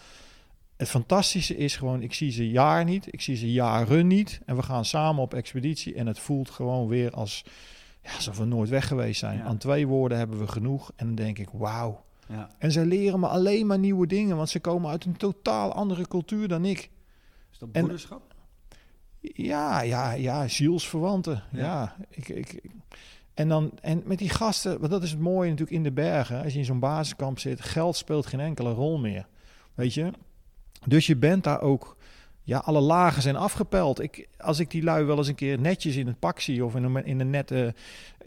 Het 0.77 0.89
fantastische 0.89 1.57
is 1.57 1.75
gewoon, 1.75 2.01
ik 2.01 2.13
zie 2.13 2.31
ze 2.31 2.49
jaar 2.49 2.83
niet. 2.83 3.13
Ik 3.13 3.21
zie 3.21 3.35
ze 3.35 3.51
jaren 3.51 4.07
niet. 4.07 4.41
En 4.45 4.55
we 4.55 4.63
gaan 4.63 4.85
samen 4.85 5.21
op 5.21 5.33
expeditie. 5.33 5.95
En 5.95 6.07
het 6.07 6.19
voelt 6.19 6.49
gewoon 6.49 6.87
weer 6.87 7.11
als 7.11 7.45
ja, 8.01 8.15
alsof 8.15 8.37
we 8.37 8.45
nooit 8.45 8.69
weg 8.69 8.87
geweest 8.87 9.19
zijn. 9.19 9.41
Aan 9.41 9.57
twee 9.57 9.87
woorden 9.87 10.17
hebben 10.17 10.39
we 10.39 10.47
genoeg. 10.47 10.91
En 10.95 11.05
dan 11.05 11.15
denk 11.15 11.39
ik, 11.39 11.49
wauw 11.51 12.03
ja. 12.27 12.49
En 12.57 12.71
zij 12.71 12.85
leren 12.85 13.19
me 13.19 13.27
alleen 13.27 13.67
maar 13.67 13.79
nieuwe 13.79 14.07
dingen, 14.07 14.35
want 14.35 14.49
ze 14.49 14.59
komen 14.59 14.91
uit 14.91 15.05
een 15.05 15.17
totaal 15.17 15.73
andere 15.73 16.07
cultuur 16.07 16.47
dan 16.47 16.65
ik. 16.65 16.89
Is 17.51 17.57
dat 17.57 17.71
broederschap? 17.71 18.33
ja, 19.23 19.81
ja, 19.81 20.11
ja, 20.11 20.47
zielsverwanten. 20.47 21.43
Ja. 21.51 21.59
ja 21.59 21.95
ik, 22.09 22.27
ik, 22.29 22.61
en, 23.33 23.47
dan, 23.47 23.71
en 23.81 24.01
met 24.05 24.17
die 24.17 24.29
gasten, 24.29 24.79
want 24.79 24.91
dat 24.91 25.03
is 25.03 25.11
het 25.11 25.19
mooie 25.19 25.49
natuurlijk 25.49 25.77
in 25.77 25.83
de 25.83 25.91
bergen. 25.91 26.43
Als 26.43 26.53
je 26.53 26.59
in 26.59 26.65
zo'n 26.65 26.79
basiskamp 26.79 27.39
zit, 27.39 27.61
geld 27.61 27.95
speelt 27.95 28.25
geen 28.25 28.39
enkele 28.39 28.71
rol 28.71 28.97
meer. 28.97 29.27
Weet 29.73 29.93
je? 29.93 30.11
Dus 30.85 31.07
je 31.07 31.15
bent 31.15 31.43
daar 31.43 31.61
ook 31.61 31.97
ja, 32.45 32.57
alle 32.57 32.79
lagen 32.79 33.21
zijn 33.21 33.35
afgepeld. 33.35 34.01
Ik, 34.01 34.27
als 34.37 34.59
ik 34.59 34.71
die 34.71 34.83
lui 34.83 35.03
wel 35.05 35.17
eens 35.17 35.27
een 35.27 35.35
keer 35.35 35.59
netjes 35.59 35.95
in 35.95 36.07
het 36.07 36.19
pak 36.19 36.39
zie 36.39 36.65
of 36.65 36.75
in 36.75 36.83
een, 36.83 37.05
in 37.05 37.19
een 37.19 37.29
nette, 37.29 37.73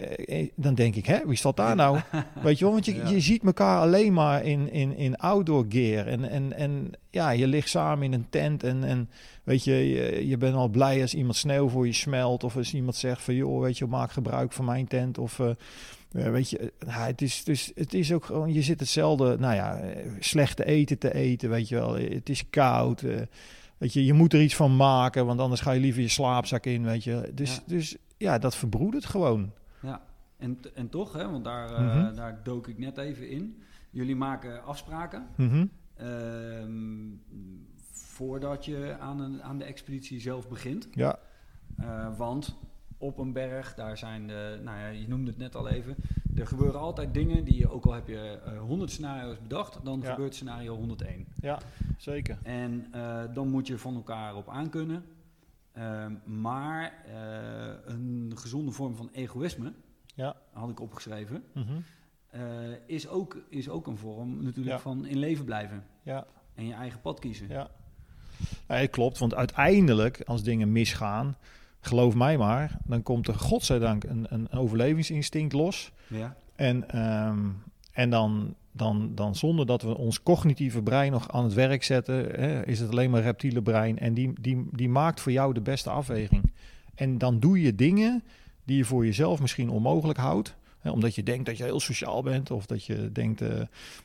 uh, 0.01 0.41
uh, 0.41 0.49
dan 0.55 0.75
denk 0.75 0.95
ik, 0.95 1.07
hè, 1.07 1.19
wie 1.27 1.37
staat 1.37 1.57
daar 1.57 1.77
nou? 1.77 2.01
Weet 2.43 2.59
je 2.59 2.65
wel, 2.65 2.73
want 2.73 2.85
je, 2.85 3.07
je 3.07 3.21
ziet 3.21 3.45
elkaar 3.45 3.81
alleen 3.81 4.13
maar 4.13 4.45
in, 4.45 4.73
in, 4.73 4.97
in 4.97 5.17
outdoor 5.17 5.67
gear. 5.69 6.07
En, 6.07 6.31
en, 6.31 6.53
en 6.53 6.93
ja, 7.11 7.31
je 7.31 7.47
ligt 7.47 7.69
samen 7.69 8.05
in 8.05 8.13
een 8.13 8.27
tent 8.31 8.63
en, 8.63 8.85
en 8.85 9.11
weet 9.45 9.65
je, 9.65 9.75
je, 9.75 10.29
je 10.29 10.37
bent 10.37 10.55
al 10.55 10.69
blij 10.69 11.01
als 11.01 11.15
iemand 11.15 11.37
sneeuw 11.37 11.69
voor 11.69 11.87
je 11.87 11.93
smelt. 11.93 12.45
Of 12.45 12.57
als 12.57 12.75
iemand 12.75 12.97
zegt 12.97 13.23
van, 13.23 13.35
joh, 13.35 13.61
weet 13.61 13.79
je, 13.79 13.87
maak 13.87 14.13
gebruik 14.13 14.53
van 14.53 14.65
mijn 14.65 14.87
tent. 14.87 15.19
Of, 15.19 15.39
uh, 15.39 15.51
weet 16.11 16.51
je, 16.51 16.73
nou, 16.87 17.01
het, 17.01 17.23
is, 17.23 17.45
dus, 17.45 17.73
het 17.75 17.95
is 17.95 18.13
ook 18.13 18.25
gewoon, 18.25 18.53
je 18.53 18.63
zit 18.63 18.81
hetzelfde, 18.81 19.37
nou 19.39 19.55
ja, 19.55 19.81
slechte 20.19 20.65
eten 20.65 20.99
te 20.99 21.15
eten, 21.15 21.51
weet 21.51 21.69
je 21.69 21.75
wel. 21.75 21.95
Het 21.95 22.29
is 22.29 22.51
koud. 22.51 23.03
Weet 23.79 23.93
je, 23.93 24.05
je 24.05 24.13
moet 24.13 24.33
er 24.33 24.43
iets 24.43 24.57
van 24.57 24.77
maken, 24.77 25.27
want 25.27 25.41
anders 25.41 25.61
ga 25.61 25.71
je 25.73 25.81
liever 25.81 26.03
je 26.03 26.09
slaapzak 26.09 26.65
in, 26.67 26.85
weet 26.85 27.05
je. 27.05 27.31
Dus 27.35 27.55
ja, 27.55 27.63
dus, 27.67 27.97
ja 28.17 28.39
dat 28.39 28.57
verbroedert 28.57 29.05
gewoon. 29.05 29.53
Ja, 29.81 30.01
en, 30.37 30.59
en 30.75 30.89
toch, 30.89 31.13
hè, 31.13 31.31
want 31.31 31.45
daar, 31.45 31.83
mm 31.83 32.15
daar 32.15 32.41
dook 32.43 32.69
ik 32.69 32.79
net 32.79 32.99
even 32.99 33.29
in. 33.29 33.63
Jullie 33.91 34.17
maken 34.17 34.65
afspraken. 34.65 35.27
Mm 35.37 35.71
voordat 38.17 38.65
je 38.65 38.97
aan, 39.01 39.21
een, 39.21 39.43
aan 39.43 39.59
de 39.59 39.65
expeditie 39.65 40.21
zelf 40.21 40.49
begint. 40.49 40.89
Ja. 40.93 41.19
Uh, 41.81 42.17
want 42.17 42.57
op 42.99 43.19
een 43.19 43.33
berg, 43.33 43.75
daar 43.75 43.99
zijn 43.99 44.27
de, 44.27 44.61
nou 44.63 44.79
ja, 44.79 44.87
je 44.87 45.09
noemde 45.09 45.31
het 45.31 45.39
net 45.39 45.55
al 45.57 45.69
even, 45.69 45.97
er 46.35 46.47
gebeuren 46.47 46.81
altijd 46.81 47.15
dingen 47.15 47.45
die 47.45 47.57
je, 47.57 47.71
ook 47.71 47.87
al 47.87 47.93
heb 47.93 48.09
je 48.09 48.39
uh, 48.47 48.61
100 48.61 48.91
scenario's 48.91 49.41
bedacht, 49.43 49.79
dan 49.85 50.05
gebeurt 50.05 50.35
scenario 50.35 50.77
101. 50.77 51.27
Ja, 51.41 51.59
zeker. 51.99 52.39
En 52.43 52.87
uh, 52.95 53.23
dan 53.35 53.49
moet 53.49 53.67
je 53.67 53.79
van 53.79 53.95
elkaar 53.95 54.35
op 54.35 54.49
aankunnen. 54.49 55.05
Uh, 55.79 56.07
maar 56.25 57.05
uh, 57.09 57.69
een 57.85 58.33
gezonde 58.35 58.73
vorm 58.73 58.97
van 58.97 59.09
egoïsme, 59.13 59.73
ja. 60.15 60.37
had 60.53 60.71
ik 60.71 60.81
opgeschreven, 60.81 61.43
mm 61.53 61.65
-hmm. 61.67 61.85
is, 62.87 63.09
ook, 63.09 63.37
is 63.49 63.69
ook 63.69 63.87
een 63.87 63.97
vorm 63.97 64.43
natuurlijk 64.43 64.77
ja. 64.77 64.83
van 64.83 65.07
in 65.07 65.19
leven 65.19 65.45
blijven. 65.45 65.85
Ja. 66.03 66.27
En 66.55 66.67
je 66.67 66.75
eigen 66.75 67.01
pad 67.01 67.19
kiezen. 67.19 67.49
Ja. 67.49 67.71
Nee, 68.69 68.89
klopt, 68.89 69.19
want 69.19 69.35
uiteindelijk, 69.35 70.23
als 70.25 70.43
dingen 70.43 70.73
misgaan, 70.73 71.37
geloof 71.87 72.15
mij 72.15 72.39
maar, 72.39 72.79
dan 72.85 73.03
komt 73.03 73.29
er 73.29 73.35
godzijdank 73.35 74.05
een, 74.05 74.27
een 74.29 74.51
overlevingsinstinct 74.51 75.53
los. 75.53 75.93
Ja. 76.07 76.37
En, 76.55 77.03
um, 77.29 77.63
en 77.93 78.11
dan, 78.11 78.55
dan, 78.73 79.15
dan 79.15 79.35
zonder 79.35 79.67
dat 79.67 79.83
we 79.83 79.97
ons 79.97 80.23
cognitieve 80.23 80.83
brein 80.83 81.13
nog 81.13 81.31
aan 81.31 81.45
het 81.45 81.55
werk 81.55 81.85
zetten, 81.85 82.15
hè, 82.15 82.67
is 82.67 82.81
het 82.81 82.91
alleen 82.91 83.11
maar 83.11 83.23
reptiele 83.23 83.63
brein. 83.63 83.99
En 83.99 84.15
die, 84.15 84.33
die, 84.41 84.69
die 84.73 84.89
maakt 84.89 85.21
voor 85.21 85.33
jou 85.33 85.55
de 85.55 85.61
beste 85.61 85.91
afweging. 85.91 86.53
En 86.95 87.19
dan 87.19 87.41
doe 87.41 87.61
je 87.61 87.75
dingen 87.75 88.25
die 88.65 88.77
je 88.77 88.85
voor 88.85 89.05
jezelf 89.05 89.41
misschien 89.41 89.71
onmogelijk 89.71 90.19
houdt. 90.19 90.57
Hè, 90.79 90.91
omdat 90.91 91.15
je 91.15 91.23
denkt 91.23 91.47
dat 91.47 91.57
je 91.57 91.65
heel 91.65 91.81
sociaal 91.81 92.23
bent. 92.23 92.51
Of 92.51 92.67
dat 92.67 92.85
je 92.85 93.13
denkt, 93.13 93.41
uh, 93.41 93.49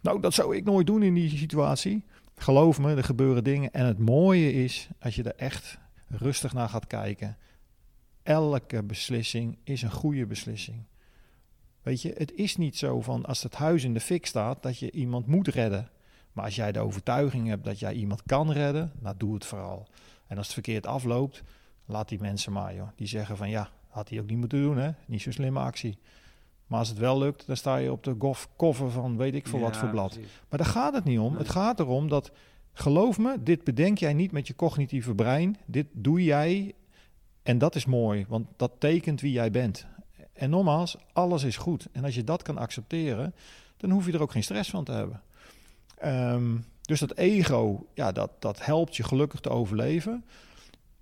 nou 0.02 0.22
dat 0.22 0.34
zou 0.34 0.56
ik 0.56 0.64
nooit 0.64 0.88
doen 0.88 1.04
in 1.04 1.14
die 1.14 1.38
situatie. 1.38 2.04
Geloof 2.36 2.80
me, 2.80 2.96
er 2.96 3.04
gebeuren 3.04 3.44
dingen. 3.44 3.72
En 3.72 3.86
het 3.86 4.00
mooie 4.00 4.54
is, 4.54 4.90
als 5.00 5.16
je 5.16 5.24
er 5.24 5.36
echt 5.36 5.78
rustig 6.08 6.54
naar 6.54 6.70
gaat 6.70 6.88
kijken, 6.88 7.38
elke 8.24 8.84
beslissing 8.84 9.58
is 9.64 9.82
een 9.82 9.92
goede 9.92 10.26
beslissing. 10.26 10.84
Weet 11.82 12.02
je, 12.02 12.14
het 12.18 12.34
is 12.34 12.58
niet 12.58 12.78
zo 12.78 13.02
van 13.02 13.26
als 13.26 13.44
het 13.44 13.56
huis 13.56 13.84
in 13.84 13.94
de 13.94 14.00
fik 14.00 14.26
staat 14.26 14.64
dat 14.64 14.78
je 14.80 14.92
iemand 14.92 15.28
moet 15.28 15.48
redden. 15.48 15.90
Maar 16.32 16.46
als 16.46 16.56
jij 16.56 16.72
de 16.72 16.80
overtuiging 16.80 17.48
hebt 17.48 17.64
dat 17.64 17.80
jij 17.80 17.94
iemand 17.94 18.24
kan 18.26 18.52
redden, 18.52 18.92
nou 19.00 19.16
doe 19.18 19.34
het 19.34 19.46
vooral. 19.46 19.88
En 20.28 20.38
als 20.38 20.46
het 20.46 20.54
verkeerd 20.54 20.86
afloopt, 20.88 21.44
laat 21.86 22.10
die 22.10 22.20
mensen 22.20 22.52
maar, 22.52 22.76
joh. 22.76 22.88
Die 22.96 23.08
zeggen 23.08 23.38
van 23.38 23.50
ja, 23.50 23.70
had 23.88 24.10
hij 24.10 24.20
ook 24.20 24.28
niet 24.28 24.38
moeten 24.38 24.62
doen, 24.62 24.78
hè? 24.78 24.92
Niet 25.06 25.22
zo'n 25.22 25.34
slimme 25.34 25.60
actie. 25.60 25.98
Maar 26.68 26.80
als 26.80 26.90
het 26.90 26.98
wel 26.98 27.18
lukt, 27.18 27.48
dan 27.48 27.58
sta 27.58 27.78
je 27.78 27.92
op 27.92 28.04
de 28.04 28.16
gof 28.18 28.50
koffer 28.56 28.92
van 28.92 29.18
weet 29.18 29.34
ik 29.34 29.48
veel 29.48 29.60
ja, 29.60 29.66
wat 29.66 29.78
voor 29.78 29.90
blad. 29.90 30.14
Precies. 30.14 30.42
Maar 30.50 30.60
daar 30.60 30.68
gaat 30.68 30.94
het 30.94 31.04
niet 31.04 31.20
om. 31.20 31.36
Het 31.36 31.50
gaat 31.50 31.80
erom 31.80 32.08
dat, 32.10 32.32
geloof 32.74 33.18
me, 33.18 33.44
dit 33.44 33.64
bedenk 33.64 33.98
jij 33.98 34.14
niet 34.14 34.32
met 34.32 34.48
je 34.48 34.56
cognitieve 34.56 35.16
brein. 35.16 35.58
Dit 35.66 35.88
doe 35.92 36.24
jij 36.24 36.74
en 37.44 37.58
dat 37.58 37.76
is 37.76 37.86
mooi, 37.86 38.26
want 38.28 38.48
dat 38.56 38.72
tekent 38.78 39.22
wie 39.22 39.32
jij 39.32 39.52
bent. 39.52 39.86
En 40.34 40.50
nogmaals, 40.50 40.98
alles 41.14 41.44
is 41.44 41.58
goed. 41.58 41.88
En 41.92 42.04
als 42.04 42.16
je 42.16 42.24
dat 42.24 42.42
kan 42.42 42.58
accepteren, 42.58 43.34
dan 43.78 43.90
hoef 43.90 44.06
je 44.06 44.12
er 44.12 44.22
ook 44.22 44.32
geen 44.32 44.44
stress 44.44 44.70
van 44.70 44.84
te 44.84 44.92
hebben. 44.92 45.22
Um, 46.06 46.66
dus 46.82 47.00
dat 47.00 47.18
ego, 47.18 47.86
ja, 47.94 48.12
dat, 48.12 48.32
dat 48.40 48.66
helpt 48.66 48.96
je 48.96 49.04
gelukkig 49.04 49.40
te 49.40 49.50
overleven. 49.50 50.26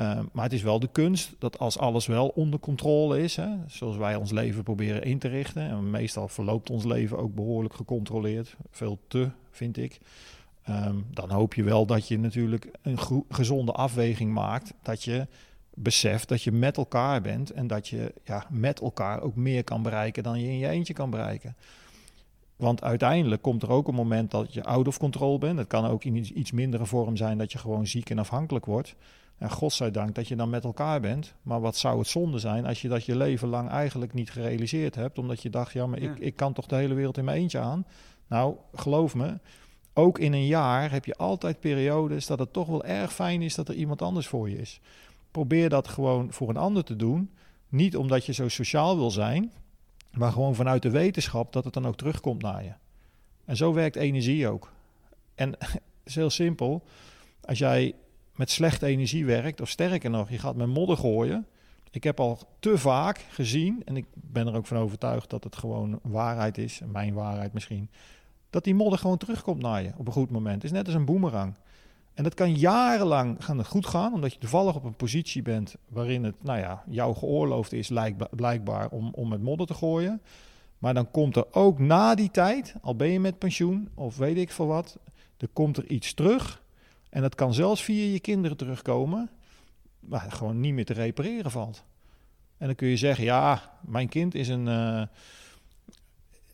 Uh, 0.01 0.19
maar 0.31 0.43
het 0.43 0.53
is 0.53 0.61
wel 0.61 0.79
de 0.79 0.89
kunst 0.91 1.35
dat 1.39 1.59
als 1.59 1.77
alles 1.77 2.05
wel 2.05 2.27
onder 2.27 2.59
controle 2.59 3.21
is, 3.21 3.35
hè, 3.35 3.49
zoals 3.67 3.97
wij 3.97 4.15
ons 4.15 4.31
leven 4.31 4.63
proberen 4.63 5.03
in 5.03 5.19
te 5.19 5.27
richten, 5.27 5.69
en 5.69 5.89
meestal 5.89 6.27
verloopt 6.27 6.69
ons 6.69 6.83
leven 6.83 7.17
ook 7.17 7.35
behoorlijk 7.35 7.73
gecontroleerd, 7.73 8.55
veel 8.71 8.99
te, 9.07 9.29
vind 9.51 9.77
ik. 9.77 9.99
Um, 10.69 11.05
dan 11.11 11.31
hoop 11.31 11.53
je 11.53 11.63
wel 11.63 11.85
dat 11.85 12.07
je 12.07 12.19
natuurlijk 12.19 12.71
een 12.81 12.97
gezonde 13.29 13.71
afweging 13.71 14.33
maakt, 14.33 14.73
dat 14.81 15.03
je 15.03 15.27
beseft 15.81 16.27
dat 16.27 16.43
je 16.43 16.51
met 16.51 16.77
elkaar 16.77 17.21
bent 17.21 17.51
en 17.51 17.67
dat 17.67 17.87
je 17.87 18.13
ja, 18.23 18.45
met 18.49 18.81
elkaar 18.81 19.21
ook 19.21 19.35
meer 19.35 19.63
kan 19.63 19.81
bereiken 19.81 20.23
dan 20.23 20.39
je 20.39 20.47
in 20.47 20.57
je 20.57 20.67
eentje 20.67 20.93
kan 20.93 21.09
bereiken. 21.09 21.55
Want 22.55 22.83
uiteindelijk 22.83 23.41
komt 23.41 23.63
er 23.63 23.69
ook 23.69 23.87
een 23.87 23.95
moment 23.95 24.31
dat 24.31 24.53
je 24.53 24.63
out 24.63 24.87
of 24.87 24.97
control 24.97 25.37
bent. 25.37 25.57
Het 25.57 25.67
kan 25.67 25.85
ook 25.85 26.03
in 26.03 26.39
iets 26.39 26.51
mindere 26.51 26.85
vorm 26.85 27.17
zijn 27.17 27.37
dat 27.37 27.51
je 27.51 27.57
gewoon 27.57 27.87
ziek 27.87 28.09
en 28.09 28.19
afhankelijk 28.19 28.65
wordt. 28.65 28.95
En 29.37 29.51
godzijdank 29.51 30.15
dat 30.15 30.27
je 30.27 30.35
dan 30.35 30.49
met 30.49 30.63
elkaar 30.63 30.99
bent. 31.01 31.33
Maar 31.41 31.61
wat 31.61 31.77
zou 31.77 31.99
het 31.99 32.07
zonde 32.07 32.39
zijn 32.39 32.65
als 32.65 32.81
je 32.81 32.87
dat 32.87 33.05
je 33.05 33.15
leven 33.15 33.47
lang 33.47 33.69
eigenlijk 33.69 34.13
niet 34.13 34.31
gerealiseerd 34.31 34.95
hebt. 34.95 35.17
Omdat 35.17 35.41
je 35.41 35.49
dacht, 35.49 35.73
ja, 35.73 35.87
maar 35.87 36.01
ja. 36.01 36.11
Ik, 36.11 36.19
ik 36.19 36.35
kan 36.35 36.53
toch 36.53 36.65
de 36.65 36.75
hele 36.75 36.93
wereld 36.93 37.17
in 37.17 37.25
mijn 37.25 37.37
eentje 37.37 37.59
aan. 37.59 37.85
Nou, 38.27 38.55
geloof 38.73 39.15
me, 39.15 39.39
ook 39.93 40.19
in 40.19 40.33
een 40.33 40.47
jaar 40.47 40.91
heb 40.91 41.05
je 41.05 41.15
altijd 41.15 41.59
periodes 41.59 42.25
dat 42.25 42.39
het 42.39 42.53
toch 42.53 42.67
wel 42.67 42.83
erg 42.83 43.13
fijn 43.13 43.41
is 43.41 43.55
dat 43.55 43.67
er 43.67 43.75
iemand 43.75 44.01
anders 44.01 44.27
voor 44.27 44.49
je 44.49 44.57
is. 44.57 44.81
Probeer 45.31 45.69
dat 45.69 45.87
gewoon 45.87 46.33
voor 46.33 46.49
een 46.49 46.57
ander 46.57 46.83
te 46.83 46.95
doen. 46.95 47.31
Niet 47.69 47.97
omdat 47.97 48.25
je 48.25 48.33
zo 48.33 48.47
sociaal 48.47 48.97
wil 48.97 49.11
zijn, 49.11 49.51
maar 50.11 50.31
gewoon 50.31 50.55
vanuit 50.55 50.81
de 50.81 50.89
wetenschap 50.89 51.53
dat 51.53 51.63
het 51.63 51.73
dan 51.73 51.87
ook 51.87 51.97
terugkomt 51.97 52.41
naar 52.41 52.63
je. 52.63 52.73
En 53.45 53.57
zo 53.57 53.73
werkt 53.73 53.95
energie 53.95 54.47
ook. 54.47 54.71
En 55.35 55.49
het 55.59 55.81
is 56.03 56.15
heel 56.15 56.29
simpel. 56.29 56.83
Als 57.41 57.57
jij 57.57 57.95
met 58.35 58.49
slechte 58.49 58.85
energie 58.85 59.25
werkt, 59.25 59.61
of 59.61 59.69
sterker 59.69 60.09
nog, 60.09 60.29
je 60.29 60.37
gaat 60.37 60.55
met 60.55 60.67
modder 60.67 60.97
gooien. 60.97 61.47
Ik 61.91 62.03
heb 62.03 62.19
al 62.19 62.39
te 62.59 62.77
vaak 62.77 63.25
gezien, 63.29 63.81
en 63.85 63.97
ik 63.97 64.05
ben 64.13 64.47
er 64.47 64.55
ook 64.55 64.65
van 64.65 64.77
overtuigd 64.77 65.29
dat 65.29 65.43
het 65.43 65.55
gewoon 65.55 65.99
waarheid 66.03 66.57
is, 66.57 66.81
mijn 66.85 67.13
waarheid 67.13 67.53
misschien, 67.53 67.89
dat 68.49 68.63
die 68.63 68.75
modder 68.75 68.99
gewoon 68.99 69.17
terugkomt 69.17 69.61
naar 69.61 69.83
je 69.83 69.91
op 69.97 70.07
een 70.07 70.13
goed 70.13 70.29
moment. 70.29 70.55
Het 70.55 70.63
is 70.63 70.71
net 70.71 70.85
als 70.85 70.95
een 70.95 71.05
boemerang. 71.05 71.53
En 72.19 72.25
dat 72.25 72.33
kan 72.33 72.55
jarenlang 72.55 73.35
gaan 73.39 73.65
goed 73.65 73.85
gaan, 73.85 74.13
omdat 74.13 74.33
je 74.33 74.39
toevallig 74.39 74.75
op 74.75 74.83
een 74.83 74.95
positie 74.95 75.41
bent 75.41 75.75
waarin 75.87 76.23
het, 76.23 76.43
nou 76.43 76.59
ja, 76.59 76.83
jou 76.89 77.15
geoorloofd 77.15 77.73
is 77.73 77.91
blijkbaar 78.31 78.89
om, 78.89 79.13
om 79.13 79.29
met 79.29 79.41
modder 79.41 79.67
te 79.67 79.73
gooien. 79.73 80.21
Maar 80.77 80.93
dan 80.93 81.11
komt 81.11 81.35
er 81.35 81.45
ook 81.51 81.79
na 81.79 82.15
die 82.15 82.31
tijd, 82.31 82.75
al 82.81 82.95
ben 82.95 83.07
je 83.07 83.19
met 83.19 83.37
pensioen 83.37 83.89
of 83.95 84.17
weet 84.17 84.37
ik 84.37 84.51
veel 84.51 84.67
wat, 84.67 84.97
er 85.37 85.47
komt 85.53 85.77
er 85.77 85.89
iets 85.89 86.13
terug. 86.13 86.61
En 87.09 87.21
dat 87.21 87.35
kan 87.35 87.53
zelfs 87.53 87.83
via 87.83 88.11
je 88.11 88.19
kinderen 88.19 88.57
terugkomen, 88.57 89.29
waar 89.99 90.31
gewoon 90.31 90.59
niet 90.59 90.73
meer 90.73 90.85
te 90.85 90.93
repareren 90.93 91.51
valt. 91.51 91.83
En 92.57 92.65
dan 92.65 92.75
kun 92.75 92.87
je 92.87 92.97
zeggen, 92.97 93.23
ja, 93.23 93.61
mijn 93.81 94.09
kind 94.09 94.35
is 94.35 94.47
een... 94.47 94.67
Uh, 94.67 95.01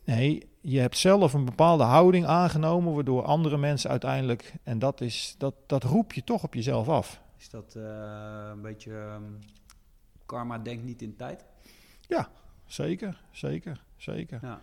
nee, 0.06 0.48
je 0.62 0.80
hebt 0.80 0.98
zelf 0.98 1.34
een 1.34 1.46
bepaalde 1.46 1.84
houding 1.84 2.26
aangenomen, 2.26 2.94
waardoor 2.94 3.24
andere 3.24 3.58
mensen 3.58 3.90
uiteindelijk, 3.90 4.54
en 4.64 4.80
dat, 4.80 5.02
is, 5.02 5.36
dat, 5.38 5.56
dat 5.66 5.84
roep 5.84 6.14
je 6.14 6.24
toch 6.24 6.44
op 6.44 6.54
jezelf 6.54 6.90
af. 6.90 7.22
Is 7.38 7.50
dat 7.50 7.74
uh, 7.78 7.84
een 8.52 8.62
beetje 8.62 8.92
um, 8.92 9.40
karma 10.26 10.58
denkt 10.58 10.84
niet 10.84 11.02
in 11.02 11.16
tijd? 11.16 11.46
Ja, 12.08 12.30
zeker, 12.66 13.22
zeker, 13.32 13.84
zeker. 13.98 14.40
Ja. 14.42 14.62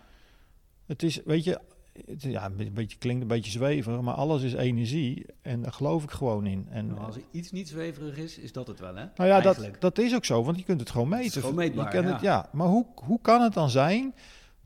Het 0.85 1.03
is, 1.03 1.23
weet 1.25 1.43
je, 1.43 1.59
het, 2.05 2.21
ja, 2.21 2.45
een 2.45 2.73
beetje, 2.73 2.97
klinkt 2.97 3.21
een 3.21 3.27
beetje 3.27 3.51
zweverig, 3.51 4.01
maar 4.01 4.13
alles 4.13 4.41
is 4.41 4.53
energie 4.53 5.25
en 5.41 5.61
daar 5.61 5.73
geloof 5.73 6.03
ik 6.03 6.11
gewoon 6.11 6.45
in. 6.45 6.67
En, 6.69 6.87
nou, 6.87 6.99
als 6.99 7.15
er 7.15 7.23
iets 7.31 7.51
niet 7.51 7.67
zweverig 7.67 8.17
is, 8.17 8.37
is 8.37 8.51
dat 8.51 8.67
het 8.67 8.79
wel, 8.79 8.95
hè? 8.95 9.05
Nou 9.15 9.29
ja, 9.29 9.39
dat, 9.39 9.69
dat 9.79 9.97
is 9.97 10.15
ook 10.15 10.25
zo, 10.25 10.43
want 10.43 10.57
je 10.57 10.63
kunt 10.63 10.79
het 10.79 10.89
gewoon 10.89 11.09
meten. 11.09 11.25
Het 11.25 11.39
gewoon 11.39 11.55
meetbaar, 11.55 11.95
je 11.95 12.01
ja. 12.01 12.11
Het, 12.11 12.21
ja. 12.21 12.49
Maar 12.51 12.67
hoe, 12.67 12.85
hoe 12.95 13.19
kan 13.21 13.41
het 13.41 13.53
dan 13.53 13.69
zijn 13.69 14.13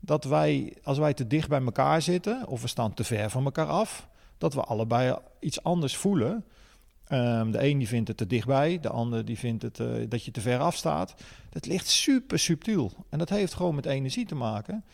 dat 0.08 0.24
wij, 0.24 0.76
als 0.82 0.98
wij 0.98 1.14
te 1.14 1.26
dicht 1.26 1.48
bij 1.48 1.62
elkaar 1.62 2.02
zitten, 2.02 2.46
of 2.46 2.62
we 2.62 2.68
staan 2.68 2.94
te 2.94 3.04
ver 3.04 3.30
van 3.30 3.44
elkaar 3.44 3.66
af, 3.66 4.08
dat 4.38 4.54
we 4.54 4.60
allebei 4.60 5.16
iets 5.40 5.62
anders 5.62 5.96
voelen. 5.96 6.44
Um, 7.12 7.50
de 7.50 7.64
een 7.64 7.78
die 7.78 7.88
vindt 7.88 8.08
het 8.08 8.16
te 8.16 8.26
dichtbij, 8.26 8.80
de 8.80 8.88
ander 8.88 9.24
die 9.24 9.38
vindt 9.38 9.62
het 9.62 9.78
uh, 9.78 9.88
dat 10.08 10.24
je 10.24 10.30
te 10.30 10.40
ver 10.40 10.58
afstaat. 10.58 11.14
Dat 11.50 11.66
ligt 11.66 11.88
super 11.88 12.38
subtiel 12.38 12.92
en 13.08 13.18
dat 13.18 13.28
heeft 13.28 13.54
gewoon 13.54 13.74
met 13.74 13.86
energie 13.86 14.26
te 14.26 14.34
maken. 14.34 14.84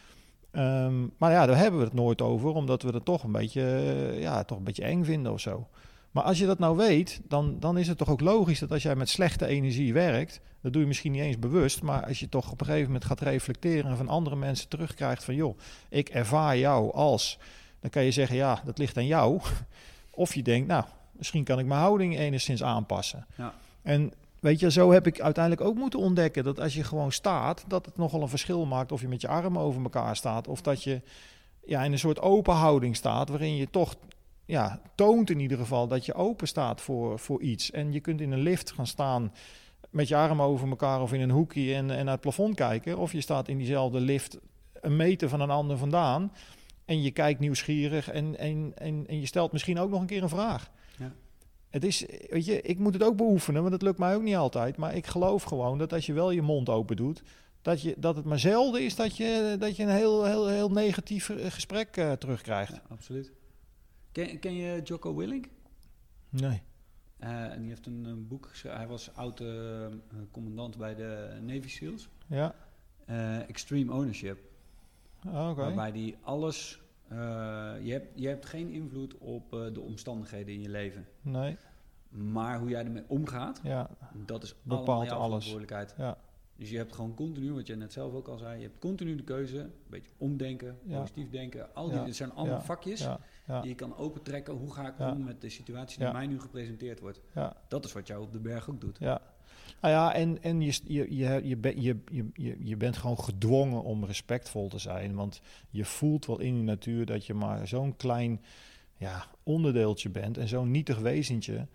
Um, 0.53 1.13
maar 1.17 1.31
ja, 1.31 1.47
daar 1.47 1.57
hebben 1.57 1.81
we 1.81 1.87
het 1.87 1.95
nooit 1.95 2.23
over, 2.23 2.51
omdat 2.51 2.83
we 2.83 2.89
het 2.89 3.05
toch 3.05 3.23
een 3.23 3.33
beetje, 3.33 3.63
uh, 3.63 4.21
ja, 4.21 4.45
toch 4.45 4.59
een 4.59 4.65
beetje 4.65 4.85
eng 4.85 5.05
vinden 5.05 5.33
of 5.33 5.41
zo. 5.41 5.69
Maar 6.15 6.25
als 6.25 6.39
je 6.39 6.47
dat 6.47 6.59
nou 6.59 6.77
weet, 6.77 7.21
dan, 7.29 7.57
dan 7.61 7.79
is 7.79 7.89
het 7.89 7.99
toch 7.99 8.09
ook 8.09 8.21
logisch 8.21 8.59
dat 8.59 8.71
als 8.73 8.83
jij 8.83 8.97
met 8.97 9.09
slechte 9.09 9.47
energie 9.47 9.93
werkt, 9.93 10.41
dat 10.61 10.73
doe 10.73 10.83
je 10.83 10.89
misschien 10.89 11.13
niet 11.13 11.23
eens 11.23 11.39
bewust, 11.39 11.83
maar 11.83 12.07
als 12.07 12.21
je 12.21 12.29
toch 12.29 12.51
op 12.51 12.61
een 12.61 12.67
gegeven 12.67 12.87
moment 12.87 13.05
gaat 13.05 13.21
reflecteren 13.21 13.91
en 13.91 13.97
van 13.97 14.09
andere 14.09 14.37
mensen 14.37 14.69
terugkrijgt 14.69 15.25
van 15.25 15.35
joh, 15.35 15.59
ik 15.89 16.09
ervaar 16.09 16.59
jou 16.59 16.93
als, 16.93 17.39
dan 17.81 17.91
kan 17.91 18.05
je 18.05 18.11
zeggen 18.11 18.37
ja, 18.37 18.63
dat 18.65 18.79
ligt 18.79 18.97
aan 18.97 19.07
jou. 19.07 19.41
Of 20.11 20.35
je 20.35 20.43
denkt, 20.43 20.69
nou, 20.69 20.85
misschien 21.13 21.45
kan 21.45 21.59
ik 21.59 21.67
mijn 21.67 21.81
houding 21.81 22.19
enigszins 22.19 22.63
aanpassen. 22.63 23.27
Ja. 23.37 23.55
En 23.83 24.13
weet 24.41 24.61
je, 24.61 24.71
zo 24.71 24.93
heb 24.93 25.07
ik 25.07 25.21
uiteindelijk 25.21 25.67
ook 25.67 25.77
moeten 25.77 25.99
ontdekken 25.99 26.45
dat 26.45 26.61
als 26.61 26.75
je 26.75 26.85
gewoon 26.85 27.13
staat, 27.13 27.65
dat 27.67 27.87
het 27.87 27.97
nogal 27.97 28.23
een 28.23 28.29
verschil 28.29 28.67
maakt 28.67 28.93
of 28.93 29.01
je 29.01 29.09
met 29.09 29.21
je 29.21 29.29
armen 29.29 29.63
over 29.63 29.83
elkaar 29.83 30.17
staat 30.17 30.49
of 30.49 30.63
dat 30.63 30.83
je 30.83 31.01
ja, 31.65 31.85
in 31.85 31.93
een 31.93 31.99
soort 31.99 32.21
open 32.21 32.55
houding 32.55 32.97
staat, 32.97 33.29
waarin 33.29 33.57
je 33.57 33.71
toch 33.71 33.95
ja, 34.47 34.81
toont 34.95 35.31
in 35.31 35.41
ieder 35.41 35.59
geval 35.59 35.89
dat 35.89 36.07
je 36.07 36.15
open 36.15 36.49
staat 36.49 36.81
voor, 36.81 37.19
voor 37.19 37.43
iets. 37.43 37.71
En 37.71 37.93
je 37.93 38.01
kunt 38.01 38.21
in 38.21 38.33
een 38.33 38.43
lift 38.43 38.73
gaan 38.73 38.87
staan 38.87 39.33
met 39.91 40.09
je 40.09 40.17
armen 40.17 40.45
over 40.45 40.69
elkaar 40.69 41.03
of 41.03 41.13
in 41.13 41.21
een 41.21 41.31
hoekje 41.31 41.75
en, 41.75 41.91
en 41.91 42.05
naar 42.05 42.13
het 42.15 42.21
plafond 42.21 42.55
kijken. 42.55 42.99
Of 42.99 43.13
je 43.13 43.21
staat 43.21 43.49
in 43.49 43.59
diezelfde 43.59 44.01
lift 44.01 44.39
een 44.73 44.97
meter 44.97 45.29
van 45.29 45.41
een 45.41 45.51
ander 45.51 45.79
vandaan. 45.79 46.33
En 46.85 47.03
je 47.03 47.11
kijkt 47.11 47.41
nieuwsgierig 47.41 48.11
en, 48.11 48.39
en, 48.39 48.73
en, 48.75 49.05
en 49.07 49.21
je 49.21 49.27
stelt 49.27 49.53
misschien 49.53 49.79
ook 49.79 49.91
nog 49.91 50.01
een 50.01 50.07
keer 50.07 50.23
een 50.23 50.29
vraag. 50.29 50.71
Ja. 50.99 51.13
Het 51.71 51.85
is, 51.85 52.05
weet 52.29 52.45
je, 52.45 52.61
ik 52.61 52.79
moet 52.79 52.95
het 52.95 53.03
ook 53.03 53.17
beoefenen, 53.17 53.61
want 53.61 53.73
het 53.73 53.83
lukt 53.83 53.99
mij 53.99 54.15
ook 54.15 54.23
niet 54.23 54.37
altijd. 54.37 54.77
Maar 54.77 54.95
ik 54.95 55.07
geloof 55.07 55.43
gewoon 55.43 55.79
dat 55.79 55.93
als 55.93 56.07
je 56.07 56.13
wel 56.13 56.31
je 56.31 56.43
mond 56.43 56.69
open 56.69 56.97
doet, 56.97 57.23
dat, 57.63 57.83
je, 57.83 57.95
dat 57.99 58.17
het 58.17 58.25
maar 58.25 58.39
zelden 58.39 58.85
is 58.85 58.97
dat 58.97 59.17
je, 59.17 59.57
dat 59.59 59.77
je 59.77 59.83
een 59.83 59.89
heel, 59.89 60.25
heel, 60.25 60.49
heel 60.49 60.71
negatief 60.71 61.29
eh, 61.29 61.51
gesprek 61.51 61.97
uh, 61.97 62.13
terugkrijgt. 62.13 62.73
Ja, 62.73 62.83
absoluut. 62.89 63.33
Ken, 64.15 64.39
ken 64.39 64.55
je 64.55 64.81
Jocko 64.83 65.15
Willink? 65.17 65.47
Nee. 66.29 66.63
Uh, 67.21 67.53
en 67.53 67.61
die 67.61 67.69
heeft 67.69 67.87
een, 67.87 68.05
een 68.05 68.29
boek 68.29 68.47
geschreven. 68.47 68.79
Hij 68.79 68.89
was 68.89 69.15
oud-commandant 69.15 70.77
bij 70.77 70.95
de 70.95 71.39
Navy 71.43 71.69
SEALs. 71.69 72.09
Ja. 72.27 72.55
Extreme 73.47 73.93
Ownership. 73.93 74.39
Oh, 75.27 75.33
okay. 75.33 75.55
Waarbij 75.55 75.93
die 75.93 76.17
alles... 76.21 76.81
je, 77.09 77.91
hebt, 77.91 78.21
je 78.21 78.29
hebt 78.29 78.47
geen 78.47 78.69
invloed 78.71 79.19
op 79.19 79.51
de 79.51 79.81
omstandigheden 79.81 80.55
in 80.55 80.61
je 80.61 80.69
leven. 80.69 81.07
Nee. 81.21 81.57
Maar 82.09 82.59
hoe 82.59 82.69
jij 82.69 82.85
ermee 82.85 83.05
omgaat, 83.07 83.61
ja. 83.63 83.91
dat 84.27 84.43
is 84.43 84.55
Bepaalt 84.63 85.07
jouw 85.07 85.19
alles. 85.19 85.45
verantwoordelijkheid. 85.45 85.95
Ja. 85.99 86.19
Dus 86.57 86.71
je 86.71 86.77
hebt 86.77 86.95
gewoon 86.95 87.15
continu, 87.15 87.53
wat 87.53 87.67
je 87.67 87.77
net 87.77 87.93
zelf 87.93 88.13
ook 88.13 88.29
al 88.29 88.39
zei, 88.39 88.57
je 88.57 88.63
hebt 88.67 88.79
continu 88.79 89.17
de 89.17 89.25
keuze, 89.25 89.59
een 89.59 89.73
beetje 89.87 90.11
omdenken, 90.17 90.79
positief 90.89 91.31
denken. 91.31 91.75
Al 91.75 91.89
die, 91.89 91.99
Het 91.99 92.17
zijn 92.17 92.33
allemaal 92.33 92.61
vakjes 92.61 93.09
die 93.47 93.69
je 93.69 93.75
kan 93.75 93.97
opentrekken. 93.97 94.55
Hoe 94.55 94.73
ga 94.73 94.89
ik 94.89 94.99
om 94.99 95.25
met 95.25 95.41
de 95.41 95.49
situatie 95.49 95.99
die 95.99 96.13
mij 96.13 96.27
nu 96.27 96.41
gepresenteerd 96.41 97.01
wordt? 97.01 97.21
Dat 97.69 97.85
is 97.85 97.93
wat 97.93 98.07
jou 98.07 98.23
op 98.23 98.33
de 98.33 98.41
berg 98.41 98.71
ook 98.71 98.81
doet. 98.81 98.99
Ja. 98.99 99.21
Nou 99.81 99.95
ja, 99.95 100.15
en, 100.15 100.43
en 100.43 100.61
je, 100.61 100.81
je, 100.85 101.17
je, 101.17 101.41
je, 101.45 101.59
je, 102.11 102.31
je, 102.33 102.57
je 102.59 102.77
bent 102.77 102.97
gewoon 102.97 103.19
gedwongen 103.19 103.83
om 103.83 104.05
respectvol 104.05 104.69
te 104.69 104.79
zijn. 104.79 105.15
Want 105.15 105.41
je 105.71 105.85
voelt 105.85 106.27
wel 106.27 106.41
in 106.41 106.57
je 106.57 106.63
natuur 106.63 107.07
dat 107.07 107.27
je 107.27 107.35
maar 107.35 107.69
zo'n 107.69 107.97
klein 107.97 108.41
ja, 108.97 109.27
onderdeeltje 109.43 110.11
bent 110.11 110.39
en 110.39 110.49
zo'n 110.49 110.71
nietig 110.71 110.99
wezentje 110.99 111.67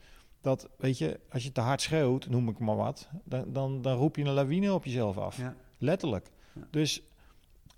dat, 0.42 0.70
weet 0.78 0.98
je, 0.98 1.20
als 1.30 1.44
je 1.44 1.52
te 1.52 1.62
hard 1.62 1.82
schreeuwt, 1.82 2.30
noem 2.30 2.50
ik 2.50 2.60
maar 2.60 2.76
wat, 2.76 3.10
dan, 3.24 3.54
dan, 3.54 3.82
dan 3.82 3.98
roep 3.98 4.16
je 4.16 4.24
een 4.24 4.34
lawine 4.34 4.74
op 4.74 4.86
jezelf 4.86 5.18
af. 5.18 5.38
Ja. 5.38 5.56
Letterlijk. 5.78 6.30
Dus, 6.70 7.02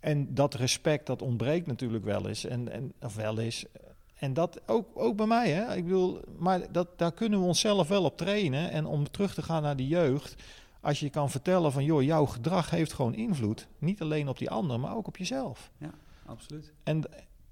en 0.01 0.33
dat 0.33 0.53
respect, 0.53 1.05
dat 1.05 1.21
ontbreekt 1.21 1.67
natuurlijk 1.67 2.03
wel 2.03 2.27
eens. 2.27 2.45
En, 2.45 2.71
en, 2.71 2.93
of 3.01 3.15
wel 3.15 3.39
eens. 3.39 3.65
En 4.15 4.33
dat 4.33 4.61
ook, 4.65 4.87
ook 4.93 5.15
bij 5.15 5.25
mij, 5.25 5.49
hè. 5.49 5.75
Ik 5.75 5.83
bedoel, 5.83 6.21
maar 6.37 6.71
dat, 6.71 6.87
daar 6.97 7.11
kunnen 7.11 7.39
we 7.39 7.45
onszelf 7.45 7.87
wel 7.87 8.03
op 8.03 8.17
trainen. 8.17 8.71
En 8.71 8.85
om 8.85 9.11
terug 9.11 9.33
te 9.33 9.41
gaan 9.41 9.61
naar 9.61 9.75
die 9.75 9.87
jeugd, 9.87 10.35
als 10.81 10.99
je 10.99 11.09
kan 11.09 11.29
vertellen 11.29 11.71
van, 11.71 11.83
joh, 11.83 12.03
jouw 12.03 12.25
gedrag 12.25 12.69
heeft 12.69 12.93
gewoon 12.93 13.13
invloed. 13.13 13.67
Niet 13.77 14.01
alleen 14.01 14.27
op 14.27 14.37
die 14.37 14.49
ander, 14.49 14.79
maar 14.79 14.95
ook 14.95 15.07
op 15.07 15.17
jezelf. 15.17 15.71
Ja, 15.77 15.93
absoluut. 16.25 16.73
En, 16.83 17.03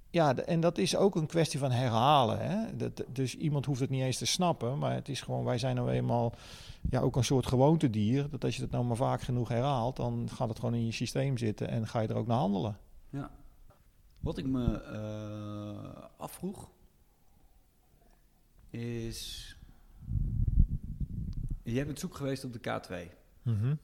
ja, 0.09 0.35
en 0.35 0.59
dat 0.59 0.77
is 0.77 0.95
ook 0.95 1.15
een 1.15 1.27
kwestie 1.27 1.59
van 1.59 1.71
herhalen. 1.71 2.39
Hè? 2.39 2.75
Dat, 2.75 3.03
dus 3.13 3.35
iemand 3.35 3.65
hoeft 3.65 3.79
het 3.79 3.89
niet 3.89 4.01
eens 4.01 4.17
te 4.17 4.25
snappen, 4.25 4.77
maar 4.77 4.93
het 4.93 5.09
is 5.09 5.21
gewoon, 5.21 5.43
wij 5.43 5.57
zijn 5.57 5.75
nou 5.75 5.91
eenmaal 5.91 6.33
ja, 6.89 6.99
ook 6.99 7.15
een 7.15 7.23
soort 7.23 7.47
gewoontedier. 7.47 8.29
Dat 8.29 8.43
als 8.43 8.55
je 8.55 8.61
het 8.61 8.71
nou 8.71 8.85
maar 8.85 8.95
vaak 8.95 9.21
genoeg 9.21 9.47
herhaalt, 9.47 9.95
dan 9.95 10.29
gaat 10.33 10.49
het 10.49 10.59
gewoon 10.59 10.75
in 10.75 10.85
je 10.85 10.91
systeem 10.91 11.37
zitten 11.37 11.67
en 11.67 11.87
ga 11.87 11.99
je 11.99 12.07
er 12.07 12.15
ook 12.15 12.27
naar 12.27 12.37
handelen. 12.37 12.77
Ja. 13.09 13.31
Wat 14.19 14.37
ik 14.37 14.45
me 14.45 14.83
uh, 14.91 16.03
afvroeg, 16.17 16.69
is. 18.69 19.57
Je 21.63 21.85
bent 21.85 21.99
zoek 21.99 22.15
geweest 22.15 22.43
op 22.43 22.53
de 22.53 22.59
K2. 22.59 23.13
Mm 23.41 23.79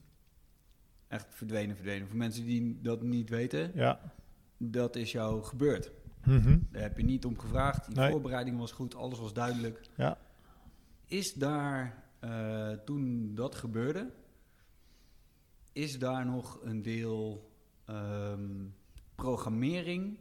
Echt 1.07 1.25
verdwenen, 1.29 1.75
verdwenen. 1.75 2.07
Voor 2.07 2.17
mensen 2.17 2.45
die 2.45 2.79
dat 2.81 3.01
niet 3.01 3.29
weten, 3.29 3.71
ja. 3.75 4.13
dat 4.57 4.95
is 4.95 5.11
jou 5.11 5.43
gebeurd. 5.43 5.91
Mhm. 6.25 6.57
Daar 6.71 6.81
heb 6.81 6.97
je 6.97 7.03
niet 7.03 7.25
om 7.25 7.39
gevraagd. 7.39 7.95
Die 7.95 8.09
voorbereiding 8.09 8.57
was 8.57 8.71
goed, 8.71 8.95
alles 8.95 9.19
was 9.19 9.33
duidelijk. 9.33 9.81
Ja. 9.97 10.17
Is 11.05 11.33
daar, 11.33 12.03
uh, 12.23 12.69
toen 12.71 13.31
dat 13.35 13.55
gebeurde, 13.55 14.11
is 15.71 15.99
daar 15.99 16.25
nog 16.25 16.59
een 16.63 16.81
deel 16.81 17.49
um, 17.89 18.75
programmering, 19.15 20.19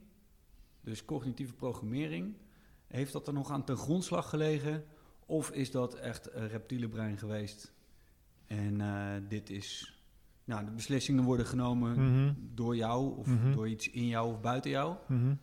dus 0.80 1.04
cognitieve 1.04 1.54
programmering, 1.54 2.34
heeft 2.86 3.12
dat 3.12 3.26
er 3.26 3.32
nog 3.32 3.50
aan 3.50 3.64
ten 3.64 3.76
grondslag 3.76 4.28
gelegen? 4.28 4.84
Of 5.26 5.50
is 5.50 5.70
dat 5.70 5.94
echt 5.94 6.32
een 6.34 6.48
reptiele 6.48 6.88
brein 6.88 7.18
geweest? 7.18 7.72
En 8.46 8.80
uh, 8.80 9.12
dit 9.28 9.50
is, 9.50 9.98
nou, 10.44 10.64
de 10.64 10.70
beslissingen 10.70 11.24
worden 11.24 11.46
genomen 11.46 12.00
mm 12.00 12.36
door 12.54 12.76
jou 12.76 13.16
of 13.18 13.26
Mhm. 13.26 13.52
door 13.52 13.68
iets 13.68 13.90
in 13.90 14.06
jou 14.06 14.32
of 14.32 14.40
buiten 14.40 14.70
jou. 14.70 14.96
Mhm. 15.08 15.34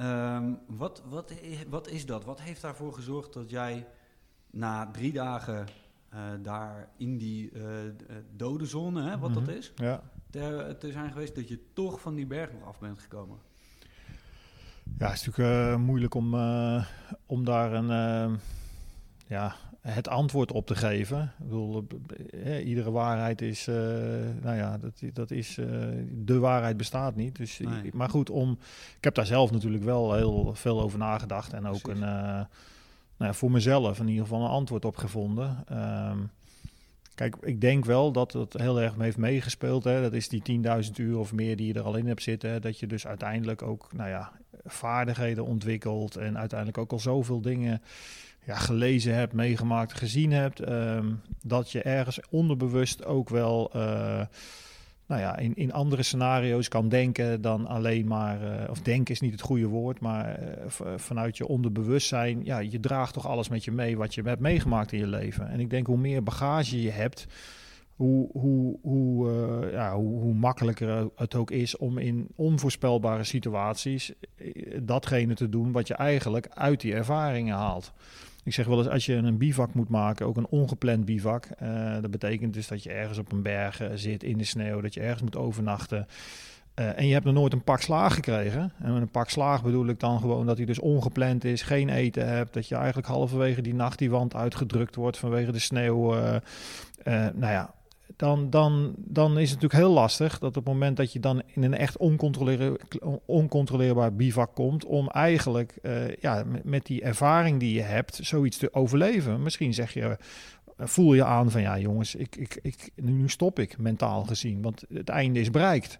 Ehm, 0.00 0.52
wat, 0.66 1.02
wat, 1.08 1.32
wat 1.68 1.88
is 1.88 2.06
dat? 2.06 2.24
Wat 2.24 2.40
heeft 2.40 2.62
daarvoor 2.62 2.92
gezorgd 2.94 3.32
dat 3.32 3.50
jij 3.50 3.86
na 4.50 4.90
drie 4.90 5.12
dagen 5.12 5.66
eh, 6.08 6.20
daar 6.42 6.88
in 6.96 7.18
die 7.18 7.50
eh, 7.50 7.62
dode 8.36 8.66
zone, 8.66 9.02
hè, 9.10 9.18
wat 9.18 9.34
dat 9.34 9.42
Mhm. 9.42 9.52
is, 9.52 9.72
Ja. 9.76 10.02
te, 10.30 10.76
te 10.78 10.92
zijn 10.92 11.12
geweest, 11.12 11.34
dat 11.34 11.48
je 11.48 11.72
toch 11.72 12.00
van 12.00 12.14
die 12.14 12.26
berg 12.26 12.52
nog 12.52 12.64
af 12.64 12.78
bent 12.78 12.98
gekomen? 12.98 13.38
Ja, 14.98 15.08
het 15.08 15.18
is 15.18 15.26
natuurlijk 15.26 15.68
eh, 15.74 15.76
moeilijk 15.76 16.14
om, 16.14 16.34
om 17.26 17.44
daar 17.44 17.72
een, 17.72 18.38
ja, 19.26 19.54
het 19.80 20.08
antwoord 20.08 20.52
op 20.52 20.66
te 20.66 20.74
geven. 20.74 21.22
Ik 21.38 21.44
bedoel, 21.44 21.86
eh, 22.44 22.66
iedere 22.66 22.90
waarheid 22.90 23.42
is, 23.42 23.66
eh, 23.66 23.74
nou 24.42 24.56
ja, 24.56 24.78
dat, 24.78 25.02
dat 25.12 25.30
is, 25.30 25.58
eh, 25.58 25.66
de 26.12 26.38
waarheid 26.38 26.76
bestaat 26.76 27.16
niet. 27.16 27.36
Dus, 27.36 27.58
Nee. 27.58 27.90
Maar 27.92 28.08
goed, 28.08 28.30
om, 28.30 28.58
ik 28.96 29.04
heb 29.04 29.14
daar 29.14 29.26
zelf 29.26 29.50
natuurlijk 29.50 29.84
wel 29.84 30.14
heel 30.14 30.54
veel 30.54 30.80
over 30.80 30.98
nagedacht 30.98 31.52
en 31.52 31.66
ook 31.66 31.82
Precies. 31.82 32.02
een, 32.02 32.08
nou 33.16 33.32
ja, 33.32 33.32
voor 33.32 33.50
mezelf 33.50 33.98
in 33.98 34.08
ieder 34.08 34.22
geval 34.22 34.44
een 34.44 34.50
antwoord 34.50 34.84
op 34.84 34.96
gevonden. 34.96 35.64
Ehm, 35.68 36.18
Kijk, 37.20 37.36
ik 37.40 37.60
denk 37.60 37.84
wel 37.84 38.12
dat 38.12 38.32
het 38.32 38.52
heel 38.52 38.80
erg 38.80 38.94
heeft 38.98 39.16
meegespeeld. 39.16 39.84
Hè. 39.84 40.00
Dat 40.02 40.12
is 40.12 40.28
die 40.28 40.42
10.000 40.42 40.98
uur 40.98 41.18
of 41.18 41.32
meer 41.32 41.56
die 41.56 41.66
je 41.66 41.74
er 41.74 41.82
al 41.82 41.96
in 41.96 42.06
hebt 42.06 42.22
zitten. 42.22 42.50
Hè. 42.50 42.60
Dat 42.60 42.78
je 42.78 42.86
dus 42.86 43.06
uiteindelijk 43.06 43.62
ook 43.62 43.92
nou 43.92 44.08
ja, 44.08 44.32
vaardigheden 44.64 45.44
ontwikkelt. 45.44 46.16
En 46.16 46.38
uiteindelijk 46.38 46.78
ook 46.78 46.92
al 46.92 46.98
zoveel 46.98 47.40
dingen 47.40 47.82
gelezen 48.56 49.14
hebt, 49.14 49.32
meegemaakt, 49.32 49.92
gezien 49.92 50.32
hebt. 50.32 50.60
ehm, 50.60 51.06
dat 51.42 51.70
je 51.70 51.82
ergens 51.82 52.20
onderbewust 52.30 53.04
ook 53.04 53.28
wel 53.28 53.70
eh, 53.72 54.20
nou 55.10 55.22
ja, 55.22 55.36
in, 55.36 55.54
in 55.54 55.72
andere 55.72 56.02
scenario's 56.02 56.68
kan 56.68 56.88
denken 56.88 57.40
dan 57.40 57.66
alleen 57.66 58.06
maar. 58.06 58.42
eh, 58.42 58.70
of 58.70 58.80
denken 58.80 59.14
is 59.14 59.20
niet 59.20 59.32
het 59.32 59.40
goede 59.40 59.66
woord, 59.66 60.00
maar 60.00 60.34
eh, 60.34 60.66
vanuit 60.96 61.36
je 61.36 61.46
onderbewustzijn. 61.46 62.44
Ja, 62.44 62.58
je 62.58 62.80
draagt 62.80 63.12
toch 63.12 63.26
alles 63.26 63.48
met 63.48 63.64
je 63.64 63.72
mee 63.72 63.96
wat 63.96 64.14
je 64.14 64.22
hebt 64.22 64.40
meegemaakt 64.40 64.92
in 64.92 64.98
je 64.98 65.06
leven. 65.06 65.48
En 65.48 65.60
ik 65.60 65.70
denk 65.70 65.86
hoe 65.86 65.96
meer 65.98 66.22
bagage 66.22 66.82
je 66.82 66.90
hebt. 66.90 67.26
Hoe, 67.96 68.28
hoe, 68.32 68.78
hoe, 68.82 69.30
ja, 69.72 69.94
hoe, 69.94 70.20
hoe 70.20 70.34
makkelijker 70.34 71.10
het 71.16 71.34
ook 71.34 71.50
is 71.50 71.76
om 71.76 71.98
in 71.98 72.28
onvoorspelbare 72.36 73.24
situaties 73.24 74.12
datgene 74.82 75.34
te 75.34 75.48
doen 75.48 75.72
wat 75.72 75.86
je 75.86 75.94
eigenlijk 75.94 76.48
uit 76.48 76.80
die 76.80 76.94
ervaringen 76.94 77.56
haalt. 77.56 77.92
Ik 78.44 78.54
zeg 78.54 78.66
wel 78.66 78.78
eens, 78.78 78.88
als 78.88 79.06
je 79.06 79.14
een 79.14 79.38
bivak 79.38 79.74
moet 79.74 79.88
maken, 79.88 80.26
ook 80.26 80.36
een 80.36 80.46
ongepland 80.46 81.04
bivak, 81.04 81.44
eh, 81.44 81.92
dat 82.00 82.10
betekent 82.10 82.54
dus 82.54 82.68
dat 82.68 82.82
je 82.82 82.90
ergens 82.90 83.18
op 83.18 83.32
een 83.32 83.42
berg 83.42 83.80
eh, 83.80 83.88
zit 83.94 84.22
in 84.22 84.38
de 84.38 84.44
sneeuw, 84.44 84.80
dat 84.80 84.94
je 84.94 85.00
ergens 85.00 85.22
moet 85.22 85.36
overnachten. 85.36 86.06
Eh, 86.74 86.98
en 86.98 87.06
je 87.06 87.12
hebt 87.12 87.24
nog 87.24 87.34
nooit 87.34 87.52
een 87.52 87.64
pak 87.64 87.80
slaag 87.80 88.14
gekregen. 88.14 88.72
En 88.78 88.92
met 88.92 89.02
een 89.02 89.10
pak 89.10 89.30
slaag 89.30 89.62
bedoel 89.62 89.86
ik 89.86 90.00
dan 90.00 90.20
gewoon 90.20 90.46
dat 90.46 90.56
hij 90.56 90.66
dus 90.66 90.78
ongepland 90.78 91.44
is, 91.44 91.62
geen 91.62 91.88
eten 91.88 92.28
hebt, 92.28 92.54
dat 92.54 92.68
je 92.68 92.74
eigenlijk 92.74 93.06
halverwege 93.06 93.62
die 93.62 93.74
nacht 93.74 93.98
die 93.98 94.10
wand 94.10 94.34
uitgedrukt 94.34 94.94
wordt 94.94 95.18
vanwege 95.18 95.52
de 95.52 95.58
sneeuw. 95.58 96.14
nou 97.04 97.52
ja, 97.52 97.74
dan, 98.16 98.50
dan, 98.50 98.94
dan 98.96 99.38
is 99.38 99.50
het 99.50 99.60
natuurlijk 99.60 99.88
heel 99.88 99.92
lastig 99.92 100.38
dat 100.38 100.56
op 100.56 100.64
het 100.64 100.72
moment 100.72 100.96
dat 100.96 101.12
je 101.12 101.20
dan 101.20 101.42
in 101.46 101.62
een 101.62 101.74
echt 101.74 101.96
oncontroleer, 101.96 102.80
oncontroleerbaar 103.24 104.14
bivak 104.14 104.54
komt, 104.54 104.84
om 104.84 105.08
eigenlijk 105.08 105.78
eh, 105.82 106.16
ja, 106.16 106.44
met, 106.44 106.64
met 106.64 106.86
die 106.86 107.02
ervaring 107.02 107.60
die 107.60 107.74
je 107.74 107.82
hebt, 107.82 108.18
zoiets 108.22 108.56
te 108.56 108.74
overleven. 108.74 109.42
Misschien 109.42 109.74
zeg 109.74 109.92
je, 109.92 110.02
eh, 110.76 110.86
voel 110.86 111.14
je 111.14 111.24
aan 111.24 111.50
van 111.50 111.60
ja 111.60 111.78
jongens, 111.78 112.14
ik, 112.14 112.36
ik, 112.36 112.58
ik, 112.62 112.90
nu 112.94 113.28
stop 113.28 113.58
ik 113.58 113.78
mentaal 113.78 114.24
gezien, 114.24 114.62
want 114.62 114.84
het 114.92 115.08
einde 115.08 115.40
is 115.40 115.50
bereikt. 115.50 115.98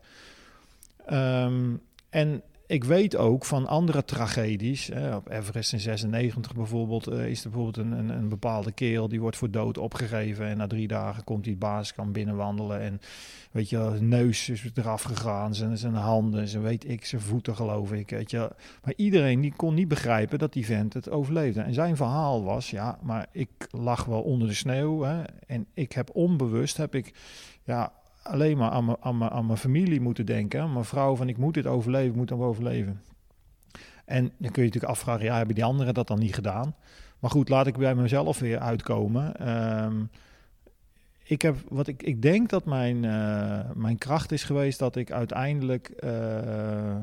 Ehm, 1.07 1.75
en 2.11 2.43
ik 2.71 2.85
weet 2.85 3.17
ook 3.17 3.45
van 3.45 3.67
andere 3.67 4.05
tragedies. 4.05 4.91
Op 5.15 5.31
Everest 5.31 5.73
in 5.73 5.81
96 5.81 6.55
bijvoorbeeld 6.55 7.07
eh, 7.07 7.27
is 7.27 7.45
er 7.45 7.51
bijvoorbeeld 7.51 7.87
een, 7.87 7.93
een, 7.93 8.09
een, 8.09 8.29
bepaalde 8.29 8.73
kerel 8.73 9.09
die 9.09 9.21
wordt 9.21 9.37
voor 9.37 9.51
dood 9.51 9.79
opgegeven. 9.79 10.47
En 10.47 10.57
na 10.57 10.67
drie 10.67 10.89
dagen 10.89 11.25
komt 11.25 11.45
hij 11.45 11.51
het 11.51 11.61
basiskamp 11.63 12.13
binnenwandelen. 12.13 12.81
En 12.81 13.01
weet 13.51 13.69
je, 13.69 13.77
zijn 13.77 14.09
neus 14.09 14.49
is 14.49 14.71
eraf 14.75 15.03
gegaan, 15.03 15.55
zijn, 15.55 15.79
zijn 15.79 15.95
handen, 15.95 16.49
zijn 16.49 16.63
weet 16.63 16.89
ik, 16.89 17.05
zijn 17.05 17.21
voeten 17.21 17.57
geloof 17.57 17.93
ik. 17.93 18.11
Weet 18.11 18.31
je. 18.31 18.51
Maar 18.85 18.95
iedereen 18.97 19.41
die 19.41 19.53
kon 19.57 19.75
niet 19.75 19.89
begrijpen 19.89 20.39
dat 20.39 20.53
die 20.53 20.67
vent 20.67 20.93
het 20.93 21.11
overleefde. 21.11 21.61
En 21.61 21.75
zijn 21.75 21.97
verhaal 21.97 22.43
was, 22.43 22.71
ja, 22.71 22.99
maar 23.03 23.27
ik 23.33 23.51
lag 23.71 24.05
wel 24.05 24.23
onder 24.23 24.49
de 24.49 24.55
sneeuw. 24.55 25.03
Hè, 25.03 25.23
en 25.47 25.67
ik 25.75 25.93
heb 25.93 26.11
onbewust, 26.13 26.77
heb 26.77 26.95
ik, 26.95 27.15
ja, 27.65 27.93
alleen 28.23 28.57
maar 28.57 28.71
aan 29.01 29.19
mijn, 29.19 29.31
aan, 29.31 29.59
familie 29.59 30.01
moeten 30.01 30.27
denken. 30.27 30.73
Mijn 30.73 30.85
vrouw 30.85 31.17
van 31.17 31.29
ik 31.29 31.37
moet 31.37 31.55
dit 31.55 31.67
overleven, 31.67 32.11
ik 32.11 32.17
moet 32.17 32.31
hem 32.31 32.43
overleven. 32.43 33.03
En 34.05 34.23
dan 34.23 34.51
kun 34.51 34.63
je 34.63 34.69
natuurlijk 34.69 34.93
afvragen, 34.93 35.25
ja, 35.25 35.37
hebben 35.37 35.55
die 35.55 35.65
anderen 35.65 35.95
dat 35.95 36.07
dan 36.07 36.19
niet 36.19 36.35
gedaan? 36.35 36.75
Maar 37.19 37.31
goed, 37.31 37.49
laat 37.49 37.67
ik 37.67 37.77
bij 37.77 37.95
mezelf 37.95 38.39
weer 38.39 38.59
uitkomen. 38.59 39.49
Um, 39.85 40.11
ik, 41.23 41.43
heb, 41.43 41.57
wat 41.69 41.87
ik, 41.87 42.03
ik 42.03 42.23
denk 42.23 42.49
dat 42.49 42.65
mijn, 42.65 43.03
uh, 43.03 43.61
mijn 43.75 43.99
kracht 43.99 44.33
is 44.33 44.45
geweest 44.45 44.79
dat 44.79 44.97
ik 44.97 45.11
uiteindelijk 45.11 45.93
uh, 46.05 46.97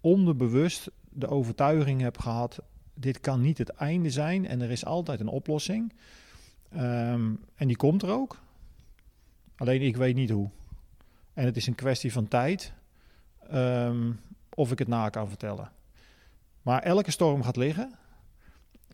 onderbewust 0.00 0.90
de 1.08 1.28
overtuiging 1.28 2.00
heb 2.00 2.18
gehad: 2.18 2.58
dit 2.94 3.20
kan 3.20 3.40
niet 3.40 3.58
het 3.58 3.68
einde 3.68 4.10
zijn 4.10 4.46
en 4.46 4.60
er 4.60 4.70
is 4.70 4.84
altijd 4.84 5.20
een 5.20 5.28
oplossing. 5.28 5.92
Um, 6.74 7.40
en 7.54 7.66
die 7.66 7.76
komt 7.76 8.02
er 8.02 8.10
ook. 8.10 8.38
Alleen 9.56 9.82
ik 9.82 9.96
weet 9.96 10.14
niet 10.14 10.30
hoe. 10.30 10.50
En 11.34 11.44
het 11.44 11.56
is 11.56 11.66
een 11.66 11.74
kwestie 11.74 12.12
van 12.12 12.28
tijd 12.28 12.72
um, 13.52 14.20
of 14.54 14.72
ik 14.72 14.78
het 14.78 14.88
na 14.88 15.08
kan 15.08 15.28
vertellen. 15.28 15.70
Maar 16.62 16.82
elke 16.82 17.10
storm 17.10 17.42
gaat 17.42 17.56
liggen, 17.56 17.94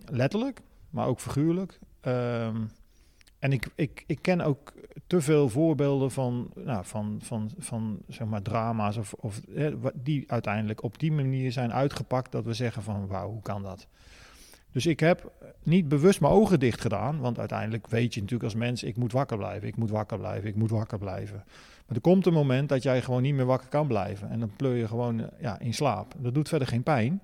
letterlijk, 0.06 0.60
maar 0.90 1.06
ook 1.06 1.20
figuurlijk. 1.20 1.78
Um, 2.02 2.70
en 3.38 3.52
ik, 3.52 3.68
ik, 3.74 4.04
ik 4.06 4.18
ken 4.20 4.40
ook 4.40 4.72
te 5.06 5.20
veel 5.20 5.48
voorbeelden 5.48 6.10
van, 6.10 6.50
nou, 6.54 6.84
van, 6.84 7.18
van, 7.22 7.50
van 7.58 7.98
zeg 8.08 8.26
maar 8.26 8.42
drama's 8.42 8.96
of, 8.96 9.12
of 9.12 9.40
die 9.94 10.30
uiteindelijk 10.30 10.82
op 10.82 10.98
die 10.98 11.12
manier 11.12 11.52
zijn 11.52 11.72
uitgepakt 11.72 12.32
dat 12.32 12.44
we 12.44 12.54
zeggen 12.54 12.82
van 12.82 13.06
wauw, 13.06 13.30
hoe 13.30 13.42
kan 13.42 13.62
dat? 13.62 13.86
Dus 14.72 14.86
ik 14.86 15.00
heb 15.00 15.30
niet 15.62 15.88
bewust 15.88 16.20
mijn 16.20 16.32
ogen 16.32 16.60
dicht 16.60 16.80
gedaan, 16.80 17.20
want 17.20 17.38
uiteindelijk 17.38 17.86
weet 17.86 18.14
je 18.14 18.20
natuurlijk 18.20 18.52
als 18.52 18.60
mens, 18.60 18.82
ik 18.82 18.96
moet 18.96 19.12
wakker 19.12 19.36
blijven, 19.36 19.68
ik 19.68 19.76
moet 19.76 19.90
wakker 19.90 20.18
blijven, 20.18 20.48
ik 20.48 20.56
moet 20.56 20.70
wakker 20.70 20.98
blijven. 20.98 21.42
Maar 21.86 21.96
er 21.96 22.00
komt 22.00 22.26
een 22.26 22.32
moment 22.32 22.68
dat 22.68 22.82
jij 22.82 23.02
gewoon 23.02 23.22
niet 23.22 23.34
meer 23.34 23.44
wakker 23.44 23.68
kan 23.68 23.86
blijven 23.86 24.30
en 24.30 24.40
dan 24.40 24.56
pleur 24.56 24.76
je 24.76 24.88
gewoon 24.88 25.30
ja, 25.40 25.58
in 25.58 25.74
slaap. 25.74 26.14
Dat 26.18 26.34
doet 26.34 26.48
verder 26.48 26.68
geen 26.68 26.82
pijn. 26.82 27.22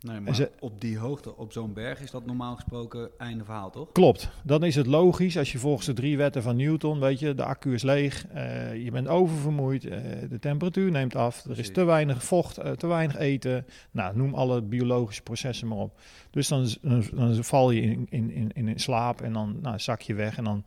Nee, 0.00 0.20
maar 0.20 0.34
ze, 0.34 0.50
op 0.58 0.80
die 0.80 0.98
hoogte, 0.98 1.36
op 1.36 1.52
zo'n 1.52 1.72
berg, 1.72 2.00
is 2.00 2.10
dat 2.10 2.26
normaal 2.26 2.54
gesproken 2.54 3.10
einde 3.18 3.44
verhaal, 3.44 3.70
toch? 3.70 3.92
Klopt. 3.92 4.30
Dan 4.44 4.64
is 4.64 4.74
het 4.74 4.86
logisch 4.86 5.38
als 5.38 5.52
je 5.52 5.58
volgens 5.58 5.86
de 5.86 5.92
drie 5.92 6.16
wetten 6.16 6.42
van 6.42 6.56
Newton, 6.56 7.00
weet 7.00 7.18
je, 7.18 7.34
de 7.34 7.44
accu 7.44 7.74
is 7.74 7.82
leeg, 7.82 8.26
uh, 8.34 8.84
je 8.84 8.90
bent 8.90 9.08
oververmoeid, 9.08 9.84
uh, 9.84 9.92
de 10.30 10.38
temperatuur 10.38 10.90
neemt 10.90 11.16
af, 11.16 11.44
er 11.44 11.58
is 11.58 11.72
te 11.72 11.84
weinig 11.84 12.24
vocht, 12.24 12.58
uh, 12.58 12.70
te 12.70 12.86
weinig 12.86 13.16
eten. 13.16 13.66
Nou, 13.90 14.16
noem 14.16 14.34
alle 14.34 14.62
biologische 14.62 15.22
processen 15.22 15.68
maar 15.68 15.78
op. 15.78 16.00
Dus 16.30 16.48
dan, 16.48 16.68
dan, 16.82 17.04
dan 17.12 17.44
val 17.44 17.70
je 17.70 17.80
in, 17.80 18.06
in, 18.10 18.30
in, 18.30 18.52
in 18.54 18.80
slaap 18.80 19.20
en 19.20 19.32
dan 19.32 19.58
nou, 19.62 19.78
zak 19.78 20.00
je 20.00 20.14
weg 20.14 20.36
en 20.36 20.44
dan 20.44 20.64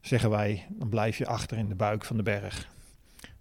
zeggen 0.00 0.30
wij, 0.30 0.66
dan 0.70 0.88
blijf 0.88 1.18
je 1.18 1.26
achter 1.26 1.58
in 1.58 1.68
de 1.68 1.74
buik 1.74 2.04
van 2.04 2.16
de 2.16 2.22
berg. 2.22 2.68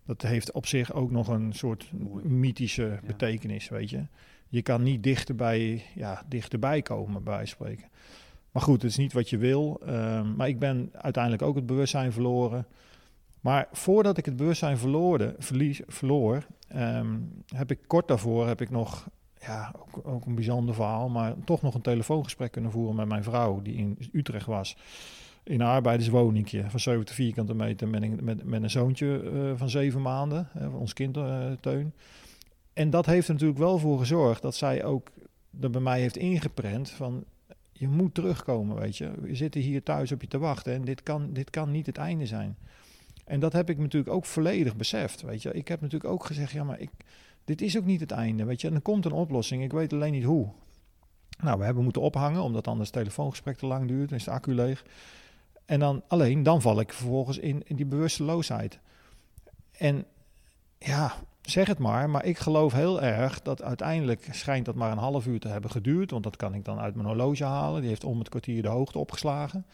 Dat 0.05 0.21
heeft 0.21 0.51
op 0.51 0.65
zich 0.65 0.93
ook 0.93 1.11
nog 1.11 1.27
een 1.27 1.53
soort 1.53 1.91
mythische 2.23 2.83
ja. 2.83 2.99
betekenis, 3.05 3.69
weet 3.69 3.89
je 3.89 4.03
je 4.49 4.61
kan 4.61 4.83
niet 4.83 5.03
dichterbij, 5.03 5.83
ja, 5.95 6.23
dichterbij 6.27 6.81
komen, 6.81 7.23
bij 7.23 7.45
spreken. 7.45 7.87
Maar 8.51 8.61
goed, 8.61 8.81
het 8.81 8.91
is 8.91 8.97
niet 8.97 9.13
wat 9.13 9.29
je 9.29 9.37
wil. 9.37 9.81
Um, 9.87 10.35
maar 10.35 10.47
ik 10.47 10.59
ben 10.59 10.89
uiteindelijk 10.91 11.43
ook 11.43 11.55
het 11.55 11.65
bewustzijn 11.65 12.11
verloren. 12.11 12.65
Maar 13.41 13.67
voordat 13.71 14.17
ik 14.17 14.25
het 14.25 14.35
bewustzijn 14.35 14.77
verloorde, 14.77 15.35
verlies, 15.39 15.81
verloor, 15.87 16.45
um, 16.75 17.43
heb 17.55 17.71
ik 17.71 17.79
kort 17.87 18.07
daarvoor 18.07 18.47
heb 18.47 18.61
ik 18.61 18.69
nog, 18.69 19.07
ja, 19.41 19.73
ook, 19.79 20.07
ook, 20.07 20.25
een 20.25 20.35
bijzonder 20.35 20.75
verhaal, 20.75 21.09
maar 21.09 21.33
toch 21.45 21.61
nog 21.61 21.73
een 21.73 21.81
telefoongesprek 21.81 22.51
kunnen 22.51 22.71
voeren 22.71 22.95
met 22.95 23.07
mijn 23.07 23.23
vrouw, 23.23 23.61
die 23.61 23.75
in 23.75 23.97
Utrecht 24.11 24.45
was. 24.45 24.77
In 25.43 25.61
een 25.61 25.67
arbeiderswoningje 25.67 26.69
van 26.69 26.79
70 26.79 27.15
vierkante 27.15 27.53
meter 27.53 27.87
met 27.87 28.01
een, 28.01 28.19
met, 28.43 28.63
een 28.63 28.69
zoontje 28.69 29.21
uh, 29.23 29.51
van 29.55 29.69
zeven 29.69 30.01
maanden, 30.01 30.49
ons 30.73 30.93
kind 30.93 31.17
Teun 31.59 31.93
en 32.77 32.89
dat 32.89 33.05
heeft 33.05 33.27
natuurlijk 33.27 33.59
wel 33.59 33.77
voor 33.77 33.99
gezorgd 33.99 34.41
dat 34.41 34.55
zij 34.55 34.83
ook 34.83 35.09
er 35.61 35.69
bij 35.69 35.81
mij 35.81 35.99
heeft 35.99 36.17
ingeprent 36.17 36.89
van 36.89 37.23
je 37.71 37.87
moet 37.87 38.13
terugkomen, 38.13 38.79
weet 38.79 38.97
je. 38.97 39.11
We 39.21 39.35
zitten 39.35 39.61
hier 39.61 39.83
thuis 39.83 40.11
op 40.11 40.21
je 40.21 40.27
te 40.27 40.37
wachten 40.37 40.73
en 40.73 40.85
dit 40.85 41.03
kan, 41.03 41.33
dit 41.33 41.49
kan 41.49 41.71
niet 41.71 41.85
het 41.85 41.97
einde 41.97 42.25
zijn. 42.25 42.57
En 43.25 43.39
dat 43.39 43.53
heb 43.53 43.69
ik 43.69 43.77
natuurlijk 43.77 44.13
ook 44.13 44.25
volledig 44.25 44.75
beseft, 44.75 45.21
weet 45.21 45.41
je. 45.41 45.51
Ik 45.51 45.67
heb 45.67 45.81
natuurlijk 45.81 46.11
ook 46.13 46.25
gezegd, 46.25 46.51
ja, 46.51 46.63
maar 46.63 46.79
ik, 46.79 46.89
dit 47.45 47.61
is 47.61 47.77
ook 47.77 47.85
niet 47.85 47.99
het 47.99 48.11
einde, 48.11 48.43
weet 48.43 48.61
je. 48.61 48.67
En 48.67 48.73
er 48.73 48.81
komt 48.81 49.05
een 49.05 49.11
oplossing, 49.11 49.63
ik 49.63 49.71
weet 49.71 49.93
alleen 49.93 50.11
niet 50.11 50.23
hoe. 50.23 50.49
Nou, 51.39 51.59
we 51.59 51.65
hebben 51.65 51.83
moeten 51.83 52.01
ophangen, 52.01 52.41
omdat 52.41 52.67
anders 52.67 52.89
het 52.89 52.97
telefoongesprek 52.97 53.57
te 53.57 53.65
lang 53.65 53.87
duurt, 53.87 54.09
dan 54.09 54.17
is 54.17 54.23
de 54.23 54.31
accu 54.31 54.53
leeg. 54.53 54.85
En 55.65 55.79
dan 55.79 56.03
alleen, 56.07 56.43
dan 56.43 56.61
val 56.61 56.79
ik 56.79 56.93
vervolgens 56.93 57.37
in, 57.37 57.61
in 57.65 57.75
die 57.75 57.85
bewusteloosheid. 57.85 58.79
En 59.71 60.05
ja, 60.77 61.15
zeg 61.49 61.67
het 61.67 61.79
maar, 61.79 62.09
maar 62.09 62.25
ik 62.25 62.37
geloof 62.37 62.73
heel 62.73 63.01
erg 63.01 63.41
dat 63.41 63.63
uiteindelijk 63.63 64.27
schijnt 64.31 64.65
dat 64.65 64.75
maar 64.75 64.91
een 64.91 64.97
half 64.97 65.27
uur 65.27 65.39
te 65.39 65.47
hebben 65.47 65.71
geduurd. 65.71 66.11
Want 66.11 66.23
dat 66.23 66.35
kan 66.35 66.53
ik 66.53 66.65
dan 66.65 66.79
uit 66.79 66.95
mijn 66.95 67.07
horloge 67.07 67.43
halen. 67.43 67.79
Die 67.79 67.89
heeft 67.89 68.03
om 68.03 68.19
het 68.19 68.29
kwartier 68.29 68.61
de 68.61 68.67
hoogte 68.67 68.99
opgeslagen. 68.99 69.65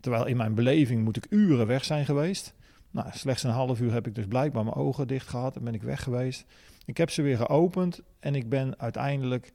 Terwijl 0.00 0.26
in 0.26 0.36
mijn 0.36 0.54
beleving 0.54 1.04
moet 1.04 1.16
ik 1.16 1.26
uren 1.30 1.66
weg 1.66 1.84
zijn 1.84 2.04
geweest. 2.04 2.54
Nou, 2.90 3.08
slechts 3.12 3.42
een 3.42 3.50
half 3.50 3.80
uur 3.80 3.92
heb 3.92 4.06
ik 4.06 4.14
dus 4.14 4.26
blijkbaar 4.26 4.64
mijn 4.64 4.76
ogen 4.76 5.06
dicht 5.06 5.28
gehad 5.28 5.56
en 5.56 5.64
ben 5.64 5.74
ik 5.74 5.82
weg 5.82 6.02
geweest. 6.02 6.44
Ik 6.84 6.96
heb 6.96 7.10
ze 7.10 7.22
weer 7.22 7.36
geopend 7.36 8.00
en 8.20 8.34
ik 8.34 8.48
ben 8.48 8.78
uiteindelijk 8.78 9.52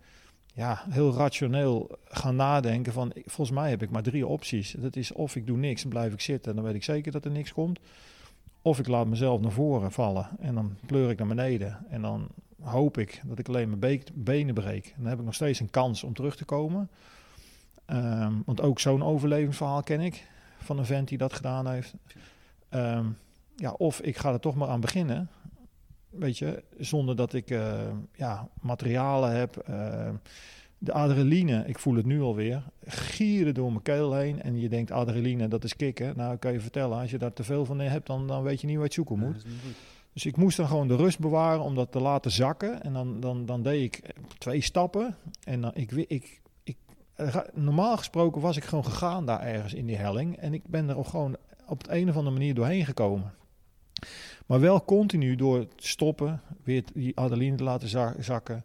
ja, 0.54 0.84
heel 0.90 1.14
rationeel 1.14 1.98
gaan 2.06 2.36
nadenken 2.36 2.94
van... 2.94 3.12
volgens 3.26 3.58
mij 3.58 3.70
heb 3.70 3.82
ik 3.82 3.90
maar 3.90 4.04
drie 4.04 4.28
opties. 4.28 4.76
Dat 4.80 4.96
is 4.96 5.12
of 5.12 5.36
ik 5.36 5.48
doe 5.48 5.58
niks 5.58 5.84
en 5.84 5.90
blijf 5.90 6.14
ik 6.14 6.22
zitten 6.22 6.50
en 6.50 6.58
dan 6.58 6.66
weet 6.66 6.76
ik 6.76 6.84
zeker 6.84 7.12
dat 7.12 7.26
er 7.26 7.32
niks 7.32 7.54
komt... 7.54 7.80
Of 8.68 8.80
ik 8.80 8.88
laat 8.88 9.08
mezelf 9.08 9.42
naar 9.42 9.52
voren 9.52 9.92
vallen 9.92 10.28
en 10.40 10.56
dan 10.56 10.78
pleur 10.86 11.10
ik 11.10 11.18
naar 11.18 11.28
beneden. 11.28 11.86
En 11.90 12.02
dan 12.02 12.28
hoop 12.62 12.98
ik 12.98 13.22
dat 13.26 13.40
ik 13.40 13.48
alleen 13.48 13.78
mijn 13.78 14.04
benen 14.14 14.54
breek. 14.54 14.94
dan 14.98 15.06
heb 15.06 15.20
ik 15.20 15.26
nog 15.26 15.34
steeds 15.34 15.60
een 15.60 15.70
kans 15.70 16.04
om 16.04 16.14
terug 16.14 16.36
te 16.36 16.46
komen. 16.46 16.90
Um, 17.86 18.44
want 18.46 18.62
ook 18.62 18.80
zo'n 18.80 19.04
overlevingsverhaal 19.04 19.84
ken 19.84 20.00
ik 20.00 20.28
van 20.58 20.78
een 20.78 20.86
vent 20.86 21.08
die 21.08 21.18
dat 21.18 21.34
gedaan 21.34 21.68
heeft. 21.68 21.94
Um, 22.70 23.18
ja, 23.56 23.72
of 23.72 24.02
ik 24.02 24.18
ga 24.18 24.34
er 24.34 24.40
toch 24.40 24.56
maar 24.56 24.70
aan 24.70 24.82
beginnen. 24.82 25.30
Weet 26.10 26.38
je, 26.38 26.64
zonder 26.78 27.16
dat 27.16 27.34
ik 27.34 27.50
uh, 27.50 27.80
ja, 28.14 28.48
materialen 28.62 29.36
heb. 29.36 29.68
Uh, 29.70 30.10
de 30.78 30.94
adrenaline, 30.94 31.64
ik 31.68 31.80
voel 31.80 31.96
het 31.96 32.06
nu 32.06 32.22
alweer, 32.22 32.64
gieren 32.86 33.54
door 33.54 33.70
mijn 33.70 33.82
keel 33.82 34.14
heen. 34.14 34.42
En 34.42 34.60
je 34.60 34.70
denkt, 34.70 34.92
adrenaline, 34.92 35.48
dat 35.48 35.64
is 35.64 35.76
kicken. 35.76 36.14
Nou, 36.18 36.34
ik 36.34 36.40
kan 36.40 36.54
je 36.54 36.60
vertellen, 36.60 36.98
als 36.98 37.12
je 37.12 37.18
daar 37.18 37.34
te 37.34 37.44
veel 37.44 37.66
van 37.66 37.80
hebt, 37.80 38.08
dan, 38.08 38.28
dan 38.28 38.44
weet 38.44 38.62
je 38.62 38.68
niet 38.68 38.78
wat 38.78 38.88
je 38.88 38.94
zoeken 38.94 39.20
moet. 39.20 39.46
dus 40.14 40.26
ik 40.26 40.38
moest 40.38 40.58
dan 40.58 40.68
gewoon 40.68 40.88
de 40.88 40.96
rust 40.96 41.20
bewaren 41.20 41.62
om 41.62 41.76
dat 41.76 41.92
te 41.92 42.00
laten 42.00 42.32
zakken. 42.32 42.84
En 42.84 42.94
dan, 42.94 43.20
dan, 43.20 43.46
dan 43.46 43.62
deed 43.62 43.84
ik 43.84 44.14
twee 44.38 44.62
stappen. 44.62 45.16
En 45.44 45.62
dan, 45.62 45.72
ik, 45.74 45.92
ik, 45.92 46.42
ik, 46.64 46.78
normaal 47.54 47.98
gesproken 47.98 48.42
was 48.42 48.58
ik 48.58 48.64
gewoon 48.64 48.86
gegaan 48.86 49.26
daar 49.26 49.42
ergens 49.42 49.74
in 49.74 49.86
die 49.86 49.98
helling. 49.98 50.38
En 50.38 50.54
ik 50.54 50.68
ben 50.68 50.90
er 50.90 50.98
ook 50.98 51.08
gewoon 51.08 51.36
op 51.68 51.84
de 51.84 51.96
een 51.96 52.10
of 52.10 52.16
andere 52.16 52.36
manier 52.36 52.54
doorheen 52.54 52.86
gekomen. 52.86 53.34
Maar 54.46 54.60
wel 54.60 54.86
continu 54.86 55.36
door 55.36 55.68
te 55.68 55.88
stoppen, 55.88 56.42
weer 56.64 56.84
die 56.94 57.16
adrenaline 57.16 57.58
te 57.58 57.64
laten 57.64 57.90
zakken 58.24 58.64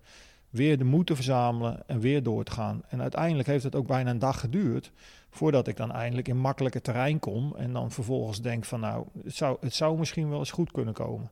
weer 0.53 0.79
de 0.79 0.85
moed 0.85 1.07
te 1.07 1.15
verzamelen 1.15 1.83
en 1.87 2.01
weer 2.01 2.23
door 2.23 2.45
te 2.45 2.53
gaan. 2.53 2.83
En 2.89 3.01
uiteindelijk 3.01 3.49
heeft 3.49 3.65
het 3.65 3.75
ook 3.75 3.87
bijna 3.87 4.11
een 4.11 4.19
dag 4.19 4.41
geduurd 4.41 4.93
voordat 5.31 5.69
ik 5.69 5.77
dan 5.77 5.93
eindelijk 5.93 6.29
in 6.29 6.39
makkelijke 6.39 6.81
terrein 6.81 7.19
kom 7.19 7.55
en 7.57 7.73
dan 7.73 7.91
vervolgens 7.91 8.41
denk 8.41 8.65
van 8.65 8.81
nou, 8.81 9.07
het 9.25 9.35
zou, 9.35 9.57
het 9.61 9.75
zou 9.75 9.99
misschien 9.99 10.29
wel 10.29 10.39
eens 10.39 10.51
goed 10.51 10.73
kunnen 10.73 10.95
komen. 10.95 11.31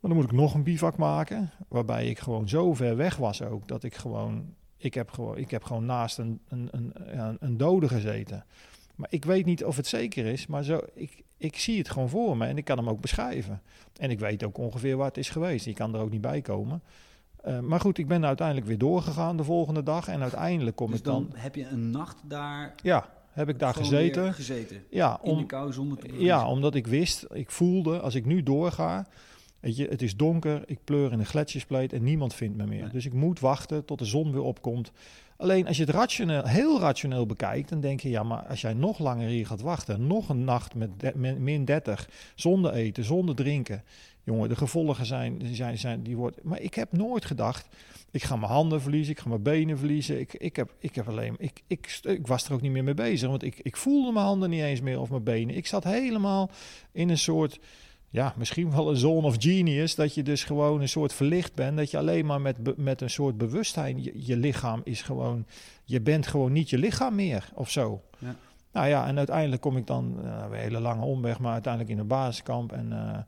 Maar 0.00 0.12
dan 0.12 0.14
moet 0.14 0.30
ik 0.30 0.38
nog 0.38 0.54
een 0.54 0.62
bivak 0.62 0.96
maken, 0.96 1.50
waarbij 1.68 2.06
ik 2.06 2.18
gewoon 2.18 2.48
zo 2.48 2.74
ver 2.74 2.96
weg 2.96 3.16
was 3.16 3.42
ook, 3.42 3.68
dat 3.68 3.82
ik 3.82 3.94
gewoon, 3.94 4.54
ik 4.76 4.94
heb 4.94 5.10
gewoon, 5.10 5.36
ik 5.36 5.50
heb 5.50 5.64
gewoon 5.64 5.86
naast 5.86 6.18
een, 6.18 6.40
een, 6.48 6.68
een, 6.72 7.36
een 7.40 7.56
dode 7.56 7.88
gezeten. 7.88 8.44
Maar 8.94 9.08
ik 9.10 9.24
weet 9.24 9.44
niet 9.44 9.64
of 9.64 9.76
het 9.76 9.86
zeker 9.86 10.26
is, 10.26 10.46
maar 10.46 10.64
zo, 10.64 10.80
ik, 10.94 11.22
ik 11.36 11.56
zie 11.56 11.78
het 11.78 11.90
gewoon 11.90 12.08
voor 12.08 12.36
me 12.36 12.46
en 12.46 12.56
ik 12.56 12.64
kan 12.64 12.78
hem 12.78 12.88
ook 12.88 13.00
beschrijven. 13.00 13.62
En 13.98 14.10
ik 14.10 14.18
weet 14.18 14.44
ook 14.44 14.58
ongeveer 14.58 14.96
waar 14.96 15.06
het 15.06 15.16
is 15.16 15.30
geweest. 15.30 15.64
Je 15.64 15.72
kan 15.72 15.94
er 15.94 16.00
ook 16.00 16.10
niet 16.10 16.20
bij 16.20 16.40
komen. 16.40 16.82
Uh, 17.46 17.60
maar 17.60 17.80
goed, 17.80 17.98
ik 17.98 18.08
ben 18.08 18.24
uiteindelijk 18.24 18.66
weer 18.66 18.78
doorgegaan 18.78 19.36
de 19.36 19.44
volgende 19.44 19.82
dag. 19.82 20.08
En 20.08 20.22
uiteindelijk 20.22 20.76
kom 20.76 20.90
dus 20.90 20.98
ik 20.98 21.04
dan... 21.04 21.26
dan... 21.30 21.40
heb 21.40 21.54
je 21.54 21.66
een 21.66 21.90
nacht 21.90 22.16
daar... 22.24 22.74
Ja, 22.82 23.08
heb 23.30 23.48
ik 23.48 23.58
daar 23.58 23.74
gezeten. 23.74 24.34
gezeten. 24.34 24.84
Ja, 24.90 25.18
om, 25.22 25.30
in 25.30 25.38
de 25.38 25.46
kou 25.46 25.72
zonder 25.72 25.98
te 25.98 26.22
Ja, 26.22 26.48
omdat 26.48 26.74
ik 26.74 26.86
wist, 26.86 27.26
ik 27.32 27.50
voelde, 27.50 28.00
als 28.00 28.14
ik 28.14 28.24
nu 28.24 28.42
doorga... 28.42 29.06
Weet 29.60 29.76
je, 29.76 29.88
het 29.88 30.02
is 30.02 30.16
donker, 30.16 30.62
ik 30.66 30.78
pleur 30.84 31.12
in 31.12 31.18
een 31.18 31.26
gletsjerspleet 31.26 31.92
en 31.92 32.02
niemand 32.02 32.34
vindt 32.34 32.56
me 32.56 32.66
meer. 32.66 32.82
Nee. 32.82 32.90
Dus 32.90 33.06
ik 33.06 33.12
moet 33.12 33.40
wachten 33.40 33.84
tot 33.84 33.98
de 33.98 34.04
zon 34.04 34.32
weer 34.32 34.42
opkomt. 34.42 34.92
Alleen 35.36 35.66
als 35.66 35.76
je 35.76 35.84
het 35.84 35.94
rationeel, 35.94 36.44
heel 36.46 36.80
rationeel 36.80 37.26
bekijkt, 37.26 37.68
dan 37.68 37.80
denk 37.80 38.00
je, 38.00 38.10
ja, 38.10 38.22
maar 38.22 38.46
als 38.46 38.60
jij 38.60 38.74
nog 38.74 38.98
langer 38.98 39.28
hier 39.28 39.46
gaat 39.46 39.60
wachten, 39.60 40.06
nog 40.06 40.28
een 40.28 40.44
nacht 40.44 40.74
met, 40.74 41.00
de- 41.00 41.12
met 41.14 41.38
min 41.38 41.64
30, 41.64 42.08
zonder 42.34 42.72
eten, 42.72 43.04
zonder 43.04 43.34
drinken, 43.34 43.82
jongen, 44.24 44.48
de 44.48 44.56
gevolgen 44.56 45.06
zijn, 45.06 45.38
die 45.38 45.54
zijn, 45.54 45.78
zijn 45.78 46.02
die 46.02 46.16
wordt. 46.16 46.42
Maar 46.42 46.60
ik 46.60 46.74
heb 46.74 46.92
nooit 46.92 47.24
gedacht, 47.24 47.68
ik 48.10 48.22
ga 48.22 48.36
mijn 48.36 48.52
handen 48.52 48.80
verliezen, 48.80 49.12
ik 49.12 49.18
ga 49.18 49.28
mijn 49.28 49.42
benen 49.42 49.78
verliezen. 49.78 50.20
Ik, 50.20 50.34
ik, 50.34 50.56
heb, 50.56 50.74
ik 50.78 50.94
heb 50.94 51.08
alleen, 51.08 51.34
ik, 51.38 51.62
ik, 51.66 52.00
ik 52.02 52.26
was 52.26 52.46
er 52.46 52.52
ook 52.52 52.60
niet 52.60 52.72
meer 52.72 52.84
mee 52.84 52.94
bezig, 52.94 53.28
want 53.28 53.42
ik, 53.42 53.60
ik 53.62 53.76
voelde 53.76 54.12
mijn 54.12 54.26
handen 54.26 54.50
niet 54.50 54.62
eens 54.62 54.80
meer 54.80 55.00
of 55.00 55.10
mijn 55.10 55.22
benen. 55.22 55.56
Ik 55.56 55.66
zat 55.66 55.84
helemaal 55.84 56.50
in 56.92 57.08
een 57.08 57.18
soort, 57.18 57.58
ja, 58.10 58.34
misschien 58.36 58.70
wel 58.70 58.90
een 58.90 58.96
zone 58.96 59.26
of 59.26 59.36
genius, 59.38 59.94
dat 59.94 60.14
je 60.14 60.22
dus 60.22 60.44
gewoon 60.44 60.80
een 60.80 60.88
soort 60.88 61.12
verlicht 61.12 61.54
bent, 61.54 61.76
dat 61.76 61.90
je 61.90 61.98
alleen 61.98 62.26
maar 62.26 62.40
met, 62.40 62.76
met 62.76 63.00
een 63.00 63.10
soort 63.10 63.38
bewustzijn, 63.38 64.02
je, 64.02 64.12
je 64.26 64.36
lichaam 64.36 64.80
is 64.84 65.02
gewoon, 65.02 65.46
je 65.84 66.00
bent 66.00 66.26
gewoon 66.26 66.52
niet 66.52 66.70
je 66.70 66.78
lichaam 66.78 67.14
meer 67.14 67.48
of 67.54 67.70
zo. 67.70 68.02
Ja. 68.18 68.36
Nou 68.72 68.88
ja, 68.88 69.06
en 69.06 69.18
uiteindelijk 69.18 69.62
kom 69.62 69.76
ik 69.76 69.86
dan, 69.86 70.16
uh, 70.24 70.44
een 70.50 70.58
hele 70.58 70.80
lange 70.80 71.04
omweg, 71.04 71.38
maar 71.38 71.52
uiteindelijk 71.52 71.92
in 71.92 71.98
een 71.98 72.06
basiskamp 72.06 72.72
en... 72.72 72.92
eh, 72.92 73.18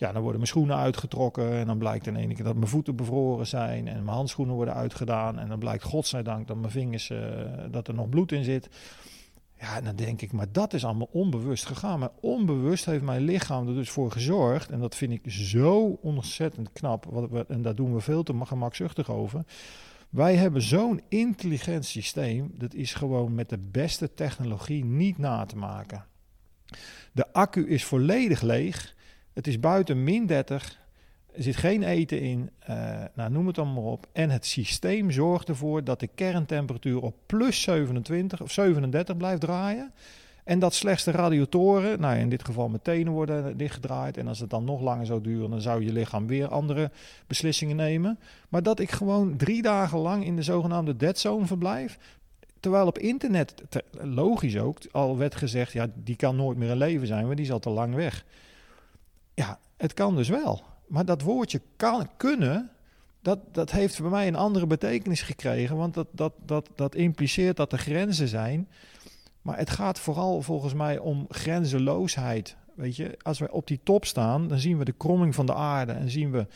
ja, 0.00 0.12
dan 0.12 0.22
worden 0.22 0.40
mijn 0.40 0.52
schoenen 0.52 0.76
uitgetrokken 0.76 1.52
en 1.52 1.66
dan 1.66 1.78
blijkt 1.78 2.06
in 2.06 2.16
één 2.16 2.34
keer 2.34 2.44
dat 2.44 2.54
mijn 2.56 2.68
voeten 2.68 2.96
bevroren 2.96 3.46
zijn 3.46 3.88
en 3.88 4.04
mijn 4.04 4.16
handschoenen 4.16 4.54
worden 4.54 4.74
uitgedaan 4.74 5.38
en 5.38 5.48
dan 5.48 5.58
blijkt 5.58 5.82
godzijdank 5.82 6.46
dat 6.46 6.56
mijn 6.56 6.72
vingers, 6.72 7.10
uh, 7.10 7.18
dat 7.70 7.88
er 7.88 7.94
nog 7.94 8.08
bloed 8.08 8.32
in 8.32 8.44
zit. 8.44 8.68
Ja, 9.58 9.76
en 9.76 9.84
dan 9.84 9.96
denk 9.96 10.20
ik, 10.20 10.32
maar 10.32 10.52
dat 10.52 10.72
is 10.72 10.84
allemaal 10.84 11.08
onbewust 11.12 11.66
gegaan. 11.66 11.98
Maar 11.98 12.10
onbewust 12.20 12.84
heeft 12.84 13.02
mijn 13.02 13.22
lichaam 13.22 13.68
er 13.68 13.74
dus 13.74 13.90
voor 13.90 14.10
gezorgd. 14.10 14.70
En 14.70 14.80
dat 14.80 14.94
vind 14.94 15.12
ik 15.12 15.32
zo 15.32 15.98
ontzettend 16.02 16.72
knap. 16.72 17.04
Wat 17.04 17.30
we, 17.30 17.44
en 17.48 17.62
daar 17.62 17.74
doen 17.74 17.94
we 17.94 18.00
veel 18.00 18.22
te 18.22 18.34
gemakzuchtig 18.44 19.10
over. 19.10 19.44
Wij 20.08 20.36
hebben 20.36 20.62
zo'n 20.62 21.00
intelligent 21.08 21.84
systeem. 21.84 22.50
Dat 22.54 22.74
is 22.74 22.94
gewoon 22.94 23.34
met 23.34 23.48
de 23.48 23.58
beste 23.58 24.14
technologie 24.14 24.84
niet 24.84 25.18
na 25.18 25.44
te 25.44 25.56
maken. 25.56 26.04
De 27.12 27.32
accu 27.32 27.68
is 27.68 27.84
volledig 27.84 28.40
leeg. 28.40 28.98
Het 29.40 29.48
is 29.48 29.60
buiten 29.60 30.04
min 30.04 30.26
30. 30.26 30.78
Er 31.32 31.42
zit 31.42 31.56
geen 31.56 31.82
eten 31.82 32.20
in. 32.20 32.50
Uh, 32.70 32.76
nou, 33.14 33.30
noem 33.30 33.46
het 33.46 33.58
allemaal 33.58 33.92
op. 33.92 34.06
En 34.12 34.30
het 34.30 34.46
systeem 34.46 35.10
zorgt 35.10 35.48
ervoor 35.48 35.84
dat 35.84 36.00
de 36.00 36.06
kerntemperatuur 36.06 37.02
op 37.02 37.14
plus 37.26 37.62
27 37.62 38.42
of 38.42 38.52
37 38.52 39.16
blijft 39.16 39.40
draaien. 39.40 39.92
En 40.44 40.58
dat 40.58 40.74
slechts 40.74 41.04
de 41.04 41.10
radiatoren, 41.10 42.00
nou 42.00 42.18
in 42.18 42.28
dit 42.28 42.44
geval 42.44 42.68
mijn 42.68 42.82
tenen 42.82 43.12
worden 43.12 43.56
dichtgedraaid. 43.56 44.16
En 44.16 44.28
als 44.28 44.40
het 44.40 44.50
dan 44.50 44.64
nog 44.64 44.80
langer 44.80 45.06
zou 45.06 45.20
duren, 45.20 45.50
dan 45.50 45.60
zou 45.60 45.84
je 45.84 45.92
lichaam 45.92 46.26
weer 46.26 46.48
andere 46.48 46.90
beslissingen 47.26 47.76
nemen. 47.76 48.18
Maar 48.48 48.62
dat 48.62 48.80
ik 48.80 48.90
gewoon 48.90 49.36
drie 49.36 49.62
dagen 49.62 49.98
lang 49.98 50.24
in 50.24 50.36
de 50.36 50.42
zogenaamde 50.42 50.96
dead 50.96 51.18
zone 51.18 51.46
verblijf. 51.46 51.98
Terwijl 52.60 52.86
op 52.86 52.98
internet, 52.98 53.54
te, 53.68 53.84
logisch 54.00 54.58
ook, 54.58 54.78
al 54.90 55.16
werd 55.16 55.34
gezegd, 55.34 55.72
ja, 55.72 55.86
die 55.94 56.16
kan 56.16 56.36
nooit 56.36 56.58
meer 56.58 56.70
een 56.70 56.76
leven 56.76 57.06
zijn, 57.06 57.26
maar 57.26 57.36
die 57.36 57.44
is 57.44 57.52
al 57.52 57.58
te 57.58 57.70
lang 57.70 57.94
weg. 57.94 58.24
Ja, 59.40 59.58
het 59.76 59.94
kan 59.94 60.16
dus 60.16 60.28
wel. 60.28 60.62
Maar 60.86 61.04
dat 61.04 61.22
woordje 61.22 61.60
kan, 61.76 62.08
kunnen, 62.16 62.70
dat, 63.22 63.38
dat 63.52 63.70
heeft 63.70 64.00
bij 64.00 64.10
mij 64.10 64.28
een 64.28 64.36
andere 64.36 64.66
betekenis 64.66 65.22
gekregen. 65.22 65.76
Want 65.76 65.94
dat, 65.94 66.06
dat, 66.10 66.32
dat, 66.46 66.68
dat 66.74 66.94
impliceert 66.94 67.56
dat 67.56 67.72
er 67.72 67.78
grenzen 67.78 68.28
zijn. 68.28 68.68
Maar 69.42 69.58
het 69.58 69.70
gaat 69.70 69.98
vooral 69.98 70.42
volgens 70.42 70.74
mij 70.74 70.98
om 70.98 71.26
grenzeloosheid. 71.28 72.56
Weet 72.74 72.96
je, 72.96 73.18
als 73.22 73.38
we 73.38 73.52
op 73.52 73.66
die 73.66 73.80
top 73.82 74.04
staan, 74.04 74.48
dan 74.48 74.58
zien 74.58 74.78
we 74.78 74.84
de 74.84 74.92
kromming 74.92 75.34
van 75.34 75.46
de 75.46 75.54
aarde. 75.54 75.92
En 75.92 76.10
zien 76.10 76.30
we, 76.30 76.46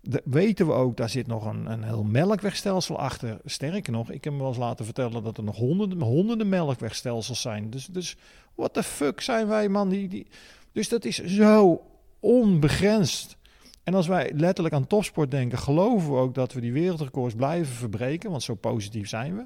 de, 0.00 0.22
weten 0.24 0.66
we 0.66 0.72
ook, 0.72 0.96
daar 0.96 1.10
zit 1.10 1.26
nog 1.26 1.44
een, 1.44 1.66
een 1.66 1.82
heel 1.82 2.04
melkwegstelsel 2.04 2.98
achter. 2.98 3.40
Sterker 3.44 3.92
nog, 3.92 4.10
ik 4.10 4.24
heb 4.24 4.32
me 4.32 4.38
wel 4.38 4.48
eens 4.48 4.56
laten 4.56 4.84
vertellen 4.84 5.22
dat 5.22 5.36
er 5.36 5.44
nog 5.44 5.56
honderden, 5.56 6.00
honderden 6.00 6.48
melkwegstelsels 6.48 7.40
zijn. 7.40 7.70
Dus, 7.70 7.86
dus 7.86 8.16
what 8.54 8.72
the 8.72 8.82
fuck 8.82 9.20
zijn 9.20 9.46
wij, 9.46 9.68
man? 9.68 9.88
Die, 9.88 10.08
die, 10.08 10.26
dus 10.72 10.88
dat 10.88 11.04
is 11.04 11.16
zo 11.16 11.82
onbegrensd. 12.24 13.36
En 13.82 13.94
als 13.94 14.06
wij 14.06 14.32
letterlijk 14.34 14.74
aan 14.74 14.86
topsport 14.86 15.30
denken, 15.30 15.58
geloven 15.58 16.10
we 16.10 16.16
ook 16.16 16.34
dat 16.34 16.52
we 16.52 16.60
die 16.60 16.72
wereldrecords 16.72 17.34
blijven 17.34 17.74
verbreken, 17.74 18.30
want 18.30 18.42
zo 18.42 18.54
positief 18.54 19.08
zijn 19.08 19.36
we. 19.36 19.44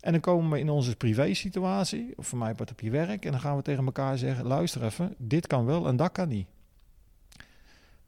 En 0.00 0.12
dan 0.12 0.20
komen 0.20 0.50
we 0.50 0.58
in 0.58 0.70
onze 0.70 0.96
privé-situatie, 0.96 2.12
of 2.16 2.26
voor 2.26 2.38
mij 2.38 2.54
part 2.54 2.70
op 2.70 2.80
je 2.80 2.90
werk, 2.90 3.24
en 3.24 3.30
dan 3.30 3.40
gaan 3.40 3.56
we 3.56 3.62
tegen 3.62 3.84
elkaar 3.84 4.18
zeggen: 4.18 4.46
luister 4.46 4.84
even, 4.84 5.14
dit 5.18 5.46
kan 5.46 5.64
wel 5.64 5.86
en 5.86 5.96
dat 5.96 6.12
kan 6.12 6.28
niet. 6.28 6.46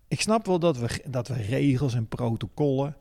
Ik 0.09 0.21
snap 0.21 0.47
wel 0.47 0.59
dat 0.59 0.79
we, 0.79 1.03
dat 1.07 1.29
we 1.29 1.35
regels 1.35 1.95
en 1.95 2.09
protocollen, 2.09 2.97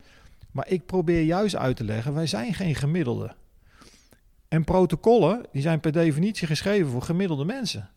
maar 0.50 0.68
ik 0.68 0.86
probeer 0.86 1.22
juist 1.22 1.56
uit 1.56 1.76
te 1.76 1.84
leggen: 1.84 2.14
wij 2.14 2.26
zijn 2.26 2.54
geen 2.54 2.74
gemiddelde. 2.74 3.34
En 4.48 4.64
protocollen, 4.64 5.46
die 5.52 5.62
zijn 5.62 5.80
per 5.80 5.92
definitie 5.92 6.46
geschreven 6.46 6.90
voor 6.90 7.02
gemiddelde 7.02 7.44
mensen. 7.44 7.90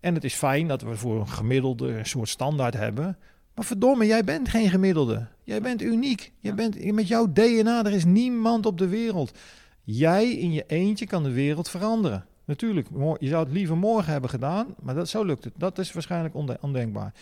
En 0.00 0.14
het 0.14 0.24
is 0.24 0.34
fijn 0.34 0.68
dat 0.68 0.82
we 0.82 0.96
voor 0.96 1.20
een 1.20 1.28
gemiddelde 1.28 1.98
een 1.98 2.06
soort 2.06 2.28
standaard 2.28 2.74
hebben. 2.74 3.18
Maar 3.54 3.64
verdomme, 3.64 4.06
jij 4.06 4.24
bent 4.24 4.48
geen 4.48 4.70
gemiddelde. 4.70 5.26
Jij 5.44 5.60
bent 5.60 5.82
uniek. 5.82 6.32
Jij 6.38 6.54
bent, 6.54 6.92
met 6.92 7.08
jouw 7.08 7.32
DNA, 7.32 7.84
er 7.84 7.92
is 7.92 8.04
niemand 8.04 8.66
op 8.66 8.78
de 8.78 8.88
wereld. 8.88 9.38
Jij 9.82 10.30
in 10.30 10.52
je 10.52 10.64
eentje 10.66 11.06
kan 11.06 11.22
de 11.22 11.32
wereld 11.32 11.68
veranderen. 11.70 12.24
Natuurlijk, 12.44 12.88
je 13.18 13.28
zou 13.28 13.44
het 13.44 13.52
liever 13.52 13.76
morgen 13.76 14.12
hebben 14.12 14.30
gedaan, 14.30 14.74
maar 14.82 14.94
dat, 14.94 15.08
zo 15.08 15.24
lukt 15.24 15.44
het. 15.44 15.52
Dat 15.56 15.78
is 15.78 15.92
waarschijnlijk 15.92 16.34
ondenkbaar. 16.60 17.12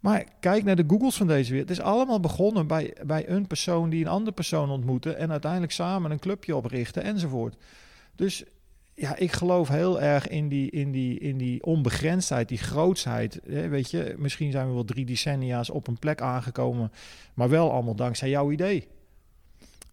Maar 0.00 0.24
kijk 0.40 0.64
naar 0.64 0.76
de 0.76 0.84
Googles 0.86 1.16
van 1.16 1.26
deze 1.26 1.50
wereld. 1.50 1.68
Het 1.68 1.78
is 1.78 1.84
allemaal 1.84 2.20
begonnen 2.20 2.66
bij, 2.66 2.96
bij 3.06 3.28
een 3.28 3.46
persoon 3.46 3.90
die 3.90 4.04
een 4.04 4.10
andere 4.10 4.32
persoon 4.32 4.70
ontmoette... 4.70 5.12
en 5.12 5.30
uiteindelijk 5.30 5.72
samen 5.72 6.10
een 6.10 6.18
clubje 6.18 6.56
oprichten 6.56 7.02
enzovoort. 7.02 7.56
Dus 8.14 8.44
ja, 8.98 9.16
ik 9.16 9.32
geloof 9.32 9.68
heel 9.68 10.00
erg 10.00 10.28
in 10.28 10.48
die, 10.48 10.70
in 10.70 10.92
die, 10.92 11.18
in 11.18 11.38
die 11.38 11.64
onbegrensdheid, 11.64 12.48
die 12.48 12.58
grootsheid. 12.58 13.40
Weet 13.44 13.90
je, 13.90 14.14
misschien 14.18 14.50
zijn 14.50 14.66
we 14.66 14.74
wel 14.74 14.84
drie 14.84 15.04
decennia's 15.04 15.70
op 15.70 15.86
een 15.86 15.98
plek 15.98 16.20
aangekomen, 16.20 16.92
maar 17.34 17.48
wel 17.48 17.72
allemaal 17.72 17.94
dankzij 17.94 18.28
jouw 18.28 18.50
idee. 18.50 18.88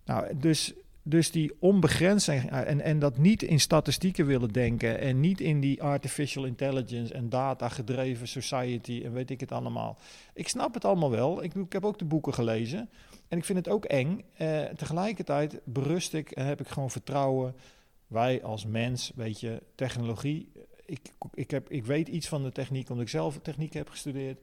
Nou, 0.06 0.38
dus, 0.38 0.74
dus 1.02 1.32
die 1.32 1.52
onbegrensdheid 1.60 2.50
en, 2.50 2.82
en 2.82 3.00
dat 3.00 3.18
niet 3.18 3.44
in 3.44 3.60
statistieken 3.60 4.26
willen 4.26 4.52
denken 4.52 5.00
en 5.00 5.20
niet 5.20 5.42
in 5.42 5.60
die 5.60 5.84
artificial 5.84 6.46
intelligence 6.46 7.14
en 7.14 7.30
data 7.30 7.70
gedreven 7.70 8.28
society 8.28 9.02
en 9.06 9.14
weet 9.14 9.30
ik 9.30 9.40
het 9.40 9.52
allemaal. 9.52 9.98
Ik 10.34 10.48
snap 10.48 10.74
het 10.74 10.86
allemaal 10.86 11.12
wel. 11.12 11.44
Ik, 11.44 11.54
ik 11.54 11.74
heb 11.74 11.86
ook 11.86 12.00
de 12.00 12.06
boeken 12.06 12.34
gelezen 12.34 12.90
en 13.28 13.38
ik 13.38 13.46
vind 13.46 13.58
het 13.58 13.70
ook 13.70 13.86
eng. 13.86 14.24
Uh, 14.42 14.62
tegelijkertijd 14.62 15.60
berust 15.64 16.14
ik 16.14 16.32
en 16.32 16.46
heb 16.46 16.60
ik 16.60 16.68
gewoon 16.68 16.92
vertrouwen 16.92 17.56
wij 18.14 18.44
als 18.44 18.66
mens, 18.66 19.12
weet 19.16 19.40
je, 19.40 19.64
technologie. 19.76 20.52
Ik, 20.86 21.14
ik, 21.34 21.52
heb, 21.52 21.70
ik 21.70 21.86
weet 21.86 22.08
iets 22.08 22.28
van 22.28 22.44
de 22.44 22.52
techniek, 22.52 22.90
omdat 22.90 23.06
ik 23.06 23.12
zelf 23.12 23.40
techniek 23.40 23.74
heb 23.74 23.90
gestudeerd. 23.90 24.42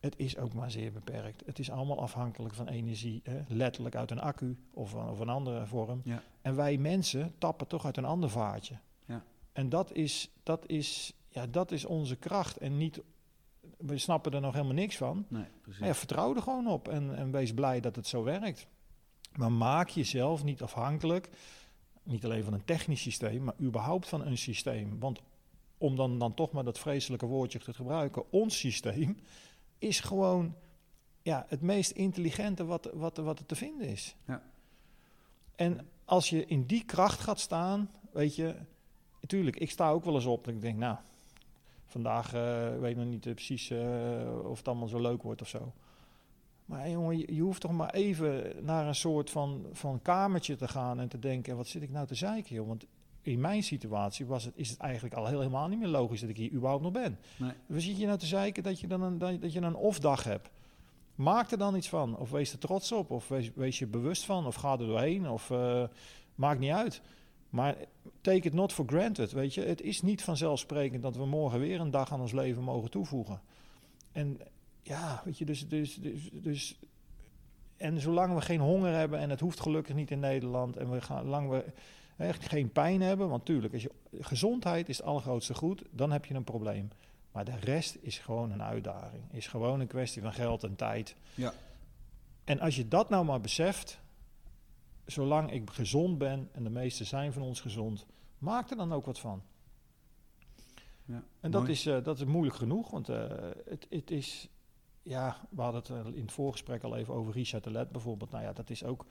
Het 0.00 0.14
is 0.16 0.36
ook 0.36 0.54
maar 0.54 0.70
zeer 0.70 0.92
beperkt. 0.92 1.42
Het 1.46 1.58
is 1.58 1.70
allemaal 1.70 2.00
afhankelijk 2.00 2.54
van 2.54 2.68
energie, 2.68 3.20
hè? 3.22 3.42
letterlijk 3.48 3.96
uit 3.96 4.10
een 4.10 4.20
accu 4.20 4.56
of, 4.70 4.94
of 4.94 5.18
een 5.18 5.28
andere 5.28 5.66
vorm. 5.66 6.00
Ja. 6.04 6.22
En 6.42 6.56
wij 6.56 6.76
mensen 6.78 7.34
tappen 7.38 7.66
toch 7.66 7.84
uit 7.84 7.96
een 7.96 8.04
ander 8.04 8.30
vaatje. 8.30 8.78
Ja. 9.06 9.24
En 9.52 9.68
dat 9.68 9.92
is, 9.92 10.30
dat, 10.42 10.66
is, 10.66 11.14
ja, 11.28 11.46
dat 11.46 11.72
is 11.72 11.84
onze 11.84 12.16
kracht. 12.16 12.56
En 12.56 12.76
niet, 12.76 13.02
we 13.78 13.98
snappen 13.98 14.32
er 14.32 14.40
nog 14.40 14.52
helemaal 14.52 14.74
niks 14.74 14.96
van. 14.96 15.26
Nee. 15.28 15.46
Maar 15.78 15.88
ja, 15.88 15.94
vertrouw 15.94 16.34
er 16.34 16.42
gewoon 16.42 16.66
op 16.66 16.88
en, 16.88 17.16
en 17.16 17.30
wees 17.30 17.54
blij 17.54 17.80
dat 17.80 17.96
het 17.96 18.06
zo 18.06 18.22
werkt. 18.22 18.66
Maar 19.32 19.52
maak 19.52 19.88
jezelf 19.88 20.44
niet 20.44 20.62
afhankelijk 20.62 21.28
niet 22.04 22.24
alleen 22.24 22.44
van 22.44 22.52
een 22.52 22.64
technisch 22.64 23.02
systeem, 23.02 23.44
maar 23.44 23.54
überhaupt 23.60 24.08
van 24.08 24.26
een 24.26 24.38
systeem. 24.38 24.98
Want 24.98 25.22
om 25.78 25.96
dan, 25.96 26.18
dan 26.18 26.34
toch 26.34 26.52
maar 26.52 26.64
dat 26.64 26.78
vreselijke 26.78 27.26
woordje 27.26 27.58
te 27.58 27.74
gebruiken, 27.74 28.32
ons 28.32 28.58
systeem 28.58 29.18
is 29.78 30.00
gewoon 30.00 30.54
ja, 31.22 31.46
het 31.48 31.60
meest 31.60 31.90
intelligente 31.90 32.64
wat, 32.64 32.90
wat, 32.92 33.16
wat 33.16 33.38
er 33.38 33.46
te 33.46 33.56
vinden 33.56 33.88
is. 33.88 34.16
Ja. 34.26 34.42
En 35.54 35.88
als 36.04 36.30
je 36.30 36.46
in 36.46 36.66
die 36.66 36.84
kracht 36.84 37.20
gaat 37.20 37.40
staan, 37.40 37.90
weet 38.12 38.34
je, 38.36 38.54
natuurlijk, 39.20 39.56
ik 39.56 39.70
sta 39.70 39.90
ook 39.90 40.04
wel 40.04 40.14
eens 40.14 40.24
op 40.24 40.46
en 40.48 40.54
ik 40.54 40.60
denk, 40.60 40.78
nou, 40.78 40.96
vandaag 41.86 42.34
uh, 42.34 42.78
weet 42.78 42.90
ik 42.90 42.96
nog 42.96 43.06
niet 43.06 43.26
uh, 43.26 43.34
precies 43.34 43.70
uh, 43.70 44.44
of 44.44 44.58
het 44.58 44.68
allemaal 44.68 44.88
zo 44.88 45.00
leuk 45.00 45.22
wordt 45.22 45.40
of 45.40 45.48
zo. 45.48 45.72
Maar 46.64 46.90
jongen, 46.90 47.34
je, 47.34 47.40
hoeft 47.40 47.60
toch 47.60 47.72
maar 47.72 47.90
even 47.90 48.52
naar 48.64 48.86
een 48.86 48.94
soort 48.94 49.30
van, 49.30 49.66
van 49.72 50.02
kamertje 50.02 50.56
te 50.56 50.68
gaan 50.68 51.00
en 51.00 51.08
te 51.08 51.18
denken, 51.18 51.56
wat 51.56 51.68
zit 51.68 51.82
ik 51.82 51.90
nou 51.90 52.06
te 52.06 52.14
zeiken, 52.14 52.54
joh? 52.54 52.66
Want 52.66 52.86
in 53.22 53.40
mijn 53.40 53.62
situatie 53.62 54.26
was 54.26 54.44
het, 54.44 54.52
is 54.56 54.70
het 54.70 54.78
eigenlijk 54.78 55.14
al 55.14 55.26
heel, 55.26 55.38
helemaal 55.38 55.68
niet 55.68 55.78
meer 55.78 55.88
logisch 55.88 56.20
dat 56.20 56.28
ik 56.28 56.36
hier 56.36 56.52
überhaupt 56.52 56.82
nog 56.82 56.92
ben. 56.92 57.18
Nee. 57.36 57.52
Waar 57.66 57.80
zit 57.80 57.98
je 57.98 58.06
nou 58.06 58.18
te 58.18 58.26
zeiken 58.26 58.62
dat 58.62 58.80
je 58.80 58.86
dan 58.86 59.02
een, 59.02 59.18
dat 59.18 59.52
je 59.52 59.60
een 59.60 59.74
off-dag 59.74 60.24
hebt? 60.24 60.50
Maak 61.14 61.50
er 61.50 61.58
dan 61.58 61.76
iets 61.76 61.88
van. 61.88 62.16
Of 62.16 62.30
wees 62.30 62.52
er 62.52 62.58
trots 62.58 62.92
op. 62.92 63.10
Of 63.10 63.28
wees, 63.28 63.50
wees 63.54 63.78
je 63.78 63.86
bewust 63.86 64.24
van. 64.24 64.46
Of 64.46 64.54
ga 64.54 64.72
er 64.72 64.78
doorheen. 64.78 65.28
Of 65.28 65.50
uh, 65.50 65.84
maakt 66.34 66.60
niet 66.60 66.70
uit. 66.70 67.02
Maar 67.50 67.76
take 68.20 68.46
it 68.46 68.52
not 68.52 68.72
for 68.72 68.84
granted. 68.86 69.32
Weet 69.32 69.54
je, 69.54 69.60
het 69.60 69.80
is 69.80 70.02
niet 70.02 70.22
vanzelfsprekend 70.22 71.02
dat 71.02 71.16
we 71.16 71.26
morgen 71.26 71.60
weer 71.60 71.80
een 71.80 71.90
dag 71.90 72.12
aan 72.12 72.20
ons 72.20 72.32
leven 72.32 72.62
mogen 72.62 72.90
toevoegen. 72.90 73.40
En 74.12 74.40
ja, 74.84 75.22
weet 75.24 75.38
je, 75.38 75.44
dus, 75.44 75.68
dus, 75.68 75.94
dus, 75.94 76.30
dus. 76.32 76.78
En 77.76 78.00
zolang 78.00 78.34
we 78.34 78.40
geen 78.40 78.60
honger 78.60 78.92
hebben, 78.92 79.18
en 79.18 79.30
het 79.30 79.40
hoeft 79.40 79.60
gelukkig 79.60 79.94
niet 79.94 80.10
in 80.10 80.20
Nederland, 80.20 80.76
en 80.76 80.90
we 80.90 81.00
gaan, 81.00 81.26
lang 81.26 81.48
we 81.48 81.64
echt 82.16 82.48
geen 82.48 82.72
pijn 82.72 83.00
hebben, 83.00 83.28
want 83.28 83.44
tuurlijk, 83.44 83.72
als 83.72 83.82
je, 83.82 83.90
gezondheid 84.20 84.88
is 84.88 84.96
het 84.96 85.06
allergrootste 85.06 85.54
goed, 85.54 85.82
dan 85.90 86.12
heb 86.12 86.24
je 86.24 86.34
een 86.34 86.44
probleem. 86.44 86.88
Maar 87.32 87.44
de 87.44 87.56
rest 87.56 87.98
is 88.00 88.18
gewoon 88.18 88.50
een 88.50 88.62
uitdaging. 88.62 89.22
Is 89.32 89.46
gewoon 89.46 89.80
een 89.80 89.86
kwestie 89.86 90.22
van 90.22 90.32
geld 90.32 90.64
en 90.64 90.76
tijd. 90.76 91.16
Ja. 91.34 91.52
En 92.44 92.60
als 92.60 92.76
je 92.76 92.88
dat 92.88 93.08
nou 93.08 93.24
maar 93.24 93.40
beseft, 93.40 94.00
zolang 95.06 95.52
ik 95.52 95.70
gezond 95.70 96.18
ben, 96.18 96.48
en 96.52 96.64
de 96.64 96.70
meesten 96.70 97.06
zijn 97.06 97.32
van 97.32 97.42
ons 97.42 97.60
gezond, 97.60 98.06
maak 98.38 98.70
er 98.70 98.76
dan 98.76 98.92
ook 98.92 99.06
wat 99.06 99.18
van. 99.18 99.42
Ja, 101.04 101.24
En 101.40 101.50
dat 101.50 101.60
mooi. 101.60 101.72
is, 101.72 101.86
eh, 101.86 102.04
dat 102.04 102.18
is 102.18 102.24
moeilijk 102.24 102.56
genoeg, 102.56 102.90
want 102.90 103.08
eh, 103.08 103.28
het, 103.64 103.86
het 103.90 104.10
is... 104.10 104.48
Ja, 105.04 105.36
we 105.50 105.62
hadden 105.62 105.82
het 106.04 106.14
in 106.14 106.22
het 106.22 106.32
voorgesprek 106.32 106.82
al 106.82 106.96
even 106.96 107.14
over 107.14 107.32
Richard 107.32 107.64
de 107.64 107.70
Let 107.70 107.90
bijvoorbeeld. 107.90 108.30
Nou 108.30 108.44
ja, 108.44 108.52
dat 108.52 108.70
is 108.70 108.84
ook... 108.84 109.06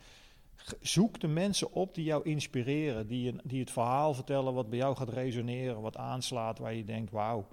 Zoek 0.80 1.20
de 1.20 1.28
mensen 1.28 1.72
op 1.72 1.94
die 1.94 2.04
jou 2.04 2.24
inspireren, 2.24 3.06
die, 3.06 3.28
een, 3.32 3.40
die 3.44 3.60
het 3.60 3.70
verhaal 3.70 4.14
vertellen 4.14 4.54
wat 4.54 4.68
bij 4.70 4.78
jou 4.78 4.96
gaat 4.96 5.08
resoneren, 5.08 5.80
wat 5.80 5.96
aanslaat, 5.96 6.58
waar 6.58 6.74
je 6.74 6.84
denkt, 6.84 7.10
wauw. 7.10 7.46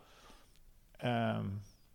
Ehm, 0.97 1.45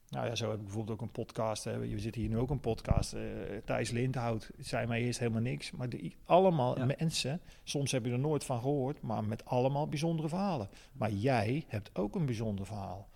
nou 0.08 0.26
ja, 0.26 0.34
zo 0.34 0.48
heb 0.50 0.58
ik 0.58 0.64
bijvoorbeeld 0.64 0.96
ook 0.98 1.02
een 1.06 1.12
podcast. 1.12 1.64
Hè. 1.64 1.78
We 1.78 1.98
zitten 1.98 2.20
hier 2.20 2.30
nu 2.30 2.38
ook 2.38 2.50
een 2.50 2.60
podcast. 2.60 3.12
eh 3.12 3.20
Thijs 3.64 3.90
Lindhout 3.90 4.50
zei 4.58 4.86
mij 4.86 5.02
eerst 5.02 5.18
helemaal 5.18 5.40
niks. 5.42 5.70
Maar 5.70 5.88
die, 5.88 6.16
allemaal 6.24 6.78
Ja. 6.78 6.84
mensen, 6.98 7.40
soms 7.64 7.92
heb 7.92 8.04
je 8.04 8.12
er 8.12 8.18
nooit 8.18 8.44
van 8.44 8.60
gehoord, 8.60 9.00
maar 9.02 9.24
met 9.24 9.44
allemaal 9.44 9.88
bijzondere 9.88 10.28
verhalen. 10.28 10.68
Maar 10.92 11.10
jij 11.12 11.64
hebt 11.68 11.90
ook 11.98 12.14
een 12.14 12.26
bijzonder 12.26 12.66
verhaal. 12.66 13.08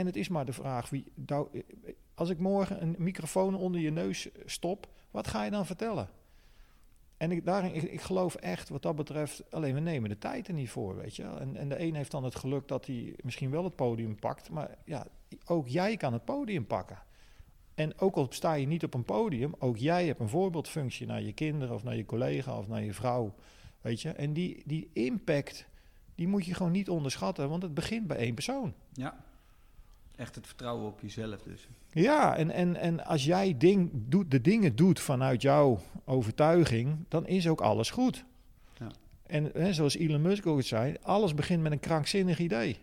En 0.00 0.06
het 0.06 0.16
is 0.16 0.28
maar 0.28 0.44
de 0.44 0.52
vraag, 0.52 0.90
wie, 0.90 1.12
nou, 1.14 1.62
als 2.14 2.28
ik 2.28 2.38
morgen 2.38 2.82
een 2.82 2.94
microfoon 2.98 3.54
onder 3.54 3.80
je 3.80 3.90
neus 3.90 4.28
stop, 4.44 4.88
wat 5.10 5.28
ga 5.28 5.44
je 5.44 5.50
dan 5.50 5.66
vertellen? 5.66 6.08
En 7.16 7.30
ik, 7.30 7.44
daarin, 7.44 7.92
ik, 7.92 8.00
geloof 8.00 8.34
echt 8.34 8.68
wat 8.68 8.82
dat 8.82 8.96
betreft, 8.96 9.50
alleen 9.50 9.74
we 9.74 9.80
nemen 9.80 10.08
de 10.08 10.18
tijd 10.18 10.48
er 10.48 10.54
niet 10.54 10.70
voor, 10.70 10.96
weet 10.96 11.16
je. 11.16 11.22
En, 11.22 11.56
en 11.56 11.68
de 11.68 11.80
een 11.80 11.94
heeft 11.94 12.10
dan 12.10 12.24
het 12.24 12.34
geluk 12.34 12.68
dat 12.68 12.86
hij 12.86 13.14
misschien 13.22 13.50
wel 13.50 13.64
het 13.64 13.76
podium 13.76 14.16
pakt, 14.16 14.50
maar 14.50 14.78
ja, 14.84 15.06
ook 15.44 15.68
jij 15.68 15.96
kan 15.96 16.12
het 16.12 16.24
podium 16.24 16.66
pakken. 16.66 16.98
En 17.74 17.98
ook 17.98 18.16
al 18.16 18.26
sta 18.30 18.52
je 18.52 18.66
niet 18.66 18.84
op 18.84 18.94
een 18.94 19.04
podium, 19.04 19.54
ook 19.58 19.76
jij 19.76 20.06
hebt 20.06 20.20
een 20.20 20.28
voorbeeldfunctie 20.28 21.06
naar 21.06 21.22
je 21.22 21.32
kinderen 21.32 21.74
of 21.74 21.84
naar 21.84 21.96
je 21.96 22.06
collega 22.06 22.58
of 22.58 22.68
naar 22.68 22.82
je 22.82 22.94
vrouw, 22.94 23.34
weet 23.80 24.00
je. 24.00 24.10
En 24.10 24.32
die, 24.32 24.62
die 24.66 24.90
impact, 24.92 25.66
die 26.14 26.28
moet 26.28 26.46
je 26.46 26.54
gewoon 26.54 26.72
niet 26.72 26.88
onderschatten, 26.88 27.48
want 27.48 27.62
het 27.62 27.74
begint 27.74 28.06
bij 28.06 28.16
één 28.16 28.34
persoon. 28.34 28.74
Ja. 28.92 29.28
Echt 30.20 30.34
het 30.34 30.46
vertrouwen 30.46 30.86
op 30.86 31.00
jezelf 31.00 31.42
dus. 31.42 31.68
Ja, 31.92 32.36
en, 32.36 32.50
en, 32.50 32.76
en 32.76 33.04
als 33.04 33.24
jij 33.24 33.54
ding, 33.58 33.90
doet, 33.92 34.30
de 34.30 34.40
dingen 34.40 34.76
doet 34.76 35.00
vanuit 35.00 35.42
jouw 35.42 35.80
overtuiging, 36.04 36.96
dan 37.08 37.26
is 37.26 37.48
ook 37.48 37.60
alles 37.60 37.90
goed. 37.90 38.24
Ja. 38.78 38.90
En 39.26 39.50
hè, 39.54 39.72
zoals 39.72 39.96
Elon 39.96 40.22
Musk 40.22 40.46
ook 40.46 40.56
het 40.56 40.66
zei, 40.66 40.96
alles 41.02 41.34
begint 41.34 41.62
met 41.62 41.72
een 41.72 41.80
krankzinnig 41.80 42.38
idee. 42.38 42.78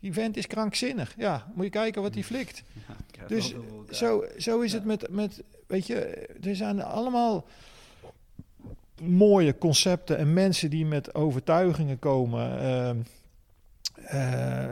Die 0.00 0.12
vent 0.12 0.36
is 0.36 0.46
krankzinnig. 0.46 1.14
Ja, 1.16 1.50
moet 1.54 1.64
je 1.64 1.70
kijken 1.70 2.02
wat 2.02 2.14
hij 2.14 2.24
flikt. 2.24 2.62
Ja, 3.20 3.26
Dus. 3.26 3.54
Zo, 3.90 4.24
zo 4.38 4.60
is 4.60 4.70
Ja. 4.72 4.76
het 4.78 4.86
met, 4.86 5.10
met, 5.10 5.42
weet 5.66 5.86
je, 5.86 5.96
er 6.42 6.56
zijn 6.56 6.82
allemaal 6.82 7.46
mooie 9.02 9.58
concepten 9.58 10.16
en 10.18 10.32
mensen 10.32 10.70
die 10.70 10.86
met 10.86 11.14
overtuigingen 11.14 11.98
komen. 11.98 12.58
ehm, 12.60 12.96
eh, 13.94 14.68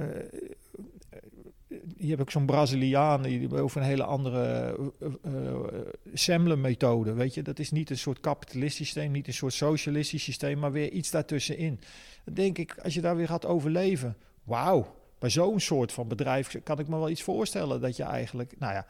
je 1.98 2.08
hebt 2.08 2.20
ook 2.20 2.30
zo'n 2.30 2.46
Braziliaan 2.46 3.22
die 3.22 3.60
over 3.60 3.80
een 3.80 3.86
hele 3.86 4.04
andere 4.04 4.76
uh, 5.00 5.56
Semler-methode, 6.12 7.12
weet 7.12 7.34
je. 7.34 7.42
Dat 7.42 7.58
is 7.58 7.70
niet 7.70 7.90
een 7.90 7.98
soort 7.98 8.20
kapitalistisch 8.20 8.86
systeem, 8.86 9.10
niet 9.10 9.26
een 9.26 9.32
soort 9.32 9.52
socialistisch 9.52 10.22
systeem, 10.22 10.58
maar 10.58 10.72
weer 10.72 10.90
iets 10.90 11.10
daartussenin. 11.10 11.80
Dan 12.24 12.34
denk 12.34 12.58
ik, 12.58 12.78
als 12.82 12.94
je 12.94 13.00
daar 13.00 13.16
weer 13.16 13.26
gaat 13.26 13.46
overleven, 13.46 14.16
wauw, 14.44 14.94
bij 15.18 15.30
zo'n 15.30 15.60
soort 15.60 15.92
van 15.92 16.08
bedrijf 16.08 16.62
kan 16.62 16.78
ik 16.78 16.88
me 16.88 16.96
wel 16.96 17.10
iets 17.10 17.22
voorstellen 17.22 17.80
dat 17.80 17.96
je 17.96 18.02
eigenlijk, 18.02 18.54
nou 18.58 18.72
ja, 18.72 18.86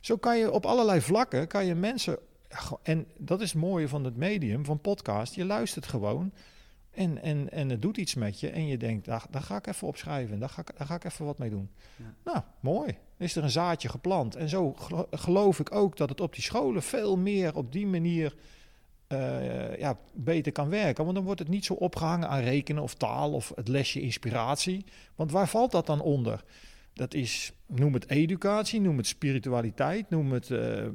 zo 0.00 0.16
kan 0.16 0.38
je 0.38 0.50
op 0.50 0.66
allerlei 0.66 1.00
vlakken, 1.00 1.46
kan 1.46 1.66
je 1.66 1.74
mensen, 1.74 2.18
en 2.82 3.06
dat 3.16 3.40
is 3.40 3.52
het 3.52 3.60
mooie 3.60 3.88
van 3.88 4.04
het 4.04 4.16
medium, 4.16 4.64
van 4.64 4.80
podcast, 4.80 5.34
je 5.34 5.44
luistert 5.44 5.86
gewoon 5.86 6.32
en, 7.00 7.22
en, 7.22 7.50
en 7.50 7.68
het 7.68 7.82
doet 7.82 7.96
iets 7.96 8.14
met 8.14 8.40
je 8.40 8.50
en 8.50 8.66
je 8.66 8.76
denkt, 8.76 9.04
daar, 9.04 9.24
daar 9.30 9.42
ga 9.42 9.56
ik 9.56 9.66
even 9.66 9.88
opschrijven, 9.88 10.38
daar 10.38 10.48
ga 10.48 10.60
ik, 10.60 10.70
daar 10.76 10.86
ga 10.86 10.94
ik 10.94 11.04
even 11.04 11.24
wat 11.24 11.38
mee 11.38 11.50
doen. 11.50 11.70
Ja. 11.96 12.14
Nou, 12.24 12.38
mooi. 12.60 12.86
Dan 12.86 13.26
is 13.26 13.36
er 13.36 13.42
een 13.42 13.50
zaadje 13.50 13.88
geplant. 13.88 14.36
En 14.36 14.48
zo 14.48 14.72
gelo- 14.72 15.06
geloof 15.10 15.60
ik 15.60 15.74
ook 15.74 15.96
dat 15.96 16.08
het 16.08 16.20
op 16.20 16.34
die 16.34 16.42
scholen 16.42 16.82
veel 16.82 17.16
meer 17.16 17.56
op 17.56 17.72
die 17.72 17.86
manier 17.86 18.34
uh, 19.08 19.76
ja, 19.78 19.98
beter 20.12 20.52
kan 20.52 20.68
werken. 20.68 21.04
Want 21.04 21.16
dan 21.16 21.24
wordt 21.24 21.40
het 21.40 21.48
niet 21.48 21.64
zo 21.64 21.74
opgehangen 21.74 22.28
aan 22.28 22.40
rekenen 22.40 22.82
of 22.82 22.94
taal 22.94 23.32
of 23.32 23.52
het 23.54 23.68
lesje 23.68 24.00
inspiratie. 24.00 24.84
Want 25.14 25.30
waar 25.30 25.48
valt 25.48 25.72
dat 25.72 25.86
dan 25.86 26.00
onder? 26.00 26.44
Dat 27.00 27.14
is, 27.14 27.52
noem 27.66 27.94
het 27.94 28.08
educatie, 28.08 28.80
noem 28.80 28.96
het 28.96 29.06
spiritualiteit, 29.06 30.10
noem 30.10 30.32
het, 30.32 30.48
uh, 30.48 30.86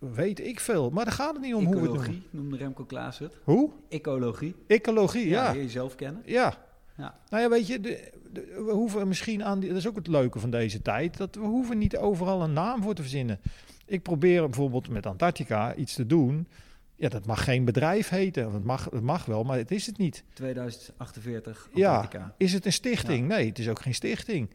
weet 0.00 0.40
ik 0.40 0.60
veel. 0.60 0.90
Maar 0.90 1.04
daar 1.04 1.14
gaat 1.14 1.32
het 1.32 1.42
niet 1.42 1.54
om 1.54 1.66
Ecologie, 1.66 1.88
hoe 1.88 1.96
we 1.96 2.02
het 2.02 2.10
noemen. 2.10 2.28
noemde 2.30 2.56
Remco 2.56 2.84
Klaas 2.84 3.18
het. 3.18 3.38
Hoe? 3.44 3.70
Ecologie. 3.88 4.54
Ecologie, 4.66 5.28
ja. 5.28 5.52
ja. 5.52 5.54
jezelf 5.54 5.94
kennen. 5.94 6.22
Ja. 6.24 6.56
ja. 6.96 7.18
Nou 7.28 7.42
ja, 7.42 7.48
weet 7.48 7.66
je, 7.66 7.80
de, 7.80 8.12
de, 8.32 8.62
we 8.66 8.72
hoeven 8.72 9.08
misschien 9.08 9.44
aan, 9.44 9.60
die, 9.60 9.68
dat 9.68 9.78
is 9.78 9.86
ook 9.86 9.96
het 9.96 10.06
leuke 10.06 10.38
van 10.38 10.50
deze 10.50 10.82
tijd, 10.82 11.16
dat 11.16 11.34
we 11.34 11.44
hoeven 11.44 11.78
niet 11.78 11.96
overal 11.96 12.42
een 12.42 12.52
naam 12.52 12.82
voor 12.82 12.94
te 12.94 13.02
verzinnen. 13.02 13.40
Ik 13.86 14.02
probeer 14.02 14.42
bijvoorbeeld 14.42 14.88
met 14.88 15.06
Antarctica 15.06 15.74
iets 15.74 15.94
te 15.94 16.06
doen. 16.06 16.48
Ja, 16.96 17.08
dat 17.08 17.26
mag 17.26 17.44
geen 17.44 17.64
bedrijf 17.64 18.08
heten. 18.08 18.52
Het 18.52 18.64
mag, 18.64 18.84
het 18.84 19.02
mag 19.02 19.24
wel, 19.24 19.44
maar 19.44 19.58
het 19.58 19.70
is 19.70 19.86
het 19.86 19.98
niet. 19.98 20.24
2048 20.32 21.68
Antarctica. 21.74 22.18
Ja, 22.18 22.34
is 22.36 22.52
het 22.52 22.66
een 22.66 22.72
stichting? 22.72 23.30
Ja. 23.30 23.36
Nee, 23.36 23.48
het 23.48 23.58
is 23.58 23.68
ook 23.68 23.80
geen 23.80 23.94
stichting. 23.94 24.50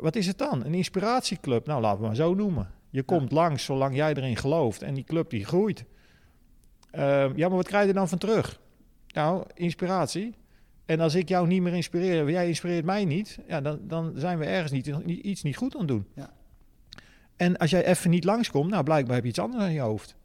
Wat 0.00 0.16
is 0.16 0.26
het 0.26 0.38
dan? 0.38 0.64
Een 0.64 0.74
inspiratieclub? 0.74 1.66
Nou, 1.66 1.80
laten 1.80 2.00
we 2.00 2.06
maar 2.06 2.16
zo 2.16 2.34
noemen. 2.34 2.70
Je 2.90 3.02
komt 3.02 3.30
ja. 3.30 3.36
langs 3.36 3.64
zolang 3.64 3.94
jij 3.94 4.14
erin 4.14 4.36
gelooft 4.36 4.82
en 4.82 4.94
die 4.94 5.04
club 5.04 5.30
die 5.30 5.44
groeit. 5.44 5.84
Uh, 6.94 7.36
ja, 7.36 7.48
maar 7.48 7.56
wat 7.56 7.66
krijg 7.66 7.86
je 7.86 7.92
dan 7.92 8.08
van 8.08 8.18
terug? 8.18 8.60
Nou, 9.14 9.44
inspiratie. 9.54 10.34
En 10.86 11.00
als 11.00 11.14
ik 11.14 11.28
jou 11.28 11.46
niet 11.46 11.62
meer 11.62 11.74
inspireer, 11.74 12.30
jij 12.30 12.48
inspireert 12.48 12.84
mij 12.84 13.04
niet, 13.04 13.38
ja, 13.46 13.60
dan, 13.60 13.78
dan 13.82 14.12
zijn 14.16 14.38
we 14.38 14.44
ergens 14.44 14.72
niet, 14.72 14.86
iets 15.06 15.42
niet 15.42 15.56
goed 15.56 15.74
aan 15.74 15.80
het 15.80 15.88
doen. 15.88 16.06
Ja. 16.14 16.30
En 17.36 17.56
als 17.56 17.70
jij 17.70 17.84
even 17.84 18.10
niet 18.10 18.24
langskomt, 18.24 18.70
nou 18.70 18.84
blijkbaar 18.84 19.14
heb 19.14 19.24
je 19.24 19.30
iets 19.30 19.38
anders 19.38 19.64
in 19.64 19.72
je 19.72 19.80
hoofd. 19.80 20.16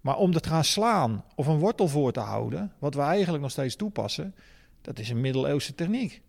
Maar 0.00 0.16
om 0.16 0.32
dat 0.32 0.42
te 0.42 0.48
gaan 0.48 0.64
slaan 0.64 1.24
of 1.34 1.46
een 1.46 1.58
wortel 1.58 1.88
voor 1.88 2.12
te 2.12 2.20
houden, 2.20 2.72
wat 2.78 2.94
we 2.94 3.00
eigenlijk 3.00 3.42
nog 3.42 3.50
steeds 3.50 3.76
toepassen, 3.76 4.34
dat 4.80 4.98
is 4.98 5.10
een 5.10 5.20
middeleeuwse 5.20 5.74
techniek. 5.74 6.22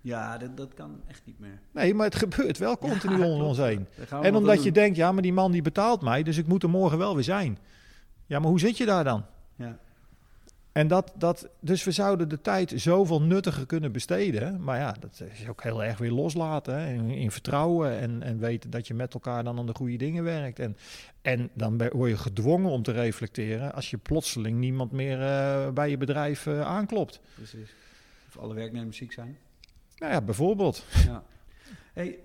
Ja, 0.00 0.38
dat, 0.38 0.56
dat 0.56 0.74
kan 0.74 1.00
echt 1.06 1.22
niet 1.24 1.38
meer. 1.38 1.60
Nee, 1.72 1.94
maar 1.94 2.06
het 2.06 2.14
gebeurt 2.14 2.58
wel 2.58 2.78
continu 2.78 3.18
ja, 3.18 3.26
om 3.26 3.42
ons 3.42 3.58
heen. 3.58 3.86
En 4.22 4.34
omdat 4.34 4.56
je 4.56 4.62
doen. 4.62 4.72
denkt, 4.72 4.96
ja, 4.96 5.12
maar 5.12 5.22
die 5.22 5.32
man 5.32 5.52
die 5.52 5.62
betaalt 5.62 6.00
mij, 6.00 6.22
dus 6.22 6.36
ik 6.36 6.46
moet 6.46 6.62
er 6.62 6.70
morgen 6.70 6.98
wel 6.98 7.14
weer 7.14 7.24
zijn. 7.24 7.58
Ja, 8.26 8.38
maar 8.38 8.48
hoe 8.48 8.60
zit 8.60 8.76
je 8.76 8.86
daar 8.86 9.04
dan? 9.04 9.24
Ja. 9.56 9.78
En 10.72 10.88
dat, 10.88 11.12
dat, 11.16 11.48
dus 11.60 11.84
we 11.84 11.90
zouden 11.90 12.28
de 12.28 12.40
tijd 12.40 12.72
zoveel 12.76 13.22
nuttiger 13.22 13.66
kunnen 13.66 13.92
besteden. 13.92 14.64
Maar 14.64 14.78
ja, 14.78 14.94
dat 15.00 15.22
is 15.32 15.48
ook 15.48 15.62
heel 15.62 15.84
erg 15.84 15.98
weer 15.98 16.10
loslaten. 16.10 16.80
Hè? 16.80 16.92
In, 16.92 17.10
in, 17.10 17.30
vertrouwen 17.30 17.98
en, 17.98 18.22
en 18.22 18.38
weten 18.38 18.70
dat 18.70 18.86
je 18.86 18.94
met 18.94 19.14
elkaar 19.14 19.44
dan 19.44 19.58
aan 19.58 19.66
de 19.66 19.74
goede 19.74 19.96
dingen 19.96 20.24
werkt. 20.24 20.58
En, 20.58 20.76
en 21.22 21.50
dan 21.54 21.88
word 21.92 22.10
je 22.10 22.16
gedwongen 22.16 22.70
om 22.70 22.82
te 22.82 22.92
reflecteren 22.92 23.74
als 23.74 23.90
je 23.90 23.96
plotseling 23.96 24.58
niemand 24.58 24.92
meer 24.92 25.20
uh, 25.20 25.70
bij 25.70 25.90
je 25.90 25.96
bedrijf 25.96 26.46
uh, 26.46 26.60
aanklopt. 26.60 27.20
Precies. 27.34 27.74
Of 28.28 28.38
alle 28.38 28.54
werknemers 28.54 28.96
ziek 28.96 29.12
zijn. 29.12 29.38
Nou 29.98 30.12
ja, 30.12 30.20
bijvoorbeeld. 30.20 30.84
Ja. 31.06 31.22
Hey, 31.92 32.18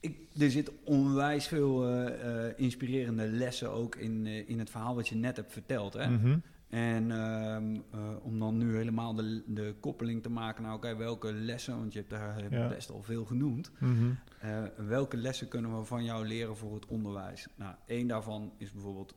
ik, 0.00 0.18
er 0.38 0.50
zit 0.50 0.70
onwijs 0.84 1.46
veel 1.46 1.90
uh, 1.90 2.44
inspirerende 2.56 3.26
lessen 3.26 3.70
ook 3.70 3.96
in, 3.96 4.26
in 4.26 4.58
het 4.58 4.70
verhaal 4.70 4.94
wat 4.94 5.08
je 5.08 5.14
net 5.14 5.36
hebt 5.36 5.52
verteld. 5.52 5.92
Hè? 5.92 6.08
Mm 6.08 6.20
-hmm. 6.20 6.42
En 6.68 7.10
um, 7.10 7.74
uh, 7.94 8.00
om 8.22 8.38
dan 8.38 8.56
nu 8.58 8.76
helemaal 8.76 9.14
de, 9.14 9.42
de 9.46 9.74
koppeling 9.80 10.22
te 10.22 10.30
maken 10.30 10.62
naar 10.62 10.74
okay, 10.74 10.96
welke 10.96 11.32
lessen, 11.32 11.78
want 11.78 11.92
je 11.92 11.98
hebt 11.98 12.10
daar 12.10 12.44
ja. 12.50 12.68
best 12.68 12.90
al 12.90 13.02
veel 13.02 13.24
genoemd. 13.24 13.70
Mm 13.78 13.96
-hmm. 13.98 14.18
uh, 14.44 14.62
welke 14.86 15.16
lessen 15.16 15.48
kunnen 15.48 15.78
we 15.78 15.84
van 15.84 16.04
jou 16.04 16.26
leren 16.26 16.56
voor 16.56 16.74
het 16.74 16.86
onderwijs? 16.86 17.46
Nou, 17.54 17.74
één 17.86 18.06
daarvan 18.06 18.52
is 18.58 18.72
bijvoorbeeld 18.72 19.14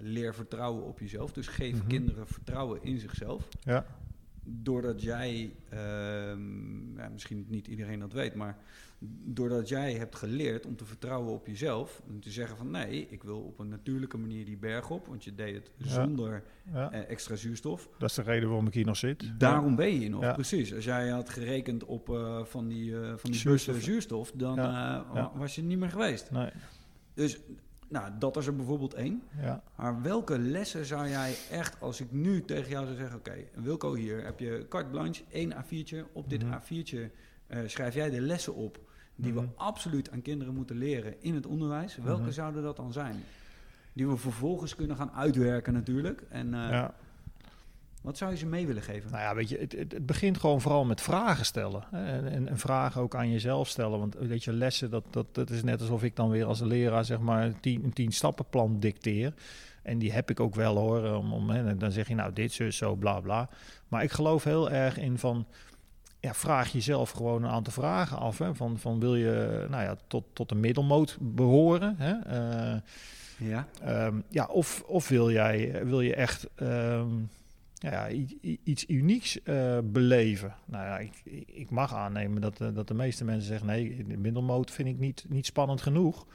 leer 0.00 0.34
vertrouwen 0.34 0.84
op 0.84 0.98
jezelf. 0.98 1.32
Dus 1.32 1.46
geef 1.46 1.66
Mhm. 1.66 1.74
mm 1.74 1.80
-hmm. 1.80 1.88
kinderen 1.88 2.26
vertrouwen 2.26 2.82
in 2.82 2.98
zichzelf. 2.98 3.48
Ja. 3.60 3.86
Doordat 4.52 5.02
jij, 5.02 5.52
ehm, 5.68 6.96
ja, 6.98 7.08
misschien 7.08 7.44
niet 7.48 7.66
iedereen 7.66 7.98
dat 8.00 8.12
weet, 8.12 8.34
maar 8.34 8.56
doordat 9.24 9.68
jij 9.68 9.92
hebt 9.94 10.16
geleerd 10.16 10.66
om 10.66 10.76
te 10.76 10.84
vertrouwen 10.84 11.32
op 11.32 11.46
jezelf, 11.46 12.02
om 12.08 12.20
te 12.20 12.30
zeggen 12.30 12.56
van 12.56 12.70
nee, 12.70 13.06
ik 13.10 13.22
wil 13.22 13.38
op 13.40 13.58
een 13.58 13.68
natuurlijke 13.68 14.16
manier 14.18 14.44
die 14.44 14.56
berg 14.56 14.90
op, 14.90 15.06
want 15.06 15.24
je 15.24 15.34
deed 15.34 15.54
het 15.54 15.70
Ja. 15.76 15.88
zonder 15.88 16.42
Ja, 16.72 16.92
eh, 16.92 17.10
extra 17.10 17.36
zuurstof. 17.36 17.88
dat 17.98 18.08
is 18.10 18.14
de 18.16 18.22
reden 18.22 18.48
waarom 18.48 18.66
ik 18.66 18.74
hier 18.74 18.84
nog 18.86 18.96
zit. 18.96 19.32
Daarom 19.38 19.76
ben 19.76 19.86
je 19.92 19.98
hier 19.98 20.10
nog, 20.10 20.22
Ja. 20.22 20.32
precies. 20.32 20.74
Als 20.74 20.84
jij 20.84 21.08
had 21.08 21.28
gerekend 21.28 21.84
op 21.84 22.08
eh, 22.10 22.44
van 22.44 22.68
die, 22.68 23.00
eh, 23.00 23.12
van 23.16 23.30
die 23.30 23.40
Zuurstof. 23.40 23.74
bussen 23.74 23.92
zuurstof, 23.92 24.32
dan 24.34 24.54
Ja. 24.56 25.04
eh, 25.08 25.14
Ja. 25.14 25.32
was 25.34 25.54
je 25.54 25.62
niet 25.62 25.78
meer 25.78 25.90
geweest. 25.90 26.30
Nee, 26.30 26.50
Dus 27.14 27.38
nou, 27.90 28.10
dat 28.18 28.36
is 28.36 28.46
er 28.46 28.56
bijvoorbeeld 28.56 28.94
één. 28.94 29.22
ja. 29.40 29.62
Maar 29.76 30.02
welke 30.02 30.38
lessen 30.38 30.84
zou 30.84 31.08
jij 31.08 31.34
echt, 31.50 31.80
als 31.80 32.00
ik 32.00 32.12
nu 32.12 32.44
tegen 32.44 32.70
jou 32.70 32.84
zou 32.84 32.96
zeggen... 32.96 33.18
Oké, 33.18 33.34
Wilco, 33.54 33.94
hier 33.94 34.24
heb 34.24 34.38
je 34.38 34.66
carte 34.68 34.88
blanche, 34.90 35.22
één 35.30 35.52
A4'tje. 35.52 36.12
Op 36.12 36.30
dit 36.30 36.42
Mhm. 36.44 36.52
A4'tje 36.58 37.10
eh, 37.46 37.58
schrijf 37.66 37.94
jij 37.94 38.10
de 38.10 38.20
lessen 38.20 38.54
op... 38.54 38.78
die 39.16 39.32
we 39.34 39.40
Mhm. 39.40 39.50
absoluut 39.56 40.10
aan 40.10 40.22
kinderen 40.22 40.54
moeten 40.54 40.76
leren 40.76 41.22
in 41.22 41.34
het 41.34 41.46
onderwijs. 41.46 41.96
Welke 41.96 42.22
Mhm. 42.22 42.30
zouden 42.30 42.62
dat 42.62 42.76
dan 42.76 42.92
zijn? 42.92 43.16
Die 43.92 44.08
we 44.08 44.16
vervolgens 44.16 44.74
kunnen 44.76 44.96
gaan 44.96 45.10
uitwerken 45.12 45.72
natuurlijk. 45.72 46.22
En 46.28 46.54
eh, 46.54 46.70
ja. 46.70 46.94
Wat 48.00 48.16
zou 48.16 48.30
je 48.30 48.36
ze 48.36 48.46
mee 48.46 48.66
willen 48.66 48.82
geven? 48.82 49.10
Nou 49.10 49.22
ja, 49.22 49.34
weet 49.34 49.48
je, 49.48 49.58
het, 49.58 49.72
het, 49.72 49.92
het 49.92 50.06
begint 50.06 50.38
gewoon 50.38 50.60
vooral 50.60 50.84
met 50.84 51.00
vragen 51.00 51.44
stellen. 51.44 51.84
Hè, 51.90 52.04
En, 52.04 52.28
en, 52.28 52.48
en 52.48 52.58
vragen 52.58 53.00
ook 53.00 53.14
aan 53.14 53.30
jezelf 53.30 53.68
stellen. 53.68 53.98
Want 53.98 54.14
weet 54.18 54.44
je, 54.44 54.52
lessen, 54.52 54.90
dat, 54.90 55.04
dat, 55.10 55.34
dat 55.34 55.50
is 55.50 55.62
net 55.62 55.80
alsof 55.80 56.02
ik 56.02 56.16
dan 56.16 56.30
weer 56.30 56.44
als 56.44 56.60
leraar 56.60 57.04
zeg 57.04 57.18
maar 57.18 57.44
een 57.44 57.60
tien, 57.60 57.84
een 57.84 57.92
tien 57.92 58.12
stappenplan 58.12 58.80
dicteer. 58.80 59.34
En 59.82 59.98
die 59.98 60.12
heb 60.12 60.30
ik 60.30 60.40
ook 60.40 60.54
wel 60.54 60.76
hoor. 60.76 61.14
Om, 61.14 61.32
om, 61.32 61.50
hè, 61.50 61.76
dan 61.76 61.92
zeg 61.92 62.08
je 62.08 62.14
nou 62.14 62.32
dit, 62.32 62.52
zus, 62.52 62.76
zo, 62.76 62.94
bla, 62.94 63.20
bla. 63.20 63.48
Maar 63.88 64.02
ik 64.02 64.10
geloof 64.10 64.44
heel 64.44 64.70
erg 64.70 64.98
in 64.98 65.18
van... 65.18 65.46
Ja, 66.20 66.34
vraag 66.34 66.72
jezelf 66.72 67.10
gewoon 67.10 67.42
een 67.42 67.50
aantal 67.50 67.72
vragen 67.72 68.18
af. 68.18 68.38
Hè, 68.38 68.54
van, 68.54 68.78
van 68.78 69.00
wil 69.00 69.14
je 69.14 69.66
nou 69.68 69.82
ja, 69.82 69.96
tot, 70.06 70.24
tot 70.32 70.48
de 70.48 70.54
middelmoot 70.54 71.16
behoren? 71.20 71.94
Hè? 71.98 72.12
Eh, 72.12 72.80
Ja? 73.36 73.66
Ehm, 73.82 74.20
ja, 74.28 74.44
of, 74.46 74.82
of 74.86 75.08
wil 75.08 75.30
jij 75.30 75.80
wil 75.84 76.00
je 76.00 76.14
echt 76.14 76.48
ehm, 76.54 77.08
ja, 77.80 78.08
iets 78.64 78.88
unieks 78.88 79.42
eh, 79.42 79.78
beleven? 79.84 80.54
Nou 80.64 80.84
ja, 80.84 80.98
ik, 80.98 81.44
ik 81.46 81.70
mag 81.70 81.94
aannemen 81.94 82.40
dat, 82.40 82.58
dat 82.58 82.88
de 82.88 82.94
meeste 82.94 83.24
mensen 83.24 83.46
zeggen: 83.46 83.66
nee, 83.66 84.04
de 84.06 84.16
middelmoot 84.16 84.70
vind 84.70 84.88
ik 84.88 84.98
niet, 84.98 85.24
niet 85.28 85.46
spannend 85.46 85.80
genoeg. 85.80 86.26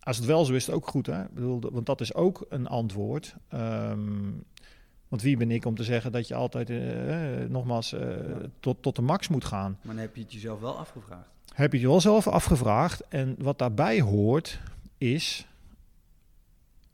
Als 0.00 0.16
het 0.16 0.26
wel 0.26 0.44
zo 0.44 0.52
is, 0.52 0.56
is 0.56 0.66
het 0.66 0.74
ook 0.74 0.88
goed. 0.88 1.06
Hè? 1.06 1.22
Ik 1.22 1.34
bedoel, 1.34 1.60
want 1.72 1.86
dat 1.86 2.00
is 2.00 2.14
ook 2.14 2.46
een 2.48 2.66
antwoord. 2.66 3.36
Ehm, 3.48 4.30
want 5.08 5.22
wie 5.22 5.36
ben 5.36 5.50
ik 5.50 5.64
om 5.64 5.74
te 5.74 5.84
zeggen 5.84 6.12
dat 6.12 6.28
je 6.28 6.34
altijd, 6.34 6.70
eh, 6.70 7.42
eh, 7.42 7.50
nogmaals, 7.50 7.94
tot, 8.60 8.82
tot 8.82 8.96
de 8.96 9.02
max 9.02 9.28
moet 9.28 9.44
gaan? 9.44 9.78
Maar 9.82 9.94
dan 9.94 10.04
heb 10.04 10.16
je 10.16 10.22
het 10.22 10.32
jezelf 10.32 10.60
wel 10.60 10.78
afgevraagd. 10.78 11.28
heb 11.54 11.72
je 11.72 11.80
je 11.80 11.86
wel 11.86 12.00
zelf 12.00 12.28
afgevraagd. 12.28 13.08
En 13.08 13.36
wat 13.38 13.58
daarbij 13.58 14.00
hoort 14.00 14.60
is, 14.98 15.46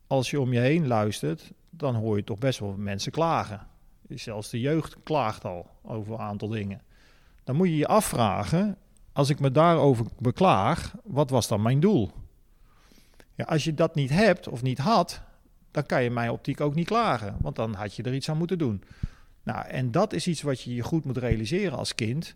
als 0.07 0.31
je 0.31 0.41
om 0.41 0.53
je 0.53 0.61
heen 0.61 0.87
luistert, 0.87 1.53
dan 1.71 1.95
hoor 1.95 2.17
je 2.17 2.25
toch 2.25 2.39
best 2.39 2.59
wel 2.59 2.75
mensen 2.79 3.13
klagen. 3.13 3.69
Zelfs 4.19 4.51
de 4.51 4.61
jeugd 4.61 4.97
klaagt 5.03 5.45
al 5.45 5.67
over 5.83 6.13
een 6.13 6.19
aantal 6.19 6.49
dingen. 6.49 6.83
Dan 7.45 7.57
moet 7.57 7.69
je 7.69 7.77
je 7.77 7.87
afvragen, 7.87 8.77
als 9.13 9.29
ik 9.29 9.41
me 9.41 9.51
daarover 9.51 10.07
beklaag, 10.19 10.95
wat 11.05 11.31
was 11.31 11.49
dan 11.49 11.63
mijn 11.63 11.81
doel? 11.81 12.11
Ja, 13.35 13.45
als 13.45 13.65
je 13.65 13.75
dat 13.75 13.95
niet 13.95 14.11
hebt 14.11 14.49
of 14.49 14.63
niet 14.63 14.79
had, 14.79 15.23
dan 15.71 15.87
kan 15.87 16.03
je 16.03 16.11
mijn 16.11 16.31
optiek 16.31 16.61
ook 16.61 16.75
niet 16.75 16.87
klagen, 16.87 17.37
want 17.41 17.57
dan 17.57 17.75
had 17.75 17.95
je 17.95 18.03
er 18.03 18.15
iets 18.15 18.29
aan 18.29 18.39
moeten 18.39 18.59
doen. 18.59 18.83
Nou, 19.43 19.67
en 19.67 19.91
dat 19.91 20.13
is 20.13 20.27
iets 20.27 20.43
wat 20.43 20.61
je 20.61 20.75
je 20.75 20.83
goed 20.83 21.05
moet 21.05 21.17
realiseren 21.17 21.79
als 21.79 21.95
kind 21.95 22.35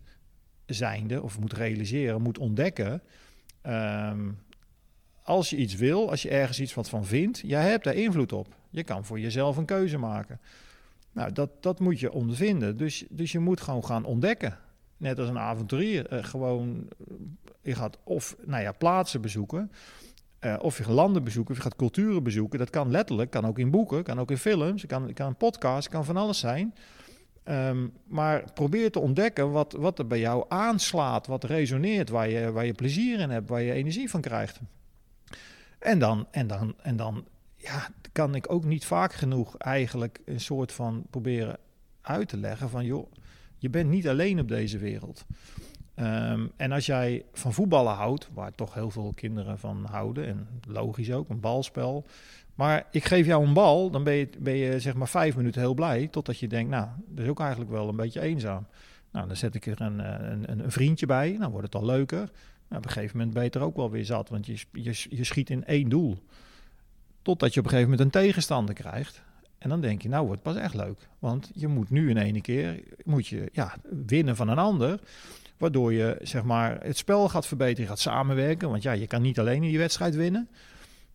zijnde, 0.65 1.21
of 1.21 1.39
moet 1.39 1.53
realiseren, 1.53 2.21
moet 2.21 2.37
ontdekken. 2.37 3.01
Ehm, 3.61 4.31
als 5.23 5.49
je 5.49 5.55
iets 5.55 5.75
wil, 5.75 6.09
als 6.09 6.21
je 6.21 6.29
ergens 6.29 6.59
iets 6.59 6.73
wat 6.73 6.89
van 6.89 7.05
vindt, 7.05 7.41
jij 7.45 7.69
hebt 7.69 7.83
daar 7.83 7.95
invloed 7.95 8.33
op. 8.33 8.55
Je 8.69 8.83
kan 8.83 9.05
voor 9.05 9.19
jezelf 9.19 9.57
een 9.57 9.65
keuze 9.65 9.97
maken. 9.97 10.39
Nou, 11.15 11.31
dat, 11.31 11.49
dat 11.59 11.79
moet 11.79 11.99
je 11.99 12.11
ondervinden. 12.11 12.77
Dus, 12.77 13.05
dus 13.09 13.31
je 13.31 13.39
moet 13.39 13.61
gewoon 13.61 13.85
gaan 13.85 14.05
ontdekken. 14.05 14.57
Net 14.97 15.19
als 15.19 15.29
een 15.29 15.39
avonturier. 15.39 16.07
eh, 16.07 16.23
gewoon, 16.23 16.87
eh, 17.07 17.15
je 17.61 17.75
gaat 17.75 17.97
of 18.03 18.35
nou 18.45 18.61
ja, 18.63 18.71
plaatsen 18.71 19.21
bezoeken, 19.21 19.71
eh, 20.39 20.55
of 20.61 20.77
je 20.77 20.83
gaat 20.83 20.93
landen 20.93 21.23
bezoeken, 21.23 21.51
of 21.51 21.57
je 21.57 21.63
gaat 21.63 21.75
culturen 21.75 22.23
bezoeken. 22.23 22.59
Dat 22.59 22.69
kan 22.69 22.91
letterlijk, 22.91 23.31
kan 23.31 23.45
ook 23.45 23.59
in 23.59 23.71
boeken, 23.71 24.03
kan 24.03 24.19
ook 24.19 24.31
in 24.31 24.37
films, 24.37 24.85
kan, 24.85 25.13
kan 25.13 25.35
podcast, 25.35 25.89
kan 25.89 26.05
van 26.05 26.17
alles 26.17 26.39
zijn. 26.39 26.73
Ehm, 27.43 27.87
maar 28.07 28.51
probeer 28.53 28.91
te 28.91 28.99
ontdekken 28.99 29.51
wat, 29.51 29.73
wat 29.73 29.99
er 29.99 30.07
bij 30.07 30.19
jou 30.19 30.45
aanslaat, 30.47 31.27
wat 31.27 31.43
resoneert, 31.43 32.09
waar 32.09 32.29
je, 32.29 32.51
waar 32.51 32.65
je 32.65 32.73
plezier 32.73 33.19
in 33.19 33.29
hebt, 33.29 33.49
waar 33.49 33.61
je 33.61 33.71
energie 33.71 34.09
van 34.09 34.21
krijgt. 34.21 34.59
En 35.79 35.99
dan, 35.99 36.27
en 36.31 36.47
dan, 36.47 36.75
en 36.81 36.95
dan 36.95 37.25
ja, 37.65 37.87
kan 38.11 38.35
ik 38.35 38.51
ook 38.51 38.65
niet 38.65 38.85
vaak 38.85 39.13
genoeg 39.13 39.57
eigenlijk 39.57 40.19
een 40.25 40.39
soort 40.39 40.71
van 40.71 41.03
proberen 41.09 41.57
uit 42.01 42.27
te 42.27 42.37
leggen 42.37 42.69
van 42.69 42.85
joh, 42.85 43.11
je 43.57 43.69
bent 43.69 43.89
niet 43.89 44.07
alleen 44.07 44.39
op 44.39 44.47
deze 44.47 44.77
wereld. 44.77 45.25
Ehm, 45.95 46.47
en 46.55 46.71
als 46.71 46.85
jij 46.85 47.25
van 47.33 47.53
voetballen 47.53 47.93
houdt, 47.93 48.29
waar 48.33 48.51
toch 48.51 48.73
heel 48.73 48.89
veel 48.89 49.11
kinderen 49.15 49.59
van 49.59 49.85
houden, 49.85 50.27
en 50.27 50.47
logisch 50.67 51.11
ook, 51.11 51.29
een 51.29 51.39
balspel. 51.39 52.05
Maar 52.55 52.87
ik 52.91 53.05
geef 53.05 53.25
jou 53.25 53.45
een 53.45 53.53
bal, 53.53 53.91
dan 53.91 54.03
ben 54.03 54.13
je, 54.13 54.29
ben 54.39 54.55
je 54.55 54.79
zeg 54.79 54.93
maar 54.93 55.07
vijf 55.07 55.35
minuten 55.35 55.61
heel 55.61 55.73
blij, 55.73 56.07
totdat 56.07 56.39
je 56.39 56.47
denkt, 56.47 56.69
nou, 56.69 56.87
dat 57.07 57.23
is 57.23 57.29
ook 57.29 57.39
eigenlijk 57.39 57.71
wel 57.71 57.89
een 57.89 57.95
beetje 57.95 58.21
eenzaam. 58.21 58.67
Nou, 59.11 59.27
dan 59.27 59.35
zet 59.35 59.55
ik 59.55 59.65
er 59.65 59.81
een, 59.81 59.99
eh, 59.99 60.29
een, 60.29 60.63
een, 60.63 60.71
vriendje 60.71 61.05
bij, 61.05 61.37
dan 61.39 61.51
wordt 61.51 61.65
het 61.65 61.81
al 61.81 61.85
leuker. 61.85 62.17
Nou, 62.67 62.81
op 62.81 62.85
een 62.85 62.91
gegeven 62.91 63.17
moment 63.17 63.33
ben 63.35 63.43
je 63.43 63.49
er 63.49 63.61
ook 63.61 63.75
wel 63.75 63.91
weer 63.91 64.05
zat, 64.05 64.29
want 64.29 64.45
je, 64.45 64.57
je 65.09 65.23
schiet 65.23 65.49
in 65.49 65.65
één 65.65 65.89
doel. 65.89 66.17
Totdat 67.25 67.53
je 67.53 67.59
op 67.59 67.65
een 67.65 67.71
gegeven 67.71 67.91
moment 67.91 68.15
een 68.15 68.21
tegenstander 68.21 68.75
krijgt. 68.75 69.21
En 69.57 69.69
dan 69.69 69.81
denk 69.81 70.01
je, 70.01 70.09
nou 70.09 70.25
wordt 70.25 70.43
het 70.43 70.53
pas 70.53 70.63
echt 70.63 70.73
leuk. 70.73 71.07
Want 71.19 71.51
je 71.53 71.67
moet 71.67 71.89
nu 71.89 72.09
in 72.09 72.17
ene 72.17 72.41
keer 72.41 72.83
moet 73.03 73.27
je, 73.27 73.49
ja, 73.51 73.75
winnen 74.05 74.35
van 74.35 74.47
een 74.47 74.57
ander. 74.57 74.99
Waardoor 75.57 75.93
je 75.93 76.17
zeg 76.21 76.43
maar, 76.43 76.83
het 76.83 76.97
spel 76.97 77.29
gaat 77.29 77.47
verbeteren, 77.47 77.89
gaat 77.89 77.99
samenwerken. 77.99 78.69
Want 78.69 78.83
ja, 78.83 78.91
je 78.91 79.07
kan 79.07 79.21
niet 79.21 79.39
alleen 79.39 79.63
in 79.63 79.69
die 79.69 79.77
wedstrijd 79.77 80.15
winnen. 80.15 80.49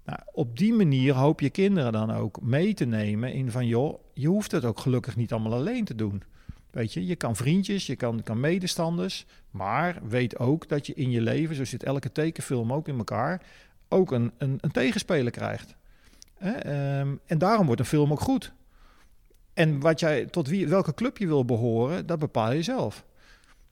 Nou, 0.05 0.19
op 0.33 0.59
die 0.59 0.73
manier 0.73 1.15
hoop 1.15 1.41
je 1.41 1.51
kinderen 1.51 1.93
dan 1.93 2.11
ook 2.11 2.41
mee 2.43 2.75
te 2.75 2.85
nemen 2.85 3.33
in 3.33 3.51
van... 3.51 3.67
joh, 3.67 4.01
je 4.15 4.29
hoeft 4.29 4.53
het 4.53 4.65
ook 4.65 4.79
gelukkig 4.79 5.17
niet 5.17 5.33
allemaal 5.33 5.55
alleen 5.55 5.85
te 5.85 5.95
doen. 5.95 6.23
Weet 6.71 6.93
je, 6.93 7.07
je 7.07 7.17
kan 7.17 7.37
vriendjes, 7.37 7.87
je 7.87 7.97
kan, 7.97 8.23
kan 8.23 8.41
medestanders... 8.41 9.27
maar 9.51 9.99
weet 10.09 10.39
ook 10.39 10.69
dat 10.69 10.87
je 10.87 10.95
in 10.95 11.11
je 11.11 11.21
leven, 11.21 11.57
zo 11.57 11.65
zit 11.65 11.83
elke 11.83 12.13
tekenfilm 12.13 12.73
ook 12.73 12.89
in 12.89 12.99
elkaar... 12.99 13.43
ook 13.89 14.13
een, 14.13 14.33
een, 14.39 14.59
een 14.61 14.73
tegenspeler 14.73 15.33
krijgt. 15.33 15.79
Ehm, 16.41 17.15
en 17.27 17.39
daarom 17.39 17.67
wordt 17.67 17.81
een 17.81 17.87
film 17.87 18.13
ook 18.13 18.21
goed. 18.21 18.53
En 19.55 19.81
wat 19.81 20.01
jij, 20.01 20.25
tot 20.25 20.49
wie, 20.49 20.69
welke 20.69 20.95
club 20.95 21.19
je 21.19 21.27
wil 21.27 21.45
behoren, 21.45 22.07
dat 22.07 22.19
bepaal 22.19 22.53
je 22.53 22.63
zelf. 22.63 23.05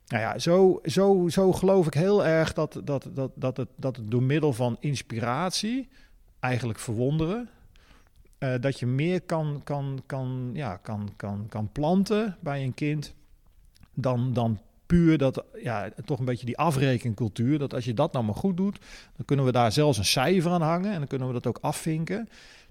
Nou 0.07 0.23
ja, 0.23 0.39
zo, 0.39 0.81
zo, 0.85 1.29
zo 1.29 1.53
geloof 1.53 1.87
ik 1.87 1.95
heel 1.95 2.27
erg 2.27 2.53
dat, 2.53 2.81
dat, 2.85 3.09
dat, 3.13 3.31
dat, 3.35 3.57
het, 3.57 3.69
dat 3.77 3.97
het 3.97 4.11
door 4.11 4.23
middel 4.23 4.53
van 4.53 4.77
inspiratie, 4.81 5.89
eigenlijk 6.41 6.79
verwonderen, 6.79 7.49
eh, 8.39 8.55
dat 8.61 8.79
je 8.79 8.87
meer 8.87 9.21
kan, 9.21 9.61
kan, 9.65 10.03
kan, 10.07 10.51
ja, 10.53 10.77
kan, 10.77 11.11
kan, 11.17 11.47
kan 11.49 11.73
planten 11.73 12.37
bij 12.41 12.63
een 12.63 12.75
kind 12.75 13.15
dan, 13.95 14.33
dan 14.33 14.59
puur 14.87 15.19
dat, 15.19 15.45
ja, 15.63 15.91
toch 16.05 16.19
een 16.19 16.25
beetje 16.25 16.47
die 16.47 16.59
afrekencultuur. 16.59 17.59
Dat 17.59 17.75
als 17.75 17.85
je 17.85 17.95
dat 17.95 18.13
nou 18.13 18.25
maar 18.25 18.35
goed 18.35 18.57
doet, 18.57 18.79
dan 19.17 19.25
kunnen 19.25 19.45
we 19.45 19.53
daar 19.53 19.73
zelfs 19.73 19.99
een 19.99 20.05
cijfer 20.05 20.51
aan 20.51 20.63
hangen 20.63 20.93
en 20.93 20.99
dan 20.99 21.07
kunnen 21.07 21.27
we 21.29 21.33
dat 21.35 21.47
ook 21.47 21.59
afvinken. 21.61 22.29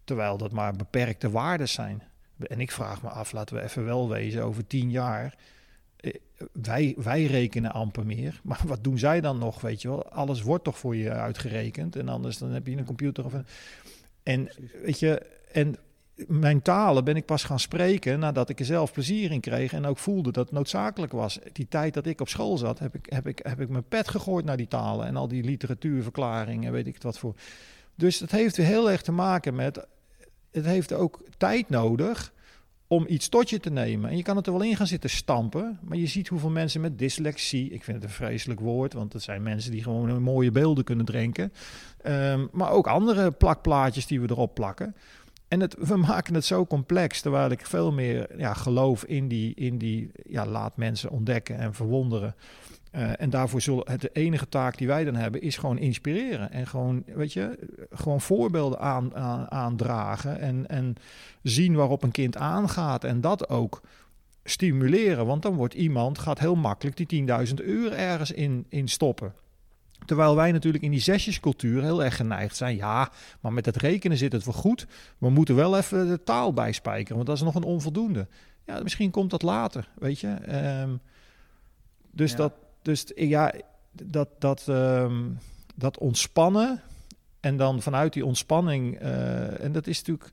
Terwijl 0.07 0.37
dat 0.37 0.51
maar 0.51 0.75
beperkte 0.75 1.29
waarden 1.29 1.69
zijn. 1.69 2.03
En 2.47 2.59
ik 2.59 2.71
vraag 2.71 3.01
me 3.01 3.09
af, 3.09 3.31
laten 3.31 3.55
we 3.55 3.61
even 3.63 3.85
wel 3.85 4.09
wezen, 4.09 4.43
over 4.43 4.67
tien 4.67 4.91
jaar. 4.91 5.35
eh, 5.97 6.13
Wij, 6.51 6.95
wij 6.97 7.25
rekenen 7.25 7.71
amper 7.71 8.05
meer. 8.05 8.39
Maar 8.43 8.61
wat 8.65 8.83
doen 8.83 8.97
zij 8.97 9.21
dan 9.21 9.37
nog, 9.37 9.61
weet 9.61 9.81
je 9.81 9.87
wel? 9.87 10.09
Alles 10.09 10.41
wordt 10.41 10.63
toch 10.63 10.77
voor 10.77 10.95
je 10.95 11.11
uitgerekend. 11.11 11.95
En 11.95 12.09
anders 12.09 12.37
dan 12.37 12.51
heb 12.51 12.67
je 12.67 12.77
een 12.77 12.85
computer 12.85 13.25
of 13.25 13.33
een... 13.33 13.45
En 14.23 14.49
weet 14.83 14.99
je, 14.99 15.25
en 15.51 15.75
mijn 16.27 16.61
talen 16.61 17.03
ben 17.03 17.15
ik 17.15 17.25
pas 17.25 17.43
gaan 17.43 17.59
spreken 17.59 18.19
nadat 18.19 18.49
ik 18.49 18.59
er 18.59 18.65
zelf 18.65 18.91
plezier 18.91 19.31
in 19.31 19.39
kreeg 19.39 19.73
en 19.73 19.85
ook 19.85 19.97
voelde 19.97 20.31
dat 20.31 20.45
het 20.45 20.53
noodzakelijk 20.53 21.11
was. 21.11 21.39
Die 21.53 21.67
tijd 21.67 21.93
dat 21.93 22.05
ik 22.05 22.21
op 22.21 22.29
school 22.29 22.57
zat, 22.57 22.79
heb 22.79 22.95
ik, 22.95 23.05
heb 23.09 23.27
ik, 23.27 23.39
heb 23.43 23.59
ik 23.61 23.69
mijn 23.69 23.87
pet 23.87 24.07
gegooid 24.07 24.45
naar 24.45 24.57
die 24.57 24.67
talen 24.67 25.05
en 25.07 25.15
al 25.15 25.27
die 25.27 25.43
literatuurverklaringen, 25.43 26.71
weet 26.71 26.87
ik 26.87 26.93
het 26.93 27.03
wat 27.03 27.19
voor. 27.19 27.35
Dus 27.95 28.19
het 28.19 28.31
heeft 28.31 28.57
weer 28.57 28.65
heel 28.65 28.91
erg 28.91 29.01
te 29.01 29.11
maken 29.11 29.55
met, 29.55 29.87
het 30.51 30.65
heeft 30.65 30.93
ook 30.93 31.21
tijd 31.37 31.69
nodig 31.69 32.33
om 32.87 33.05
iets 33.07 33.29
tot 33.29 33.49
je 33.49 33.59
te 33.59 33.69
nemen. 33.69 34.09
En 34.09 34.17
je 34.17 34.23
kan 34.23 34.35
het 34.35 34.45
er 34.45 34.51
wel 34.51 34.61
in 34.61 34.75
gaan 34.75 34.87
zitten 34.87 35.09
stampen, 35.09 35.79
maar 35.81 35.97
je 35.97 36.07
ziet 36.07 36.27
hoeveel 36.27 36.49
mensen 36.49 36.81
met 36.81 36.99
dyslexie, 36.99 37.69
ik 37.69 37.83
vind 37.83 37.97
het 37.97 38.05
een 38.05 38.15
vreselijk 38.15 38.59
woord, 38.59 38.93
want 38.93 39.13
het 39.13 39.23
zijn 39.23 39.43
mensen 39.43 39.71
die 39.71 39.83
gewoon 39.83 40.21
mooie 40.21 40.51
beelden 40.51 40.83
kunnen 40.83 41.05
drinken, 41.05 41.51
Ehm, 42.07 42.45
maar 42.51 42.71
ook 42.71 42.87
andere 42.87 43.31
plakplaatjes 43.31 44.07
die 44.07 44.21
we 44.21 44.29
erop 44.29 44.53
plakken. 44.53 44.95
En 45.47 45.59
het, 45.59 45.75
we 45.79 45.95
maken 45.97 46.33
het 46.33 46.45
zo 46.45 46.65
complex, 46.65 47.21
terwijl 47.21 47.51
ik 47.51 47.65
veel 47.65 47.91
meer 47.91 48.39
ja, 48.39 48.53
geloof 48.53 49.03
in 49.03 49.27
die, 49.27 49.55
in 49.55 49.77
die 49.77 50.11
ja, 50.23 50.45
laat 50.45 50.77
mensen 50.77 51.09
ontdekken 51.09 51.57
en 51.57 51.73
verwonderen. 51.73 52.35
Uh, 52.91 53.21
en 53.21 53.29
daarvoor 53.29 53.61
zullen 53.61 53.91
het 53.91 54.01
de 54.01 54.09
enige 54.13 54.49
taak 54.49 54.77
die 54.77 54.87
wij 54.87 55.03
dan 55.03 55.15
hebben, 55.15 55.41
is 55.41 55.57
gewoon 55.57 55.77
inspireren. 55.77 56.51
En 56.51 56.67
gewoon, 56.67 57.03
weet 57.05 57.33
je, 57.33 57.59
gewoon 57.91 58.21
voorbeelden 58.21 58.79
aan, 58.79 59.15
aan, 59.15 59.51
aandragen. 59.51 60.39
En, 60.39 60.67
en 60.67 60.95
zien 61.41 61.75
waarop 61.75 62.03
een 62.03 62.11
kind 62.11 62.37
aangaat. 62.37 63.03
En 63.03 63.21
dat 63.21 63.49
ook 63.49 63.81
stimuleren. 64.43 65.25
Want 65.25 65.41
dan 65.41 65.55
wordt 65.55 65.73
iemand, 65.73 66.19
gaat 66.19 66.39
heel 66.39 66.55
makkelijk 66.55 67.09
die 67.09 67.27
10.000 67.47 67.53
uur 67.65 67.93
ergens 67.93 68.31
in, 68.31 68.65
in 68.69 68.87
stoppen. 68.87 69.33
Terwijl 70.05 70.35
wij 70.35 70.51
natuurlijk 70.51 70.83
in 70.83 70.91
die 70.91 70.99
zesjescultuur 70.99 71.83
heel 71.83 72.03
erg 72.03 72.15
geneigd 72.15 72.55
zijn. 72.55 72.75
Ja, 72.75 73.11
maar 73.39 73.53
met 73.53 73.65
het 73.65 73.75
rekenen 73.75 74.17
zit 74.17 74.31
het 74.31 74.43
wel 74.45 74.53
goed. 74.53 74.87
We 75.17 75.29
moeten 75.29 75.55
wel 75.55 75.77
even 75.77 76.07
de 76.07 76.23
taal 76.23 76.53
bijspijkeren, 76.53 77.15
want 77.15 77.27
dat 77.27 77.35
is 77.37 77.43
nog 77.43 77.55
een 77.55 77.63
onvoldoende. 77.63 78.27
Ja, 78.65 78.79
misschien 78.83 79.11
komt 79.11 79.29
dat 79.29 79.41
later, 79.41 79.89
weet 79.99 80.19
je. 80.19 80.37
Um, 80.81 80.99
dus 82.11 82.31
Ja. 82.31 82.37
dat, 82.37 82.53
dus 82.87 83.05
ja, 83.15 83.53
dat, 83.91 84.29
dat, 84.39 84.65
ehm, 84.67 85.23
dat 85.75 85.97
ontspannen 85.97 86.81
en 87.39 87.57
dan 87.57 87.81
vanuit 87.81 88.13
die 88.13 88.25
ontspanning, 88.25 88.99
eh, 88.99 89.63
en 89.63 89.71
dat 89.71 89.87
is 89.87 89.97
natuurlijk 89.97 90.31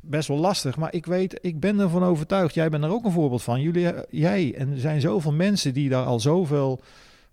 best 0.00 0.28
wel 0.28 0.38
lastig, 0.38 0.76
maar 0.76 0.94
ik 0.94 1.06
weet, 1.06 1.38
ik 1.40 1.60
ben 1.60 1.78
ervan 1.78 2.04
overtuigd, 2.04 2.54
jij 2.54 2.68
bent 2.68 2.84
er 2.84 2.90
ook 2.90 3.04
een 3.04 3.12
voorbeeld 3.12 3.42
van, 3.42 3.60
jullie, 3.60 3.92
jij, 4.10 4.54
en 4.54 4.72
er 4.72 4.80
zijn 4.80 5.00
zoveel 5.00 5.32
mensen 5.32 5.74
die 5.74 5.88
daar 5.88 6.04
al 6.04 6.20
zoveel 6.20 6.80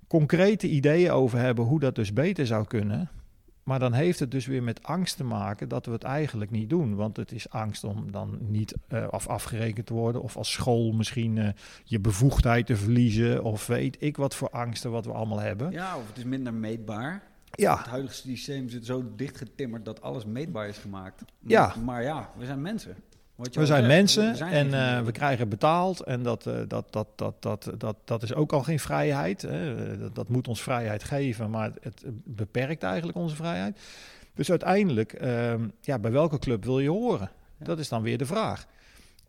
concrete 0.08 0.68
ideeën 0.68 1.12
over 1.12 1.40
hebben 1.40 1.66
hoe 1.66 1.80
dat 1.80 1.95
dus 1.95 2.14
beter 2.14 2.45
zou 2.45 2.66
kunnen. 2.66 3.10
Maar 3.72 3.80
dan 3.80 3.93
heeft 3.93 4.19
het 4.19 4.31
dus 4.31 4.45
weer 4.45 4.64
met 4.64 4.84
angst 4.84 5.18
te 5.18 5.23
maken 5.23 5.69
dat 5.69 5.85
we 5.85 5.91
het 5.91 6.03
eigenlijk 6.03 6.52
niet 6.52 6.69
doen. 6.69 6.95
Want 6.95 7.18
het 7.18 7.31
is 7.31 7.49
angst 7.49 7.84
om 7.84 8.11
dan 8.11 8.38
niet 8.39 8.76
eh, 8.88 9.07
af 9.07 9.27
afgerekend 9.27 9.85
te 9.85 9.93
worden. 9.93 10.22
Of 10.22 10.38
als 10.38 10.52
school 10.52 10.91
misschien 10.91 11.38
eh, 11.38 11.49
je 11.84 11.99
bevoegdheid 11.99 12.65
te 12.65 12.76
verliezen. 12.76 13.43
Of 13.43 13.68
weet 13.68 13.98
ik 13.99 14.18
wat 14.18 14.35
voor 14.35 14.49
angsten 14.49 14.91
wat 14.91 15.06
we 15.06 15.11
allemaal 15.11 15.39
hebben. 15.39 15.72
Ja, 15.72 15.98
of 15.98 16.07
het 16.07 16.18
is 16.18 16.23
minder 16.23 16.53
meetbaar. 16.53 17.23
Ja, 17.52 17.77
Het 17.77 17.88
huidige 17.88 18.14
systeem 18.14 18.69
zit 18.69 18.85
zo 18.85 19.11
dichtgetimmerd 19.15 19.85
dat 19.85 20.02
alles 20.02 20.26
meetbaar 20.26 20.68
is 20.68 20.77
gemaakt. 20.77 21.23
Ja. 21.39 21.76
Maar 21.84 22.03
ja, 22.03 22.30
we 22.38 22.45
zijn 22.45 22.61
mensen. 22.61 22.95
Je 23.41 23.59
we 23.59 23.65
zijn 23.65 23.88
mensen 23.88 24.39
en 24.39 24.73
eh, 24.73 25.01
we 25.01 25.11
krijgen 25.11 25.49
betaald. 25.49 25.99
En 25.99 26.23
dat, 26.23 26.45
eh, 26.45 26.59
dat, 26.68 26.91
dat, 26.91 27.07
dat, 27.15 27.41
dat, 27.41 27.72
dat, 27.77 27.95
dat 28.05 28.23
is 28.23 28.34
ook 28.34 28.53
al 28.53 28.63
geen 28.63 28.80
vrijheid. 28.80 29.41
Hè. 29.41 30.11
Dat, 30.11 30.30
moet 30.30 30.47
ons 30.47 30.61
vrijheid 30.61 31.03
geven, 31.03 31.49
maar 31.49 31.72
het 31.81 32.03
beperkt 32.23 32.84
eigenlijk 32.84 33.18
onze 33.18 33.35
vrijheid. 33.35 33.80
Dus 34.34 34.49
uiteindelijk, 34.49 35.13
ehm, 35.13 35.68
ja, 35.81 35.99
bij 35.99 36.11
welke 36.11 36.39
club 36.39 36.63
wil 36.63 36.80
je 36.80 36.89
horen? 36.89 37.30
Dat 37.57 37.80
is 37.80 37.89
dan 37.89 38.01
weer 38.01 38.18
de 38.18 38.26
vraag. 38.26 38.68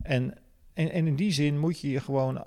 En, 0.02 0.34
en, 0.74 0.90
en 0.90 1.06
in 1.06 1.16
die 1.16 1.32
zin 1.32 1.58
moet 1.58 1.80
je 1.80 1.90
je 1.90 2.00
gewoon... 2.00 2.46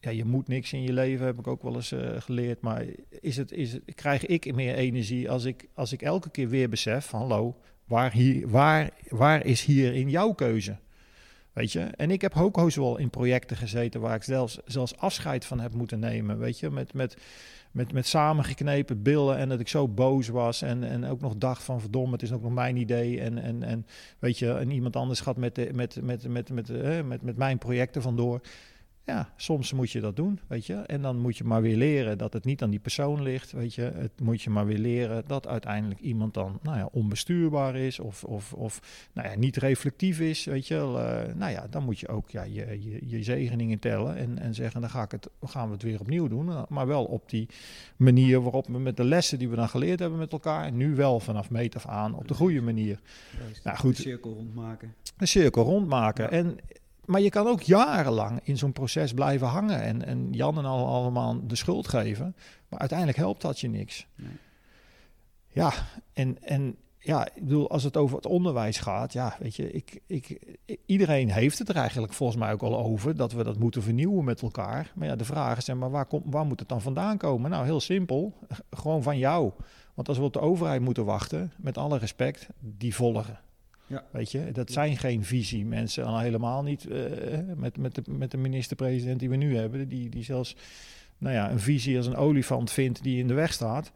Ja, 0.00 0.10
je 0.10 0.24
moet 0.24 0.48
niks 0.48 0.72
in 0.72 0.82
je 0.82 0.92
leven, 0.92 1.26
heb 1.26 1.38
ik 1.38 1.46
ook 1.46 1.62
wel 1.62 1.74
eens 1.74 1.92
eh, 1.92 2.20
geleerd. 2.20 2.60
Maar 2.60 2.84
is 3.20 3.36
het, 3.36 3.52
is 3.52 3.72
het, 3.72 3.82
krijg 3.94 4.26
ik 4.26 4.54
meer 4.54 4.74
energie 4.74 5.30
als 5.30 5.44
ik, 5.44 5.68
als 5.74 5.92
ik 5.92 6.02
elke 6.02 6.30
keer 6.30 6.48
weer 6.48 6.68
besef 6.68 7.06
van... 7.06 7.20
Hallo, 7.20 7.56
waar, 7.92 8.12
hier, 8.12 8.48
waar, 8.48 8.90
waar 9.08 9.46
is 9.46 9.64
hier 9.64 9.94
in 9.94 10.10
jouw 10.10 10.32
keuze? 10.32 10.76
Weet 11.52 11.72
je? 11.72 11.80
En 11.80 12.10
ik 12.10 12.20
heb 12.20 12.36
ook 12.36 12.56
heus 12.56 12.76
wel 12.76 12.98
in 12.98 13.10
projecten 13.10 13.56
gezeten 13.56 14.00
waar 14.00 14.14
ik 14.14 14.22
zelfs, 14.22 14.58
zelfs 14.64 14.96
afscheid 14.96 15.44
van 15.44 15.60
heb 15.60 15.72
moeten 15.74 15.98
nemen. 15.98 16.38
Weet 16.38 16.58
je, 16.58 16.70
met, 16.70 16.94
met, 16.94 17.16
met, 17.70 17.92
met 17.92 18.06
samengeknepen 18.06 19.02
billen 19.02 19.36
en 19.36 19.48
dat 19.48 19.60
ik 19.60 19.68
zo 19.68 19.88
boos 19.88 20.28
was. 20.28 20.62
En, 20.62 20.84
en 20.84 21.04
ook 21.04 21.20
nog 21.20 21.36
dacht 21.36 21.62
van 21.62 21.80
verdomme, 21.80 22.12
het 22.12 22.22
is 22.22 22.32
ook 22.32 22.42
nog 22.42 22.52
mijn 22.52 22.76
idee. 22.76 23.20
En, 23.20 23.38
en, 23.38 23.62
en 23.62 23.86
weet 24.18 24.38
je, 24.38 24.52
en 24.52 24.70
iemand 24.70 24.96
anders 24.96 25.20
gaat 25.20 25.36
met, 25.36 25.54
de, 25.54 25.70
met, 25.72 25.98
met, 26.02 26.28
met, 26.28 26.50
met, 26.50 26.70
eh, 26.70 27.02
met, 27.02 27.22
met 27.22 27.36
mijn 27.36 27.58
projecten 27.58 28.02
vandoor. 28.02 28.40
Ja, 29.06 29.32
soms 29.36 29.72
moet 29.72 29.90
je 29.90 30.00
dat 30.00 30.16
doen, 30.16 30.40
weet 30.46 30.66
je. 30.66 30.74
En 30.74 31.02
dan 31.02 31.18
moet 31.18 31.36
je 31.36 31.44
maar 31.44 31.62
weer 31.62 31.76
leren 31.76 32.18
dat 32.18 32.32
het 32.32 32.44
niet 32.44 32.62
aan 32.62 32.70
die 32.70 32.78
persoon 32.80 33.22
ligt, 33.22 33.52
weet 33.52 33.74
je. 33.74 33.82
Het 33.82 34.20
moet 34.20 34.42
je 34.42 34.50
maar 34.50 34.66
weer 34.66 34.78
leren 34.78 35.24
dat 35.26 35.46
uiteindelijk 35.46 36.00
iemand 36.00 36.34
dan, 36.34 36.58
nou 36.62 36.78
ja, 36.78 36.88
onbestuurbaar 36.92 37.76
is 37.76 38.00
of, 38.00 38.24
of, 38.24 38.52
of 38.52 39.08
nou 39.12 39.28
ja, 39.28 39.36
niet 39.36 39.56
reflectief 39.56 40.20
is, 40.20 40.44
weet 40.44 40.66
je. 40.66 40.74
Eh, 40.74 41.34
nou 41.34 41.52
ja, 41.52 41.66
dan 41.70 41.84
moet 41.84 41.98
je 41.98 42.08
ook 42.08 42.30
ja, 42.30 42.42
je, 42.42 42.82
je, 42.82 42.98
je 43.08 43.22
zegeningen 43.22 43.78
tellen 43.78 44.16
en, 44.16 44.38
en 44.38 44.54
zeggen, 44.54 44.80
dan 44.80 44.90
ga 44.90 45.02
ik 45.02 45.10
het, 45.10 45.28
gaan 45.44 45.66
we 45.66 45.72
het 45.72 45.82
weer 45.82 46.00
opnieuw 46.00 46.28
doen. 46.28 46.48
Eh, 46.48 46.62
Maar 46.68 46.86
wel 46.86 47.04
op 47.04 47.30
die 47.30 47.48
manier 47.96 48.42
waarop 48.42 48.66
we 48.66 48.78
met 48.78 48.96
de 48.96 49.04
lessen 49.04 49.38
die 49.38 49.48
we 49.48 49.56
dan 49.56 49.68
geleerd 49.68 49.98
hebben 49.98 50.18
met 50.18 50.32
elkaar, 50.32 50.72
nu 50.72 50.94
wel 50.94 51.20
vanaf 51.20 51.50
meet 51.50 51.76
af 51.76 51.86
aan 51.86 52.14
op 52.14 52.28
de 52.28 52.34
goede 52.34 52.60
manier 52.60 53.00
Juist, 53.38 53.64
nou, 53.64 53.76
goed. 53.76 53.96
De 53.96 54.02
cirkel 54.02 54.32
rondmaken. 54.34 54.94
een 55.16 55.28
cirkel 55.28 55.64
rondmaken. 55.64 56.24
Ja. 56.24 56.30
En, 56.30 56.56
maar 57.04 57.20
je 57.20 57.30
kan 57.30 57.46
ook 57.46 57.62
jarenlang 57.62 58.40
in 58.42 58.58
zo'n 58.58 58.72
proces 58.72 59.12
blijven 59.12 59.46
hangen 59.46 59.82
en, 59.82 60.04
en 60.04 60.28
Jan 60.30 60.58
en 60.58 60.64
al 60.64 60.86
allemaal 60.86 61.46
de 61.46 61.56
schuld 61.56 61.88
geven. 61.88 62.36
Maar 62.68 62.78
uiteindelijk 62.78 63.18
helpt 63.18 63.42
dat 63.42 63.60
je 63.60 63.68
niks. 63.68 64.06
Nee. 64.14 64.36
Ja, 65.48 65.72
en, 66.12 66.42
en 66.42 66.76
ja, 66.98 67.26
ik 67.34 67.42
bedoel, 67.42 67.70
als 67.70 67.82
het 67.82 67.96
over 67.96 68.16
het 68.16 68.26
onderwijs 68.26 68.78
gaat, 68.78 69.12
ja, 69.12 69.36
weet 69.38 69.56
je, 69.56 69.70
ik, 69.70 70.00
ik, 70.06 70.56
iedereen 70.86 71.30
heeft 71.30 71.58
het 71.58 71.68
er 71.68 71.76
eigenlijk 71.76 72.12
volgens 72.12 72.38
mij 72.38 72.52
ook 72.52 72.62
al 72.62 72.78
over 72.78 73.16
dat 73.16 73.32
we 73.32 73.44
dat 73.44 73.58
moeten 73.58 73.82
vernieuwen 73.82 74.24
met 74.24 74.42
elkaar. 74.42 74.92
Maar 74.94 75.08
ja, 75.08 75.16
de 75.16 75.24
vraag 75.24 75.56
is, 75.56 75.74
maar, 75.74 75.90
waar, 75.90 76.06
komt, 76.06 76.24
waar 76.26 76.46
moet 76.46 76.60
het 76.60 76.68
dan 76.68 76.80
vandaan 76.80 77.16
komen? 77.16 77.50
Nou, 77.50 77.64
heel 77.64 77.80
simpel, 77.80 78.38
gewoon 78.70 79.02
van 79.02 79.18
jou. 79.18 79.52
Want 79.94 80.08
als 80.08 80.18
we 80.18 80.24
op 80.24 80.32
de 80.32 80.40
overheid 80.40 80.80
moeten 80.80 81.04
wachten, 81.04 81.52
met 81.56 81.78
alle 81.78 81.98
respect, 81.98 82.48
die 82.58 82.94
volgen. 82.94 83.40
Ja. 83.92 84.04
Weet 84.10 84.30
je, 84.30 84.52
dat 84.52 84.70
zijn 84.72 84.96
geen 84.96 85.24
visie 85.24 85.64
mensen, 85.66 86.04
al 86.04 86.18
helemaal 86.18 86.62
niet 86.62 86.86
eh, 86.86 87.00
met, 87.56 87.76
met, 87.78 87.94
de, 87.94 88.02
met 88.06 88.30
de 88.30 88.36
minister-president 88.36 89.20
die 89.20 89.28
we 89.30 89.36
nu 89.36 89.56
hebben, 89.56 89.88
die, 89.88 90.08
die 90.08 90.24
zelfs 90.24 90.56
nou 91.18 91.34
ja, 91.34 91.50
een 91.50 91.60
visie 91.60 91.96
als 91.96 92.06
een 92.06 92.16
olifant 92.16 92.70
vindt 92.70 93.02
die 93.02 93.18
in 93.18 93.26
de 93.28 93.34
weg 93.34 93.52
staat. 93.52 93.92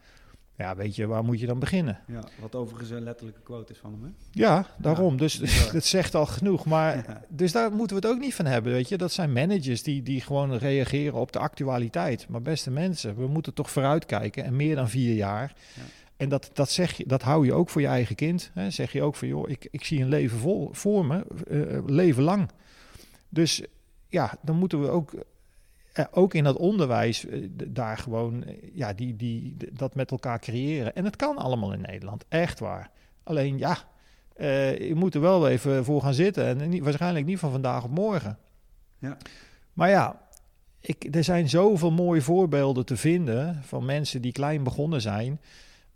Ja, 0.59 0.77
weet 0.77 0.97
je, 0.97 1.07
waar 1.07 1.25
moet 1.25 1.41
je 1.41 1.47
dan 1.47 1.59
beginnen? 1.59 1.99
Ja, 2.07 2.25
wat 2.41 2.55
overigens 2.55 2.91
een 2.91 3.03
letterlijke 3.03 3.41
quote 3.41 3.73
is 3.73 3.79
van 3.79 3.93
hem, 3.93 4.03
hè? 4.03 4.09
Ja, 4.31 4.67
daarom. 4.79 5.13
Ja, 5.13 5.19
dus 5.19 5.39
bizar. 5.41 5.73
dat 5.73 5.85
zegt 5.85 6.15
al 6.15 6.27
genoeg. 6.27 6.65
Maar 6.67 6.97
Ja. 6.97 7.25
dus 7.29 7.53
daar 7.53 7.73
moeten 7.73 7.97
we 8.01 8.07
het 8.07 8.15
ook 8.17 8.21
niet 8.23 8.35
van 8.35 8.45
hebben, 8.47 8.73
weet 8.73 8.89
je. 8.89 8.97
Dat 8.97 9.13
zijn 9.13 9.33
managers 9.33 9.83
die, 9.83 10.03
die 10.03 10.21
gewoon 10.21 10.57
reageren 10.57 11.15
op 11.21 11.33
de 11.33 11.39
actualiteit. 11.39 12.29
Maar 12.29 12.43
beste 12.43 12.71
mensen, 12.71 13.17
we 13.17 13.27
moeten 13.27 13.55
toch 13.55 13.71
vooruitkijken. 13.71 14.45
En 14.45 14.57
meer 14.57 14.75
dan 14.77 14.89
vier 14.89 15.15
jaar. 15.15 15.55
Ja. 15.75 15.83
En 16.17 16.29
dat, 16.29 16.51
dat, 16.53 16.71
zeg 16.71 16.97
je, 16.97 17.07
dat 17.07 17.23
hou 17.23 17.47
je 17.47 17.53
ook 17.53 17.69
voor 17.69 17.81
je 17.81 17.87
eigen 17.87 18.17
kind. 18.17 18.51
Hè. 18.55 18.71
Zeg 18.71 18.93
je 18.93 19.03
ook 19.03 19.17
van, 19.17 19.29
joh, 19.29 19.51
ik, 19.51 19.69
ik 19.71 19.85
zie 19.85 20.03
een 20.03 20.09
leven 20.09 20.39
vol, 20.39 20.69
voor 20.73 21.07
me, 21.07 21.25
eh, 21.49 21.85
leven 21.87 22.23
lang. 22.23 22.51
Dus 23.29 23.63
ja, 24.09 24.39
dan 24.43 24.57
moeten 24.57 24.81
we 24.81 24.89
ook, 24.89 25.15
eh, 25.93 26.05
ook 26.11 26.35
in 26.35 26.45
dat 26.45 26.57
onderwijs 26.57 27.27
eh, 27.27 27.49
daar 27.67 27.99
gewoon 27.99 28.45
eh, 28.45 28.55
ja, 28.73 28.93
die, 28.93 29.17
die, 29.17 29.57
dat 29.73 29.95
met 29.95 30.11
elkaar 30.11 30.39
creëren. 30.39 30.95
En 30.95 31.05
het 31.05 31.17
kan 31.17 31.37
allemaal 31.37 31.73
in 31.73 31.81
Nederland, 31.81 32.25
echt 32.29 32.59
waar. 32.59 32.91
Alleen 33.23 33.59
ja, 33.59 33.79
eh, 34.37 34.79
je 34.89 34.95
moet 34.95 35.15
er 35.15 35.21
wel 35.21 35.49
even 35.49 35.85
voor 35.85 36.03
gaan 36.03 36.15
zitten. 36.15 36.45
En 36.45 36.69
niet, 36.69 36.83
waarschijnlijk 36.83 37.27
niet 37.27 37.39
van 37.39 37.51
vandaag 37.51 37.85
op 37.85 37.91
morgen. 37.91 38.39
Ja. 38.99 39.17
Maar 39.73 39.89
ja, 39.89 40.21
ik, 40.81 41.15
er 41.15 41.25
zijn 41.25 41.49
zoveel 41.49 41.91
mooie 41.91 42.23
voorbeelden 42.23 42.87
te 42.87 42.97
vinden 42.97 43.63
van 43.63 43.85
mensen 43.85 44.23
die 44.23 44.33
klein 44.33 44.63
begonnen 44.63 45.01
zijn. 45.01 45.41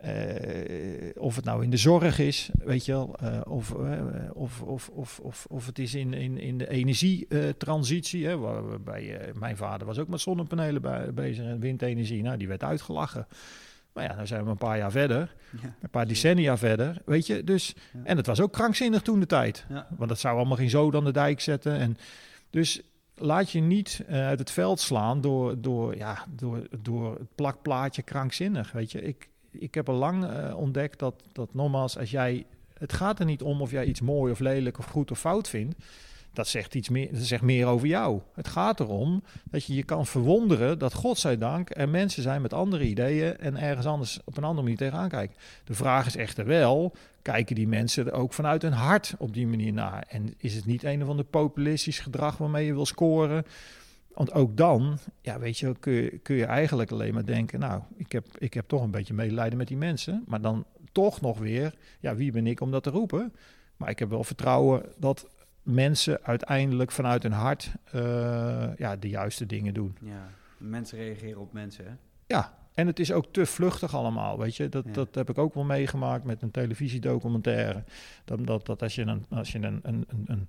Eh, 0.01 1.11
of 1.23 1.37
het 1.37 1.45
nou 1.45 1.63
in 1.65 1.71
de 1.71 1.77
zorg 1.77 2.19
is, 2.19 2.51
weet 2.65 2.85
je 2.85 2.93
wel, 2.93 3.17
eh, 3.21 3.41
of, 3.45 3.75
eh, 3.75 4.01
of, 4.33 4.61
of, 4.63 4.89
of, 4.89 5.19
of, 5.23 5.47
of 5.49 5.67
het 5.67 5.79
is 5.79 5.95
in, 5.95 6.15
in, 6.15 6.39
in 6.39 6.59
de 6.59 6.69
energietransitie. 6.71 8.27
hè, 8.27 8.39
waar- 8.39 8.69
waarbij, 8.69 9.33
mijn 9.35 9.57
vader 9.57 9.87
was 9.87 9.99
ook 9.99 10.09
met 10.09 10.21
zonnepanelen 10.21 10.83
bij- 10.83 11.13
bezig 11.15 11.45
en 11.45 11.61
windenergie. 11.61 12.23
Nou, 12.23 12.37
die 12.37 12.49
werd 12.49 12.63
uitgelachen. 12.63 13.27
Maar 13.93 14.05
ja, 14.05 14.15
dan 14.15 14.27
zijn 14.27 14.45
we 14.45 14.51
een 14.51 14.57
paar 14.57 14.79
jaar 14.79 14.91
verder, 14.91 15.35
Ja. 15.63 15.75
een 15.83 15.91
paar 15.91 16.07
decennia 16.07 16.57
verder, 16.59 17.03
weet 17.05 17.27
je. 17.27 17.45
Dus, 17.45 17.75
Ja. 17.93 18.01
En 18.05 18.17
het 18.17 18.27
was 18.27 18.41
ook 18.41 18.53
krankzinnig 18.53 19.03
toen 19.03 19.21
de 19.21 19.27
tijd. 19.27 19.65
Ja. 19.69 19.87
Want 19.97 20.09
dat 20.09 20.19
zou 20.21 20.37
allemaal 20.37 20.57
geen 20.57 20.71
zoden 20.71 21.01
aan 21.01 21.07
de 21.07 21.13
dijk 21.13 21.41
zetten. 21.41 21.73
En 21.79 21.97
dus 22.51 22.81
laat 23.15 23.51
je 23.51 23.61
niet 23.61 24.05
uit 24.09 24.39
het 24.39 24.51
veld 24.51 24.81
slaan 24.81 25.21
door, 25.21 25.61
door, 25.61 25.97
ja, 25.97 26.25
door, 26.31 26.67
door 26.83 27.15
het 27.19 27.35
plakplaatje 27.35 28.03
krankzinnig. 28.03 28.73
Weet 28.73 28.93
je, 28.93 29.03
ik, 29.03 29.29
ik 29.51 29.75
heb 29.75 29.89
al 29.89 29.95
lang 29.95 30.25
eh, 30.25 30.57
ontdekt 30.57 30.99
dat, 30.99 31.15
dat 31.33 31.55
nogmaals, 31.55 31.99
als 31.99 32.11
jij. 32.11 32.47
Het 32.79 32.93
gaat 32.93 33.19
er 33.19 33.25
niet 33.25 33.43
om 33.43 33.61
of 33.61 33.71
jij 33.71 33.85
iets 33.85 34.01
mooi 34.01 34.33
of 34.33 34.39
lelijk 34.39 34.79
of 34.79 34.85
goed 34.85 35.11
of 35.11 35.19
fout 35.19 35.49
vindt. 35.49 35.75
Dat 36.33 36.49
zegt 36.49 36.75
iets 36.75 36.89
meer, 36.89 37.09
dat 37.13 37.23
zegt 37.23 37.43
meer 37.43 37.67
over 37.67 37.87
jou. 37.87 38.21
Het 38.35 38.49
gaat 38.49 38.81
erom 38.81 39.23
dat 39.45 39.65
je 39.65 39.75
je 39.75 39.83
kan 39.83 40.07
verwonderen 40.07 40.79
dat, 40.79 40.95
godzijdank, 40.95 41.69
er 41.77 41.89
mensen 41.89 42.23
zijn 42.23 42.43
met 42.43 42.53
andere 42.53 42.85
ideeën 42.85 43.39
en 43.39 43.57
ergens 43.57 43.87
anders 43.87 44.21
op 44.25 44.37
een 44.37 44.45
andere 44.45 44.63
manier 44.63 44.79
tegenaan 44.79 45.09
kijken. 45.09 45.37
De 45.65 45.75
vraag 45.75 46.07
is 46.07 46.17
echter 46.17 46.47
wel, 46.47 46.95
kijken 47.23 47.55
die 47.55 47.69
mensen 47.69 48.07
er 48.07 48.13
ook 48.13 48.33
vanuit 48.33 48.63
hun 48.63 48.73
hart 48.73 49.15
op 49.19 49.35
die 49.35 49.47
manier 49.47 49.73
naar? 49.73 50.05
En 50.09 50.35
is 50.37 50.55
het 50.55 50.67
niet 50.67 50.83
een 50.83 51.03
of 51.03 51.09
ander 51.09 51.25
populistisch 51.25 51.99
gedrag 51.99 52.37
waarmee 52.37 52.67
je 52.67 52.75
wil 52.75 52.87
scoren? 52.87 53.45
Want 54.15 54.33
ook 54.33 54.57
dan, 54.57 54.99
ja, 55.21 55.39
weet 55.39 55.59
je, 55.59 55.75
kun 55.81 55.93
je, 55.93 56.19
kun 56.19 56.37
je 56.37 56.45
eigenlijk 56.45 56.91
alleen 56.91 57.15
maar 57.15 57.25
denken, 57.25 57.61
nou, 57.61 57.83
ik 57.97 58.13
heb, 58.13 58.27
ik 58.39 58.55
heb 58.55 58.69
toch 58.69 58.83
een 58.83 58.91
beetje 58.91 59.15
medelijden 59.15 59.59
met 59.59 59.69
die 59.69 59.77
mensen. 59.77 60.25
Maar 60.27 60.41
dan 60.41 60.65
toch 60.93 61.21
nog 61.21 61.39
weer, 61.39 61.75
ja, 62.01 62.15
wie 62.15 62.33
ben 62.33 62.47
ik 62.47 62.61
om 62.61 62.71
dat 62.71 62.83
te 62.83 62.91
roepen? 62.91 63.33
Maar 63.77 63.91
ik 63.91 63.99
heb 63.99 64.09
wel 64.09 64.25
vertrouwen 64.25 64.83
dat 64.99 65.29
mensen 65.63 66.23
uiteindelijk 66.23 66.91
vanuit 66.91 67.23
hun 67.23 67.33
hart 67.33 67.73
eh, 67.85 68.77
ja, 68.77 68.97
de 68.97 69.09
juiste 69.09 69.47
dingen 69.47 69.75
doen. 69.75 69.97
Ja, 70.01 70.31
mensen 70.57 70.99
reageren 70.99 71.41
op 71.41 71.53
mensen, 71.53 71.85
hè? 71.85 71.93
Ja, 72.27 72.59
en 72.81 72.87
het 72.87 72.99
is 72.99 73.13
ook 73.13 73.27
te 73.31 73.47
vluchtig 73.47 73.95
allemaal, 73.95 74.39
weet 74.39 74.57
je. 74.57 74.69
Dat, 74.69 74.85
Ja. 74.85 74.93
dat 74.93 75.15
heb 75.15 75.31
ik 75.31 75.39
ook 75.39 75.55
wel 75.55 75.65
meegemaakt 75.65 76.25
met 76.25 76.43
een 76.43 76.51
televisiedocumentaire. 76.51 77.83
Dat, 78.25 78.47
dat, 78.47 78.67
dat 78.67 78.83
als 78.83 78.95
je, 78.95 79.03
een, 79.03 79.25
als 79.31 79.53
je 79.53 79.59
een, 79.59 79.81
een, 79.83 80.05
een, 80.09 80.25
een, 80.27 80.49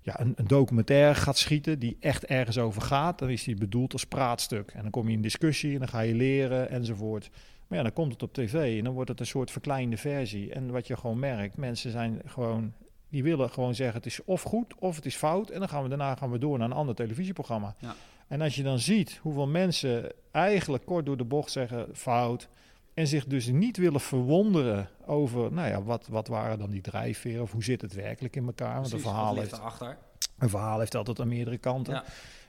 ja, 0.00 0.20
een, 0.20 0.32
een 0.36 0.46
documentaire 0.46 1.14
gaat 1.14 1.38
schieten 1.38 1.78
die 1.78 1.96
echt 2.00 2.24
ergens 2.24 2.58
over 2.58 2.82
gaat, 2.82 3.18
dan 3.18 3.30
is 3.30 3.44
die 3.44 3.56
bedoeld 3.56 3.92
als 3.92 4.06
praatstuk. 4.06 4.70
En 4.70 4.82
dan 4.82 4.90
kom 4.90 5.08
je 5.08 5.14
in 5.14 5.22
discussie 5.22 5.72
en 5.72 5.78
dan 5.78 5.88
ga 5.88 6.00
je 6.00 6.14
leren 6.14 6.68
enzovoort. 6.70 7.30
Maar 7.66 7.78
ja, 7.78 7.84
dan 7.84 7.92
komt 7.92 8.12
het 8.12 8.22
op 8.22 8.32
tv 8.34 8.78
en 8.78 8.84
dan 8.84 8.92
wordt 8.92 9.08
het 9.10 9.20
een 9.20 9.26
soort 9.26 9.50
verkleinde 9.50 9.96
versie. 9.96 10.52
En 10.52 10.70
wat 10.70 10.86
je 10.86 10.96
gewoon 10.96 11.18
merkt, 11.18 11.56
mensen 11.56 11.90
zijn 11.90 12.20
gewoon... 12.26 12.72
Die 13.08 13.22
willen 13.22 13.50
gewoon 13.50 13.74
zeggen 13.74 13.96
het 13.96 14.06
is 14.06 14.24
of 14.24 14.42
goed 14.42 14.74
of 14.78 14.96
het 14.96 15.06
is 15.06 15.16
fout. 15.16 15.50
En 15.50 15.58
dan 15.58 15.68
gaan 15.68 15.82
we 15.82 15.88
daarna 15.88 16.14
gaan 16.14 16.30
we 16.30 16.38
door 16.38 16.58
naar 16.58 16.70
een 16.70 16.76
ander 16.76 16.94
televisieprogramma. 16.94 17.74
Ja. 17.78 17.94
En 18.32 18.40
als 18.40 18.54
je 18.54 18.62
dan 18.62 18.78
ziet 18.78 19.18
hoeveel 19.22 19.46
mensen 19.46 20.12
eigenlijk 20.30 20.84
kort 20.84 21.06
door 21.06 21.16
de 21.16 21.24
bocht 21.24 21.50
zeggen 21.50 21.88
fout. 21.92 22.48
En 22.94 23.06
zich 23.06 23.26
dus 23.26 23.46
niet 23.46 23.76
willen 23.76 24.00
verwonderen 24.00 24.88
over, 25.06 25.52
nou 25.52 25.68
ja, 25.68 25.82
wat, 25.82 26.06
wat 26.06 26.28
waren 26.28 26.58
dan 26.58 26.70
die 26.70 26.80
drijfveren? 26.80 27.42
Of 27.42 27.52
hoe 27.52 27.64
zit 27.64 27.80
het 27.80 27.94
werkelijk 27.94 28.36
in 28.36 28.46
elkaar? 28.46 28.80
Want 28.80 28.92
een 28.92 29.00
verhaal, 29.00 29.36
heeft, 29.36 29.52
erachter? 29.52 29.98
een 30.38 30.48
verhaal 30.48 30.78
heeft 30.78 30.94
altijd 30.94 31.20
aan 31.20 31.28
meerdere 31.28 31.58
kanten. 31.58 31.94
Ja. 31.94 32.04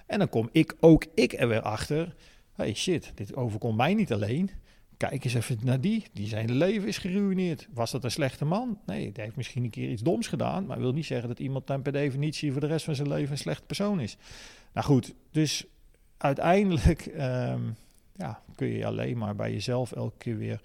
En 0.05 0.19
dan 0.19 0.29
kom 0.29 0.49
ik, 0.51 0.75
ook 0.79 1.05
ik 1.15 1.33
er 1.33 1.47
weer 1.47 1.61
achter. 1.61 2.15
hey 2.53 2.73
shit, 2.73 3.11
dit 3.15 3.35
overkomt 3.35 3.77
mij 3.77 3.93
niet 3.93 4.13
alleen. 4.13 4.51
Kijk 4.97 5.23
eens 5.23 5.33
even 5.33 5.59
naar 5.63 5.81
die. 5.81 6.05
Die 6.13 6.27
zijn 6.27 6.51
leven 6.51 6.87
is 6.87 6.97
geruineerd. 6.97 7.67
Was 7.73 7.91
dat 7.91 8.03
een 8.03 8.11
slechte 8.11 8.45
man? 8.45 8.79
Nee, 8.85 9.11
die 9.11 9.23
heeft 9.23 9.35
misschien 9.35 9.63
een 9.63 9.69
keer 9.69 9.89
iets 9.89 10.01
doms 10.01 10.27
gedaan. 10.27 10.65
Maar 10.65 10.79
wil 10.79 10.93
niet 10.93 11.05
zeggen 11.05 11.27
dat 11.27 11.39
iemand 11.39 11.67
dan 11.67 11.81
per 11.81 11.91
definitie 11.91 12.51
voor 12.51 12.61
de 12.61 12.67
rest 12.67 12.85
van 12.85 12.95
zijn 12.95 13.07
leven 13.07 13.31
een 13.31 13.37
slechte 13.37 13.65
persoon 13.65 13.99
is. 13.99 14.17
Nou 14.73 14.85
goed, 14.85 15.13
dus 15.31 15.65
uiteindelijk 16.23 17.05
ehm, 17.05 17.61
ja, 18.15 18.41
kun 18.55 18.67
je 18.67 18.85
alleen 18.85 19.17
maar 19.17 19.35
bij 19.35 19.51
jezelf 19.51 19.91
elke 19.91 20.17
keer 20.17 20.37
weer 20.37 20.59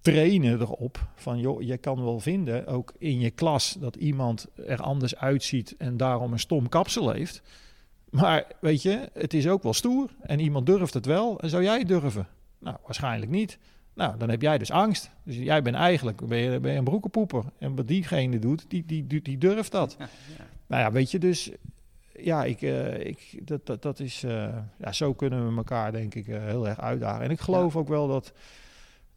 trainen 0.00 0.60
erop. 0.60 1.08
Van 1.14 1.38
joh, 1.38 1.62
je 1.62 1.76
kan 1.76 2.04
wel 2.04 2.20
vinden, 2.20 2.66
ook 2.66 2.92
in 2.98 3.20
je 3.20 3.30
klas, 3.30 3.76
dat 3.80 3.96
iemand 3.96 4.46
er 4.66 4.82
anders 4.82 5.16
uitziet 5.16 5.74
en 5.76 5.96
daarom 5.96 6.32
een 6.32 6.38
stom 6.38 6.68
kapsel 6.68 7.10
heeft. 7.10 7.42
Maar 8.10 8.44
weet 8.60 8.82
je, 8.82 9.08
het 9.12 9.34
is 9.34 9.48
ook 9.48 9.62
wel 9.62 9.72
stoer 9.72 10.10
en 10.20 10.40
iemand 10.40 10.66
durft 10.66 10.94
het 10.94 11.06
wel. 11.06 11.40
En 11.40 11.48
zou 11.48 11.62
jij 11.62 11.78
het 11.78 11.88
durven? 11.88 12.26
Nou, 12.58 12.76
waarschijnlijk 12.84 13.30
niet. 13.30 13.58
Nou, 13.94 14.18
dan 14.18 14.30
heb 14.30 14.42
jij 14.42 14.58
dus 14.58 14.70
angst. 14.70 15.10
Dus 15.22 15.36
jij 15.36 15.62
bent 15.62 15.76
eigenlijk 15.76 16.26
ben 16.26 16.38
je, 16.38 16.60
ben 16.60 16.72
je 16.72 16.78
een 16.78 16.84
broekenpoeper. 16.84 17.44
En 17.58 17.76
wat 17.76 17.88
diegene 17.88 18.38
doet, 18.38 18.64
die, 18.68 18.84
die, 18.86 19.06
die, 19.06 19.22
die 19.22 19.38
durft 19.38 19.72
dat. 19.72 19.96
Ja, 19.98 20.08
ja. 20.38 20.44
Nou 20.66 20.82
ja, 20.82 20.92
weet 20.92 21.10
je, 21.10 21.18
dus 21.18 21.50
ja, 22.20 22.44
ik, 22.44 22.62
eh, 22.62 23.06
ik, 23.06 23.40
dat, 23.42 23.66
dat, 23.66 23.82
dat 23.82 24.00
is, 24.00 24.22
eh, 24.22 24.56
ja, 24.78 24.92
zo 24.92 25.14
kunnen 25.14 25.50
we 25.50 25.56
elkaar 25.56 25.92
denk 25.92 26.14
ik 26.14 26.28
eh, 26.28 26.44
heel 26.44 26.68
erg 26.68 26.80
uitdagen. 26.80 27.24
En 27.24 27.30
ik 27.30 27.40
geloof 27.40 27.76
ook 27.76 27.88
wel 27.88 28.08
dat, 28.08 28.32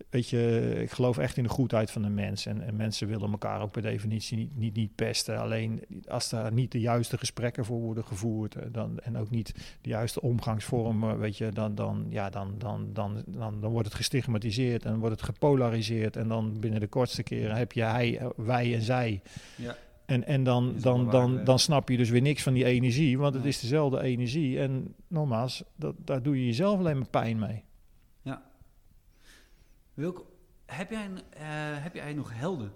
weet 0.10 0.30
je, 0.30 0.74
ik 0.82 0.92
geloof 0.92 1.18
echt 1.18 1.38
in 1.38 1.44
de 1.44 1.50
goedheid 1.50 1.92
van 1.92 2.02
de 2.02 2.10
mens. 2.10 2.46
En, 2.46 2.62
en 2.62 2.76
mensen 2.76 3.08
willen 3.08 3.32
elkaar 3.32 3.62
ook 3.62 3.72
per 3.72 3.82
definitie 3.82 4.38
niet, 4.38 4.56
niet, 4.56 4.76
niet 4.76 4.96
pesten. 4.96 5.40
Alleen 5.40 5.84
als 6.08 6.30
daar 6.30 6.54
niet 6.54 6.72
de 6.72 6.80
juiste 6.80 7.18
gesprekken 7.18 7.66
voor 7.66 7.80
worden 7.80 8.06
gevoerd 8.06 8.56
dan, 8.74 9.00
en 9.00 9.18
ook 9.18 9.30
niet 9.30 9.54
de 9.82 9.90
juiste 9.90 10.22
omgangsvormen, 10.22 11.20
weet 11.20 11.38
je, 11.38 11.50
dan, 11.50 11.76
dan, 11.76 12.06
ja, 12.10 12.30
dan, 12.30 12.56
dan, 12.58 12.90
dan, 12.94 13.24
dan, 13.28 13.62
dan 13.62 13.72
wordt 13.72 13.88
het 13.88 13.98
gestigmatiseerd 13.98 14.86
en 14.86 15.00
wordt 15.00 15.16
het 15.16 15.26
gepolariseerd. 15.26 16.16
En 16.16 16.28
dan 16.28 16.60
binnen 16.60 16.80
de 16.80 16.88
kortste 16.88 17.24
keren 17.24 17.56
heb 17.56 17.72
je 17.72 17.84
hij, 17.84 18.22
wij 18.36 18.74
en 18.76 18.82
zij. 18.82 19.22
Ja. 19.56 19.76
En, 20.12 20.26
en 20.28 20.44
dan, 20.44 20.76
dan, 20.82 21.10
dan, 21.10 21.44
dan 21.44 21.60
snap 21.60 21.90
je 21.90 21.98
dus 21.98 22.10
weer 22.10 22.22
niks 22.22 22.44
van 22.44 22.54
die 22.54 22.66
energie, 22.66 23.18
want 23.18 23.34
het 23.34 23.46
is 23.46 23.60
dezelfde 23.60 24.02
energie. 24.02 24.60
En 24.60 24.96
nogmaals, 25.08 25.64
dat, 25.76 25.96
daar 25.98 26.24
doe 26.24 26.40
je 26.40 26.46
jezelf 26.46 26.80
alleen 26.80 26.98
maar 26.98 27.10
pijn 27.10 27.40
mee. 27.40 27.64
Wilco, 29.94 30.26
heb 30.66 30.92
jij, 30.92 31.06
een, 31.06 31.20
eh, 31.30 31.44
heb 31.84 31.96
jij 31.96 32.14
nog 32.14 32.32
helden? 32.34 32.72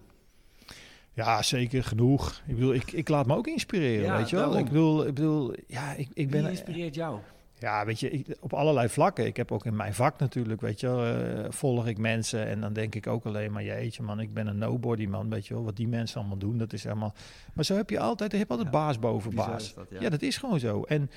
Ja, 1.13 1.41
zeker 1.41 1.83
genoeg. 1.83 2.41
Ik 2.47 2.55
bedoel, 2.55 2.73
ik, 2.73 2.91
ik 2.91 3.09
laat 3.09 3.25
me 3.25 3.35
ook 3.35 3.47
inspireren, 3.47 4.05
Ja, 4.05 4.17
weet 4.17 4.29
je 4.29 4.35
wel. 4.35 4.45
daarom. 4.45 4.65
Ik 4.65 4.71
bedoel, 4.71 5.07
ik 5.07 5.13
bedoel, 5.13 5.53
ja, 5.67 5.93
ik, 5.93 6.09
ik 6.13 6.29
ben... 6.29 6.41
Wie 6.41 6.49
inspireert 6.49 6.95
jou? 6.95 7.19
Ja, 7.59 7.85
weet 7.85 7.99
je, 7.99 8.09
ik, 8.09 8.37
op 8.39 8.53
allerlei 8.53 8.89
vlakken. 8.89 9.25
Ik 9.25 9.37
heb 9.37 9.51
ook 9.51 9.65
in 9.65 9.75
mijn 9.75 9.93
vak 9.93 10.19
natuurlijk, 10.19 10.61
weet 10.61 10.79
je 10.79 10.87
eh, 10.87 11.51
volg 11.51 11.87
ik 11.87 11.97
mensen 11.97 12.47
en 12.47 12.61
dan 12.61 12.73
denk 12.73 12.95
ik 12.95 13.07
ook 13.07 13.25
alleen 13.25 13.51
maar, 13.51 13.63
jeetje 13.63 14.03
man, 14.03 14.19
ik 14.19 14.33
ben 14.33 14.47
een 14.47 14.57
nobody 14.57 15.05
man, 15.05 15.29
weet 15.29 15.47
je 15.47 15.53
wel. 15.53 15.63
Wat 15.63 15.75
die 15.75 15.87
mensen 15.87 16.19
allemaal 16.19 16.37
doen, 16.37 16.57
dat 16.57 16.73
is 16.73 16.83
helemaal... 16.83 17.13
Maar 17.53 17.65
zo 17.65 17.75
heb 17.75 17.89
je 17.89 17.99
altijd, 17.99 18.31
je 18.31 18.37
hebt 18.37 18.49
altijd 18.49 18.67
Ja, 18.73 18.79
baas 18.79 18.99
boven 18.99 19.35
baas. 19.35 19.73
dat, 19.73 19.87
Ja. 19.99 20.09
dat 20.09 20.21
is 20.21 20.37
gewoon 20.37 20.59
zo. 20.59 20.81
En 20.83 21.09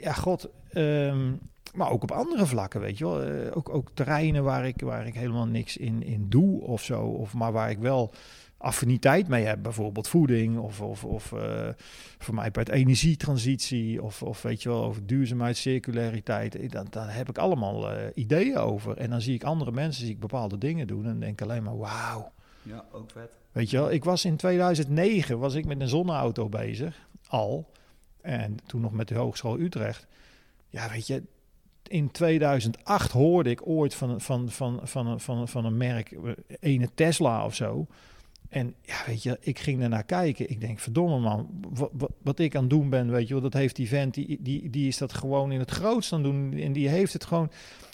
ja, 0.00 0.12
god, 0.12 0.48
ehm, 0.72 1.32
maar 1.74 1.90
ook 1.90 2.02
op 2.02 2.10
andere 2.10 2.46
vlakken, 2.46 2.80
weet 2.80 2.98
je 2.98 3.04
wel. 3.04 3.22
Eh, 3.22 3.56
ook, 3.56 3.68
ook 3.68 3.88
terreinen 3.94 4.44
waar 4.44 4.66
ik, 4.66 4.80
waar 4.80 5.06
ik 5.06 5.14
helemaal 5.14 5.46
niks 5.46 5.76
in, 5.76 6.02
in 6.02 6.26
doe 6.28 6.60
of 6.60 6.82
zo. 6.82 7.00
Of, 7.02 7.34
maar 7.34 7.52
waar 7.52 7.70
ik 7.70 7.78
wel 7.78 8.12
affiniteit 8.58 9.28
mee 9.28 9.44
heb. 9.44 9.62
Bijvoorbeeld 9.62 10.08
voeding 10.08 10.58
of, 10.58 10.80
of, 10.80 11.04
of 11.04 11.32
eh, 11.32 11.68
voor 12.18 12.34
mij 12.34 12.50
bij 12.50 12.62
het 12.62 12.74
energietransitie. 12.74 14.02
Of, 14.02 14.22
of 14.22 14.42
weet 14.42 14.62
je 14.62 14.68
wel, 14.68 14.84
over 14.84 15.06
duurzaamheid, 15.06 15.56
circulariteit. 15.56 16.72
Dan, 16.72 16.86
dan 16.90 17.06
heb 17.06 17.28
ik 17.28 17.38
allemaal 17.38 17.92
eh, 17.92 18.06
ideeën 18.14 18.56
over. 18.56 18.96
En 18.96 19.10
dan 19.10 19.20
zie 19.20 19.34
ik 19.34 19.44
andere 19.44 19.72
mensen 19.72 20.04
zie 20.04 20.14
ik 20.14 20.20
bepaalde 20.20 20.58
dingen 20.58 20.86
doen. 20.86 21.06
En 21.06 21.20
denk 21.20 21.42
alleen 21.42 21.62
maar, 21.62 21.78
wauw. 21.78 22.32
Ja, 22.62 22.84
ook 22.92 23.10
vet. 23.10 23.30
Weet 23.52 23.70
je 23.70 23.76
wel, 23.76 23.90
ik 23.90 24.04
was 24.04 24.24
in 24.24 24.36
2009 24.36 25.38
was 25.38 25.54
ik 25.54 25.64
met 25.64 25.80
een 25.80 25.88
zonneauto 25.88 26.48
bezig, 26.48 27.08
al. 27.28 27.70
En 28.20 28.56
toen 28.66 28.80
nog 28.80 28.92
met 28.92 29.08
de 29.08 29.14
Hogeschool 29.14 29.58
Utrecht. 29.58 30.06
Ja, 30.68 30.90
weet 30.90 31.06
je, 31.06 31.22
in 31.88 32.10
2008 32.10 33.12
hoorde 33.12 33.50
ik 33.50 33.66
ooit 33.68 33.94
van, 33.94 34.20
van, 34.20 34.50
van, 34.50 34.80
van, 34.82 35.20
van, 35.20 35.48
van 35.48 35.64
een 35.64 35.76
merk, 35.76 36.10
eh, 36.12 36.32
ene 36.60 36.88
Tesla 36.94 37.44
of 37.44 37.54
zo. 37.54 37.86
En 38.56 38.74
ja, 38.82 38.96
weet 39.06 39.22
je, 39.22 39.38
ik 39.40 39.58
ging 39.58 39.82
ernaar 39.82 40.04
kijken. 40.04 40.50
Ik 40.50 40.60
denk, 40.60 40.78
verdomme 40.78 41.18
man, 41.18 41.48
wat, 41.92 42.10
wat, 42.22 42.38
ik 42.38 42.54
aan 42.54 42.60
het 42.60 42.70
doen 42.70 42.90
ben, 42.90 43.10
weet 43.10 43.28
je 43.28 43.40
dat 43.40 43.52
heeft 43.52 43.76
die 43.76 43.88
vent, 43.88 44.14
die, 44.14 44.38
die, 44.40 44.70
die 44.70 44.88
is 44.88 44.98
dat 44.98 45.14
gewoon 45.14 45.52
in 45.52 45.58
het 45.58 45.70
grootst 45.70 46.12
aan 46.12 46.22
doen. 46.22 46.52
En 46.52 46.72
die 46.72 46.88
heeft 46.88 47.12
het 47.12 47.24
gewoon... 47.24 47.50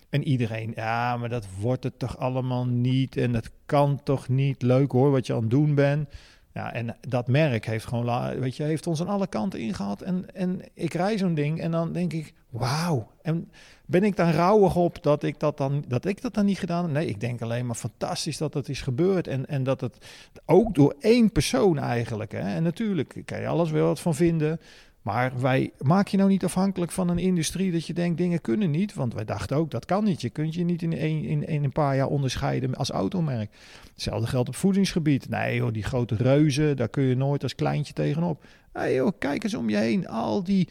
En 0.08 0.24
iedereen, 0.24 0.72
ja, 0.74 1.16
maar 1.16 1.28
dat 1.28 1.46
wordt 1.60 1.84
het 1.84 1.98
toch 1.98 2.18
allemaal 2.18 2.66
niet. 2.66 3.16
En 3.16 3.32
dat 3.32 3.50
kan 3.66 4.02
toch 4.02 4.28
niet. 4.28 4.62
Leuk 4.62 4.92
hoor, 4.92 5.10
wat 5.10 5.26
je 5.26 5.32
aan 5.34 5.40
het 5.40 5.50
doen 5.50 5.74
bent. 5.74 6.08
Ja, 6.54 6.72
en 6.72 6.96
dat 7.00 7.28
merk 7.28 7.66
heeft 7.66 7.86
gewoon, 7.86 8.38
weet 8.40 8.56
je, 8.56 8.62
heeft 8.62 8.86
ons 8.86 9.00
aan 9.00 9.08
alle 9.08 9.26
kanten 9.26 9.60
ingehaald. 9.60 10.02
En, 10.02 10.34
en 10.34 10.60
ik 10.74 10.94
rij 10.94 11.18
zo'n 11.18 11.34
ding 11.34 11.60
en 11.60 11.70
dan 11.70 11.92
denk 11.92 12.12
ik, 12.12 12.34
wauw. 12.48 13.10
En 13.22 13.50
ben 13.86 14.04
ik 14.04 14.16
dan 14.16 14.30
rouwig 14.30 14.76
op 14.76 15.02
dat 15.02 15.22
ik 15.22 15.40
dat 15.40 15.56
dan, 15.56 15.84
dat 15.88 16.04
ik 16.04 16.22
dat 16.22 16.34
dan 16.34 16.44
niet 16.44 16.58
gedaan? 16.58 16.92
Nee, 16.92 17.06
ik 17.06 17.20
denk 17.20 17.42
alleen 17.42 17.66
maar 17.66 17.74
fantastisch 17.74 18.36
dat 18.36 18.54
het 18.54 18.68
is 18.68 18.80
gebeurd. 18.80 19.26
En, 19.26 19.46
en 19.46 19.62
dat 19.62 19.80
het 19.80 20.06
ook 20.46 20.74
door 20.74 20.94
één 21.00 21.32
persoon 21.32 21.78
eigenlijk. 21.78 22.32
Hè. 22.32 22.54
En 22.54 22.62
natuurlijk 22.62 23.22
kan 23.24 23.40
je 23.40 23.46
alles 23.46 23.70
weer 23.70 23.82
wat 23.82 24.00
van 24.00 24.14
vinden. 24.14 24.60
Maar 25.02 25.40
wij 25.40 25.72
maak 25.78 26.08
je 26.08 26.16
nou 26.16 26.28
niet 26.28 26.44
afhankelijk 26.44 26.92
van 26.92 27.08
een 27.08 27.18
industrie 27.18 27.72
dat 27.72 27.86
je 27.86 27.92
denkt 27.92 28.18
dingen 28.18 28.40
kunnen 28.40 28.70
niet. 28.70 28.94
Want 28.94 29.14
wij 29.14 29.24
dachten 29.24 29.56
ook 29.56 29.70
dat 29.70 29.84
kan 29.84 30.04
niet. 30.04 30.20
Je 30.20 30.30
kunt 30.30 30.54
je 30.54 30.64
niet 30.64 30.82
in 30.82 30.92
een, 30.92 31.24
in, 31.24 31.46
in 31.46 31.64
een 31.64 31.72
paar 31.72 31.96
jaar 31.96 32.06
onderscheiden 32.06 32.74
als 32.74 32.90
automerk. 32.90 33.50
Hetzelfde 33.92 34.26
geldt 34.26 34.48
op 34.48 34.54
voedingsgebied. 34.54 35.28
Nee 35.28 35.56
joh, 35.56 35.72
die 35.72 35.82
grote 35.82 36.14
reuzen, 36.14 36.76
daar 36.76 36.88
kun 36.88 37.02
je 37.02 37.16
nooit 37.16 37.42
als 37.42 37.54
kleintje 37.54 37.92
tegenop. 37.92 38.44
Nee 38.72 38.94
joh, 38.94 39.12
kijk 39.18 39.44
eens 39.44 39.54
om 39.54 39.68
je 39.68 39.76
heen. 39.76 40.08
Al 40.08 40.44
die 40.44 40.68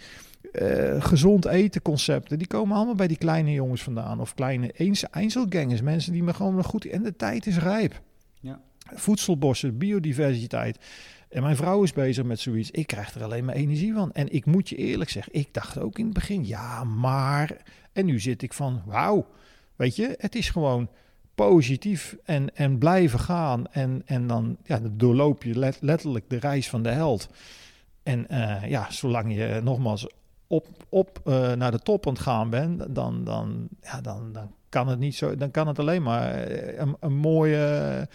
eh, 0.51 1.01
gezond 1.03 1.45
eten 1.45 1.81
concepten, 1.81 2.37
die 2.37 2.47
komen 2.47 2.75
allemaal 2.75 2.95
bij 2.95 3.07
die 3.07 3.17
kleine 3.17 3.51
jongens 3.51 3.83
vandaan. 3.83 4.19
Of 4.19 4.33
kleine 4.33 4.73
Einzelgangers, 5.11 5.81
mensen 5.81 6.13
die 6.13 6.23
me 6.23 6.33
gewoon 6.33 6.55
nog 6.55 6.65
goed... 6.65 6.85
En 6.85 7.03
de 7.03 7.15
tijd 7.15 7.45
is 7.45 7.57
rijp. 7.57 8.01
Ja. 8.39 8.61
Voedselbossen, 8.93 9.77
biodiversiteit. 9.77 10.77
En 11.31 11.41
mijn 11.41 11.55
vrouw 11.55 11.83
is 11.83 11.93
bezig 11.93 12.23
met 12.23 12.39
zoiets. 12.39 12.71
Ik 12.71 12.87
krijg 12.87 13.15
er 13.15 13.23
alleen 13.23 13.45
maar 13.45 13.55
energie 13.55 13.93
van. 13.93 14.11
En 14.11 14.33
ik 14.33 14.45
moet 14.45 14.69
je 14.69 14.75
eerlijk 14.75 15.09
zeggen, 15.09 15.33
ik 15.33 15.53
dacht 15.53 15.79
ook 15.79 15.97
in 15.97 16.05
het 16.05 16.13
begin, 16.13 16.45
ja, 16.45 16.83
maar. 16.83 17.57
En 17.93 18.05
nu 18.05 18.19
zit 18.19 18.41
ik 18.41 18.53
van, 18.53 18.81
wauw. 18.85 19.27
Weet 19.75 19.95
je, 19.95 20.15
het 20.17 20.35
is 20.35 20.49
gewoon 20.49 20.89
positief 21.35 22.17
en, 22.23 22.55
en 22.55 22.77
blijven 22.77 23.19
gaan. 23.19 23.67
En, 23.67 24.01
en 24.05 24.27
dan, 24.27 24.57
ja, 24.63 24.79
doorloop 24.91 25.43
je 25.43 25.59
let- 25.59 25.81
letterlijk 25.81 26.29
de 26.29 26.37
reis 26.37 26.69
van 26.69 26.83
de 26.83 26.89
held. 26.89 27.29
En 28.03 28.27
eh, 28.27 28.69
ja, 28.69 28.91
zolang 28.91 29.35
je 29.35 29.59
nogmaals 29.63 30.07
op, 30.47 30.67
op 30.89 31.21
eh, 31.25 31.51
naar 31.51 31.71
de 31.71 31.79
top 31.79 32.07
aan 32.07 32.13
het 32.13 32.21
gaan 32.21 32.49
bent, 32.49 32.95
dan, 32.95 33.23
dan, 33.23 33.67
ja, 33.81 34.01
dan, 34.01 34.31
dan 34.31 34.51
kan 34.69 34.87
het 34.87 34.99
niet 34.99 35.15
zo. 35.15 35.35
Dan 35.35 35.51
kan 35.51 35.67
het 35.67 35.79
alleen 35.79 36.03
maar 36.03 36.33
eh, 36.33 36.79
een, 36.79 36.95
een 36.99 37.15
mooie 37.15 38.07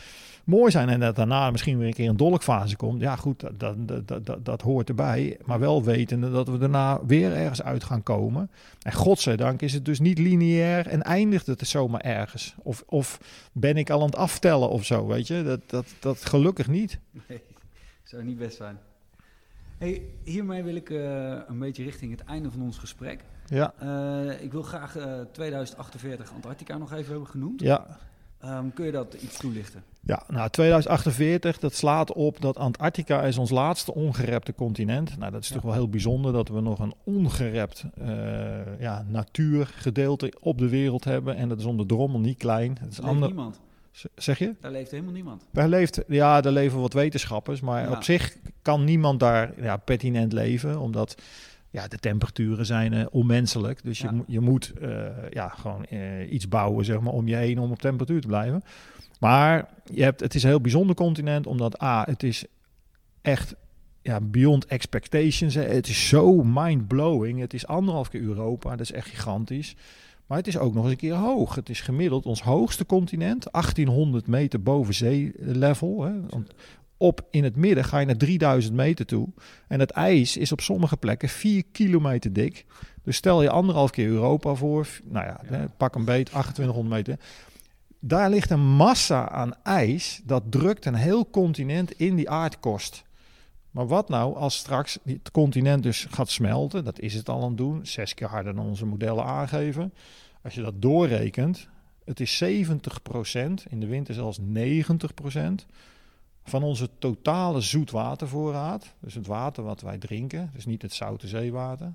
mooi 0.46 0.70
zijn. 0.70 0.88
En 0.88 1.00
dat 1.00 1.16
daarna 1.16 1.50
misschien 1.50 1.78
weer 1.78 1.86
een 1.86 1.92
keer 1.94 2.08
een 2.08 2.16
dolkfase 2.16 2.76
komt. 2.76 3.00
Ja, 3.00 3.16
goed, 3.16 3.40
dat, 3.40 3.60
dat, 3.88 4.08
dat, 4.08 4.26
dat, 4.26 4.44
dat 4.44 4.60
hoort 4.62 4.88
erbij. 4.88 5.38
Maar 5.44 5.58
wel 5.58 5.84
wetende 5.84 6.30
dat 6.30 6.48
we 6.48 6.58
daarna 6.58 7.06
weer 7.06 7.32
ergens 7.32 7.62
uit 7.62 7.84
gaan 7.84 8.02
komen. 8.02 8.50
En 8.82 8.92
godzijdank 8.92 9.62
is 9.62 9.72
het 9.72 9.84
dus 9.84 10.00
niet 10.00 10.18
lineair 10.18 10.86
en 10.86 11.02
eindigt 11.02 11.46
het 11.46 11.66
zomaar 11.66 12.00
ergens. 12.00 12.54
Of, 12.62 12.84
of 12.86 13.20
ben 13.52 13.76
ik 13.76 13.90
al 13.90 14.00
aan 14.00 14.06
het 14.06 14.16
aftellen 14.16 14.68
of 14.68 14.84
zo, 14.84 15.06
weet 15.06 15.26
je? 15.26 15.42
Dat, 15.42 15.60
dat, 15.66 15.86
dat 16.00 16.24
gelukkig 16.24 16.68
niet. 16.68 16.98
Nee. 17.28 17.42
Zou 18.04 18.24
niet 18.24 18.38
best 18.38 18.56
zijn. 18.56 18.78
Hey, 19.78 20.02
hiermee 20.24 20.62
wil 20.62 20.74
ik 20.74 20.90
eh, 20.90 21.38
een 21.46 21.58
beetje 21.58 21.82
richting 21.82 22.10
het 22.10 22.24
einde 22.24 22.50
van 22.50 22.62
ons 22.62 22.78
gesprek. 22.78 23.20
Ja, 23.46 23.72
Eh, 23.78 24.42
ik 24.42 24.52
wil 24.52 24.62
graag 24.62 24.96
eh, 24.96 25.20
2048 25.32 26.32
Antarctica 26.34 26.76
nog 26.76 26.92
even 26.92 27.10
hebben 27.10 27.28
genoemd. 27.28 27.60
ja. 27.60 27.98
Ehm, 28.46 28.64
kun 28.74 28.84
je 28.86 28.92
dat 28.92 29.14
iets 29.14 29.36
toelichten? 29.38 29.82
Ja, 30.00 30.22
nou 30.28 30.50
2048, 30.50 31.58
dat 31.58 31.74
slaat 31.74 32.12
op 32.12 32.40
dat 32.40 32.56
Antarctica 32.58 33.22
is 33.22 33.38
ons 33.38 33.50
laatste 33.50 33.94
ongerepte 33.94 34.54
continent. 34.54 35.18
Nou, 35.18 35.32
dat 35.32 35.42
is 35.42 35.48
Ja. 35.48 35.54
toch 35.54 35.64
wel 35.64 35.72
heel 35.72 35.88
bijzonder 35.88 36.32
dat 36.32 36.48
we 36.48 36.60
nog 36.60 36.78
een 36.78 36.94
ongerept 37.04 37.84
eh, 38.00 38.80
ja, 38.80 39.04
natuurgedeelte 39.08 40.32
op 40.40 40.58
de 40.58 40.68
wereld 40.68 41.04
hebben. 41.04 41.36
En 41.36 41.48
dat 41.48 41.58
is 41.58 41.64
om 41.64 41.76
de 41.76 41.86
drommel 41.86 42.20
niet 42.20 42.38
klein. 42.38 42.76
Het 42.80 42.90
is 42.92 42.98
leeft 42.98 43.08
ander, 43.10 43.28
niemand. 43.28 43.60
Zeg 44.14 44.38
je? 44.38 44.54
Daar 44.60 44.70
leeft 44.70 44.90
helemaal 44.90 45.12
niemand. 45.12 45.42
Daar 45.50 45.68
leeft, 45.68 46.00
ja, 46.08 46.40
daar 46.40 46.52
leven 46.52 46.80
wat 46.80 46.92
wetenschappers, 46.92 47.60
maar 47.60 47.82
Ja. 47.88 47.92
op 47.96 48.02
zich 48.02 48.36
kan 48.62 48.84
niemand 48.84 49.20
daar 49.20 49.52
ja, 49.62 49.76
pertinent 49.76 50.32
leven, 50.32 50.80
omdat 50.80 51.14
ja, 51.76 51.88
de 51.88 51.98
temperaturen 51.98 52.66
zijn 52.66 52.92
eh, 52.92 53.06
onmenselijk. 53.10 53.82
Dus 53.82 53.98
je, 53.98 54.22
je 54.26 54.40
moet 54.40 54.72
eh, 54.80 55.06
ja, 55.30 55.48
gewoon 55.48 55.84
eh, 55.84 56.32
iets 56.32 56.48
bouwen 56.48 56.84
zeg 56.84 57.00
maar, 57.00 57.12
om 57.12 57.28
je 57.28 57.36
heen 57.36 57.58
om 57.58 57.70
op 57.70 57.78
temperatuur 57.78 58.20
te 58.20 58.26
blijven. 58.26 58.62
Maar 59.20 59.68
je 59.92 60.02
hebt, 60.02 60.20
het 60.20 60.34
is 60.34 60.42
een 60.42 60.48
heel 60.48 60.60
bijzonder 60.60 60.96
continent, 60.96 61.46
omdat 61.46 61.82
A, 61.82 62.04
het 62.08 62.22
is 62.22 62.44
echt 63.22 63.54
ja, 64.02 64.20
beyond 64.20 64.66
expectations. 64.66 65.54
hè. 65.54 65.62
Het 65.62 65.88
is 65.88 66.08
zo 66.08 66.42
mind-blowing. 66.44 67.40
Het 67.40 67.54
is 67.54 67.66
anderhalf 67.66 68.08
keer 68.08 68.22
Europa, 68.22 68.70
dat 68.70 68.80
is 68.80 68.92
echt 68.92 69.08
gigantisch. 69.08 69.76
Maar 70.26 70.38
het 70.38 70.46
is 70.46 70.58
ook 70.58 70.74
nog 70.74 70.82
eens 70.82 70.92
een 70.92 70.98
keer 70.98 71.14
hoog. 71.14 71.54
Het 71.54 71.68
is 71.68 71.80
gemiddeld 71.80 72.26
ons 72.26 72.42
hoogste 72.42 72.86
continent, 72.86 73.52
1800 73.52 74.26
meter 74.26 74.62
boven 74.62 74.94
zeelevel. 74.94 76.02
Hè. 76.02 76.12
Op 76.96 77.26
in 77.30 77.44
het 77.44 77.56
midden 77.56 77.84
ga 77.84 77.98
je 77.98 78.06
naar 78.06 78.16
3000 78.16 78.74
meter 78.74 79.06
toe. 79.06 79.28
En 79.68 79.80
het 79.80 79.90
ijs 79.90 80.36
is 80.36 80.52
op 80.52 80.60
sommige 80.60 80.96
plekken 80.96 81.28
4 81.28 81.62
kilometer 81.72 82.32
dik. 82.32 82.64
Dus 83.02 83.16
stel 83.16 83.42
je 83.42 83.50
anderhalf 83.50 83.90
keer 83.90 84.08
Europa 84.08 84.54
voor. 84.54 84.88
Nou 85.04 85.26
ja, 85.26 85.68
pak 85.76 85.94
een 85.94 86.04
beet, 86.04 86.26
2800 86.26 86.88
meter. 86.88 87.24
Daar 88.00 88.30
ligt 88.30 88.50
een 88.50 88.66
massa 88.66 89.28
aan 89.28 89.54
ijs. 89.62 90.20
Dat 90.24 90.42
drukt 90.50 90.84
een 90.84 90.94
heel 90.94 91.30
continent 91.30 91.92
in 91.92 92.16
die 92.16 92.30
aardkorst. 92.30 93.04
Maar 93.70 93.86
wat 93.86 94.08
nou 94.08 94.36
als 94.36 94.56
straks 94.56 94.98
het 95.04 95.30
continent 95.30 95.82
dus 95.82 96.06
gaat 96.10 96.30
smelten? 96.30 96.84
Dat 96.84 97.00
is 97.00 97.14
het 97.14 97.28
al 97.28 97.42
aan 97.42 97.48
het 97.48 97.56
doen. 97.56 97.86
Zes 97.86 98.14
keer 98.14 98.28
harder 98.28 98.54
dan 98.54 98.66
onze 98.66 98.86
modellen 98.86 99.24
aangeven. 99.24 99.92
Als 100.42 100.54
je 100.54 100.62
dat 100.62 100.82
doorrekent, 100.82 101.68
het 102.04 102.20
is 102.20 102.44
70%, 102.44 102.46
in 103.68 103.80
de 103.80 103.86
winter 103.86 104.14
zelfs 104.14 104.38
90% 104.40 105.66
van 106.46 106.62
onze 106.62 106.88
totale 106.98 107.60
zoetwatervoorraad. 107.60 108.94
Dus 109.00 109.14
het 109.14 109.26
water 109.26 109.64
wat 109.64 109.80
wij 109.80 109.98
drinken, 109.98 110.50
dus 110.54 110.66
niet 110.66 110.82
het 110.82 110.92
zoute 110.92 111.28
zeewater, 111.28 111.94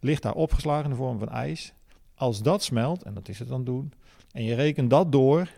ligt 0.00 0.22
daar 0.22 0.34
opgeslagen 0.34 0.84
in 0.84 0.90
de 0.90 0.96
vorm 0.96 1.18
van 1.18 1.28
ijs. 1.28 1.72
Als 2.14 2.42
dat 2.42 2.62
smelt, 2.62 3.02
en 3.02 3.14
dat 3.14 3.28
is 3.28 3.38
het 3.38 3.48
het 3.48 3.66
doen, 3.66 3.92
en 4.32 4.44
je 4.44 4.54
rekent 4.54 4.90
dat 4.90 5.12
door, 5.12 5.50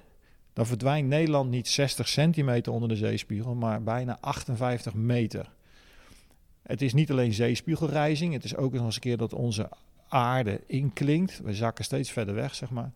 dan 0.52 0.66
verdwijnt 0.66 1.08
Nederland 1.08 1.50
niet 1.50 1.68
60 1.68 2.08
centimeter 2.08 2.72
onder 2.72 2.88
de 2.88 2.96
zeespiegel, 2.96 3.54
maar 3.54 3.82
bijna 3.82 4.18
58 4.20 4.94
meter. 4.94 5.50
Het 6.62 6.82
is 6.82 6.94
niet 6.94 7.10
alleen 7.10 7.32
zeespiegelrijzing, 7.32 8.32
het 8.32 8.44
is 8.44 8.56
ook 8.56 8.72
nog 8.72 8.84
eens 8.84 8.94
een 8.94 9.00
keer 9.00 9.16
dat 9.16 9.32
onze 9.32 9.68
aarde 10.08 10.60
inklinkt. 10.66 11.40
We 11.44 11.54
zakken 11.54 11.84
steeds 11.84 12.10
verder 12.10 12.34
weg, 12.34 12.54
zeg 12.54 12.70
maar. 12.70 12.92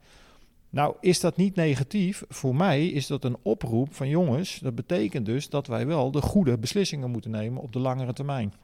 Nou, 0.73 0.95
is 1.01 1.21
dat 1.21 1.37
niet 1.37 1.55
negatief? 1.55 2.25
Voor 2.29 2.55
mij 2.55 2.87
is 2.87 3.07
dat 3.07 3.25
een 3.25 3.37
oproep 3.43 3.95
van 3.95 4.09
jongens. 4.09 4.59
Dat 4.59 4.75
betekent 4.75 5.27
dus 5.27 5.49
dat 5.49 5.67
wij 5.67 5.87
wel 5.87 6.11
de 6.11 6.21
goede 6.21 6.59
beslissingen 6.59 7.11
moeten 7.11 7.31
nemen 7.31 7.63
op 7.63 7.73
de 7.73 7.79
langere 7.79 8.13
termijn. 8.13 8.55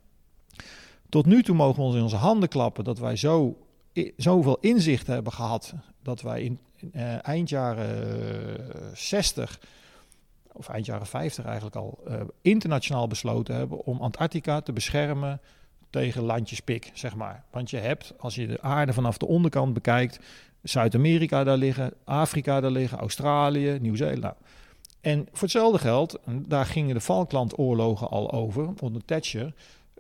Tot 1.09 1.27
nu 1.27 1.43
toe 1.43 1.55
mogen 1.55 1.77
we 1.77 1.87
ons 1.87 1.97
in 1.97 2.03
onze 2.03 2.17
handen 2.17 2.49
klappen 2.49 2.85
dat 2.85 2.99
wij 2.99 3.17
zo, 3.17 3.57
zoveel 4.17 4.59
inzicht 4.61 5.07
hebben 5.07 5.33
gehad. 5.33 5.75
Dat 6.03 6.21
wij 6.21 6.43
in, 6.43 6.59
eh, 6.93 7.27
eind 7.27 7.49
jaren 7.49 8.21
eh, 8.75 8.87
60, 8.95 9.61
of 10.53 10.69
eind 10.69 10.87
jaren 10.87 11.07
50 11.07 11.45
eigenlijk 11.45 11.77
al, 11.77 11.99
eh, 12.07 12.21
internationaal 12.43 13.07
besloten 13.07 13.55
hebben 13.55 13.85
om 13.85 14.01
Antarctica 14.01 14.61
te 14.61 14.73
beschermen 14.73 15.41
tegen 15.91 16.23
landjespik, 16.23 16.91
zeg 16.95 17.17
maar. 17.17 17.45
Want 17.51 17.71
je 17.71 17.77
hebt, 17.77 18.15
als 18.19 18.35
je 18.35 18.47
de 18.47 18.63
aarde 18.63 18.93
vanaf 18.93 19.19
de 19.19 19.27
onderkant 19.27 19.73
bekijkt, 19.73 20.19
Zuid-Amerika 20.63 21.45
daar 21.45 21.57
liggen, 21.57 21.93
Afrika 22.05 22.61
daar 22.61 22.71
liggen, 22.71 22.99
Australië, 22.99 23.79
Nieuw-Zeeland. 23.81 24.35
En 25.01 25.29
voor 25.33 25.43
hetzelfde 25.43 25.79
geld, 25.79 26.19
daar 26.27 26.67
gingen 26.67 26.95
de 26.95 27.01
Falklandoorlogen 27.01 28.09
al 28.09 28.33
over, 28.33 28.69
onder 28.81 29.05
Thatcher, 29.05 29.55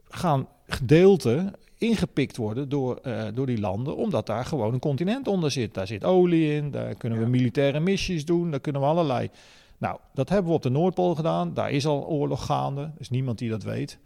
gaan 0.08 0.48
gedeelten 0.66 1.54
ingepikt 1.78 2.36
worden 2.36 2.68
door, 2.68 2.96
eh, 2.96 3.24
door 3.34 3.46
die 3.46 3.60
landen, 3.60 3.96
omdat 3.96 4.26
daar 4.26 4.44
gewoon 4.44 4.72
een 4.72 4.78
continent 4.78 5.28
onder 5.28 5.50
zit. 5.50 5.74
Daar 5.74 5.86
zit 5.86 6.04
olie 6.04 6.52
in, 6.54 6.70
daar 6.70 6.94
kunnen 6.94 7.18
we 7.18 7.24
Ja. 7.24 7.30
militaire 7.30 7.80
missies 7.80 8.24
doen, 8.24 8.50
daar 8.50 8.60
kunnen 8.60 8.80
we 8.80 8.86
allerlei. 8.86 9.30
Nou, 9.78 9.98
dat 10.14 10.28
hebben 10.28 10.48
we 10.48 10.56
op 10.56 10.62
de 10.62 10.68
Noordpool 10.68 11.14
gedaan. 11.14 11.54
Daar 11.54 11.70
is 11.70 11.86
al 11.86 12.06
oorlog 12.06 12.44
gaande. 12.44 12.80
Er 12.80 12.92
is 12.98 13.10
niemand 13.10 13.38
die 13.38 13.50
dat 13.50 13.62
weet. 13.62 13.98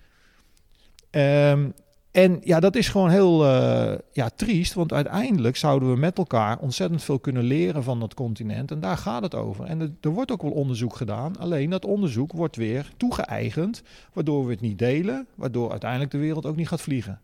Ehm, 1.11 1.71
en 2.13 2.41
ja, 2.45 2.61
dat 2.61 2.77
is 2.77 2.89
gewoon 2.89 3.11
heel 3.11 3.47
eh, 3.47 3.99
ja, 4.13 4.31
triest, 4.37 4.75
want 4.75 4.93
uiteindelijk 4.93 5.57
zouden 5.57 5.91
we 5.93 5.99
met 5.99 6.19
elkaar 6.19 6.59
ontzettend 6.59 7.03
veel 7.03 7.19
kunnen 7.19 7.43
leren 7.43 7.83
van 7.83 8.01
dat 8.01 8.15
continent. 8.15 8.71
En 8.71 8.81
daar 8.81 8.97
gaat 8.97 9.23
het 9.23 9.35
over. 9.35 9.65
En 9.65 9.81
er, 9.81 9.91
er 10.01 10.11
wordt 10.11 10.31
ook 10.31 10.43
wel 10.43 10.51
onderzoek 10.51 10.97
gedaan, 10.97 11.39
alleen 11.39 11.71
dat 11.71 11.85
onderzoek 11.85 12.33
wordt 12.33 12.57
weer 12.57 12.93
toegeëigend, 12.97 13.83
waardoor 14.13 14.45
we 14.45 14.51
het 14.51 14.61
niet 14.61 14.79
delen, 14.79 15.27
waardoor 15.35 15.71
uiteindelijk 15.71 16.11
de 16.11 16.19
wereld 16.19 16.47
ook 16.47 16.57
niet 16.57 16.69
gaat 16.69 16.81
vliegen. 16.81 17.21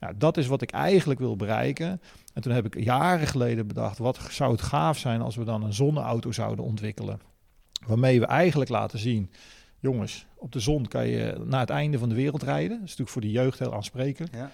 Nou, 0.00 0.14
dat 0.18 0.36
is 0.36 0.46
wat 0.46 0.62
ik 0.62 0.70
eigenlijk 0.70 1.20
wil 1.20 1.36
bereiken. 1.36 2.00
En 2.34 2.42
toen 2.42 2.52
heb 2.52 2.66
ik 2.66 2.84
jaren 2.84 3.26
geleden 3.26 3.66
bedacht, 3.66 3.98
wat 3.98 4.18
zou 4.30 4.52
het 4.52 4.62
gaaf 4.62 4.98
zijn 4.98 5.20
als 5.20 5.36
we 5.36 5.44
dan 5.44 5.62
een 5.62 5.74
zonneauto 5.74 6.32
zouden 6.32 6.64
ontwikkelen. 6.64 7.20
Waarmee 7.86 8.20
we 8.20 8.26
eigenlijk 8.26 8.70
laten 8.70 8.98
zien, 8.98 9.30
jongens, 9.78 10.26
op 10.34 10.52
de 10.52 10.60
zon 10.60 10.88
kan 10.88 11.06
je 11.06 11.42
naar 11.44 11.60
het 11.60 11.70
einde 11.70 11.98
van 11.98 12.08
de 12.08 12.14
wereld 12.14 12.42
rijden. 12.42 12.70
Dat 12.70 12.76
is 12.76 12.82
natuurlijk 12.82 13.10
voor 13.10 13.20
de 13.20 13.30
jeugd 13.30 13.58
heel 13.58 13.74
aansprekelijk. 13.74 14.34
Ja. 14.34 14.50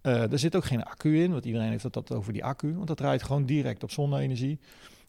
Eh, 0.00 0.32
er 0.32 0.38
zit 0.38 0.56
ook 0.56 0.64
geen 0.64 0.84
accu 0.84 1.22
in, 1.22 1.32
want 1.32 1.44
iedereen 1.44 1.70
heeft 1.70 1.82
het 1.82 1.92
dat 1.92 2.12
over 2.12 2.32
die 2.32 2.44
accu. 2.44 2.74
Want 2.74 2.88
dat 2.88 3.00
rijdt 3.00 3.22
gewoon 3.22 3.44
direct 3.44 3.82
op 3.82 3.90
zonne-energie. 3.90 4.58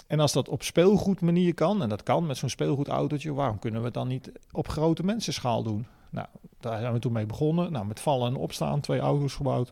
En 0.08 0.20
als 0.20 0.32
dat 0.32 0.50
op 0.50 0.64
speelgoed 0.64 1.22
manier 1.22 1.54
kan, 1.54 1.82
en 1.82 1.90
dat 1.90 2.04
kan 2.04 2.26
met 2.26 2.38
zo'n 2.38 2.50
speelgoedautootje, 2.50 3.34
waarom 3.34 3.60
kunnen 3.60 3.80
we 3.80 3.86
het 3.86 3.96
dan 3.96 4.08
niet 4.08 4.32
op 4.52 4.68
grote 4.68 5.04
mensenschaal 5.04 5.64
doen? 5.64 5.86
Nou, 6.10 6.28
daar 6.60 6.80
zijn 6.80 6.94
we 6.94 7.00
toen 7.00 7.12
mee 7.12 7.26
begonnen. 7.26 7.72
Nou, 7.72 7.86
met 7.86 8.00
vallen 8.00 8.28
en 8.28 8.36
opstaan, 8.36 8.80
twee 8.80 9.00
auto's 9.00 9.34
gebouwd. 9.34 9.72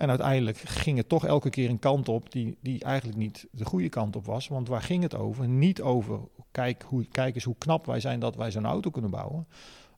En 0.00 0.08
uiteindelijk 0.08 0.58
ging 0.58 0.96
het 0.96 1.08
toch 1.08 1.26
elke 1.26 1.50
keer 1.50 1.70
een 1.70 1.78
kant 1.78 2.08
op 2.08 2.32
die, 2.32 2.56
die 2.60 2.84
eigenlijk 2.84 3.18
niet 3.18 3.46
de 3.50 3.64
goede 3.64 3.88
kant 3.88 4.16
op 4.16 4.26
was. 4.26 4.48
Want 4.48 4.68
waar 4.68 4.82
ging 4.82 5.02
het 5.02 5.14
over? 5.14 5.48
Niet 5.48 5.82
over, 5.82 6.20
kijk, 6.50 6.84
hoe, 6.86 7.04
kijk 7.04 7.34
eens 7.34 7.44
hoe 7.44 7.54
knap 7.58 7.86
wij 7.86 8.00
zijn 8.00 8.20
dat 8.20 8.36
wij 8.36 8.50
zo'n 8.50 8.66
auto 8.66 8.90
kunnen 8.90 9.10
bouwen. 9.10 9.46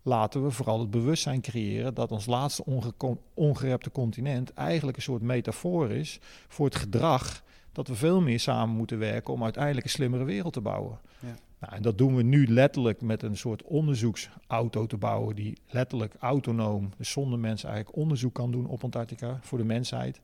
Laten 0.03 0.45
we 0.45 0.51
vooral 0.51 0.81
het 0.81 0.91
bewustzijn 0.91 1.41
creëren 1.41 1.95
dat 1.95 2.13
ons 2.13 2.27
laatste 2.27 2.65
onge- 2.65 3.19
ongerepte 3.35 3.91
continent 3.91 4.53
eigenlijk 4.53 4.97
een 4.97 5.03
soort 5.03 5.23
metafoor 5.23 5.91
is 5.91 6.21
voor 6.49 6.67
het 6.67 6.77
gedrag 6.77 7.43
dat 7.73 7.89
we 7.89 7.95
veel 7.95 8.21
meer 8.21 8.41
samen 8.41 8.77
moeten 8.77 8.99
werken 8.99 9.35
om 9.35 9.43
uiteindelijk 9.43 9.85
een 9.85 9.93
slimmere 9.93 10.25
wereld 10.25 10.53
te 10.53 10.61
bouwen. 10.61 10.99
Nou, 11.63 11.75
en 11.75 11.83
dat 11.83 11.99
doen 11.99 12.17
we 12.17 12.23
nu 12.23 12.47
letterlijk 12.47 13.01
met 13.01 13.23
een 13.23 13.37
soort 13.37 13.63
onderzoeksauto 13.63 14.87
te 14.87 14.97
bouwen 14.97 15.37
die 15.37 15.59
letterlijk 15.69 16.15
autonoom, 16.19 16.91
dus 16.97 17.11
zonder 17.11 17.39
mensen 17.39 17.69
eigenlijk 17.69 17.99
onderzoek 17.99 18.35
kan 18.35 18.51
doen 18.51 18.67
op 18.67 18.85
Antarctica 18.85 19.39
voor 19.41 19.59
de 19.59 19.65
mensheid. 19.65 20.21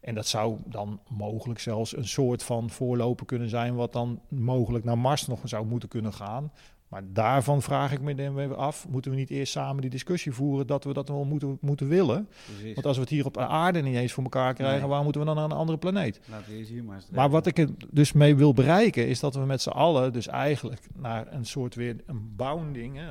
En 0.00 0.14
dat 0.14 0.26
zou 0.26 0.58
dan 0.64 1.00
mogelijk 1.08 1.60
zelfs 1.60 1.96
een 1.96 2.08
soort 2.08 2.42
van 2.42 2.70
voorloper 2.70 3.26
kunnen 3.26 3.48
zijn, 3.48 3.74
wat 3.74 3.92
dan 3.92 4.20
mogelijk 4.28 4.84
naar 4.84 4.98
Mars 4.98 5.26
nog 5.26 5.40
zou 5.44 5.66
moeten 5.66 5.88
kunnen 5.88 6.12
gaan. 6.12 6.52
Maar 6.92 7.02
daarvan 7.12 7.62
vraag 7.62 7.92
ik 7.92 8.00
me 8.00 8.14
dan 8.14 8.34
weer 8.34 8.54
af, 8.54 8.88
moeten 8.88 9.10
we 9.10 9.16
niet 9.16 9.30
eerst 9.30 9.52
samen 9.52 9.80
die 9.80 9.90
discussie 9.90 10.32
voeren 10.32 10.66
dat 10.66 10.84
we 10.84 10.92
dat 10.92 11.08
wel 11.08 11.24
moeten, 11.24 11.58
moeten 11.60 11.88
willen? 11.88 12.28
Precies. 12.44 12.74
Want 12.74 12.86
als 12.86 12.96
we 12.96 13.02
het 13.02 13.10
hier 13.10 13.26
op 13.26 13.38
aarde 13.38 13.82
niet 13.82 13.96
eens 13.96 14.12
voor 14.12 14.22
elkaar 14.22 14.54
krijgen, 14.54 14.80
Nee. 14.80 14.88
waar 14.88 15.02
moeten 15.02 15.20
we 15.20 15.26
dan 15.26 15.36
naar 15.36 15.44
een 15.44 15.52
andere 15.52 15.78
planeet? 15.78 16.20
Laten 16.30 16.50
we 16.52 16.58
eens 16.58 16.68
hier 16.68 16.84
maar 17.10 17.30
wat 17.30 17.46
ik 17.46 17.58
er 17.58 17.68
dus 17.90 18.12
mee 18.12 18.36
wil 18.36 18.52
bereiken, 18.52 19.08
is 19.08 19.20
dat 19.20 19.34
we 19.34 19.40
met 19.40 19.62
z'n 19.62 19.68
allen 19.68 20.12
dus 20.12 20.26
eigenlijk 20.26 20.88
naar 20.94 21.32
een 21.32 21.46
soort 21.46 21.74
weer 21.74 21.96
een 22.06 22.36
bounding, 22.36 22.96
hè, 22.96 23.08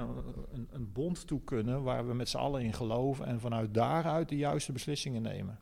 een, 0.52 0.68
een 0.72 0.92
bond 0.94 1.28
toe 1.28 1.42
kunnen, 1.44 1.84
waar 1.84 2.08
we 2.08 2.14
met 2.14 2.30
z'n 2.30 2.38
allen 2.38 2.62
in 2.62 2.74
geloven 2.74 3.26
en 3.26 3.40
vanuit 3.40 3.74
daaruit 3.74 4.30
de 4.30 4.38
juiste 4.38 4.72
beslissingen 4.72 5.22
nemen. 5.22 5.60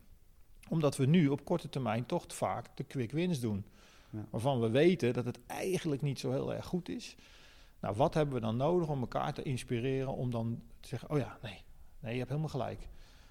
Omdat 0.68 0.96
we 0.96 1.06
nu 1.06 1.28
op 1.28 1.44
korte 1.44 1.68
termijn 1.68 2.06
toch 2.06 2.24
vaak 2.28 2.66
de 2.74 2.84
quick 2.84 3.12
wins 3.12 3.40
doen. 3.40 3.64
Ja. 4.10 4.26
Waarvan 4.30 4.60
we 4.60 4.70
weten 4.70 5.12
dat 5.12 5.24
het 5.24 5.38
eigenlijk 5.46 6.02
niet 6.02 6.18
zo 6.18 6.30
heel 6.30 6.54
erg 6.54 6.66
goed 6.66 6.88
is. 6.88 7.16
Nou, 7.80 7.96
wat 7.96 8.14
hebben 8.14 8.34
we 8.34 8.40
dan 8.40 8.56
nodig 8.56 8.88
om 8.88 9.00
elkaar 9.00 9.32
te 9.32 9.42
inspireren 9.42 10.14
om 10.14 10.30
dan 10.30 10.62
te 10.80 10.88
zeggen, 10.88 11.10
oh 11.10 11.18
ja, 11.18 11.38
nee, 11.42 11.62
nee, 12.00 12.12
je 12.12 12.18
hebt 12.18 12.30
helemaal 12.30 12.50
gelijk. 12.50 12.88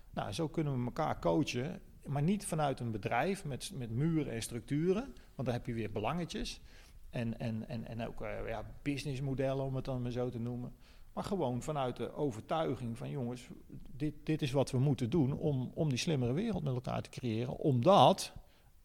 Nou, 0.09 0.31
zo 0.31 0.47
kunnen 0.47 0.80
we 0.80 0.85
elkaar 0.85 1.19
coachen, 1.19 1.81
maar 2.05 2.21
niet 2.21 2.45
vanuit 2.45 2.80
een 2.80 2.91
bedrijf 2.91 3.45
met, 3.45 3.71
met 3.76 3.89
muren 3.89 4.34
en 4.34 4.41
structuren, 4.41 5.03
want 5.35 5.47
dan 5.47 5.53
heb 5.53 5.65
je 5.65 5.73
weer 5.73 5.91
belangetjes 5.91 6.61
en, 7.09 7.39
en, 7.39 7.67
en, 7.67 7.88
en 7.88 8.07
ook 8.07 8.21
eh, 8.21 8.47
ja, 8.47 8.65
businessmodellen, 8.81 9.65
om 9.65 9.76
het 9.76 9.85
dan 9.85 10.01
maar 10.01 10.11
zo 10.11 10.30
te 10.30 10.39
noemen. 10.39 10.73
Maar 11.13 11.23
gewoon 11.23 11.61
vanuit 11.61 11.95
de 11.95 12.13
overtuiging 12.13 12.97
van 12.97 13.09
jongens, 13.09 13.47
dit, 13.95 14.13
dit 14.23 14.41
is 14.41 14.51
wat 14.51 14.71
we 14.71 14.80
moeten 14.80 15.09
doen 15.09 15.34
om, 15.34 15.71
om 15.73 15.89
die 15.89 15.97
slimmere 15.97 16.34
wereld 16.34 16.63
met 16.63 16.73
elkaar 16.73 17.01
te 17.01 17.09
creëren. 17.09 17.57
Omdat 17.57 18.34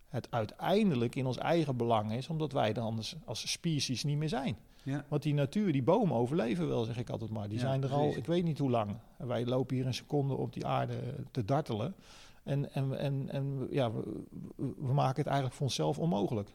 het 0.08 0.30
uiteindelijk 0.30 1.14
in 1.14 1.26
ons 1.26 1.38
eigen 1.38 1.76
belang 1.76 2.12
is, 2.12 2.28
omdat 2.28 2.52
wij 2.52 2.72
dan 2.72 2.84
anders 2.84 3.16
als 3.24 3.50
species 3.50 4.04
niet 4.04 4.18
meer 4.18 4.28
zijn. 4.28 4.56
Ja. 4.84 5.04
Want 5.08 5.22
die 5.22 5.34
natuur, 5.34 5.72
die 5.72 5.82
bomen 5.82 6.16
overleven 6.16 6.68
wel, 6.68 6.84
zeg 6.84 6.98
ik 6.98 7.10
altijd 7.10 7.30
maar. 7.30 7.48
Die 7.48 7.58
Ja, 7.58 7.64
zijn 7.64 7.82
er 7.82 7.92
al, 7.92 8.16
ik 8.16 8.26
weet 8.26 8.44
niet 8.44 8.58
hoe 8.58 8.70
lang. 8.70 8.96
En 9.18 9.26
wij 9.26 9.46
lopen 9.46 9.76
hier 9.76 9.86
een 9.86 9.94
seconde 9.94 10.34
op 10.34 10.52
die 10.52 10.66
aarde 10.66 10.96
te 11.30 11.44
dartelen. 11.44 11.94
En, 12.42 12.72
en, 12.72 12.98
en, 12.98 13.30
en 13.30 13.66
ja, 13.70 13.92
we, 13.92 14.92
maken 14.92 15.16
het 15.16 15.26
eigenlijk 15.26 15.54
voor 15.54 15.66
onszelf 15.66 15.98
onmogelijk. 15.98 16.50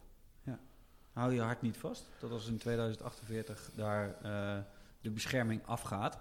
Hou 1.14 1.34
je 1.34 1.42
hart 1.42 1.62
niet 1.62 1.78
vast 1.78 2.10
dat 2.20 2.32
als 2.32 2.48
in 2.48 2.58
2048 2.58 3.72
daar 3.76 4.16
eh, 4.22 4.64
de 5.02 5.12
bescherming 5.12 5.62
afgaat. 5.66 6.20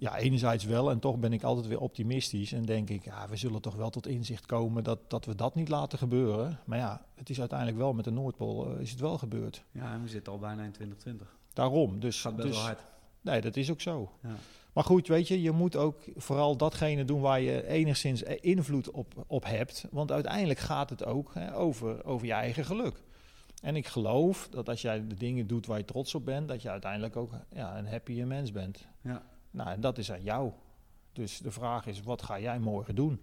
Ja, 0.00 0.16
enerzijds 0.18 0.64
wel. 0.64 0.90
En 0.90 0.98
toch 0.98 1.18
ben 1.18 1.32
ik 1.32 1.42
altijd 1.42 1.66
weer 1.66 1.80
optimistisch. 1.80 2.52
En 2.52 2.62
denk 2.62 2.90
ik, 2.90 3.04
ja, 3.04 3.28
we 3.28 3.36
zullen 3.36 3.60
toch 3.60 3.74
wel 3.74 3.90
tot 3.90 4.06
inzicht 4.06 4.46
komen 4.46 4.84
dat, 4.84 4.98
dat 5.10 5.24
we 5.24 5.34
dat 5.34 5.54
niet 5.54 5.68
laten 5.68 5.98
gebeuren. 5.98 6.58
Maar 6.64 6.78
ja, 6.78 7.04
het 7.14 7.30
is 7.30 7.38
uiteindelijk 7.38 7.78
wel 7.78 7.92
met 7.92 8.04
de 8.04 8.10
Noordpool 8.10 8.74
eh, 8.74 8.80
is 8.80 8.90
het 8.90 9.00
wel 9.00 9.18
gebeurd. 9.18 9.64
Ja, 9.72 9.92
en 9.92 10.02
we 10.02 10.08
zitten 10.08 10.32
al 10.32 10.38
bijna 10.38 10.62
in 10.62 10.72
2020. 10.72 11.36
Daarom. 11.52 12.00
Dus, 12.00 12.20
gaat 12.20 12.36
best 12.36 12.48
dus 12.48 12.56
wel 12.56 12.66
hard. 12.66 12.84
nee, 13.20 13.40
dat 13.40 13.56
is 13.56 13.70
ook 13.70 13.80
zo. 13.80 14.12
Ja. 14.22 14.34
Maar 14.72 14.84
goed, 14.84 15.08
weet 15.08 15.28
je, 15.28 15.42
je 15.42 15.50
moet 15.50 15.76
ook 15.76 16.02
vooral 16.16 16.56
datgene 16.56 17.04
doen 17.04 17.20
waar 17.20 17.40
je 17.40 17.66
enigszins 17.66 18.22
eh, 18.22 18.36
invloed 18.40 18.90
op, 18.90 19.24
op 19.26 19.44
hebt. 19.44 19.86
Want 19.90 20.12
uiteindelijk 20.12 20.58
gaat 20.58 20.90
het 20.90 21.04
ook 21.04 21.34
hè, 21.34 21.56
over, 21.56 22.04
over 22.04 22.26
je 22.26 22.32
eigen 22.32 22.64
geluk. 22.64 23.02
En 23.62 23.76
ik 23.76 23.86
geloof 23.86 24.48
dat 24.50 24.68
als 24.68 24.82
jij 24.82 25.06
de 25.06 25.14
dingen 25.14 25.46
doet 25.46 25.66
waar 25.66 25.78
je 25.78 25.84
trots 25.84 26.14
op 26.14 26.24
bent, 26.24 26.48
dat 26.48 26.62
je 26.62 26.70
uiteindelijk 26.70 27.16
ook 27.16 27.32
ja, 27.52 27.78
een 27.78 27.88
happier 27.88 28.26
mens 28.26 28.52
bent. 28.52 28.86
Ja. 29.00 29.22
Nou, 29.50 29.70
en 29.70 29.80
dat 29.80 29.98
is 29.98 30.12
aan 30.12 30.22
jou. 30.22 30.52
Dus 31.12 31.38
de 31.38 31.50
vraag 31.50 31.86
is, 31.86 32.02
wat 32.02 32.22
ga 32.22 32.40
jij 32.40 32.58
morgen 32.58 32.94
doen? 32.94 33.20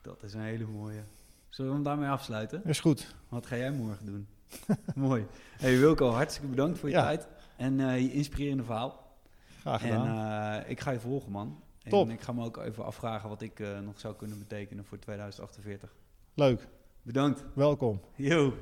Dat 0.00 0.22
is 0.22 0.34
een 0.34 0.40
hele 0.40 0.66
mooie. 0.66 1.02
Zullen 1.48 1.70
we 1.70 1.76
hem 1.76 1.84
daarmee 1.86 2.08
afsluiten? 2.08 2.64
Is 2.64 2.80
goed. 2.80 3.14
Wat 3.28 3.46
ga 3.46 3.56
jij 3.56 3.72
morgen 3.72 4.06
doen? 4.06 4.26
Mooi. 4.94 5.26
Hey 5.56 5.78
Wilco, 5.78 6.10
hartstikke 6.10 6.48
bedankt 6.48 6.78
voor 6.78 6.88
je 6.88 6.94
Ja. 6.94 7.02
tijd 7.02 7.28
en 7.56 7.80
eh, 7.80 8.00
je 8.00 8.12
inspirerende 8.12 8.64
verhaal. 8.64 9.16
Graag 9.60 9.82
En 9.82 9.88
gedaan. 9.90 10.62
eh, 10.62 10.70
ik 10.70 10.80
ga 10.80 10.90
je 10.90 11.00
volgen, 11.00 11.30
man. 11.32 11.62
En 11.82 11.90
Top. 11.90 12.08
ik 12.10 12.20
ga 12.20 12.32
me 12.32 12.44
ook 12.44 12.56
even 12.56 12.84
afvragen 12.84 13.28
wat 13.28 13.42
ik 13.42 13.60
eh, 13.60 13.78
nog 13.80 14.00
zou 14.00 14.14
kunnen 14.16 14.38
betekenen 14.38 14.84
voor 14.84 14.98
2048. 14.98 15.94
Leuk. 16.34 16.68
Bedankt. 17.02 17.44
Welkom. 17.54 18.00
Yo. 18.16 18.54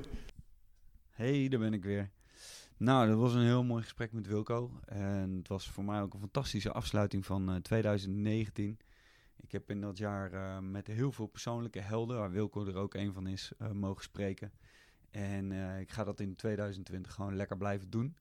Hey, 1.09 1.47
daar 1.47 1.59
ben 1.59 1.73
ik 1.73 1.83
weer. 1.83 2.09
Nou, 2.81 3.07
dat 3.07 3.17
was 3.17 3.33
een 3.33 3.41
heel 3.41 3.63
mooi 3.63 3.83
gesprek 3.83 4.11
met 4.11 4.27
Wilco. 4.27 4.71
En 4.85 5.35
het 5.37 5.47
was 5.47 5.69
voor 5.69 5.83
mij 5.83 6.01
ook 6.01 6.13
een 6.13 6.19
fantastische 6.19 6.71
afsluiting 6.71 7.25
van 7.25 7.49
eh, 7.49 7.55
2019. 7.55 8.79
Ik 9.35 9.51
heb 9.51 9.69
in 9.69 9.81
dat 9.81 9.97
jaar 9.97 10.33
eh, 10.33 10.59
met 10.59 10.87
heel 10.87 11.11
veel 11.11 11.27
persoonlijke 11.27 11.79
helden, 11.79 12.17
waar 12.17 12.31
Wilco 12.31 12.65
er 12.65 12.75
ook 12.75 12.93
een 12.93 13.13
van 13.13 13.27
is, 13.27 13.51
eh, 13.57 13.71
mogen 13.71 14.03
spreken. 14.03 14.51
En 15.09 15.51
eh, 15.51 15.79
ik 15.79 15.91
ga 15.91 16.03
dat 16.03 16.19
in 16.19 16.35
2020 16.35 17.13
gewoon 17.13 17.35
lekker 17.35 17.57
blijven 17.57 17.89
doen. 17.89 18.17